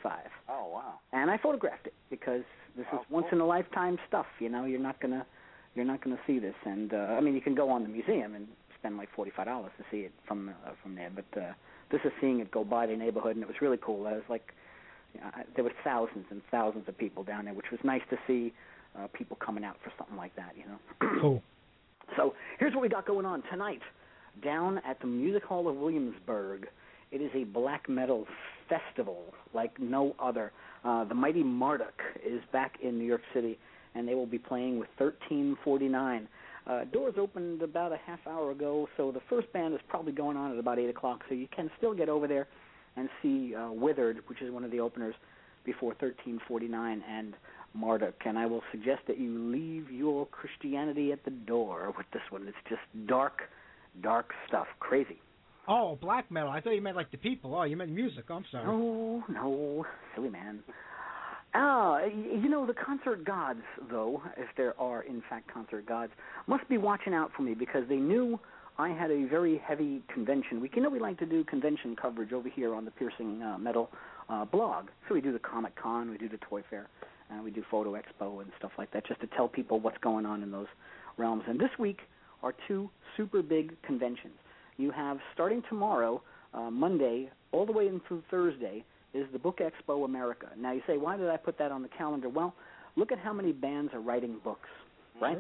Oh 0.48 0.70
wow. 0.72 0.94
and 1.12 1.30
I 1.30 1.38
photographed 1.38 1.86
it 1.86 1.94
because 2.10 2.42
this 2.76 2.86
is 2.92 2.98
Oh, 3.00 3.04
once 3.10 3.26
cool. 3.30 3.38
in 3.38 3.42
a 3.42 3.46
lifetime 3.46 3.98
stuff. 4.08 4.26
You 4.40 4.48
know, 4.48 4.64
you're 4.64 4.80
not 4.80 5.00
gonna 5.00 5.26
you're 5.74 5.84
not 5.84 6.02
gonna 6.02 6.18
see 6.26 6.38
this, 6.38 6.54
and 6.64 6.92
uh, 6.92 7.16
I 7.16 7.20
mean, 7.20 7.34
you 7.34 7.40
can 7.40 7.54
go 7.54 7.70
on 7.70 7.82
the 7.82 7.88
museum 7.88 8.34
and 8.34 8.46
spend 8.78 8.96
like 8.96 9.08
forty 9.14 9.30
five 9.36 9.46
dollars 9.46 9.72
to 9.78 9.84
see 9.90 9.98
it 10.02 10.12
from 10.26 10.50
uh, 10.50 10.70
from 10.82 10.94
there, 10.94 11.10
but 11.14 11.40
uh, 11.40 11.52
this 11.90 12.00
is 12.04 12.12
seeing 12.20 12.40
it 12.40 12.50
go 12.50 12.64
by 12.64 12.86
the 12.86 12.96
neighborhood, 12.96 13.34
and 13.36 13.42
it 13.42 13.48
was 13.48 13.60
really 13.60 13.78
cool. 13.80 14.06
I 14.06 14.12
was 14.12 14.22
like, 14.28 14.52
you 15.14 15.20
know, 15.20 15.28
I, 15.34 15.42
there 15.54 15.64
were 15.64 15.72
thousands 15.84 16.26
and 16.30 16.42
thousands 16.50 16.86
of 16.88 16.96
people 16.98 17.24
down 17.24 17.46
there, 17.46 17.54
which 17.54 17.70
was 17.70 17.80
nice 17.84 18.02
to 18.10 18.16
see 18.26 18.52
uh, 18.98 19.06
people 19.12 19.36
coming 19.44 19.64
out 19.64 19.76
for 19.82 19.92
something 19.98 20.16
like 20.16 20.34
that. 20.36 20.52
You 20.56 20.64
know. 20.66 20.78
Cool. 21.20 21.42
So 22.16 22.34
here's 22.58 22.72
what 22.74 22.80
we 22.82 22.88
got 22.88 23.06
going 23.06 23.26
on 23.26 23.42
tonight. 23.50 23.82
Down 24.42 24.80
at 24.86 25.00
the 25.00 25.06
Music 25.06 25.44
Hall 25.44 25.68
of 25.68 25.76
Williamsburg, 25.76 26.68
it 27.10 27.20
is 27.20 27.30
a 27.34 27.44
black 27.44 27.88
metal 27.88 28.26
festival 28.68 29.24
like 29.54 29.78
no 29.80 30.14
other. 30.18 30.52
Uh, 30.84 31.04
the 31.04 31.14
Mighty 31.14 31.42
Marduk 31.42 32.00
is 32.24 32.40
back 32.52 32.76
in 32.82 32.98
New 32.98 33.04
York 33.04 33.22
City, 33.34 33.58
and 33.94 34.06
they 34.06 34.14
will 34.14 34.26
be 34.26 34.38
playing 34.38 34.78
with 34.78 34.88
1349. 34.98 36.28
Uh, 36.66 36.84
doors 36.84 37.14
opened 37.16 37.62
about 37.62 37.92
a 37.92 37.96
half 37.96 38.20
hour 38.26 38.50
ago, 38.50 38.88
so 38.96 39.10
the 39.10 39.22
first 39.30 39.50
band 39.52 39.72
is 39.74 39.80
probably 39.88 40.12
going 40.12 40.36
on 40.36 40.52
at 40.52 40.58
about 40.58 40.78
8 40.78 40.90
o'clock, 40.90 41.22
so 41.28 41.34
you 41.34 41.48
can 41.54 41.70
still 41.78 41.94
get 41.94 42.08
over 42.08 42.28
there 42.28 42.46
and 42.96 43.08
see 43.22 43.54
uh, 43.54 43.70
Withered, 43.72 44.22
which 44.26 44.42
is 44.42 44.52
one 44.52 44.64
of 44.64 44.70
the 44.70 44.80
openers, 44.80 45.14
before 45.64 45.90
1349 45.90 47.02
and 47.08 47.34
Marduk. 47.74 48.14
And 48.26 48.38
I 48.38 48.46
will 48.46 48.62
suggest 48.70 49.00
that 49.06 49.18
you 49.18 49.38
leave 49.50 49.90
your 49.90 50.26
Christianity 50.26 51.12
at 51.12 51.24
the 51.24 51.30
door 51.30 51.92
with 51.96 52.06
this 52.12 52.22
one. 52.30 52.46
It's 52.46 52.56
just 52.68 52.80
dark, 53.06 53.42
dark 54.02 54.32
stuff. 54.46 54.66
Crazy. 54.80 55.20
Oh, 55.68 55.98
black 56.00 56.30
metal. 56.30 56.50
I 56.50 56.60
thought 56.60 56.70
you 56.70 56.80
meant 56.80 56.96
like 56.96 57.10
the 57.10 57.18
people. 57.18 57.54
Oh, 57.54 57.62
you 57.64 57.76
meant 57.76 57.90
music. 57.90 58.24
I'm 58.30 58.44
sorry. 58.50 58.66
No, 58.66 59.22
no, 59.28 59.86
silly 60.14 60.30
man. 60.30 60.60
Ah, 61.54 62.00
you 62.04 62.48
know 62.48 62.66
the 62.66 62.74
concert 62.74 63.24
gods, 63.24 63.62
though, 63.90 64.22
if 64.36 64.48
there 64.56 64.78
are 64.80 65.02
in 65.02 65.22
fact 65.28 65.52
concert 65.52 65.86
gods, 65.86 66.12
must 66.46 66.68
be 66.68 66.76
watching 66.78 67.14
out 67.14 67.30
for 67.36 67.42
me 67.42 67.54
because 67.54 67.84
they 67.88 67.96
knew 67.96 68.38
I 68.78 68.90
had 68.90 69.10
a 69.10 69.26
very 69.26 69.58
heavy 69.58 70.02
convention 70.12 70.60
week. 70.60 70.72
You 70.76 70.82
know 70.82 70.90
we 70.90 71.00
like 71.00 71.18
to 71.18 71.26
do 71.26 71.44
convention 71.44 71.96
coverage 71.96 72.32
over 72.32 72.48
here 72.48 72.74
on 72.74 72.84
the 72.84 72.90
Piercing 72.90 73.42
uh, 73.42 73.58
Metal 73.58 73.90
uh, 74.28 74.44
blog. 74.44 74.88
So 75.08 75.14
we 75.14 75.20
do 75.20 75.32
the 75.32 75.38
Comic 75.38 75.74
Con, 75.74 76.10
we 76.10 76.18
do 76.18 76.28
the 76.28 76.38
Toy 76.38 76.62
Fair, 76.68 76.88
and 77.30 77.42
we 77.42 77.50
do 77.50 77.64
Photo 77.70 77.94
Expo 77.94 78.40
and 78.40 78.50
stuff 78.58 78.72
like 78.78 78.90
that, 78.92 79.06
just 79.06 79.20
to 79.22 79.26
tell 79.28 79.48
people 79.48 79.80
what's 79.80 79.98
going 79.98 80.26
on 80.26 80.42
in 80.42 80.50
those 80.50 80.68
realms. 81.16 81.44
And 81.48 81.58
this 81.58 81.70
week 81.78 81.98
are 82.42 82.54
two 82.66 82.90
super 83.16 83.42
big 83.42 83.80
conventions. 83.82 84.34
You 84.76 84.90
have 84.92 85.18
starting 85.34 85.62
tomorrow, 85.68 86.22
uh, 86.54 86.70
Monday, 86.70 87.30
all 87.52 87.66
the 87.66 87.72
way 87.72 87.88
into 87.88 88.22
Thursday, 88.30 88.84
is 89.14 89.26
the 89.32 89.38
Book 89.38 89.58
Expo 89.60 90.04
America. 90.04 90.48
Now 90.56 90.72
you 90.72 90.82
say, 90.86 90.98
why 90.98 91.16
did 91.16 91.28
I 91.28 91.36
put 91.36 91.58
that 91.58 91.72
on 91.72 91.82
the 91.82 91.88
calendar? 91.88 92.28
Well, 92.28 92.54
look 92.96 93.10
at 93.10 93.18
how 93.18 93.32
many 93.32 93.52
bands 93.52 93.92
are 93.94 94.00
writing 94.00 94.36
books, 94.44 94.68
right? 95.20 95.38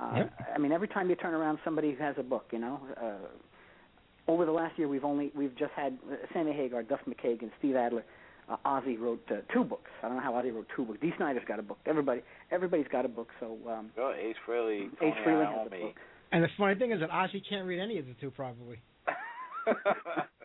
Uh, 0.00 0.12
Yep. 0.16 0.32
I 0.54 0.58
mean, 0.58 0.70
every 0.70 0.86
time 0.86 1.10
you 1.10 1.16
turn 1.16 1.34
around, 1.34 1.58
somebody 1.64 1.96
has 1.98 2.14
a 2.18 2.22
book. 2.22 2.46
You 2.52 2.60
know, 2.60 2.80
uh, 3.02 4.30
over 4.30 4.44
the 4.44 4.52
last 4.52 4.78
year, 4.78 4.86
we've 4.86 5.04
only 5.04 5.32
we've 5.34 5.56
just 5.56 5.72
had 5.74 5.98
uh, 6.10 6.14
Sammy 6.32 6.52
Hagar, 6.52 6.84
Duff 6.84 7.00
McKagan, 7.08 7.50
Steve 7.58 7.74
Adler. 7.74 8.04
Uh, 8.48 8.56
Ozzy 8.64 8.98
wrote 8.98 9.22
uh, 9.30 9.36
two 9.52 9.64
books. 9.64 9.90
I 10.02 10.06
don't 10.06 10.16
know 10.18 10.22
how 10.22 10.32
Ozzy 10.32 10.54
wrote 10.54 10.68
two 10.74 10.84
books. 10.84 10.98
Dee 11.02 11.12
Snider's 11.16 11.42
got 11.48 11.58
a 11.58 11.62
book. 11.62 11.78
Everybody, 11.84 12.22
everybody's 12.50 12.86
got 12.88 13.04
a 13.04 13.08
book. 13.08 13.28
So 13.40 13.58
um, 13.68 13.90
Go 13.96 14.14
Ace 14.18 14.36
Frehley. 14.46 14.86
Ace 14.86 14.90
Tony 15.00 15.12
Frehley 15.26 15.46
has 15.46 15.66
a 15.66 15.70
book. 15.70 15.96
And 16.32 16.44
the 16.44 16.48
funny 16.58 16.74
thing 16.74 16.92
is 16.92 17.00
that 17.00 17.10
Ozzy 17.10 17.42
can't 17.48 17.66
read 17.66 17.80
any 17.80 17.98
of 17.98 18.06
the 18.06 18.14
two, 18.20 18.30
probably. 18.30 18.80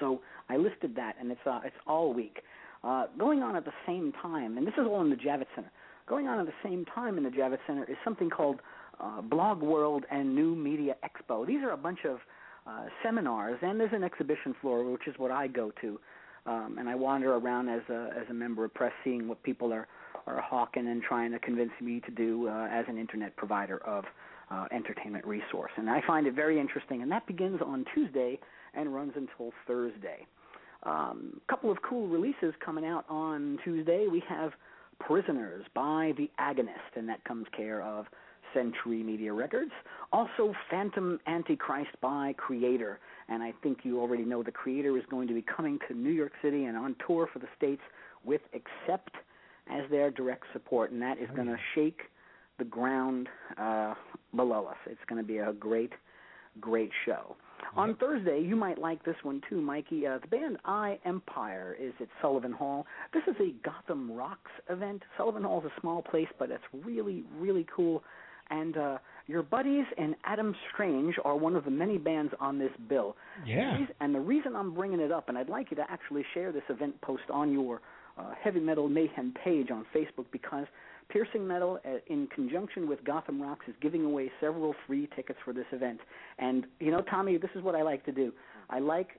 So 0.00 0.20
I 0.48 0.56
listed 0.56 0.94
that, 0.96 1.16
and 1.20 1.30
it's 1.30 1.40
uh, 1.46 1.60
it's 1.64 1.76
all 1.86 2.12
week. 2.12 2.42
Uh, 2.84 3.06
going 3.18 3.42
on 3.42 3.56
at 3.56 3.64
the 3.64 3.72
same 3.86 4.12
time, 4.22 4.56
and 4.56 4.66
this 4.66 4.74
is 4.74 4.86
all 4.86 5.00
in 5.00 5.10
the 5.10 5.16
Javits 5.16 5.46
Center. 5.54 5.70
going 6.08 6.28
on 6.28 6.38
at 6.38 6.46
the 6.46 6.52
same 6.62 6.84
time 6.94 7.18
in 7.18 7.24
the 7.24 7.30
Javits 7.30 7.58
Center 7.66 7.84
is 7.84 7.96
something 8.04 8.30
called 8.30 8.60
uh, 9.00 9.20
Blog 9.20 9.60
World 9.62 10.04
and 10.10 10.34
New 10.34 10.54
Media 10.54 10.94
Expo. 11.04 11.46
These 11.46 11.62
are 11.64 11.70
a 11.72 11.76
bunch 11.76 12.00
of 12.04 12.18
uh, 12.66 12.86
seminars, 13.02 13.58
and 13.62 13.80
there's 13.80 13.92
an 13.92 14.04
exhibition 14.04 14.54
floor, 14.60 14.88
which 14.90 15.08
is 15.08 15.14
what 15.18 15.30
I 15.30 15.48
go 15.48 15.72
to, 15.80 15.98
um, 16.46 16.76
and 16.78 16.88
I 16.88 16.94
wander 16.94 17.34
around 17.34 17.68
as 17.68 17.82
a 17.90 18.10
as 18.16 18.30
a 18.30 18.34
member 18.34 18.64
of 18.64 18.72
press, 18.74 18.92
seeing 19.02 19.26
what 19.28 19.42
people 19.42 19.72
are 19.72 19.88
are 20.28 20.40
hawking 20.40 20.86
and 20.88 21.02
trying 21.02 21.32
to 21.32 21.38
convince 21.38 21.72
me 21.80 22.00
to 22.00 22.10
do 22.10 22.48
uh, 22.48 22.68
as 22.70 22.84
an 22.88 22.98
internet 22.98 23.36
provider 23.36 23.78
of 23.78 24.04
uh, 24.50 24.66
entertainment 24.72 25.26
resource. 25.26 25.72
And 25.76 25.90
I 25.90 26.00
find 26.06 26.26
it 26.26 26.34
very 26.34 26.58
interesting, 26.60 27.02
and 27.02 27.10
that 27.10 27.26
begins 27.26 27.60
on 27.64 27.84
Tuesday 27.94 28.38
and 28.74 28.94
runs 28.94 29.12
until 29.16 29.52
Thursday. 29.66 30.26
A 30.84 30.90
um, 30.90 31.40
couple 31.48 31.70
of 31.70 31.78
cool 31.82 32.06
releases 32.06 32.54
coming 32.64 32.84
out 32.84 33.04
on 33.08 33.58
Tuesday. 33.64 34.06
We 34.10 34.22
have 34.28 34.52
Prisoners 35.00 35.64
by 35.74 36.12
The 36.16 36.30
Agonist, 36.40 36.96
and 36.96 37.08
that 37.08 37.22
comes 37.24 37.46
care 37.56 37.82
of 37.82 38.06
Century 38.54 39.02
Media 39.02 39.32
Records. 39.32 39.72
Also, 40.12 40.54
Phantom 40.70 41.20
Antichrist 41.26 41.90
by 42.00 42.34
Kreator, 42.34 42.96
and 43.28 43.42
I 43.42 43.52
think 43.62 43.78
you 43.82 44.00
already 44.00 44.24
know 44.24 44.42
the 44.42 44.52
Kreator 44.52 44.98
is 44.98 45.04
going 45.10 45.28
to 45.28 45.34
be 45.34 45.42
coming 45.42 45.78
to 45.88 45.94
New 45.94 46.10
York 46.10 46.32
City 46.42 46.64
and 46.64 46.76
on 46.76 46.96
tour 47.06 47.28
for 47.32 47.38
the 47.38 47.48
States 47.56 47.82
with 48.24 48.40
Accept 48.54 49.14
as 49.70 49.88
their 49.90 50.10
direct 50.10 50.44
support, 50.52 50.90
and 50.90 51.00
that 51.02 51.18
is 51.18 51.28
going 51.34 51.48
to 51.48 51.58
shake 51.74 52.00
the 52.58 52.64
ground 52.64 53.28
uh, 53.60 53.94
below 54.34 54.66
us. 54.66 54.76
It's 54.86 55.00
going 55.08 55.22
to 55.22 55.26
be 55.26 55.38
a 55.38 55.52
great, 55.52 55.92
great 56.60 56.90
show. 57.06 57.36
On 57.76 57.94
Thursday, 57.96 58.40
you 58.40 58.56
might 58.56 58.78
like 58.78 59.04
this 59.04 59.16
one 59.22 59.42
too, 59.48 59.60
Mikey. 59.60 60.06
Uh, 60.06 60.18
the 60.18 60.28
band 60.28 60.58
I 60.64 60.98
Empire 61.04 61.76
is 61.78 61.92
at 62.00 62.08
Sullivan 62.22 62.52
Hall. 62.52 62.86
This 63.12 63.22
is 63.26 63.36
a 63.40 63.52
Gotham 63.64 64.12
Rocks 64.12 64.50
event. 64.70 65.02
Sullivan 65.16 65.42
Hall 65.42 65.60
is 65.60 65.66
a 65.76 65.80
small 65.80 66.02
place, 66.02 66.28
but 66.38 66.50
it's 66.50 66.62
really, 66.84 67.24
really 67.38 67.66
cool. 67.74 68.02
And 68.50 68.78
uh, 68.78 68.98
your 69.26 69.42
buddies 69.42 69.84
and 69.98 70.14
Adam 70.24 70.54
Strange 70.72 71.16
are 71.24 71.36
one 71.36 71.54
of 71.54 71.64
the 71.64 71.70
many 71.70 71.98
bands 71.98 72.32
on 72.40 72.58
this 72.58 72.70
bill. 72.88 73.16
Yeah. 73.44 73.86
And 74.00 74.14
the 74.14 74.20
reason 74.20 74.56
I'm 74.56 74.72
bringing 74.72 75.00
it 75.00 75.12
up, 75.12 75.28
and 75.28 75.36
I'd 75.36 75.50
like 75.50 75.70
you 75.70 75.76
to 75.76 75.84
actually 75.90 76.24
share 76.32 76.52
this 76.52 76.62
event 76.70 76.98
post 77.02 77.24
on 77.30 77.52
your 77.52 77.80
uh, 78.18 78.32
Heavy 78.42 78.60
Metal 78.60 78.88
Mayhem 78.88 79.34
page 79.44 79.70
on 79.70 79.86
Facebook, 79.94 80.26
because 80.32 80.66
Piercing 81.08 81.46
Metal, 81.46 81.78
uh, 81.84 81.98
in 82.08 82.26
conjunction 82.34 82.88
with 82.88 83.02
Gotham 83.04 83.40
Rocks, 83.40 83.66
is 83.68 83.74
giving 83.80 84.04
away 84.04 84.30
several 84.40 84.74
free 84.86 85.08
tickets 85.16 85.38
for 85.44 85.52
this 85.52 85.66
event. 85.72 86.00
And 86.38 86.66
you 86.80 86.90
know, 86.90 87.02
Tommy, 87.02 87.38
this 87.38 87.50
is 87.54 87.62
what 87.62 87.74
I 87.74 87.82
like 87.82 88.04
to 88.06 88.12
do. 88.12 88.32
I 88.68 88.78
like 88.78 89.18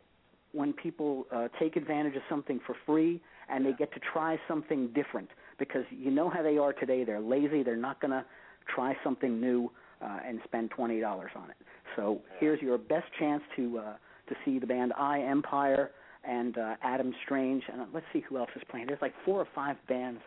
when 0.52 0.74
people 0.74 1.26
uh, 1.32 1.48
take 1.60 1.76
advantage 1.76 2.16
of 2.16 2.22
something 2.30 2.60
for 2.66 2.76
free 2.86 3.22
and 3.50 3.66
they 3.66 3.74
get 3.74 3.92
to 3.94 4.00
try 4.14 4.40
something 4.48 4.90
different 4.94 5.30
because 5.58 5.84
you 5.90 6.12
know 6.12 6.30
how 6.30 6.44
they 6.44 6.58
are 6.58 6.74
today. 6.74 7.04
They're 7.04 7.20
lazy. 7.20 7.64
They're 7.64 7.76
not 7.76 8.00
going 8.00 8.12
to 8.12 8.26
try 8.74 8.96
something 9.04 9.40
new 9.40 9.72
uh, 10.02 10.20
and 10.26 10.40
spend 10.44 10.72
twenty 10.72 11.00
dollars 11.00 11.32
on 11.36 11.50
it. 11.50 11.58
So 11.96 12.22
here's 12.40 12.62
your 12.62 12.78
best 12.78 13.08
chance 13.20 13.42
to 13.56 13.80
uh, 13.80 13.94
to 14.30 14.36
see 14.46 14.60
the 14.60 14.68
band 14.68 14.94
I 14.98 15.22
Empire 15.22 15.92
and 16.24 16.58
uh, 16.58 16.76
Adam 16.84 17.14
Strange, 17.24 17.64
and 17.72 17.82
let's 17.94 18.06
see 18.14 18.22
who 18.28 18.38
else 18.38 18.50
is 18.56 18.62
playing. 18.70 18.88
There's 18.88 19.02
like 19.02 19.14
four 19.26 19.40
or 19.40 19.48
five 19.56 19.78
bands 19.88 20.22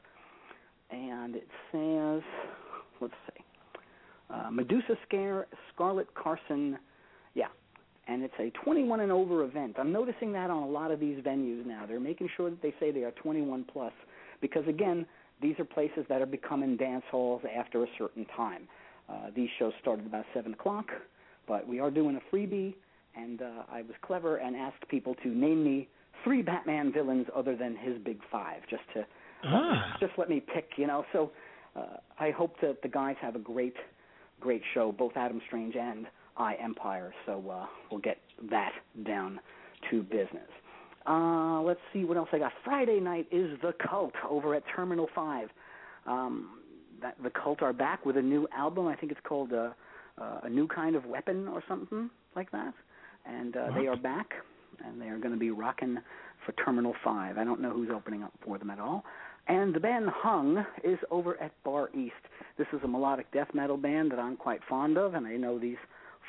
and 0.93 1.37
it 1.37 1.49
says, 1.73 2.23
let's 3.01 3.15
see, 3.27 3.45
uh, 4.31 4.51
Medusa 4.51 4.97
Scare, 5.07 5.47
Scarlet 5.75 6.07
Carson, 6.15 6.79
yeah, 7.35 7.47
and 8.09 8.23
it's 8.23 8.35
a 8.39 8.51
21 8.65 9.01
and 9.01 9.11
over 9.11 9.45
event. 9.45 9.77
I'm 9.79 9.93
noticing 9.93 10.33
that 10.33 10.51
on 10.51 10.63
a 10.63 10.69
lot 10.69 10.91
of 10.91 11.01
these 11.01 11.19
venues 11.21 11.65
now. 11.67 11.87
They're 11.87 12.01
making 12.01 12.29
sure 12.37 12.51
that 12.51 12.61
they 12.63 12.75
say 12.79 12.91
they 12.91 13.05
are 13.05 13.13
21 13.13 13.65
plus, 13.73 13.93
because 14.41 14.67
again, 14.69 15.07
these 15.41 15.59
are 15.59 15.65
places 15.65 16.05
that 16.09 16.21
are 16.21 16.27
becoming 16.27 16.77
dance 16.77 17.05
halls 17.11 17.43
after 17.59 17.83
a 17.83 17.87
certain 17.99 18.27
time. 18.37 18.69
Uh, 19.09 19.31
these 19.35 19.49
shows 19.59 19.73
started 19.81 20.07
about 20.07 20.25
seven 20.35 20.53
o'clock, 20.53 20.87
but 21.49 21.67
we 21.67 21.81
are 21.81 21.91
doing 21.91 22.17
a 22.17 22.35
freebie, 22.35 22.75
and 23.17 23.43
uh, 23.43 23.63
I 23.71 23.83
was 23.83 23.95
clever 24.03 24.37
and 24.37 24.57
asked 24.57 24.87
people 24.89 25.15
to 25.23 25.29
name 25.29 25.63
me 25.65 25.89
three 26.25 26.43
Batman 26.43 26.93
villains 26.93 27.27
other 27.35 27.57
than 27.57 27.77
his 27.77 27.99
big 28.05 28.19
five, 28.31 28.63
just 28.71 28.83
to 28.95 29.05
Ah. 29.45 29.97
just 29.99 30.13
let 30.19 30.29
me 30.29 30.39
pick, 30.41 30.71
you 30.77 30.87
know. 30.87 31.05
So 31.13 31.33
uh, 31.75 31.97
I 32.21 32.31
hope 32.31 32.55
that 32.61 32.81
the 32.83 32.89
guys 32.89 33.17
have 33.21 33.35
a 33.35 33.41
great, 33.41 33.75
great 34.41 34.63
show, 34.73 34.93
both 34.93 35.13
Adam 35.17 35.41
Strange 35.49 35.75
and 35.75 36.07
I 36.37 36.55
Empire. 36.63 37.13
So 37.27 37.43
uh, 37.51 37.67
we'll 37.91 38.01
get 38.01 38.19
that 38.51 38.73
down 39.05 39.41
to 39.91 40.03
business. 40.05 40.49
Uh, 41.09 41.61
let's 41.63 41.81
see 41.93 42.05
what 42.05 42.17
else 42.17 42.29
I 42.33 42.39
got. 42.39 42.53
Friday 42.65 43.01
night 43.01 43.27
is 43.33 43.59
the 43.63 43.75
Cult 43.89 44.15
over 44.31 44.55
at 44.55 44.63
Terminal 44.77 45.09
Five. 45.13 45.49
Um, 46.07 46.59
that 47.01 47.17
the 47.21 47.31
Cult 47.31 47.63
are 47.63 47.73
back 47.73 48.07
with 48.07 48.17
a 48.17 48.23
new 48.23 48.47
album. 48.57 48.87
I 48.87 48.95
think 48.95 49.11
it's 49.11 49.21
called 49.25 49.53
uh, 49.53 49.71
uh, 50.21 50.41
a 50.45 50.49
new 50.49 50.69
kind 50.69 50.95
of 50.95 51.05
weapon 51.07 51.49
or 51.49 51.65
something 51.69 52.11
like 52.37 52.53
that. 52.53 52.73
And 53.27 53.57
uh, 53.57 53.69
they 53.75 53.87
are 53.87 53.97
back, 53.97 54.33
and 54.85 55.01
they 55.01 55.07
are 55.07 55.19
going 55.19 55.33
to 55.33 55.41
be 55.41 55.51
rocking 55.51 55.99
for 56.45 56.53
Terminal 56.65 56.95
Five. 57.05 57.39
I 57.39 57.45
don't 57.45 57.61
know 57.61 57.71
who's 57.71 57.91
opening 57.95 58.23
up 58.23 58.33
for 58.45 58.59
them 58.59 58.71
at 58.71 58.81
all. 58.81 59.05
And 59.49 59.75
the 59.75 59.81
band 59.81 60.09
Hung 60.09 60.65
is 60.85 60.99
over 61.11 61.41
at 61.43 61.53
Bar 61.65 61.91
East. 61.95 62.15
This 62.59 62.67
is 62.73 62.81
a 62.85 62.89
melodic 62.89 63.31
death 63.33 63.49
metal 63.55 63.77
band 63.77 64.13
that 64.13 64.19
I'm 64.19 64.37
quite 64.37 64.61
fond 64.69 64.97
of, 64.97 65.15
and 65.15 65.27
I 65.27 65.37
know 65.37 65.59
these 65.59 65.79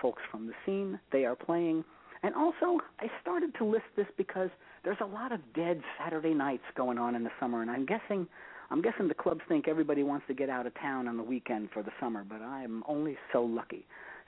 folks 0.02 0.22
from 0.32 0.48
the 0.48 0.54
scene. 0.66 1.00
They 1.12 1.26
are 1.26 1.36
playing. 1.36 1.84
And 2.24 2.34
also, 2.36 2.80
I 3.00 3.08
started 3.22 3.54
to 3.58 3.66
list 3.66 3.86
this 3.96 4.08
because 4.18 4.50
there's 4.84 4.98
a 5.02 5.06
lot 5.06 5.32
of 5.32 5.40
dead 5.54 5.82
Saturday 6.00 6.34
nights 6.34 6.64
going 6.76 6.98
on 6.98 7.16
in 7.16 7.24
the 7.24 7.32
summer, 7.40 7.62
and 7.62 7.70
I'm 7.70 7.86
guessing 7.86 8.28
I'm 8.72 8.82
guessing 8.82 9.08
the 9.08 9.14
clubs 9.14 9.42
think 9.48 9.68
everybody 9.68 10.02
wants 10.02 10.26
to 10.28 10.34
get 10.34 10.50
out 10.50 10.66
of 10.66 10.74
town 10.76 11.08
on 11.08 11.18
the 11.18 11.24
weekend 11.24 11.70
for 11.72 11.84
the 11.84 11.92
summer, 12.00 12.26
but 12.28 12.42
I'm 12.42 12.84
only 12.88 13.18
so 13.32 13.44
lucky. 13.44 13.86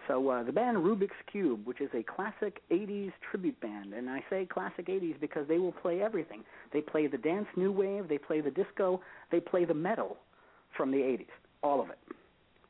So 0.08 0.30
uh, 0.30 0.44
the 0.44 0.52
band 0.52 0.78
Rubik's 0.78 1.16
Cube, 1.32 1.66
which 1.66 1.82
is 1.82 1.90
a 1.94 2.04
classic 2.04 2.62
80s 2.72 3.12
tribute 3.30 3.60
band, 3.60 3.94
and 3.94 4.10
I 4.10 4.24
say 4.30 4.46
classic 4.46 4.88
80s 4.88 5.20
because 5.20 5.48
they 5.48 5.58
will 5.58 5.72
play 5.72 6.02
everything. 6.02 6.44
They 6.74 6.82
play 6.82 7.08
the 7.08 7.18
dance 7.18 7.48
new 7.56 7.72
wave, 7.72 8.08
they 8.08 8.18
play 8.18 8.42
the 8.42 8.52
disco, 8.52 9.02
they 9.32 9.40
play 9.40 9.66
the 9.66 9.74
metal 9.74 10.18
from 10.78 10.92
the 10.92 10.98
80s, 10.98 11.28
all 11.64 11.82
of 11.82 11.90
it, 11.90 11.98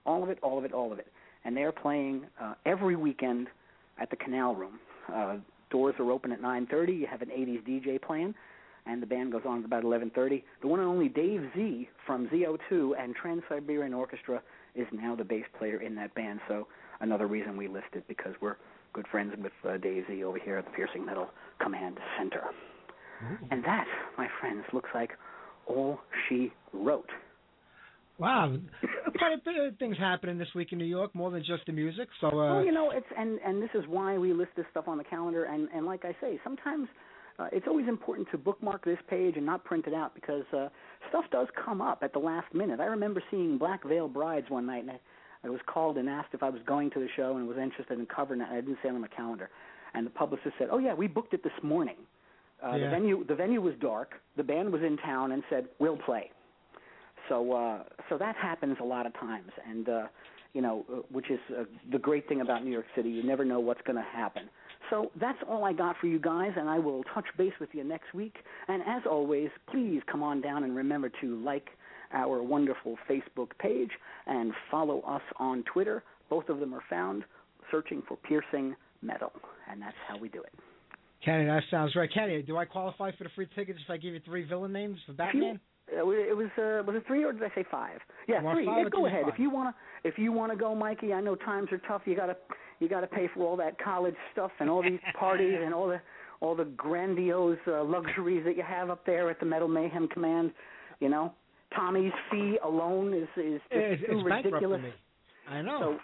all 0.05 0.23
of 0.23 0.29
it, 0.29 0.39
all 0.41 0.57
of 0.57 0.65
it, 0.65 0.71
all 0.71 0.91
of 0.91 0.99
it. 0.99 1.07
And 1.43 1.55
they're 1.55 1.71
playing 1.71 2.25
uh, 2.41 2.53
every 2.65 2.95
weekend 2.95 3.47
at 3.99 4.09
the 4.09 4.15
Canal 4.15 4.55
Room. 4.55 4.79
Uh, 5.13 5.37
doors 5.69 5.95
are 5.99 6.11
open 6.11 6.31
at 6.31 6.41
9:30. 6.41 6.99
You 6.99 7.07
have 7.07 7.21
an 7.21 7.29
80s 7.29 7.63
DJ 7.67 8.01
playing, 8.01 8.33
and 8.85 9.01
the 9.01 9.07
band 9.07 9.31
goes 9.31 9.43
on 9.45 9.59
at 9.59 9.65
about 9.65 9.83
11:30. 9.83 10.43
The 10.61 10.67
one 10.67 10.79
and 10.79 10.87
only 10.87 11.09
Dave 11.09 11.49
Z 11.55 11.89
from 12.05 12.27
ZO2 12.29 12.93
and 12.97 13.15
Trans 13.15 13.43
Siberian 13.49 13.93
Orchestra 13.93 14.41
is 14.73 14.87
now 14.91 15.15
the 15.15 15.23
bass 15.23 15.45
player 15.57 15.81
in 15.81 15.95
that 15.95 16.13
band. 16.15 16.39
So 16.47 16.67
another 17.01 17.27
reason 17.27 17.57
we 17.57 17.67
list 17.67 17.87
it 17.93 18.07
because 18.07 18.33
we're 18.41 18.55
good 18.93 19.07
friends 19.11 19.33
with 19.41 19.51
uh, 19.67 19.77
Dave 19.77 20.03
Z 20.07 20.23
over 20.23 20.39
here 20.39 20.57
at 20.57 20.65
the 20.65 20.71
Piercing 20.71 21.05
Metal 21.05 21.29
Command 21.59 21.97
Center. 22.17 22.41
And 23.51 23.63
that, 23.63 23.85
my 24.17 24.27
friends, 24.39 24.63
looks 24.73 24.89
like 24.93 25.11
all 25.67 25.99
she 26.27 26.51
wrote. 26.73 27.09
Wow, 28.17 28.55
quite 29.17 29.33
a 29.33 29.41
bit 29.43 29.55
of 29.57 29.77
things 29.77 29.97
happening 29.97 30.37
this 30.37 30.47
week 30.55 30.71
in 30.71 30.77
New 30.77 30.85
York, 30.85 31.13
more 31.13 31.31
than 31.31 31.43
just 31.43 31.65
the 31.65 31.73
music. 31.73 32.07
So, 32.21 32.27
uh, 32.27 32.31
well, 32.31 32.65
you 32.65 32.71
know, 32.71 32.91
it's 32.91 33.05
and 33.17 33.39
and 33.45 33.61
this 33.61 33.71
is 33.73 33.83
why 33.87 34.17
we 34.17 34.31
list 34.31 34.51
this 34.55 34.65
stuff 34.71 34.87
on 34.87 34.97
the 34.97 35.03
calendar. 35.03 35.45
And 35.45 35.67
and 35.75 35.85
like 35.85 36.05
I 36.05 36.15
say, 36.21 36.39
sometimes 36.43 36.87
uh, 37.37 37.47
it's 37.51 37.67
always 37.67 37.87
important 37.89 38.29
to 38.31 38.37
bookmark 38.37 38.85
this 38.85 38.99
page 39.09 39.35
and 39.35 39.45
not 39.45 39.65
print 39.65 39.85
it 39.87 39.93
out 39.93 40.15
because 40.15 40.45
uh, 40.55 40.69
stuff 41.09 41.25
does 41.31 41.47
come 41.65 41.81
up 41.81 41.99
at 42.03 42.13
the 42.13 42.19
last 42.19 42.53
minute. 42.53 42.79
I 42.79 42.85
remember 42.85 43.21
seeing 43.29 43.57
Black 43.57 43.83
Veil 43.83 44.07
Brides 44.07 44.49
one 44.49 44.65
night, 44.65 44.83
and 44.83 44.91
I, 44.91 44.99
I 45.45 45.49
was 45.49 45.61
called 45.67 45.97
and 45.97 46.09
asked 46.09 46.29
if 46.33 46.41
I 46.41 46.49
was 46.49 46.61
going 46.65 46.89
to 46.91 46.99
the 46.99 47.07
show 47.15 47.37
and 47.37 47.47
was 47.47 47.57
interested 47.57 47.99
in 47.99 48.05
covering 48.07 48.41
it. 48.41 48.47
I 48.51 48.55
didn't 48.55 48.79
say 48.81 48.89
it 48.89 48.95
on 48.95 49.01
the 49.01 49.07
calendar, 49.07 49.49
and 49.93 50.05
the 50.05 50.11
publicist 50.11 50.55
said, 50.57 50.69
"Oh 50.71 50.79
yeah, 50.79 50.93
we 50.93 51.07
booked 51.07 51.33
it 51.33 51.43
this 51.43 51.53
morning." 51.63 51.97
Uh, 52.65 52.75
Yeah. 52.75 52.85
The 52.85 52.89
venue 52.89 53.23
the 53.25 53.35
venue 53.35 53.61
was 53.61 53.75
dark. 53.79 54.15
The 54.37 54.43
band 54.43 54.71
was 54.71 54.81
in 54.81 54.97
town 54.97 55.31
and 55.33 55.43
said, 55.49 55.67
"We'll 55.79 55.97
play." 55.97 56.31
So 57.29 57.53
uh, 57.53 57.83
so 58.09 58.17
that 58.17 58.35
happens 58.35 58.77
a 58.81 58.83
lot 58.83 59.05
of 59.05 59.13
times, 59.13 59.51
and 59.69 59.87
uh, 59.89 60.07
you 60.53 60.61
know, 60.61 60.85
uh, 60.91 60.95
which 61.11 61.29
is 61.29 61.39
uh, 61.51 61.63
the 61.91 61.99
great 61.99 62.27
thing 62.27 62.41
about 62.41 62.63
New 62.63 62.71
York 62.71 62.85
City. 62.95 63.09
You 63.09 63.23
never 63.23 63.45
know 63.45 63.59
what's 63.59 63.81
going 63.81 63.97
to 63.97 64.09
happen. 64.09 64.49
So 64.89 65.11
that's 65.19 65.39
all 65.49 65.65
I 65.65 65.73
got 65.73 65.95
for 65.99 66.07
you 66.07 66.19
guys, 66.19 66.51
and 66.55 66.69
I 66.69 66.79
will 66.79 67.03
touch 67.13 67.25
base 67.37 67.53
with 67.59 67.69
you 67.73 67.83
next 67.83 68.13
week. 68.13 68.35
And 68.67 68.81
as 68.83 69.01
always, 69.09 69.49
please 69.71 70.01
come 70.11 70.21
on 70.23 70.41
down 70.41 70.63
and 70.63 70.75
remember 70.75 71.09
to 71.21 71.35
like 71.43 71.69
our 72.13 72.41
wonderful 72.41 72.97
Facebook 73.09 73.49
page 73.59 73.91
and 74.27 74.53
follow 74.71 75.01
us 75.01 75.21
on 75.37 75.63
Twitter. 75.71 76.03
Both 76.29 76.49
of 76.49 76.59
them 76.59 76.73
are 76.73 76.83
found 76.89 77.23
searching 77.71 78.01
for 78.07 78.17
Piercing 78.17 78.75
Metal, 79.01 79.31
and 79.69 79.81
that's 79.81 79.95
how 80.07 80.17
we 80.17 80.29
do 80.29 80.41
it. 80.41 80.53
Kenny, 81.23 81.45
that 81.45 81.63
sounds 81.71 81.95
right. 81.95 82.09
Kenny, 82.13 82.41
do 82.41 82.57
I 82.57 82.65
qualify 82.65 83.11
for 83.17 83.23
the 83.23 83.29
free 83.35 83.47
tickets 83.55 83.79
if 83.83 83.89
I 83.89 83.97
give 83.97 84.13
you 84.13 84.21
three 84.25 84.43
villain 84.43 84.71
names 84.71 84.99
for 85.05 85.13
Batman? 85.13 85.59
Uh, 85.91 86.09
it 86.09 86.35
was 86.35 86.49
uh, 86.57 86.81
was 86.85 86.95
it 86.95 87.03
three 87.05 87.23
or 87.23 87.31
did 87.31 87.43
I 87.43 87.53
say 87.53 87.63
five? 87.69 87.99
Yeah, 88.27 88.39
three. 88.53 88.65
five 88.65 88.85
Yeah, 88.85 88.89
go 88.89 89.05
ahead 89.05 89.23
five? 89.23 89.33
if 89.33 89.39
you 89.39 89.49
wanna 89.51 89.75
if 90.03 90.17
you 90.17 90.31
wanna 90.31 90.55
go, 90.55 90.73
Mikey. 90.73 91.13
I 91.13 91.21
know 91.21 91.35
times 91.35 91.69
are 91.71 91.77
tough. 91.87 92.01
You 92.05 92.15
gotta 92.15 92.35
you 92.79 92.89
gotta 92.89 93.07
pay 93.07 93.29
for 93.33 93.45
all 93.45 93.55
that 93.57 93.79
college 93.79 94.15
stuff 94.31 94.51
and 94.59 94.69
all 94.69 94.81
these 94.81 94.99
parties 95.19 95.57
and 95.63 95.73
all 95.73 95.87
the 95.87 96.01
all 96.41 96.55
the 96.55 96.65
grandiose 96.65 97.59
uh, 97.67 97.83
luxuries 97.83 98.43
that 98.45 98.57
you 98.57 98.63
have 98.63 98.89
up 98.89 99.05
there 99.05 99.29
at 99.29 99.39
the 99.39 99.45
Metal 99.45 99.67
Mayhem 99.67 100.07
Command. 100.07 100.51
You 100.99 101.09
know, 101.09 101.33
Tommy's 101.73 102.13
fee 102.31 102.57
alone 102.63 103.13
is 103.13 103.27
is 103.37 103.59
just 103.61 103.63
It's, 103.71 104.01
too 104.05 104.17
it's 104.19 104.25
ridiculous. 104.25 104.81
me. 104.81 104.89
I 105.47 105.61
know. 105.61 105.79
So 105.79 105.99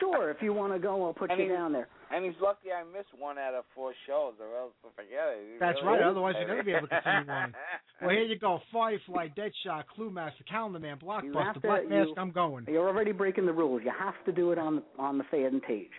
sure, 0.00 0.30
if 0.30 0.38
you 0.40 0.52
want 0.54 0.72
to 0.72 0.78
go, 0.78 1.04
I'll 1.04 1.12
put 1.12 1.30
And 1.30 1.38
you 1.40 1.48
down 1.48 1.72
there. 1.72 1.86
And 2.10 2.24
he's 2.24 2.34
lucky 2.40 2.68
I 2.72 2.82
missed 2.84 3.08
one 3.18 3.38
out 3.38 3.54
of 3.54 3.64
four 3.74 3.92
shows, 4.06 4.34
or 4.40 4.56
else 4.58 4.72
forget 4.94 5.10
it. 5.36 5.52
He 5.54 5.58
That's 5.58 5.76
really 5.82 5.98
right, 5.98 6.00
is. 6.00 6.10
otherwise 6.10 6.34
you're 6.38 6.48
never 6.48 6.62
be 6.62 6.72
able 6.72 6.88
to 6.88 7.00
continue 7.02 7.32
on. 7.32 7.54
well, 8.00 8.10
here 8.10 8.22
you 8.22 8.38
go. 8.38 8.60
Firefly, 8.72 9.28
Deadshot, 9.36 9.84
Clue 9.94 10.10
Master, 10.10 10.44
Calendar 10.48 10.78
Man, 10.78 10.96
You 11.00 11.06
Blockbuster, 11.06 11.54
to- 11.54 11.60
Black 11.60 11.88
Mask. 11.88 12.08
you- 12.08 12.14
I'm 12.16 12.30
going. 12.30 12.64
You're 12.68 12.88
already 12.88 13.12
breaking 13.12 13.46
the 13.46 13.52
rules. 13.52 13.82
You 13.84 13.92
have 13.98 14.14
to 14.26 14.32
do 14.32 14.52
it 14.52 14.58
on 14.58 14.76
the 14.76 14.82
on 14.98 15.18
the 15.18 15.24
fan 15.24 15.60
page. 15.66 15.90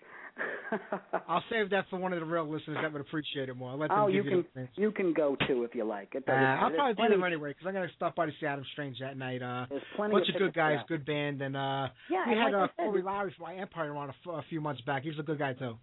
I'll 1.28 1.44
save 1.49 1.70
that 1.70 1.86
for 1.90 1.98
one 1.98 2.12
of 2.14 2.20
the 2.20 2.26
real 2.26 2.49
listeners 2.49 2.78
that 2.82 2.91
would 2.91 3.02
appreciate 3.02 3.49
it 3.49 3.56
more. 3.56 3.72
I'll 3.72 3.78
let 3.78 3.90
them 3.90 3.99
oh, 3.99 4.07
you 4.07 4.24
you 4.24 4.44
can 4.53 4.70
you 4.76 4.91
can 4.91 5.14
go 5.14 5.38
too 5.48 5.64
if 5.64 5.76
you 5.76 5.86
like. 5.86 6.14
It 6.14 6.24
Uh, 6.28 6.32
I'll 6.32 6.72
probably 6.72 6.95
plenty, 6.95 7.18
there 7.18 7.26
anyway 7.26 7.49
because 7.52 7.68
I'm 7.68 7.74
gonna 7.74 7.88
stop 7.95 8.16
by 8.16 8.26
to 8.26 8.32
see 8.40 8.45
Adam 8.45 8.66
Strange 8.74 8.98
that 8.99 9.18
night. 9.18 9.41
Uh, 9.41 9.66
There's 9.70 9.82
plenty 9.95 10.14
bunch 10.14 10.30
of 10.30 10.36
of 10.36 10.40
good 10.40 10.53
guys, 10.53 10.80
good 10.88 11.06
band, 11.06 11.41
and 11.41 11.56
uh, 11.56 11.88
Yeah, 12.10 12.26
we 12.26 12.34
and 12.34 12.41
had 12.41 12.53
like 12.53 12.70
uh, 12.78 12.84
Corey 12.84 13.02
Lowery 13.02 13.34
from 13.38 13.45
my 13.45 13.56
Empire 13.56 13.95
on 13.95 14.10
a, 14.10 14.12
f- 14.12 14.34
a 14.34 14.41
few 14.49 14.60
months 14.60 14.82
back. 14.82 15.03
He 15.03 15.10
was 15.10 15.20
a 15.20 15.24
good 15.24 15.40
guy 15.40 15.53
too. 15.53 15.78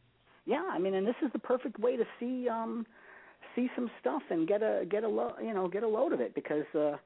Yeah, 0.44 0.64
I 0.70 0.78
mean, 0.78 0.94
and 0.94 1.06
this 1.06 1.14
is 1.24 1.30
the 1.32 1.38
perfect 1.38 1.78
way 1.78 1.96
to 1.96 2.04
see 2.18 2.48
um 2.48 2.86
see 3.56 3.68
some 3.74 3.90
stuff 4.00 4.22
and 4.30 4.46
get 4.46 4.62
a 4.62 4.84
get 4.90 5.04
a 5.04 5.08
lo- 5.08 5.36
you 5.42 5.54
know 5.54 5.68
get 5.68 5.82
a 5.82 5.88
load 5.88 6.12
of 6.12 6.20
it 6.20 6.34
because 6.34 6.64
uh 6.74 6.96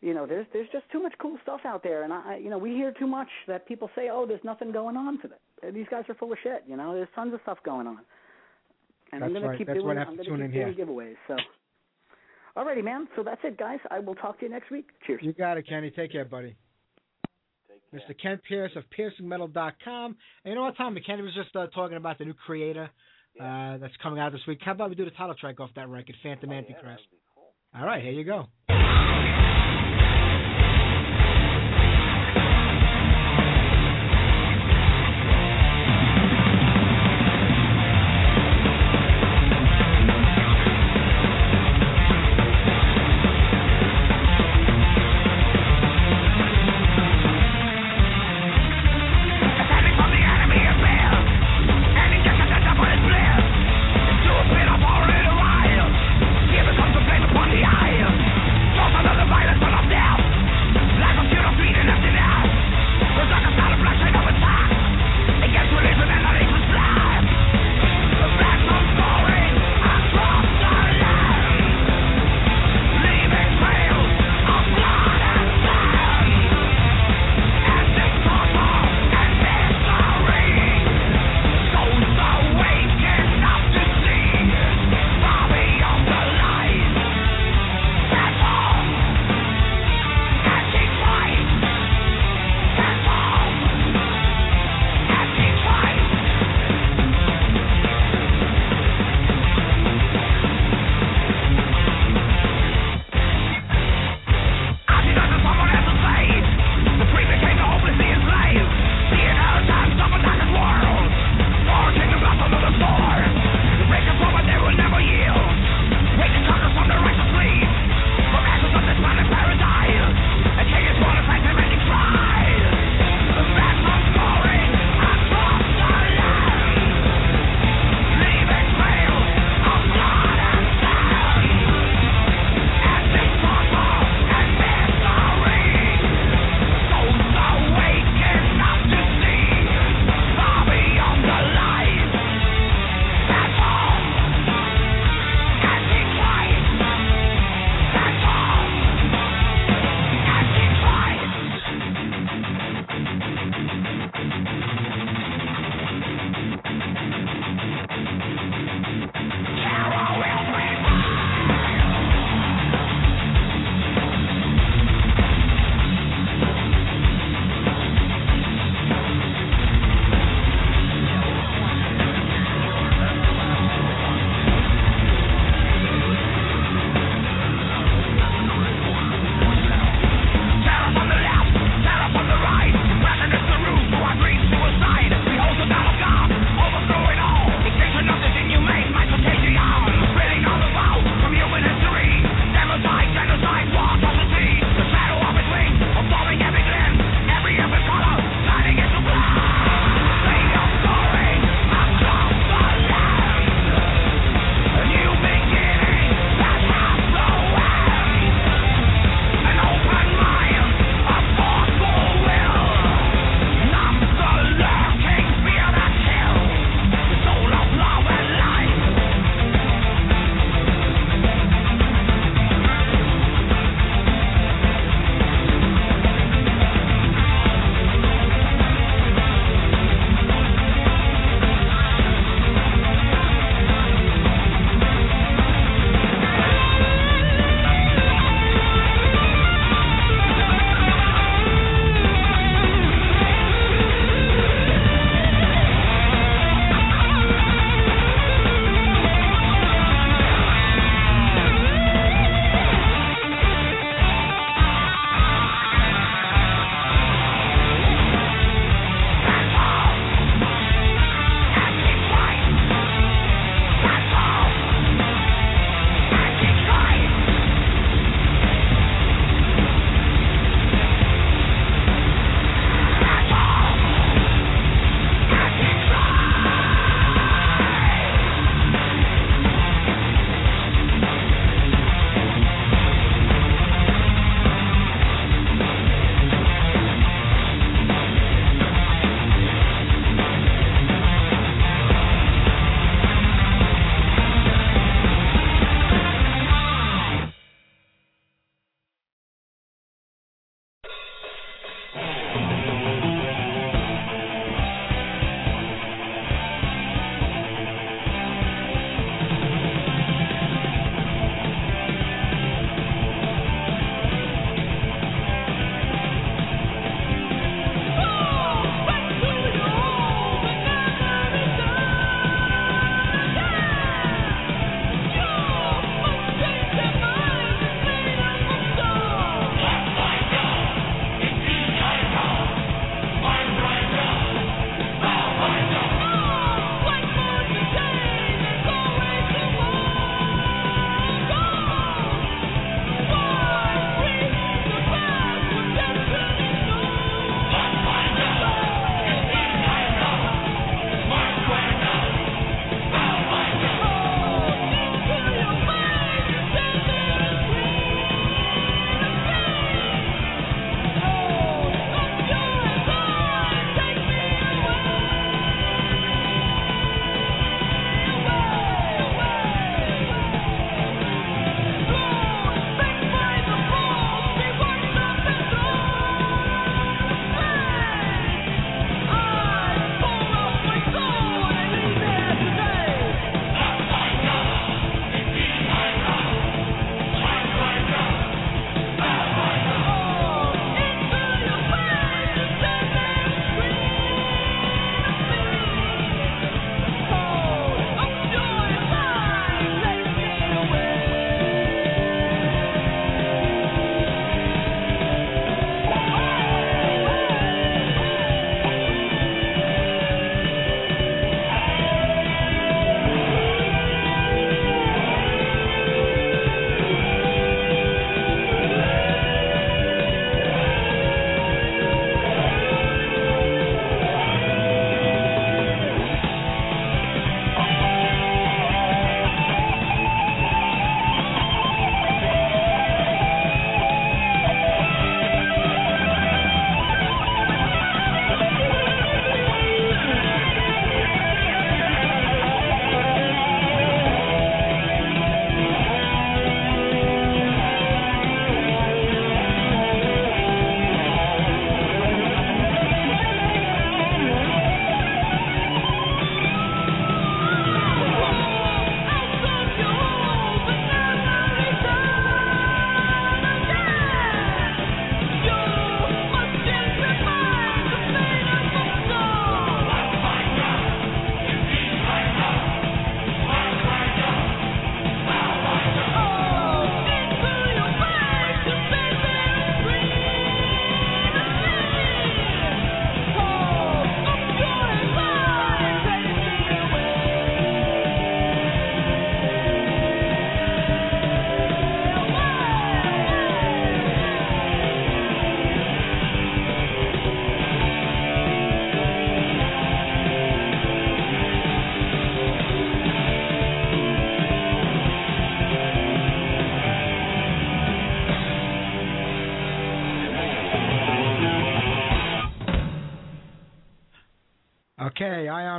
you 0.00 0.14
know 0.14 0.26
there's 0.26 0.46
there's 0.52 0.68
just 0.72 0.84
too 0.90 1.02
much 1.02 1.12
cool 1.20 1.36
stuff 1.42 1.60
out 1.64 1.82
there 1.82 2.02
and 2.04 2.12
I 2.12 2.34
I- 2.34 2.36
you 2.36 2.50
know 2.50 2.58
we 2.58 2.70
hear 2.70 2.92
too 2.92 3.06
much 3.06 3.28
that 3.46 3.66
people 3.66 3.90
say 3.94 4.08
oh 4.10 4.26
there's 4.26 4.44
nothing 4.44 4.72
going 4.72 4.96
on 4.96 5.18
for 5.18 5.28
them. 5.28 5.38
These 5.74 5.86
guys 5.90 6.04
are 6.08 6.14
full 6.14 6.32
of 6.32 6.38
shit. 6.42 6.64
You 6.66 6.76
know 6.76 6.94
there's 6.94 7.08
tons 7.14 7.34
of 7.34 7.40
stuff 7.42 7.58
going 7.64 7.86
on. 7.86 7.98
And 9.12 9.24
I'm 9.24 9.32
That's 9.32 9.44
gonna 9.44 9.58
keep 9.58 9.66
That's 9.66 9.78
doing 9.78 9.88
why 9.88 9.96
I 9.96 9.98
have 10.00 10.08
I'm 10.08 10.16
gonna 10.16 10.48
keep 10.48 10.54
in 10.56 10.74
doing 10.74 10.74
giveaways. 10.76 11.16
So. 11.26 11.36
Alrighty, 12.56 12.82
man. 12.82 13.08
So 13.16 13.22
that's 13.22 13.40
it, 13.44 13.56
guys. 13.58 13.78
I 13.90 13.98
will 14.00 14.14
talk 14.16 14.38
to 14.40 14.44
you 14.46 14.50
next 14.50 14.70
week. 14.70 14.86
Cheers. 15.06 15.20
You 15.22 15.32
got 15.32 15.56
it, 15.56 15.68
Kenny. 15.68 15.90
Take 15.90 16.12
care, 16.12 16.24
buddy. 16.24 16.56
Take 17.68 17.90
care. 17.90 18.00
Mr. 18.14 18.20
Ken 18.20 18.40
Pierce 18.48 18.72
of 18.76 18.84
PiercingMetal.com. 18.96 20.16
And 20.44 20.50
you 20.50 20.54
know 20.56 20.62
what, 20.62 20.76
Tommy? 20.76 21.00
Kenny 21.00 21.22
was 21.22 21.34
just 21.34 21.54
uh, 21.54 21.66
talking 21.68 21.96
about 21.96 22.18
the 22.18 22.24
new 22.24 22.34
Kreator 22.48 22.88
uh, 23.40 23.78
that's 23.78 23.94
coming 24.02 24.18
out 24.18 24.32
this 24.32 24.40
week. 24.48 24.58
How 24.64 24.72
about 24.72 24.90
we 24.90 24.96
do 24.96 25.04
the 25.04 25.10
title 25.12 25.34
track 25.36 25.60
off 25.60 25.70
that 25.76 25.88
record, 25.88 26.16
Phantom 26.22 26.50
Oh, 26.50 26.54
Antichrist? 26.54 26.84
that'd 26.84 27.06
cool. 27.34 27.52
All 27.74 27.86
right, 27.86 28.02
here 28.02 28.12
you 28.12 28.24
go. 28.24 28.46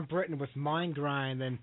Ion 0.01 0.07
Britain 0.09 0.37
with 0.37 0.49
Mind 0.55 0.95
Grind. 0.95 1.41
And 1.41 1.59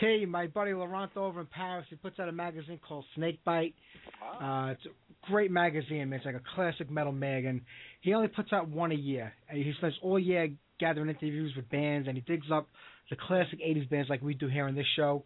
T, 0.00 0.26
my 0.26 0.46
buddy 0.46 0.72
Laurent 0.72 1.16
over 1.16 1.40
in 1.40 1.46
Paris, 1.46 1.86
he 1.90 1.96
puts 1.96 2.18
out 2.18 2.28
a 2.28 2.32
magazine 2.32 2.80
called 2.86 3.04
Snakepit. 3.16 3.74
Wow. 4.20 4.68
Uh, 4.68 4.72
it's 4.72 4.86
a 4.86 5.30
great 5.30 5.50
magazine, 5.50 6.10
man. 6.10 6.18
It's 6.18 6.26
like 6.26 6.34
a 6.34 6.42
classic 6.54 6.90
metal 6.90 7.12
mag, 7.12 7.44
and 7.44 7.60
he 8.00 8.14
only 8.14 8.28
puts 8.28 8.52
out 8.52 8.68
one 8.68 8.92
a 8.92 8.96
year. 8.96 9.32
And 9.48 9.58
he 9.58 9.72
spends 9.78 9.94
all 10.02 10.18
year 10.18 10.48
gathering 10.80 11.08
interviews 11.08 11.52
with 11.56 11.68
bands, 11.70 12.08
and 12.08 12.16
he 12.16 12.22
digs 12.22 12.46
up 12.52 12.68
the 13.10 13.16
classic 13.16 13.60
80s 13.60 13.88
bands 13.88 14.08
like 14.08 14.22
we 14.22 14.34
do 14.34 14.48
here 14.48 14.66
on 14.66 14.74
this 14.74 14.86
show. 14.96 15.24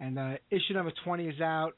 And 0.00 0.18
uh, 0.18 0.34
issue 0.50 0.74
number 0.74 0.92
20 1.04 1.28
is 1.28 1.40
out. 1.40 1.72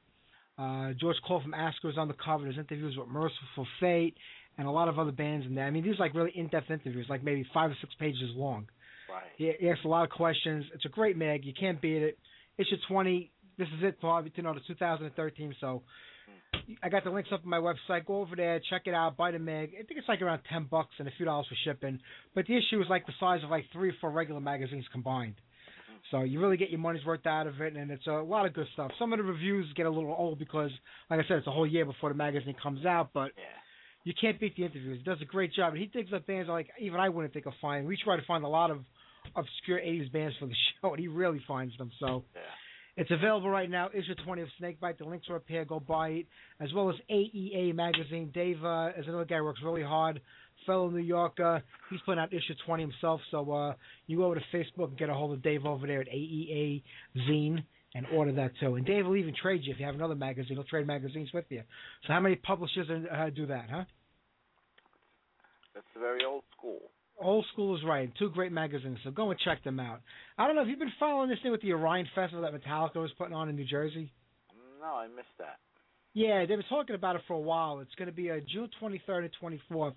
Uh, 0.59 0.93
George 0.98 1.16
Call 1.27 1.43
from 1.43 1.53
Aska 1.53 1.89
is 1.89 1.98
on 1.98 2.09
the 2.09 2.15
cover. 2.15 2.44
There's 2.44 2.57
interviews 2.57 2.97
with 2.97 3.09
Mercyful 3.09 3.66
Fate 3.78 4.16
and 4.59 4.66
a 4.66 4.70
lot 4.70 4.89
of 4.89 4.98
other 4.98 5.12
bands 5.12 5.44
in 5.47 5.55
there. 5.55 5.66
I 5.66 5.70
mean, 5.70 5.85
these 5.85 5.97
are 5.97 6.05
like 6.05 6.15
really 6.15 6.32
in-depth 6.35 6.70
interviews, 6.70 7.07
like 7.11 7.23
maybe 7.23 7.47
five 7.53 7.70
or 7.70 7.77
six 7.82 7.93
pages 7.98 8.31
long. 8.35 8.69
Right. 9.10 9.24
He, 9.36 9.52
he 9.58 9.68
asks 9.68 9.84
a 9.84 9.88
lot 9.88 10.04
of 10.04 10.10
questions. 10.10 10.64
It's 10.74 10.84
a 10.84 10.88
great 10.88 11.16
mag. 11.16 11.44
You 11.44 11.52
can't 11.58 11.80
beat 11.80 12.02
it. 12.02 12.18
Issue 12.58 12.76
20. 12.88 13.30
This 13.58 13.68
is 13.78 13.84
it 13.84 13.96
for 14.00 14.22
you 14.34 14.42
know 14.42 14.54
the 14.54 14.60
2013. 14.66 15.54
So 15.60 15.82
hmm. 16.26 16.72
I 16.82 16.88
got 16.88 17.04
the 17.04 17.10
links 17.10 17.30
up 17.32 17.40
on 17.44 17.48
my 17.50 17.58
website. 17.58 18.06
Go 18.06 18.20
over 18.20 18.36
there, 18.36 18.60
check 18.70 18.82
it 18.86 18.94
out, 18.94 19.16
buy 19.16 19.30
the 19.30 19.38
mag. 19.38 19.70
I 19.72 19.82
think 19.84 19.98
it's 19.98 20.08
like 20.08 20.20
around 20.22 20.40
10 20.50 20.68
bucks 20.70 20.90
and 20.98 21.08
a 21.08 21.10
few 21.16 21.24
dollars 21.24 21.46
for 21.48 21.56
shipping. 21.64 21.98
But 22.34 22.46
the 22.46 22.56
issue 22.56 22.80
is 22.80 22.86
like 22.90 23.06
the 23.06 23.12
size 23.18 23.40
of 23.44 23.50
like 23.50 23.64
three 23.72 23.90
or 23.90 23.94
four 24.00 24.10
regular 24.10 24.40
magazines 24.40 24.84
combined. 24.92 25.36
Hmm. 25.88 25.96
So 26.10 26.22
you 26.22 26.40
really 26.40 26.56
get 26.58 26.70
your 26.70 26.80
money's 26.80 27.04
worth 27.04 27.26
out 27.26 27.46
of 27.46 27.60
it, 27.60 27.74
and 27.76 27.90
it's 27.90 28.06
a 28.06 28.12
lot 28.12 28.46
of 28.46 28.52
good 28.52 28.66
stuff. 28.74 28.90
Some 28.98 29.12
of 29.12 29.18
the 29.18 29.24
reviews 29.24 29.66
get 29.74 29.86
a 29.86 29.90
little 29.90 30.14
old 30.16 30.38
because, 30.38 30.70
like 31.10 31.20
I 31.20 31.28
said, 31.28 31.38
it's 31.38 31.46
a 31.46 31.52
whole 31.52 31.66
year 31.66 31.84
before 31.86 32.10
the 32.10 32.14
magazine 32.16 32.54
comes 32.62 32.84
out. 32.84 33.10
But 33.14 33.32
Yeah. 33.36 33.44
you 34.04 34.12
can't 34.20 34.38
beat 34.38 34.54
the 34.56 34.64
interviews. 34.64 34.98
He 34.98 35.04
does 35.04 35.20
a 35.22 35.26
great 35.26 35.52
job. 35.54 35.72
And 35.72 35.80
he 35.80 35.86
digs 35.86 36.12
up 36.12 36.26
bands 36.26 36.48
like 36.48 36.68
even 36.78 37.00
I 37.00 37.08
wouldn't 37.08 37.32
think 37.32 37.46
of 37.46 37.54
finding. 37.62 37.88
We 37.88 37.96
try 37.96 38.16
to 38.16 38.22
find 38.26 38.44
a 38.44 38.48
lot 38.48 38.70
of 38.70 38.84
obscure 39.35 39.78
80s 39.78 40.12
bands 40.12 40.36
for 40.39 40.47
the 40.47 40.55
show, 40.82 40.90
and 40.93 41.01
he 41.01 41.09
really 41.09 41.40
finds 41.47 41.77
them. 41.78 41.90
So 41.98 42.24
Yeah. 42.35 42.40
it's 42.97 43.11
available 43.11 43.51
right 43.51 43.69
now. 43.70 43.89
Issue 43.93 44.15
20 44.24 44.43
of 44.43 44.48
Snakepit. 44.61 44.98
The 44.98 45.05
links 45.05 45.28
are 45.28 45.36
up 45.36 45.44
here. 45.48 45.65
Go 45.65 45.81
buy 45.81 46.09
it. 46.11 46.27
As 46.61 46.73
well 46.73 46.89
as 46.90 46.97
AEA 47.11 47.74
magazine. 47.74 48.31
Dave 48.32 48.65
uh, 48.65 48.90
is 48.97 49.07
another 49.07 49.24
guy 49.24 49.36
who 49.39 49.44
works 49.44 49.61
really 49.65 49.82
hard. 49.82 50.20
Fellow 50.65 50.89
New 50.90 50.98
Yorker. 50.98 51.62
He's 51.90 52.01
putting 52.07 52.20
out 52.20 52.32
issue 52.32 52.55
20 52.65 52.82
himself. 52.82 53.20
So 53.31 53.51
uh, 53.53 53.74
you 54.07 54.16
go 54.19 54.24
over 54.24 54.36
to 54.36 54.44
Facebook 54.53 54.89
and 54.89 54.98
get 54.98 55.09
a 55.11 55.15
hold 55.15 55.32
of 55.32 55.43
Dave 55.43 55.65
over 55.66 55.86
there 55.86 56.01
at 56.01 56.09
AEA 56.09 56.82
Zine 57.28 57.62
and 57.94 58.07
order 58.12 58.32
that 58.32 58.53
too. 58.61 58.74
And 58.74 58.85
Dave 58.85 59.07
will 59.07 59.16
even 59.16 59.35
trade 59.40 59.62
you 59.65 59.73
if 59.73 59.78
you 59.81 59.86
have 59.86 59.94
another 59.94 60.15
magazine. 60.15 60.57
He'll 60.57 60.65
trade 60.65 60.86
magazines 60.86 61.31
with 61.32 61.44
you. 61.51 61.62
So 62.07 62.12
how 62.12 62.20
many 62.20 62.36
publishers 62.36 62.89
uh, 62.90 63.31
do 63.31 63.47
that, 63.47 63.70
huh? 63.70 63.85
That's 65.74 65.86
very 65.98 66.24
old 66.24 66.43
school. 66.57 66.81
Old 67.18 67.47
School 67.52 67.76
is 67.76 67.82
right. 67.84 68.12
Two 68.18 68.30
great 68.30 68.52
magazines, 68.52 68.98
so 69.05 69.10
go 69.10 69.30
and 69.30 69.40
check 69.40 69.64
them 69.64 69.80
out. 69.80 70.01
I 70.36 70.47
don't 70.47 70.55
know 70.56 70.62
if 70.62 70.68
you've 70.68 70.78
been 70.78 70.93
following 71.01 71.30
this 71.30 71.38
thing 71.43 71.51
with 71.52 71.62
the 71.62 71.72
Orion 71.72 72.06
Festival 72.14 72.43
that 72.43 72.52
Metallica 72.52 72.97
was 72.97 73.10
putting 73.16 73.34
on 73.34 73.48
in 73.48 73.56
New 73.56 73.64
Jersey. 73.64 74.12
No, 74.80 74.86
I 74.97 75.06
missed 75.09 75.28
that. 75.38 75.56
Yeah, 76.12 76.40
they've 76.40 76.48
been 76.59 76.62
talking 76.68 76.94
about 76.94 77.16
it 77.16 77.22
for 77.26 77.34
a 77.34 77.40
while. 77.40 77.80
It's 77.80 77.94
going 77.97 78.06
to 78.09 78.14
be 78.14 78.30
uh, 78.30 78.36
June 78.52 78.68
23rd 78.82 79.28
and 79.43 79.60
24th 79.70 79.94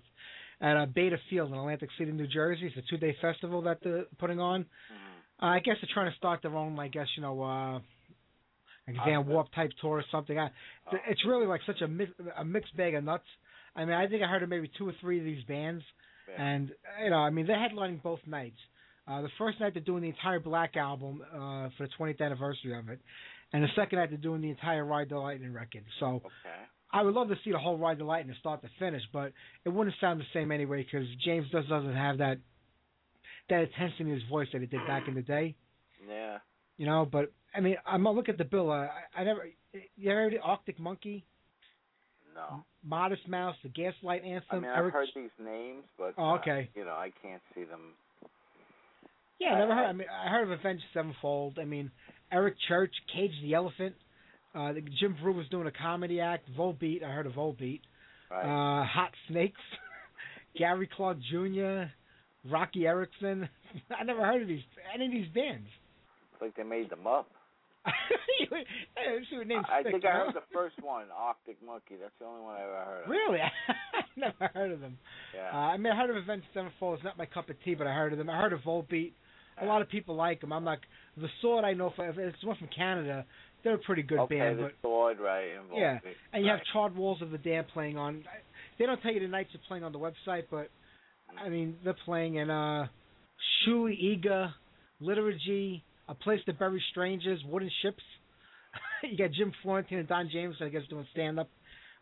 at 0.60 0.76
uh, 0.76 0.86
Bader 0.86 1.18
Field 1.30 1.48
in 1.50 1.54
Atlantic 1.56 1.88
City, 1.98 2.12
New 2.12 2.26
Jersey. 2.26 2.66
It's 2.66 2.76
a 2.76 2.90
two-day 2.90 3.16
festival 3.22 3.62
that 3.62 3.78
they're 3.82 4.04
putting 4.18 4.38
on. 4.40 4.62
Mhm. 4.62 5.42
Uh, 5.42 5.46
I 5.46 5.60
guess 5.60 5.76
they're 5.80 5.88
trying 5.94 6.10
to 6.10 6.16
start 6.18 6.42
their 6.42 6.54
own, 6.56 6.78
I 6.78 6.88
guess 6.88 7.06
you 7.16 7.22
know, 7.22 7.42
uh, 7.42 7.72
like 8.86 8.96
Van 9.04 9.14
Outfit. 9.16 9.32
Warp 9.32 9.52
type 9.54 9.70
tour 9.80 9.98
or 9.98 10.04
something. 10.10 10.38
I, 10.38 10.48
Oh. 10.92 10.96
It's 11.08 11.24
really 11.24 11.46
like 11.46 11.60
such 11.66 11.80
a 11.82 11.88
mi- 11.88 12.12
a 12.36 12.44
mixed 12.44 12.76
bag 12.76 12.94
of 12.94 13.04
nuts. 13.04 13.24
I 13.76 13.84
mean, 13.84 13.94
I 13.94 14.06
think 14.08 14.22
I 14.22 14.26
heard 14.26 14.42
of 14.42 14.48
maybe 14.48 14.68
two 14.76 14.88
or 14.88 14.92
three 15.00 15.18
of 15.18 15.24
these 15.24 15.44
bands. 15.44 15.84
Yeah. 16.32 16.42
And 16.44 16.72
you 17.04 17.10
know, 17.10 17.16
I 17.18 17.30
mean, 17.30 17.46
they're 17.46 17.56
headlining 17.56 18.02
both 18.02 18.20
nights. 18.26 18.58
Uh, 19.08 19.22
the 19.22 19.28
first 19.38 19.58
night 19.60 19.74
they're 19.74 19.82
doing 19.82 20.02
the 20.02 20.08
entire 20.08 20.38
Black 20.40 20.76
album 20.76 21.22
uh, 21.32 21.68
for 21.76 21.86
the 21.86 21.88
20th 21.98 22.20
anniversary 22.20 22.78
of 22.78 22.88
it, 22.88 23.00
and 23.52 23.62
the 23.62 23.68
second 23.74 23.98
night 23.98 24.10
they're 24.10 24.18
doing 24.18 24.40
the 24.40 24.50
entire 24.50 24.84
Ride 24.84 25.08
the 25.08 25.18
Lightning 25.18 25.52
record. 25.52 25.84
So 25.98 26.06
Okay. 26.16 26.60
I 26.92 27.02
would 27.02 27.14
love 27.14 27.28
to 27.28 27.36
see 27.44 27.52
the 27.52 27.58
whole 27.58 27.78
Ride 27.78 27.98
the 27.98 28.04
Lightning 28.04 28.34
start 28.40 28.62
to 28.62 28.68
finish, 28.78 29.02
but 29.12 29.32
it 29.64 29.68
wouldn't 29.70 29.96
sound 30.00 30.20
the 30.20 30.24
same 30.32 30.50
anyway 30.52 30.82
because 30.84 31.06
James 31.24 31.46
just 31.50 31.68
doesn't 31.68 31.94
have 31.94 32.18
that 32.18 32.38
that 33.48 33.62
intensity 33.62 34.04
in 34.04 34.10
his 34.10 34.22
voice 34.28 34.48
that 34.52 34.60
he 34.60 34.66
did 34.66 34.86
back 34.86 35.08
in 35.08 35.14
the 35.14 35.22
day. 35.22 35.56
Yeah. 36.08 36.38
You 36.76 36.86
know, 36.86 37.04
but 37.10 37.32
I 37.54 37.60
mean, 37.60 37.76
I'm 37.84 38.04
gonna 38.04 38.16
look 38.16 38.28
at 38.28 38.38
the 38.38 38.44
bill. 38.44 38.70
Uh, 38.70 38.86
I, 39.16 39.20
I 39.20 39.24
never. 39.24 39.48
You 39.96 40.10
ever 40.10 40.20
heard 40.22 40.34
of 40.34 40.40
Arctic 40.42 40.78
Monkey, 40.80 41.24
No. 42.34 42.64
Modest 42.84 43.26
Mouse, 43.28 43.56
the 43.62 43.68
Gaslight 43.68 44.22
Anthem? 44.24 44.44
I 44.50 44.54
mean, 44.60 44.70
I've 44.70 44.78
Eric 44.78 44.94
heard 44.94 45.08
these 45.14 45.30
names, 45.44 45.82
but 45.98 46.14
Oh, 46.16 46.30
uh, 46.30 46.38
okay. 46.38 46.70
you 46.74 46.84
know, 46.84 46.92
I 46.92 47.10
can't 47.22 47.42
see 47.54 47.64
them. 47.64 47.80
Yeah, 49.38 49.54
I 49.54 49.58
never 49.60 49.74
heard. 49.74 49.86
I 49.86 49.92
mean, 49.92 50.06
I 50.10 50.28
heard 50.28 50.44
of 50.44 50.50
Avenged 50.58 50.84
Sevenfold. 50.94 51.58
I 51.60 51.64
mean, 51.64 51.90
Eric 52.30 52.54
Church, 52.68 52.92
Cage 53.14 53.32
the 53.42 53.54
Elephant. 53.54 53.94
Uh, 54.54 54.72
Jim 54.98 55.16
Breuer 55.20 55.32
was 55.34 55.48
doing 55.48 55.66
a 55.66 55.72
comedy 55.72 56.20
act. 56.20 56.48
Volbeat, 56.58 57.02
I 57.04 57.10
heard 57.10 57.26
of 57.26 57.32
Volbeat. 57.34 57.80
Right. 58.30 58.42
Uh, 58.44 58.84
Hot 58.84 59.10
Snakes, 59.28 59.60
Gary 60.58 60.88
Clark 60.94 61.18
Jr., 61.30 61.84
Roky 62.50 62.86
Erickson. 62.86 63.48
I 63.98 64.04
never 64.04 64.24
heard 64.24 64.42
of 64.42 64.48
these 64.48 64.62
any 64.94 65.06
of 65.06 65.12
these 65.12 65.28
bands. 65.34 65.68
it's 66.32 66.42
like 66.42 66.56
they 66.56 66.62
made 66.62 66.90
them 66.90 67.06
up. 67.06 67.28
what 69.32 69.46
names 69.46 69.64
I 69.70 69.82
think 69.82 70.04
I 70.04 70.12
heard 70.12 70.34
the 70.34 70.42
first 70.52 70.76
one, 70.82 71.06
Arctic 71.16 71.56
Monkey. 71.64 71.96
That's 72.00 72.12
the 72.18 72.26
only 72.26 72.42
one 72.42 72.56
I 72.56 72.62
ever 72.62 72.84
heard 72.84 73.04
of. 73.04 73.10
Really? 73.10 73.38
I 73.68 74.02
never 74.16 74.52
heard 74.52 74.72
of 74.72 74.80
them. 74.80 74.98
Yeah. 75.34 75.50
Uh, 75.52 75.56
I 75.56 75.76
mean, 75.76 75.92
I 75.92 75.96
heard 75.96 76.10
of 76.10 76.16
Avenged 76.16 76.46
Sevenfold. 76.52 76.96
It's 76.96 77.04
not 77.04 77.16
my 77.16 77.26
cup 77.26 77.48
of 77.48 77.56
tea, 77.64 77.74
but 77.74 77.86
I 77.86 77.94
heard 77.94 78.12
of 78.12 78.18
them. 78.18 78.28
I 78.28 78.38
heard 78.38 78.52
of 78.52 78.60
Volbeat. 78.60 79.12
A 79.62 79.66
lot 79.66 79.82
of 79.82 79.90
people 79.90 80.14
like 80.14 80.40
them. 80.40 80.52
I'm 80.52 80.64
like 80.64 80.80
the 81.16 81.28
Sword. 81.42 81.64
I 81.64 81.74
know 81.74 81.92
for 81.94 82.08
it's 82.08 82.44
one 82.44 82.56
from 82.56 82.68
Canada. 82.74 83.26
They're 83.62 83.74
a 83.74 83.78
pretty 83.78 84.02
good 84.02 84.18
okay, 84.20 84.38
band, 84.38 84.58
the 84.58 84.62
but 84.62 84.72
sword, 84.82 85.18
right? 85.20 85.50
Involved 85.50 85.74
Yeah, 85.76 85.98
and 86.32 86.44
you 86.44 86.50
have 86.50 86.60
Charred 86.72 86.96
Walls 86.96 87.20
of 87.20 87.30
the 87.30 87.36
Damned 87.36 87.68
playing 87.74 87.98
on. 87.98 88.24
They 88.78 88.86
don't 88.86 89.00
tell 89.02 89.12
you 89.12 89.20
the 89.20 89.28
nights 89.28 89.50
they're 89.52 89.60
playing 89.68 89.84
on 89.84 89.92
the 89.92 89.98
website, 89.98 90.44
but 90.50 90.70
I 91.38 91.50
mean 91.50 91.76
they're 91.84 91.96
playing 92.06 92.36
in 92.36 92.48
uh, 92.48 92.86
Shuli 93.66 94.18
Iga, 94.18 94.52
Liturgy, 95.00 95.84
A 96.10 96.14
Place 96.14 96.40
to 96.46 96.52
Bury 96.52 96.82
Strangers, 96.90 97.40
Wooden 97.46 97.70
Ships. 97.82 98.02
you 99.10 99.16
got 99.16 99.30
Jim 99.32 99.52
Florentine 99.62 99.98
and 99.98 100.08
Don 100.08 100.28
James, 100.32 100.56
I 100.60 100.68
guess, 100.68 100.82
doing 100.90 101.06
stand 101.12 101.38
up. 101.38 101.48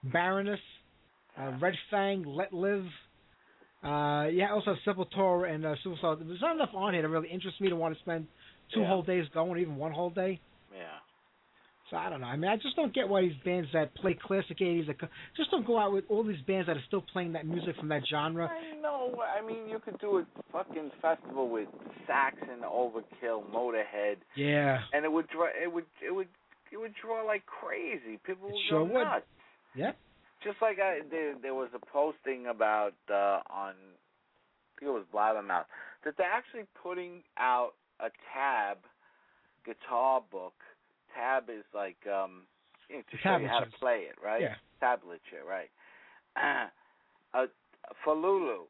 Baroness, 0.03 0.61
uh, 1.39 1.53
Red 1.61 1.75
Fang, 1.91 2.25
Let 2.27 2.53
Live. 2.53 2.87
Uh, 3.85 4.27
yeah, 4.33 4.49
also 4.53 4.75
Sepultura 4.87 5.55
and 5.55 5.65
uh, 5.65 5.75
Suicide. 5.85 6.17
There's 6.27 6.41
not 6.41 6.57
enough 6.57 6.71
on 6.75 6.95
here 6.95 7.03
to 7.03 7.09
really 7.09 7.29
interest 7.29 7.61
me 7.61 7.69
to 7.69 7.77
want 7.77 7.95
to 7.95 8.01
spend 8.01 8.27
two 8.75 8.81
Yeah. 8.81 8.89
whole 8.89 9.03
days 9.03 9.27
going, 9.35 9.61
even 9.61 9.77
one 9.77 9.93
whole 9.93 10.11
day. 10.11 10.41
Yeah. 11.91 11.91
So 11.91 11.97
I 11.97 12.11
don't 12.11 12.21
know. 12.21 12.27
I 12.27 12.37
mean, 12.37 12.51
I 12.51 12.57
just 12.57 12.77
don't 12.77 12.95
get 12.95 13.09
why 13.09 13.23
these 13.23 13.33
bands 13.45 13.69
that 13.73 13.95
play 13.97 14.17
classic 14.21 14.59
'80s 14.59 14.87
that 14.89 15.01
co- 15.01 15.09
just 15.37 15.51
don't 15.51 15.67
go 15.67 15.79
out 15.79 15.93
with 15.93 16.05
all 16.09 16.23
these 16.25 16.41
bands 16.47 16.67
that 16.67 16.77
are 16.77 16.83
still 16.87 17.05
playing 17.13 17.33
that 17.33 17.47
music 17.47 17.77
from 17.77 17.89
that 17.89 18.03
genre. 18.11 18.51
I 18.51 18.81
know. 18.81 19.15
I 19.23 19.47
mean, 19.47 19.69
you 19.69 19.79
could 19.79 19.99
do 19.99 20.19
a 20.19 20.27
fucking 20.53 20.91
festival 21.01 21.49
with 21.49 21.69
Saxon, 22.07 22.61
Overkill, 22.65 23.49
Motorhead, 23.55 24.17
Yeah, 24.37 24.81
and 24.93 25.05
it 25.05 25.13
would 25.13 25.29
draw. 25.29 25.47
It 25.47 25.73
would. 25.73 25.87
It 26.07 26.15
would. 26.15 26.29
It 26.71 26.77
would 26.77 26.93
draw 27.03 27.25
like 27.25 27.45
crazy. 27.47 28.19
People 28.27 28.49
It 28.49 28.53
would 28.53 28.61
sure 28.69 28.87
go 28.87 28.95
would. 28.95 29.05
nuts. 29.05 29.25
Yep. 29.75 29.97
Just 30.45 30.57
like 30.61 30.79
I 30.79 31.01
there, 31.11 31.35
there 31.41 31.55
was 31.55 31.71
a 31.75 31.85
posting 31.87 32.47
about 32.47 32.93
uh 33.11 33.41
on 33.51 33.73
I 33.73 34.81
think 34.81 34.91
it 34.91 34.93
was 34.93 35.05
Blabbermouth 35.13 35.65
that 36.05 36.15
they're 36.19 36.31
actually 36.31 36.65
putting 36.83 37.23
out 37.39 37.71
a 38.01 38.11
tab 38.33 38.79
guitar 39.65 40.23
book. 40.31 40.53
Tab 41.15 41.49
is 41.51 41.65
like 41.75 41.99
um 42.07 42.43
you 42.89 42.97
know, 42.97 43.03
to 43.11 43.17
show 43.23 43.37
you 43.39 43.47
how 43.49 43.61
to 43.61 43.71
play 43.79 44.07
it, 44.09 44.17
right? 44.23 44.43
Yeah. 44.43 44.55
Tablature, 44.83 45.45
right? 45.47 45.71
uh, 47.35 47.47
for 48.05 48.15
Lulu. 48.15 48.65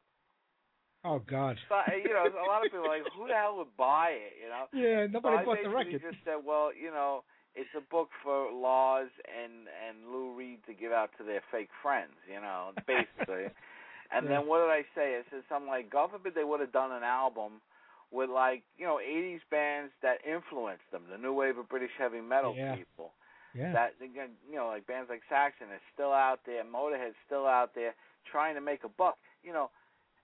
Oh 1.05 1.19
God. 1.29 1.57
So, 1.69 1.75
you 1.95 2.11
know, 2.13 2.27
a 2.27 2.47
lot 2.47 2.65
of 2.65 2.71
people 2.71 2.85
are 2.85 2.97
like, 2.99 3.07
who 3.15 3.27
the 3.27 3.33
hell 3.33 3.57
would 3.57 3.75
buy 3.77 4.09
it? 4.11 4.33
You 4.43 4.49
know. 4.49 4.65
Yeah, 4.73 5.07
So 5.11 5.11
nobody 5.11 5.37
I 5.37 5.45
bought 5.45 5.57
the 5.63 5.69
record. 5.69 6.01
just 6.01 6.19
said, 6.25 6.39
well, 6.45 6.71
you 6.75 6.91
know, 6.91 7.23
it's 7.55 7.69
a 7.75 7.81
book 7.81 8.09
for 8.23 8.51
Lars 8.51 9.09
and 9.27 9.67
and 9.67 10.11
Lou 10.11 10.35
Reed 10.35 10.59
to 10.67 10.73
give 10.73 10.91
out 10.91 11.09
to 11.17 11.23
their 11.23 11.41
fake 11.51 11.69
friends, 11.81 12.13
you 12.27 12.39
know, 12.39 12.71
basically. 12.87 13.47
and 14.13 14.25
Yeah. 14.25 14.39
then 14.39 14.47
what 14.47 14.59
did 14.59 14.71
I 14.71 14.83
say? 14.95 15.17
I 15.17 15.23
said 15.29 15.43
something 15.49 15.67
like, 15.67 15.89
God 15.89 16.11
forbid 16.11 16.35
they 16.35 16.43
would 16.43 16.59
have 16.59 16.71
done 16.71 16.91
an 16.91 17.03
album 17.03 17.61
with 18.11 18.29
like, 18.29 18.63
you 18.77 18.85
know, 18.85 18.99
80s 18.99 19.41
bands 19.51 19.91
that 20.01 20.17
influenced 20.25 20.89
them, 20.91 21.03
the 21.11 21.17
new 21.17 21.33
wave 21.33 21.57
of 21.57 21.69
British 21.69 21.91
heavy 21.97 22.21
metal 22.21 22.55
Yeah. 22.55 22.75
people. 22.75 23.13
Yeah. 23.53 23.71
That 23.73 23.93
again, 24.03 24.31
you 24.49 24.55
know, 24.57 24.67
like 24.67 24.85
bands 24.87 25.09
like 25.09 25.21
Saxon 25.29 25.67
is 25.73 25.81
still 25.93 26.13
out 26.13 26.39
there, 26.45 26.63
Motorhead's 26.63 27.15
still 27.25 27.45
out 27.47 27.73
there 27.73 27.93
trying 28.31 28.55
to 28.55 28.61
make 28.61 28.83
a 28.83 28.89
buck. 28.89 29.17
You 29.43 29.53
know, 29.53 29.69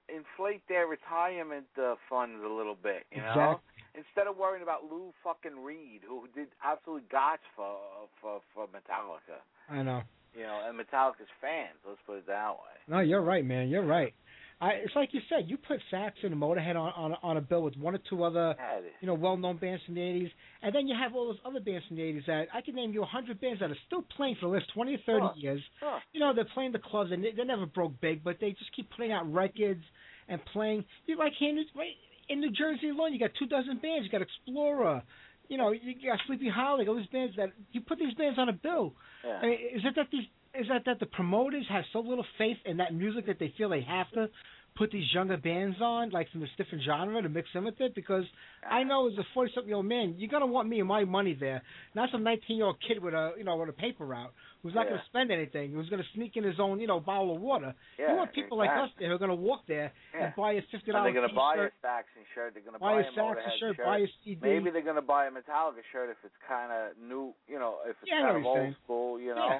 inflate 0.10 0.62
their 0.70 0.86
retirement 0.88 1.66
uh, 1.82 1.96
funds 2.10 2.44
a 2.46 2.50
little 2.50 2.76
bit. 2.76 3.06
You 3.12 3.22
know, 3.22 3.32
Exactly. 3.34 4.04
instead 4.06 4.28
of 4.28 4.38
worrying 4.38 4.62
about 4.64 4.86
Lou 4.92 5.12
fucking 5.24 5.64
Reed, 5.64 6.02
who 6.08 6.28
did 6.36 6.50
absolute 6.64 7.10
gots 7.10 7.46
for 7.56 7.78
for 8.22 8.42
for 8.54 8.68
Metallica. 8.68 9.42
I 9.70 9.82
know. 9.82 10.02
You 10.36 10.44
know, 10.44 10.62
and 10.68 10.78
Metallica's 10.78 11.32
fans. 11.42 11.78
Let's 11.88 12.00
put 12.06 12.18
it 12.18 12.28
that 12.28 12.52
way. 12.52 12.76
No, 12.88 13.00
you're 13.00 13.22
right, 13.22 13.44
man. 13.46 13.70
You're 13.70 13.86
right. 13.86 14.14
I, 14.62 14.70
it's 14.86 14.96
like 14.96 15.10
you 15.14 15.20
said, 15.30 15.50
you 15.50 15.58
put 15.58 15.80
Saxon 15.92 16.32
and 16.32 16.42
Motorhead 16.42 16.76
on, 16.78 16.92
on 16.96 17.16
on 17.22 17.38
a 17.38 17.42
bill 17.42 17.62
with 17.62 17.76
one 17.78 17.94
or 17.94 18.00
two 18.10 18.24
other 18.24 18.56
Yeah, 18.58 18.78
it 18.78 18.86
is. 18.86 18.92
you 19.02 19.08
know 19.08 19.14
well-known 19.14 19.58
bands 19.58 19.84
from 19.86 19.96
the 19.96 20.02
'80s, 20.02 20.32
and 20.64 20.74
then 20.74 20.88
you 20.88 20.96
have 20.96 21.14
all 21.14 21.28
those 21.28 21.40
other 21.46 21.60
bands 21.60 21.86
from 21.88 21.98
the 21.98 22.04
'80s 22.04 22.26
that 22.28 22.48
I 22.54 22.62
can 22.62 22.74
name 22.76 22.94
you 22.94 23.04
a 23.04 23.06
hundred 23.06 23.42
bands 23.42 23.60
that 23.60 23.70
are 23.70 23.78
still 23.88 24.04
playing 24.16 24.38
for 24.40 24.48
the 24.48 24.54
last 24.58 24.72
20 24.74 24.94
or 24.94 24.98
30 25.06 25.20
Sure. 25.20 25.34
years. 25.36 25.62
Sure. 25.80 26.00
You 26.14 26.20
know, 26.22 26.34
they're 26.34 26.48
playing 26.54 26.72
the 26.72 26.80
clubs 26.80 27.12
and 27.12 27.24
they, 27.24 27.32
they 27.36 27.44
never 27.44 27.66
broke 27.66 28.00
big, 28.00 28.24
but 28.24 28.38
they 28.40 28.52
just 28.52 28.74
keep 28.76 28.90
putting 28.96 29.12
out 29.12 29.32
records 29.32 29.84
and 30.30 30.40
playing. 30.54 30.86
You 31.06 31.18
like 31.18 31.34
here 31.38 31.50
in, 31.50 31.56
New- 31.56 31.66
right 31.76 31.92
in 32.30 32.40
New 32.40 32.52
Jersey 32.52 32.90
alone, 32.90 33.14
you 33.14 33.20
got 33.20 33.32
two 33.38 33.46
dozen 33.48 33.78
bands. 33.80 34.06
You 34.06 34.10
got 34.10 34.22
Explorer. 34.22 35.04
You 35.50 35.58
know, 35.60 35.72
you 35.72 35.94
got 36.10 36.18
Sleepy 36.26 36.50
Hollow. 36.50 36.84
All 36.88 36.96
these 36.96 37.06
bands 37.12 37.36
that 37.38 37.50
you 37.72 37.82
put 37.82 38.00
these 38.00 38.14
bands 38.16 38.40
on 38.40 38.50
a 38.50 38.54
bill. 38.54 38.96
Yeah. 39.24 39.40
I 39.44 39.46
mean, 39.46 39.60
is 39.76 39.82
it 39.86 39.94
that 39.96 40.08
these 40.12 40.26
is 40.60 40.68
that 40.70 40.84
that 40.86 41.00
the 41.00 41.06
promoters 41.06 41.66
have 41.70 41.84
so 41.94 42.00
little 42.00 42.26
faith 42.38 42.58
in 42.66 42.78
that 42.78 42.94
music 42.94 43.26
that 43.28 43.40
they 43.40 43.54
feel 43.58 43.70
they 43.70 43.82
have 43.82 44.10
to 44.12 44.30
put 44.78 44.92
these 44.92 45.06
younger 45.14 45.38
bands 45.38 45.78
on, 45.82 46.10
like 46.10 46.30
from 46.32 46.42
this 46.42 46.50
different 46.58 46.84
genre, 46.84 47.22
to 47.22 47.30
mix 47.30 47.48
in 47.56 47.64
with 47.64 47.80
it? 47.80 47.96
Because 47.96 48.26
I 48.70 48.84
know 48.84 49.08
as 49.08 49.18
a 49.18 49.24
forty 49.34 49.50
something 49.56 49.70
year 49.70 49.78
old 49.78 49.86
man, 49.86 50.16
you're 50.18 50.30
gonna 50.30 50.46
want 50.48 50.68
me 50.68 50.80
and 50.80 50.88
my 50.88 51.06
money 51.06 51.34
there, 51.40 51.62
not 51.96 52.10
some 52.12 52.24
nineteen 52.24 52.58
year 52.58 52.66
old 52.66 52.76
kid 52.86 53.02
with 53.02 53.14
a 53.14 53.32
you 53.38 53.46
know 53.46 53.56
with 53.56 53.70
a 53.70 53.74
paper 53.74 54.06
route 54.06 54.34
who's 54.64 54.74
not 54.76 54.86
Yeah. 54.86 54.92
gonna 54.98 55.04
spend 55.06 55.32
anything, 55.32 55.72
who's 55.72 55.88
gonna 55.90 56.04
sneak 56.14 56.36
in 56.36 56.44
his 56.44 56.60
own 56.60 56.82
you 56.82 56.88
know 56.88 57.00
bottle 57.00 57.34
of 57.36 57.42
water. 57.42 57.74
Yeah, 57.98 58.12
you 58.12 58.18
want 58.18 58.34
people 58.34 58.58
like 58.58 58.70
us 58.72 58.90
there 59.00 59.08
who 59.10 59.16
are 59.16 59.18
gonna 59.18 59.34
walk 59.36 59.62
there 59.68 59.94
Yeah. 60.14 60.26
and 60.26 60.36
buy 60.36 60.54
a 60.54 60.62
fifty 60.64 60.92
And 60.92 60.94
dollar 61.00 61.12
they're 61.14 61.22
gonna 61.22 61.34
buy 61.34 61.56
a 61.56 61.70
Saxon 61.82 62.24
shirt. 62.34 62.54
They're 62.54 62.64
gonna 62.64 62.80
buy 62.80 62.96
buy 62.96 63.08
a 63.08 63.14
Saxon 63.14 63.52
shirt, 63.60 63.76
shirt. 63.78 63.86
buy 63.86 64.00
a 64.00 64.08
CD. 64.26 64.42
Maybe 64.42 64.72
they're 64.72 64.82
gonna 64.82 65.02
buy 65.02 65.28
a 65.28 65.32
Metallica 65.32 65.84
shirt 65.94 66.10
if 66.10 66.18
it's 66.26 66.36
kind 66.50 66.74
of 66.74 66.98
new, 67.00 67.34
you 67.48 67.60
know, 67.60 67.78
if 67.88 67.96
it's 68.02 68.12
Yeah, 68.12 68.24
kind 68.24 68.38
of 68.38 68.46
old 68.46 68.58
saying. 68.58 68.76
school, 68.84 69.20
you 69.22 69.34
know, 69.34 69.48
Yeah. 69.48 69.60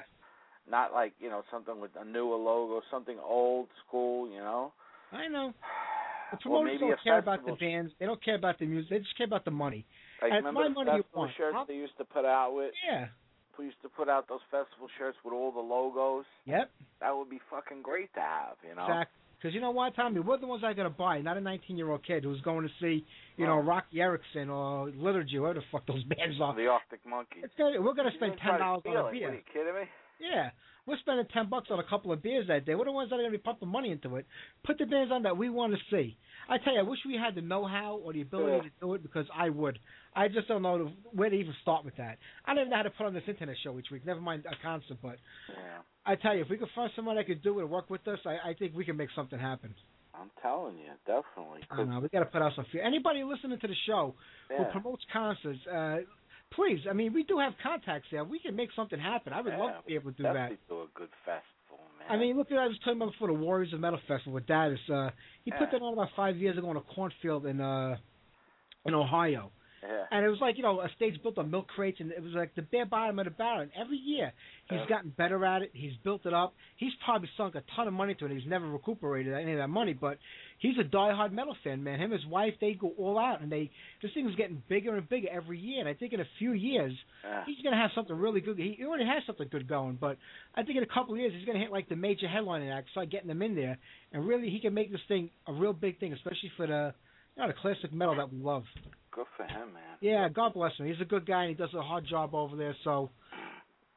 Not 0.70 0.92
like 0.92 1.12
you 1.20 1.30
know 1.30 1.42
something 1.50 1.80
with 1.80 1.92
a 2.00 2.04
newer 2.04 2.36
logo, 2.36 2.80
something 2.90 3.18
old 3.22 3.68
school, 3.86 4.28
you 4.28 4.38
know. 4.38 4.72
I 5.12 5.28
know. 5.28 5.52
The 6.32 6.38
promoters 6.38 6.80
maybe 6.80 6.90
don't 6.90 7.02
care 7.04 7.18
about 7.18 7.46
the 7.46 7.52
bands. 7.52 7.92
They 8.00 8.06
don't 8.06 8.20
care 8.22 8.34
about 8.34 8.58
the 8.58 8.66
music. 8.66 8.90
They 8.90 8.98
just 8.98 9.16
care 9.16 9.26
about 9.28 9.44
the 9.44 9.52
money. 9.52 9.86
Like 10.20 10.32
And 10.32 10.44
remember 10.44 10.60
my 10.60 10.68
the 10.68 10.74
money 10.74 10.98
you 10.98 11.04
want. 11.14 11.30
shirts 11.36 11.56
they 11.68 11.74
used 11.74 11.96
to 11.98 12.04
put 12.04 12.24
out 12.24 12.52
with? 12.52 12.72
Yeah. 12.84 13.06
We 13.56 13.66
used 13.66 13.80
to 13.82 13.88
put 13.88 14.08
out 14.08 14.26
those 14.28 14.40
festival 14.50 14.88
shirts 14.98 15.16
with 15.24 15.32
all 15.32 15.52
the 15.52 15.60
logos. 15.60 16.24
Yep. 16.46 16.68
That 17.00 17.16
would 17.16 17.30
be 17.30 17.38
fucking 17.48 17.80
great 17.82 18.12
to 18.14 18.20
have, 18.20 18.56
you 18.68 18.74
know. 18.74 18.82
Exactly. 18.82 19.14
Because 19.38 19.54
you 19.54 19.60
know 19.60 19.70
what, 19.70 19.94
Tommy, 19.94 20.18
we're 20.18 20.36
the 20.38 20.48
ones 20.48 20.64
I 20.66 20.72
gotta 20.72 20.90
buy, 20.90 21.20
not 21.20 21.36
a 21.36 21.40
19 21.40 21.76
year 21.76 21.90
old 21.92 22.04
kid 22.04 22.24
who's 22.24 22.40
going 22.40 22.66
to 22.66 22.72
see, 22.80 23.06
you 23.36 23.46
know, 23.46 23.58
Oh. 23.60 23.62
Roky 23.62 24.00
Erickson 24.00 24.50
or 24.50 24.90
Liturgy, 24.96 25.38
whatever 25.38 25.60
the 25.60 25.66
fuck 25.70 25.86
those 25.86 26.02
bands 26.10 26.40
are. 26.42 26.56
The 26.56 26.66
Arctic 26.66 27.06
Monkeys. 27.06 27.44
It's 27.44 27.54
gonna, 27.56 27.80
we're 27.80 27.94
gonna 27.94 28.10
You 28.10 28.16
spend 28.18 28.32
ten 28.42 28.58
dollars 28.58 28.82
on 28.84 28.96
a 28.96 29.12
beer. 29.12 29.30
Are 29.30 29.34
you 29.34 29.40
kidding 29.52 29.74
me? 29.74 29.86
Yeah, 30.20 30.50
we're 30.86 30.98
spending 30.98 31.26
ten 31.32 31.48
bucks 31.48 31.68
on 31.70 31.78
a 31.78 31.84
couple 31.84 32.12
of 32.12 32.22
beers 32.22 32.46
that 32.48 32.64
day. 32.64 32.74
We're 32.74 32.84
the 32.86 32.92
ones 32.92 33.10
that 33.10 33.16
are 33.16 33.18
gonna 33.18 33.30
be 33.30 33.38
pumping 33.38 33.68
money 33.68 33.90
into 33.90 34.16
it. 34.16 34.26
Put 34.64 34.78
the 34.78 34.86
bands 34.86 35.12
on 35.12 35.22
that 35.24 35.36
we 35.36 35.50
want 35.50 35.74
to 35.74 35.78
see. 35.90 36.16
I 36.48 36.58
tell 36.58 36.74
you, 36.74 36.80
I 36.80 36.82
wish 36.84 37.00
we 37.06 37.16
had 37.16 37.34
the 37.34 37.40
know-how 37.42 37.96
or 38.04 38.12
the 38.12 38.22
ability 38.22 38.52
Yeah. 38.56 38.62
to 38.62 38.70
do 38.80 38.94
it 38.94 39.02
because 39.02 39.26
I 39.34 39.50
would. 39.50 39.78
I 40.14 40.28
just 40.28 40.46
don't 40.48 40.62
know 40.62 40.92
where 41.12 41.28
to 41.28 41.36
even 41.36 41.54
start 41.60 41.84
with 41.84 41.96
that. 41.96 42.18
I 42.44 42.54
don't 42.54 42.62
even 42.62 42.70
know 42.70 42.76
how 42.76 42.82
to 42.84 42.90
put 42.90 43.06
on 43.06 43.14
this 43.14 43.24
internet 43.26 43.56
show 43.62 43.78
each 43.78 43.90
week. 43.90 44.06
Never 44.06 44.20
mind 44.20 44.46
a 44.46 44.54
concert, 44.62 44.98
but 45.02 45.18
Yeah. 45.48 45.82
I 46.06 46.14
tell 46.14 46.34
you, 46.36 46.42
if 46.42 46.48
we 46.48 46.56
could 46.56 46.70
find 46.74 46.90
someone 46.94 47.16
that 47.16 47.26
could 47.26 47.42
do 47.42 47.58
it 47.58 47.62
and 47.62 47.70
work 47.70 47.90
with 47.90 48.06
us, 48.06 48.20
I, 48.24 48.50
I 48.50 48.54
think 48.54 48.74
we 48.76 48.84
can 48.84 48.96
make 48.96 49.10
something 49.10 49.38
happen. 49.38 49.74
I'm 50.14 50.30
telling 50.40 50.78
you, 50.78 50.92
definitely. 51.04 51.60
I 51.70 51.82
know. 51.82 51.98
We 52.00 52.08
got 52.08 52.20
to 52.20 52.26
put 52.26 52.40
out 52.40 52.52
some 52.54 52.64
fear. 52.72 52.82
Anybody 52.82 53.22
listening 53.24 53.58
to 53.58 53.66
the 53.66 53.74
show 53.86 54.14
who 54.48 54.64
promotes 54.66 55.04
concerts, 55.12 55.58
uh, 55.66 55.98
please. 56.52 56.80
I 56.88 56.92
mean, 56.92 57.12
we 57.12 57.22
do 57.22 57.38
have 57.38 57.52
contacts 57.62 58.08
there. 58.10 58.24
We 58.24 58.38
can 58.38 58.56
make 58.56 58.70
something 58.74 58.98
happen. 58.98 59.32
I 59.32 59.40
would 59.40 59.52
Yeah, 59.52 59.58
love 59.58 59.82
to 59.82 59.86
be 59.86 59.94
able 59.94 60.12
to 60.12 60.16
do 60.16 60.22
that. 60.22 60.50
Do 60.68 60.82
a 60.82 60.86
good 60.94 61.10
festival, 61.24 61.84
man. 61.98 62.08
I 62.10 62.16
mean, 62.16 62.36
look 62.36 62.50
at 62.50 62.58
I 62.58 62.66
was 62.66 62.78
talking 62.78 62.96
about 63.00 63.12
before 63.12 63.28
the 63.28 63.34
Warriors 63.34 63.72
of 63.72 63.80
Metal 63.80 64.00
Festival 64.06 64.32
with 64.34 64.46
Davis. 64.46 64.80
Uh, 64.88 65.10
he 65.44 65.50
put 65.50 65.70
that 65.72 65.82
on 65.82 65.92
about 65.92 66.08
five 66.16 66.36
years 66.36 66.56
ago 66.56 66.70
in 66.70 66.76
a 66.76 66.80
cornfield 66.80 67.46
in 67.46 67.60
uh, 67.60 67.96
in 68.84 68.94
Ohio, 68.94 69.50
yeah. 69.88 70.04
and 70.10 70.24
it 70.24 70.28
was 70.28 70.38
like 70.40 70.56
you 70.56 70.62
know 70.62 70.80
a 70.80 70.88
stage 70.96 71.20
built 71.22 71.38
on 71.38 71.50
milk 71.50 71.68
crates, 71.68 72.00
and 72.00 72.10
it 72.12 72.22
was 72.22 72.32
like 72.32 72.54
the 72.54 72.62
bare 72.62 72.86
bottom 72.86 73.18
of 73.18 73.24
the 73.26 73.30
barrel. 73.30 73.60
And 73.60 73.70
every 73.78 73.98
year 73.98 74.32
he's 74.68 74.80
Yeah. 74.80 74.86
gotten 74.88 75.10
better 75.10 75.44
at 75.44 75.62
it. 75.62 75.70
He's 75.72 75.94
built 76.04 76.26
it 76.26 76.34
up. 76.34 76.54
He's 76.76 76.92
probably 77.04 77.28
sunk 77.36 77.54
a 77.54 77.62
ton 77.74 77.86
of 77.88 77.94
money 77.94 78.14
to 78.14 78.26
it. 78.26 78.32
He's 78.32 78.46
never 78.48 78.66
recuperated 78.66 79.32
any 79.34 79.52
of 79.52 79.58
that 79.58 79.68
money, 79.68 79.92
but 79.92 80.18
he's 80.58 80.76
a 80.78 80.84
diehard 80.84 81.32
metal 81.32 81.56
fan, 81.62 81.82
man. 81.82 81.98
Him 81.98 82.12
and 82.12 82.20
his 82.20 82.26
wife 82.30 82.54
they 82.60 82.74
go 82.74 82.92
all 82.98 83.18
out, 83.18 83.40
and 83.40 83.50
they 83.50 83.70
this 84.02 84.12
thing 84.12 84.28
is 84.28 84.34
getting 84.36 84.62
bigger 84.68 84.96
and 84.96 85.08
bigger 85.08 85.28
every 85.30 85.58
year. 85.58 85.80
And 85.80 85.88
I 85.88 85.94
think 85.94 86.12
in 86.12 86.20
a 86.20 86.28
few 86.38 86.52
years 86.52 86.92
yeah. 87.24 87.44
he's 87.46 87.62
going 87.62 87.74
to 87.74 87.80
have 87.80 87.90
something 87.94 88.16
really 88.16 88.40
good. 88.40 88.58
He 88.58 88.78
already 88.84 89.04
has 89.06 89.22
something 89.26 89.48
good 89.50 89.68
going, 89.68 89.98
but 90.00 90.16
I 90.54 90.62
think 90.62 90.76
in 90.76 90.82
a 90.82 90.86
couple 90.86 91.14
of 91.14 91.20
years 91.20 91.32
he's 91.36 91.44
going 91.44 91.58
to 91.58 91.62
hit 91.62 91.72
like 91.72 91.88
the 91.88 91.96
major 91.96 92.26
headlining 92.26 92.76
act, 92.76 92.90
start 92.90 93.10
getting 93.10 93.28
them 93.28 93.42
in 93.42 93.54
there, 93.54 93.78
and 94.12 94.26
really 94.26 94.50
he 94.50 94.60
can 94.60 94.74
make 94.74 94.90
this 94.90 95.00
thing 95.08 95.30
a 95.46 95.52
real 95.52 95.72
big 95.72 95.98
thing, 96.00 96.12
especially 96.12 96.50
for 96.56 96.66
the 96.66 96.94
you 97.36 97.42
know 97.42 97.48
the 97.48 97.54
classic 97.60 97.92
metal 97.92 98.16
that 98.16 98.32
we 98.32 98.38
love. 98.38 98.64
Good 99.16 99.26
for 99.36 99.44
him, 99.44 99.72
man. 99.72 99.96
Yeah, 100.02 100.28
God 100.28 100.52
bless 100.52 100.72
him. 100.76 100.86
He's 100.86 101.00
a 101.00 101.06
good 101.06 101.26
guy 101.26 101.44
and 101.44 101.48
he 101.48 101.54
does 101.54 101.72
a 101.74 101.80
hard 101.80 102.06
job 102.06 102.34
over 102.34 102.54
there. 102.54 102.76
So 102.84 103.10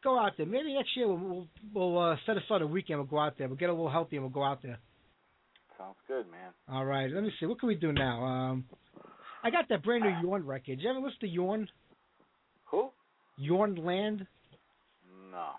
go 0.02 0.18
out 0.18 0.32
there. 0.38 0.46
Maybe 0.46 0.74
next 0.74 0.96
year 0.96 1.08
we'll 1.08 1.18
we'll, 1.18 1.48
we'll 1.74 2.12
uh, 2.12 2.16
set 2.26 2.38
aside 2.38 2.62
a 2.62 2.68
weekend. 2.68 3.00
We'll 3.00 3.08
go 3.08 3.20
out 3.20 3.38
there. 3.38 3.50
We'll 3.50 3.58
get 3.58 3.70
a 3.70 3.74
little 3.74 3.92
healthy 3.92 4.16
and 4.16 4.24
we'll 4.24 4.32
go 4.32 4.44
out 4.44 4.64
there. 4.64 4.80
Sounds 5.78 5.98
good, 6.08 6.26
man. 6.32 6.52
All 6.70 6.86
right. 6.86 7.12
Let 7.12 7.22
me 7.22 7.32
see. 7.40 7.46
What 7.46 7.60
can 7.60 7.68
we 7.68 7.76
do 7.76 7.92
now? 7.92 8.24
Um, 8.24 8.66
I 9.44 9.50
got 9.50 9.68
that 9.70 9.84
brand 9.84 10.04
new 10.04 10.28
Jorn 10.28 10.46
record. 10.46 10.80
You 10.80 10.90
ever 10.90 11.00
listen 11.00 11.20
to 11.22 11.28
Jorn? 11.28 11.68
Who? 12.72 12.90
Jorn 13.42 13.78
Lande. 13.78 14.26
No. 15.32 15.50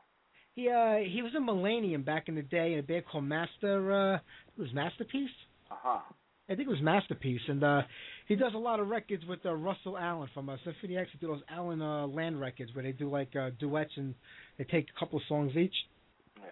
He 0.55 0.69
uh 0.69 0.97
he 1.11 1.23
was 1.23 1.33
in 1.37 1.45
Millennium 1.45 2.03
back 2.03 2.29
in 2.29 2.35
the 2.35 2.43
day 2.43 2.73
in 2.73 2.79
a 2.79 2.83
band 2.83 3.05
called 3.11 3.25
Master 3.25 3.93
uh 3.93 4.15
it 4.17 4.61
was 4.61 4.73
Masterpiece? 4.75 5.31
Uh 5.71 5.75
huh. 5.79 6.01
I 6.49 6.55
think 6.55 6.69
it 6.69 6.71
was 6.71 6.83
Masterpiece 6.83 7.41
and 7.49 7.63
uh 7.63 7.83
he 8.31 8.37
does 8.37 8.55
a 8.55 8.59
lot 8.59 8.79
of 8.79 8.87
records 8.87 9.25
with 9.27 9.45
uh, 9.45 9.53
Russell 9.53 9.99
Allen 9.99 10.29
from 10.33 10.49
uh 10.49 10.57
Symphony 10.65 10.97
X. 10.97 11.11
He 11.13 11.19
do 11.19 11.27
those 11.27 11.43
Allen 11.51 11.83
uh 11.83 12.07
Lande 12.07 12.39
records 12.41 12.73
where 12.75 12.85
they 12.85 12.93
do 12.93 13.11
like 13.11 13.35
uh 13.35 13.51
duets 13.59 13.91
and 13.97 14.15
they 14.57 14.63
take 14.63 14.87
a 14.95 15.01
couple 15.01 15.19
of 15.19 15.25
songs 15.29 15.57
each. 15.57 15.75
Yeah. 16.39 16.45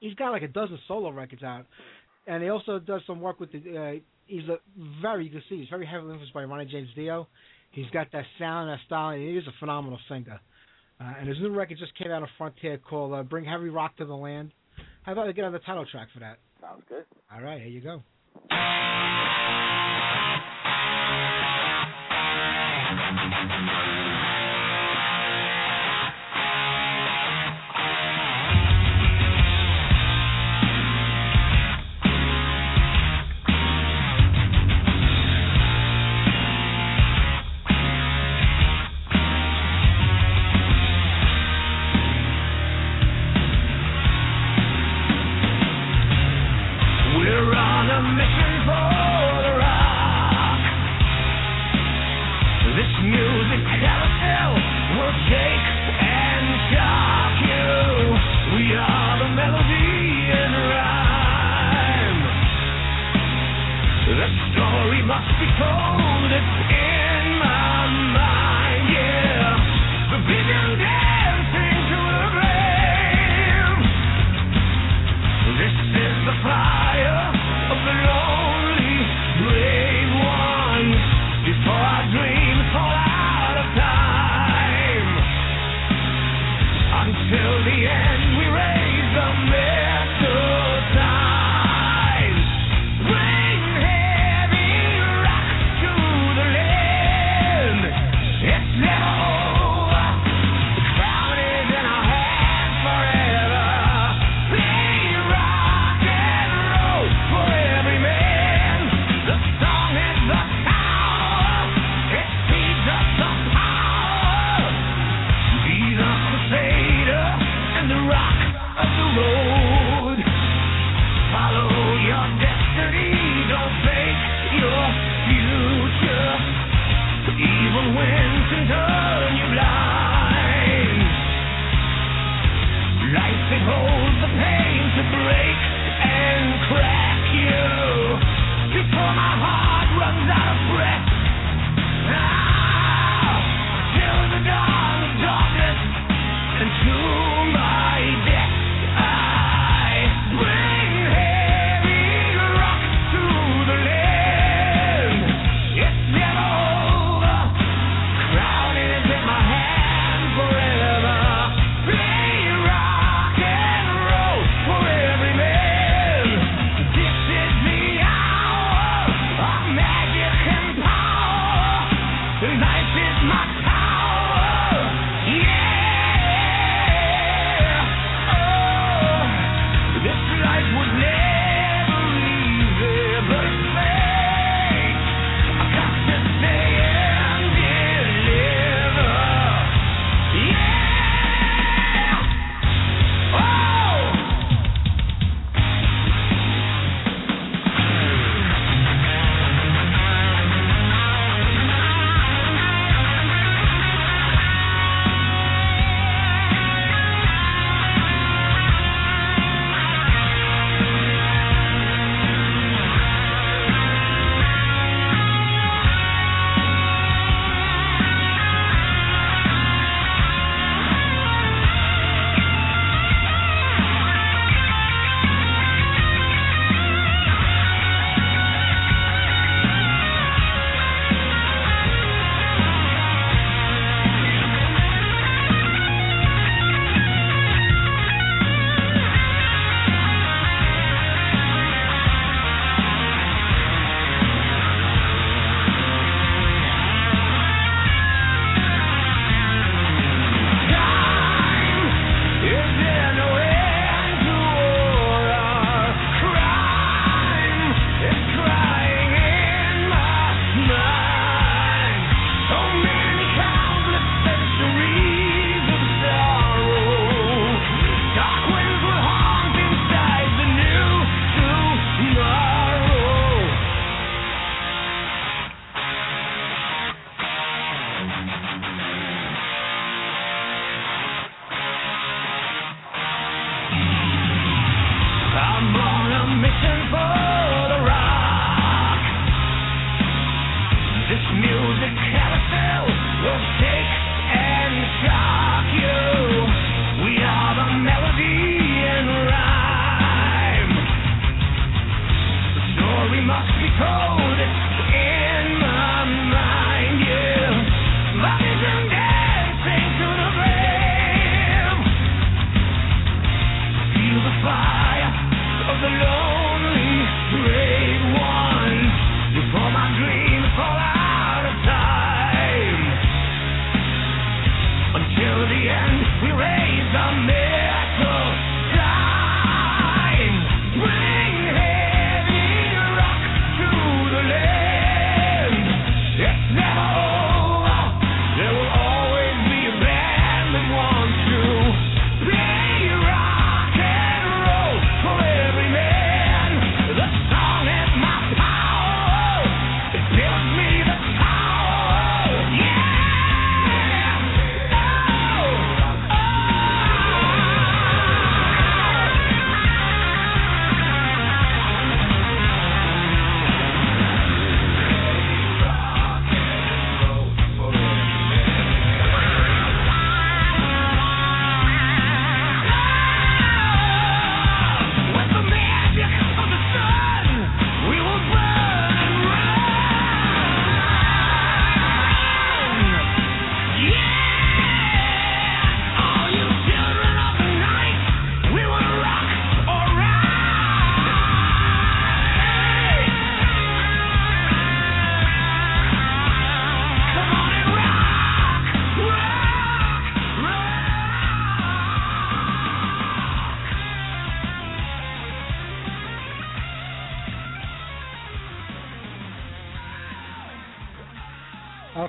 He's 0.00 0.14
got 0.14 0.32
like 0.32 0.42
a 0.42 0.48
dozen 0.48 0.76
solo 0.88 1.10
records 1.10 1.44
out. 1.44 1.66
And 2.26 2.42
he 2.42 2.48
also 2.48 2.80
does 2.80 3.02
some 3.06 3.20
work 3.20 3.38
with 3.38 3.52
the 3.52 3.58
uh 3.78 4.00
he's 4.26 4.48
a 4.48 4.56
very 5.00 5.26
you 5.26 5.30
can 5.30 5.42
see 5.48 5.60
he's 5.60 5.68
very 5.68 5.86
heavily 5.86 6.10
influenced 6.10 6.34
by 6.34 6.42
Ronnie 6.42 6.64
James 6.64 6.88
Dio. 6.96 7.28
He's 7.70 7.88
got 7.92 8.08
that 8.12 8.24
sound, 8.40 8.68
that 8.68 8.80
style, 8.86 9.10
and 9.10 9.22
he 9.22 9.36
is 9.36 9.46
a 9.46 9.52
phenomenal 9.60 10.00
singer. 10.08 10.40
Uh, 11.00 11.12
and 11.20 11.28
his 11.28 11.38
new 11.38 11.50
record 11.50 11.78
just 11.78 11.96
came 11.96 12.10
out 12.10 12.22
on 12.22 12.28
Frontier 12.36 12.78
called 12.78 13.14
uh, 13.14 13.22
"Bring 13.22 13.44
Heavy 13.44 13.68
Rock 13.68 13.96
to 13.98 14.04
the 14.04 14.16
Land." 14.16 14.50
How 15.04 15.12
about 15.12 15.28
I 15.28 15.32
get 15.32 15.44
on 15.44 15.52
the 15.52 15.60
title 15.60 15.86
track 15.86 16.08
for 16.12 16.18
that? 16.18 16.38
Sounds 16.60 16.82
good. 16.88 17.04
All 17.32 17.40
right, 17.40 17.60
here 17.60 17.70
you 17.70 17.80
go. 17.80 18.02
Thank 23.70 24.06
you. 24.06 24.19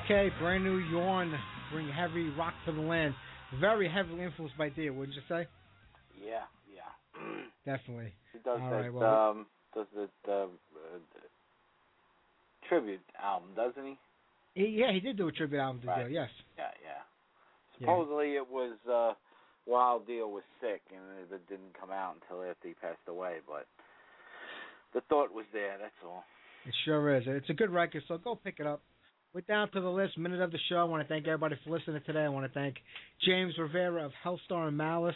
Okay, 0.06 0.30
brand 0.40 0.64
new 0.64 0.82
Jorn, 0.91 1.34
bring 1.72 1.88
heavy 1.88 2.30
rock 2.30 2.53
to 2.65 2.72
the 2.72 2.82
land. 2.82 3.14
Very 3.60 3.90
heavily 3.90 4.23
influenced 4.23 4.57
by 4.57 4.69
Dio, 4.69 4.94
wouldn't 4.94 5.15
you 5.15 5.22
say? 5.30 5.48
Yeah, 6.23 6.44
yeah. 6.73 7.22
Definitely. 7.65 8.14
He 8.34 8.40
does 8.40 8.60
All 8.61 8.69
that. 8.69 8.76
right, 8.76 8.94
well- 8.94 9.30
um, 9.32 9.45
does 9.76 9.86
the, 9.95 10.32
uh, 10.32 10.48
tribute 12.68 13.02
album, 13.22 13.49
doesn't 13.56 13.86
he? 13.86 13.98
He, 14.56 14.68
yeah, 14.80 14.91
he 14.91 14.99
did 14.99 15.18
do 15.18 15.28
a 15.28 15.32
tribute 15.32 15.60
album 15.60 15.82
to 15.82 15.88
Right. 15.88 15.99
Dio, 15.99 16.07
yes. 16.07 16.30
Yeah, 16.57 16.65
yeah. 16.84 16.90
Yeah. 17.80 17.88
Supposedly 17.88 18.36
it 18.36 18.49
was 18.49 18.73
uh, 18.90 19.14
while 19.65 19.99
Dio 19.99 20.28
was 20.28 20.44
sick, 20.60 20.82
and 20.91 21.02
it, 21.19 21.34
it 21.34 21.48
didn't 21.49 21.78
come 21.80 21.91
out 21.91 22.15
until 22.22 22.44
after 22.44 22.68
he 22.68 22.73
passed 22.76 22.99
away. 23.07 23.38
But 23.48 23.65
the 24.94 25.02
thought 25.07 25.34
was 25.34 25.45
there. 25.53 25.78
That's 25.80 25.94
all. 26.06 26.23
It 26.65 26.73
sure 26.86 27.15
is. 27.15 27.23
It's 27.26 27.49
a 27.49 27.53
good 27.53 27.72
record, 27.72 28.03
so 28.07 28.18
go 28.18 28.36
pick 28.36 28.56
it 28.60 28.68
up. 28.68 28.82
We're 29.34 29.41
down 29.41 29.72
to 29.72 29.80
the 29.80 29.88
last 29.88 30.18
minute 30.18 30.41
of 30.41 30.52
the 30.52 30.60
show. 30.68 30.76
I 30.76 30.84
want 30.84 31.03
to 31.03 31.08
thank 31.08 31.26
everybody 31.26 31.56
for 31.64 31.70
listening 31.72 32.02
today. 32.06 32.20
I 32.20 32.28
want 32.30 32.45
to 32.45 32.53
thank 32.53 32.76
James 33.26 33.53
Rivera 33.58 34.03
of 34.06 34.12
Helstar 34.26 34.68
and 34.68 34.76
Malice. 34.76 35.16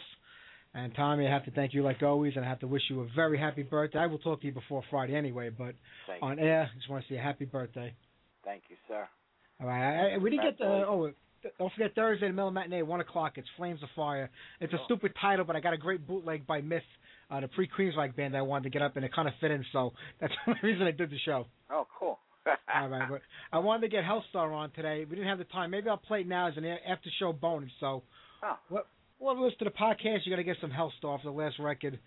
And 0.72 0.94
Tommy, 0.94 1.26
I 1.26 1.30
have 1.30 1.44
to 1.44 1.50
thank 1.50 1.74
you 1.74 1.82
like 1.82 2.02
always, 2.02 2.32
and 2.36 2.44
I 2.44 2.48
have 2.48 2.60
to 2.60 2.66
wish 2.66 2.82
you 2.88 3.00
a 3.02 3.06
very 3.14 3.38
happy 3.38 3.62
birthday. 3.62 3.98
I 3.98 4.06
will 4.06 4.18
talk 4.18 4.40
to 4.40 4.46
you 4.46 4.52
before 4.52 4.82
Friday 4.90 5.14
anyway, 5.16 5.50
but 5.50 5.74
Thank 6.06 6.22
on 6.22 6.38
air, 6.38 6.70
I 6.72 6.76
just 6.78 6.88
want 6.88 7.04
to 7.06 7.12
say 7.12 7.18
a 7.18 7.22
happy 7.22 7.44
birthday. 7.44 7.92
Thank 8.44 8.62
you, 8.70 8.76
sir. 8.88 9.06
All 9.60 9.66
right, 9.66 10.14
I, 10.14 10.18
we 10.18 10.30
didn't 10.30 10.44
get 10.44 10.58
the. 10.58 10.64
Oh, 10.64 11.10
don't 11.58 11.72
forget 11.74 11.94
Thursday, 11.94 12.26
the 12.26 12.32
middle 12.32 12.50
matinee, 12.50 12.82
one 12.82 13.00
o'clock. 13.00 13.32
It's 13.36 13.46
Flames 13.56 13.82
of 13.82 13.88
Fire. 13.94 14.30
It's 14.60 14.72
a 14.72 14.78
Oh. 14.78 14.84
stupid 14.86 15.12
title, 15.20 15.44
but 15.44 15.56
I 15.56 15.60
got 15.60 15.74
a 15.74 15.78
great 15.78 16.06
bootleg 16.06 16.46
by 16.46 16.60
Myth, 16.62 16.82
uh, 17.30 17.40
the 17.40 17.48
pre 17.48 17.68
Queensryche 17.68 18.16
band. 18.16 18.36
I 18.36 18.42
wanted 18.42 18.64
to 18.64 18.70
get 18.70 18.82
up, 18.82 18.96
and 18.96 19.04
it 19.04 19.12
kind 19.14 19.28
of 19.28 19.34
fit 19.40 19.50
in, 19.50 19.64
so 19.72 19.92
that's 20.20 20.32
the 20.46 20.54
reason 20.62 20.86
I 20.86 20.90
did 20.90 21.10
the 21.10 21.18
show. 21.24 21.46
Oh, 21.70 21.86
cool. 21.98 22.18
All 22.74 22.88
right, 22.88 23.08
but 23.10 23.20
I 23.52 23.58
wanted 23.58 23.82
to 23.82 23.88
get 23.88 24.04
Helstar 24.04 24.52
on 24.54 24.70
today. 24.70 25.04
We 25.08 25.16
didn't 25.16 25.28
have 25.28 25.38
the 25.38 25.44
time. 25.44 25.70
Maybe 25.70 25.88
I'll 25.88 25.96
play 25.96 26.20
it 26.20 26.28
now 26.28 26.48
as 26.48 26.56
an 26.56 26.64
after 26.64 27.10
show 27.18 27.32
bonus. 27.32 27.70
So, 27.80 28.02
Oh. 28.42 28.56
what? 28.68 28.86
Well, 29.18 29.42
listen 29.42 29.58
to 29.60 29.64
the 29.64 29.70
podcast. 29.70 30.20
You 30.24 30.30
got 30.32 30.36
to 30.36 30.44
get 30.44 30.58
some 30.60 30.70
Helstar 30.70 31.18
for 31.20 31.24
the 31.24 31.30
last 31.30 31.58
record. 31.58 31.98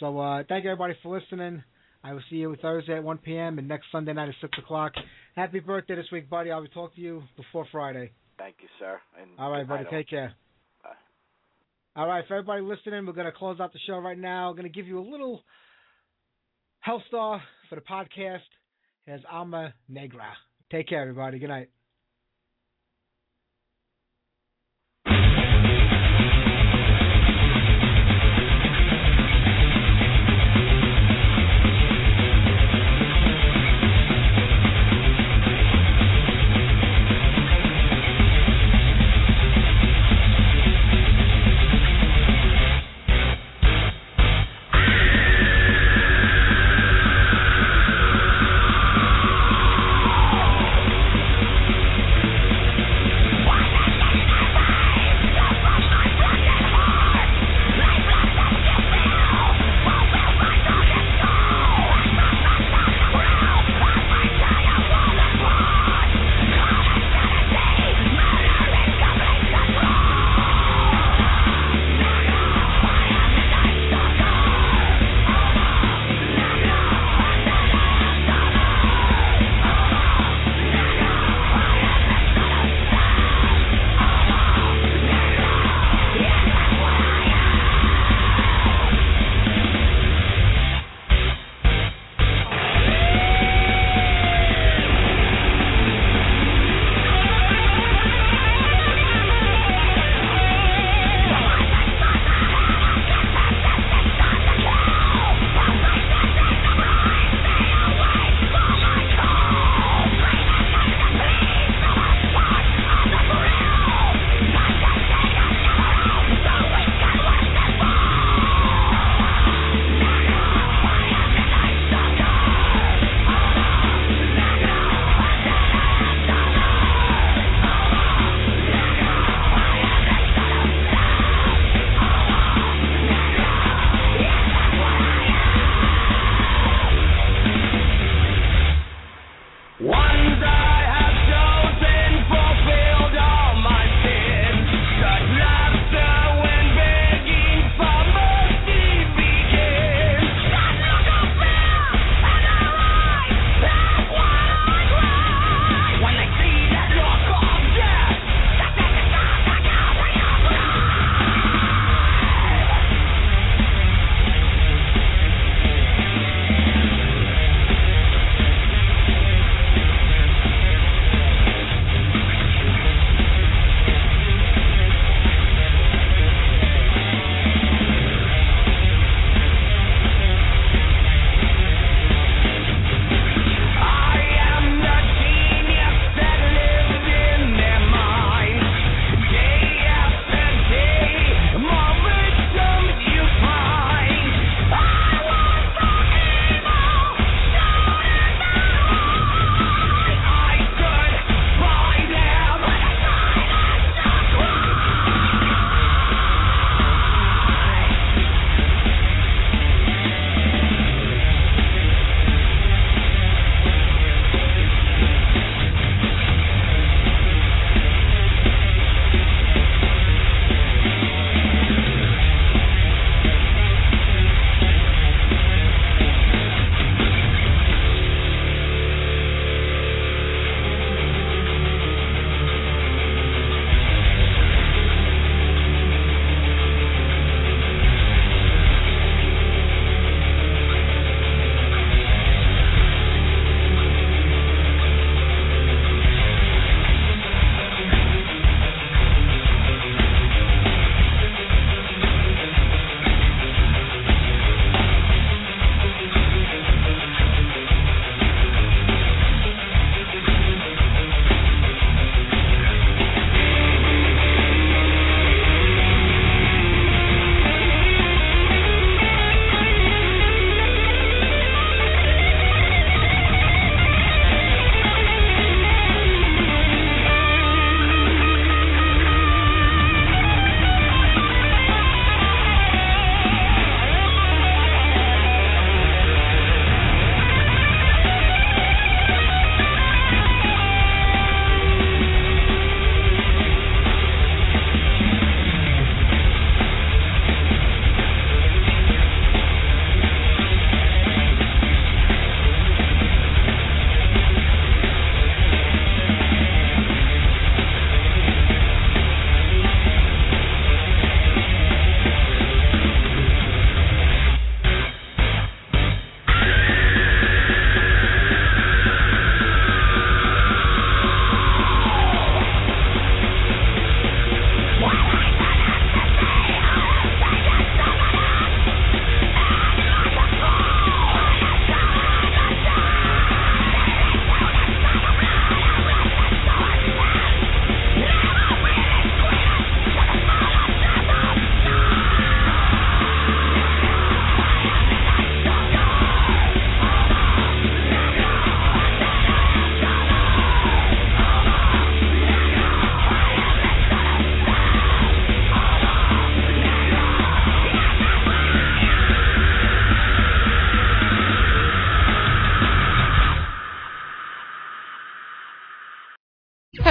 So, 0.00 0.18
uh, 0.20 0.42
thank 0.48 0.64
you 0.64 0.70
everybody 0.70 0.94
for 1.02 1.18
listening. 1.18 1.62
I 2.04 2.12
will 2.12 2.22
see 2.30 2.36
you 2.36 2.54
Thursday 2.60 2.94
at 2.96 3.02
1 3.02 3.18
p.m. 3.18 3.58
and 3.58 3.66
next 3.66 3.86
Sunday 3.90 4.12
night 4.12 4.28
at 4.28 4.34
6 4.40 4.58
o'clock. 4.58 4.92
Happy 5.34 5.60
birthday 5.60 5.96
this 5.96 6.06
week, 6.12 6.28
buddy. 6.28 6.50
I 6.50 6.56
will 6.56 6.64
be 6.64 6.68
talk 6.68 6.94
to 6.94 7.00
you 7.00 7.22
before 7.36 7.66
Friday. 7.72 8.12
Thank 8.38 8.56
you, 8.60 8.68
sir. 8.78 9.00
And 9.20 9.30
All 9.38 9.50
right, 9.50 9.66
buddy. 9.66 9.84
Take 9.90 10.08
care. 10.10 10.34
Bye. 10.84 10.90
All 11.96 12.06
right, 12.06 12.24
for 12.28 12.34
everybody 12.34 12.60
listening, 12.62 13.06
we're 13.06 13.14
going 13.14 13.26
to 13.26 13.32
close 13.32 13.58
out 13.60 13.72
the 13.72 13.80
show 13.86 13.98
right 13.98 14.18
now. 14.18 14.50
I'm 14.50 14.54
going 14.56 14.70
to 14.70 14.72
give 14.72 14.86
you 14.86 15.00
a 15.00 15.08
little 15.10 15.42
Helstar 16.86 17.40
for 17.68 17.74
the 17.74 17.80
podcast. 17.80 18.40
Here's 19.08 19.22
Alma 19.32 19.72
Negra. 19.88 20.36
Take 20.70 20.88
care, 20.88 21.00
everybody. 21.00 21.38
Good 21.38 21.48
night. 21.48 21.70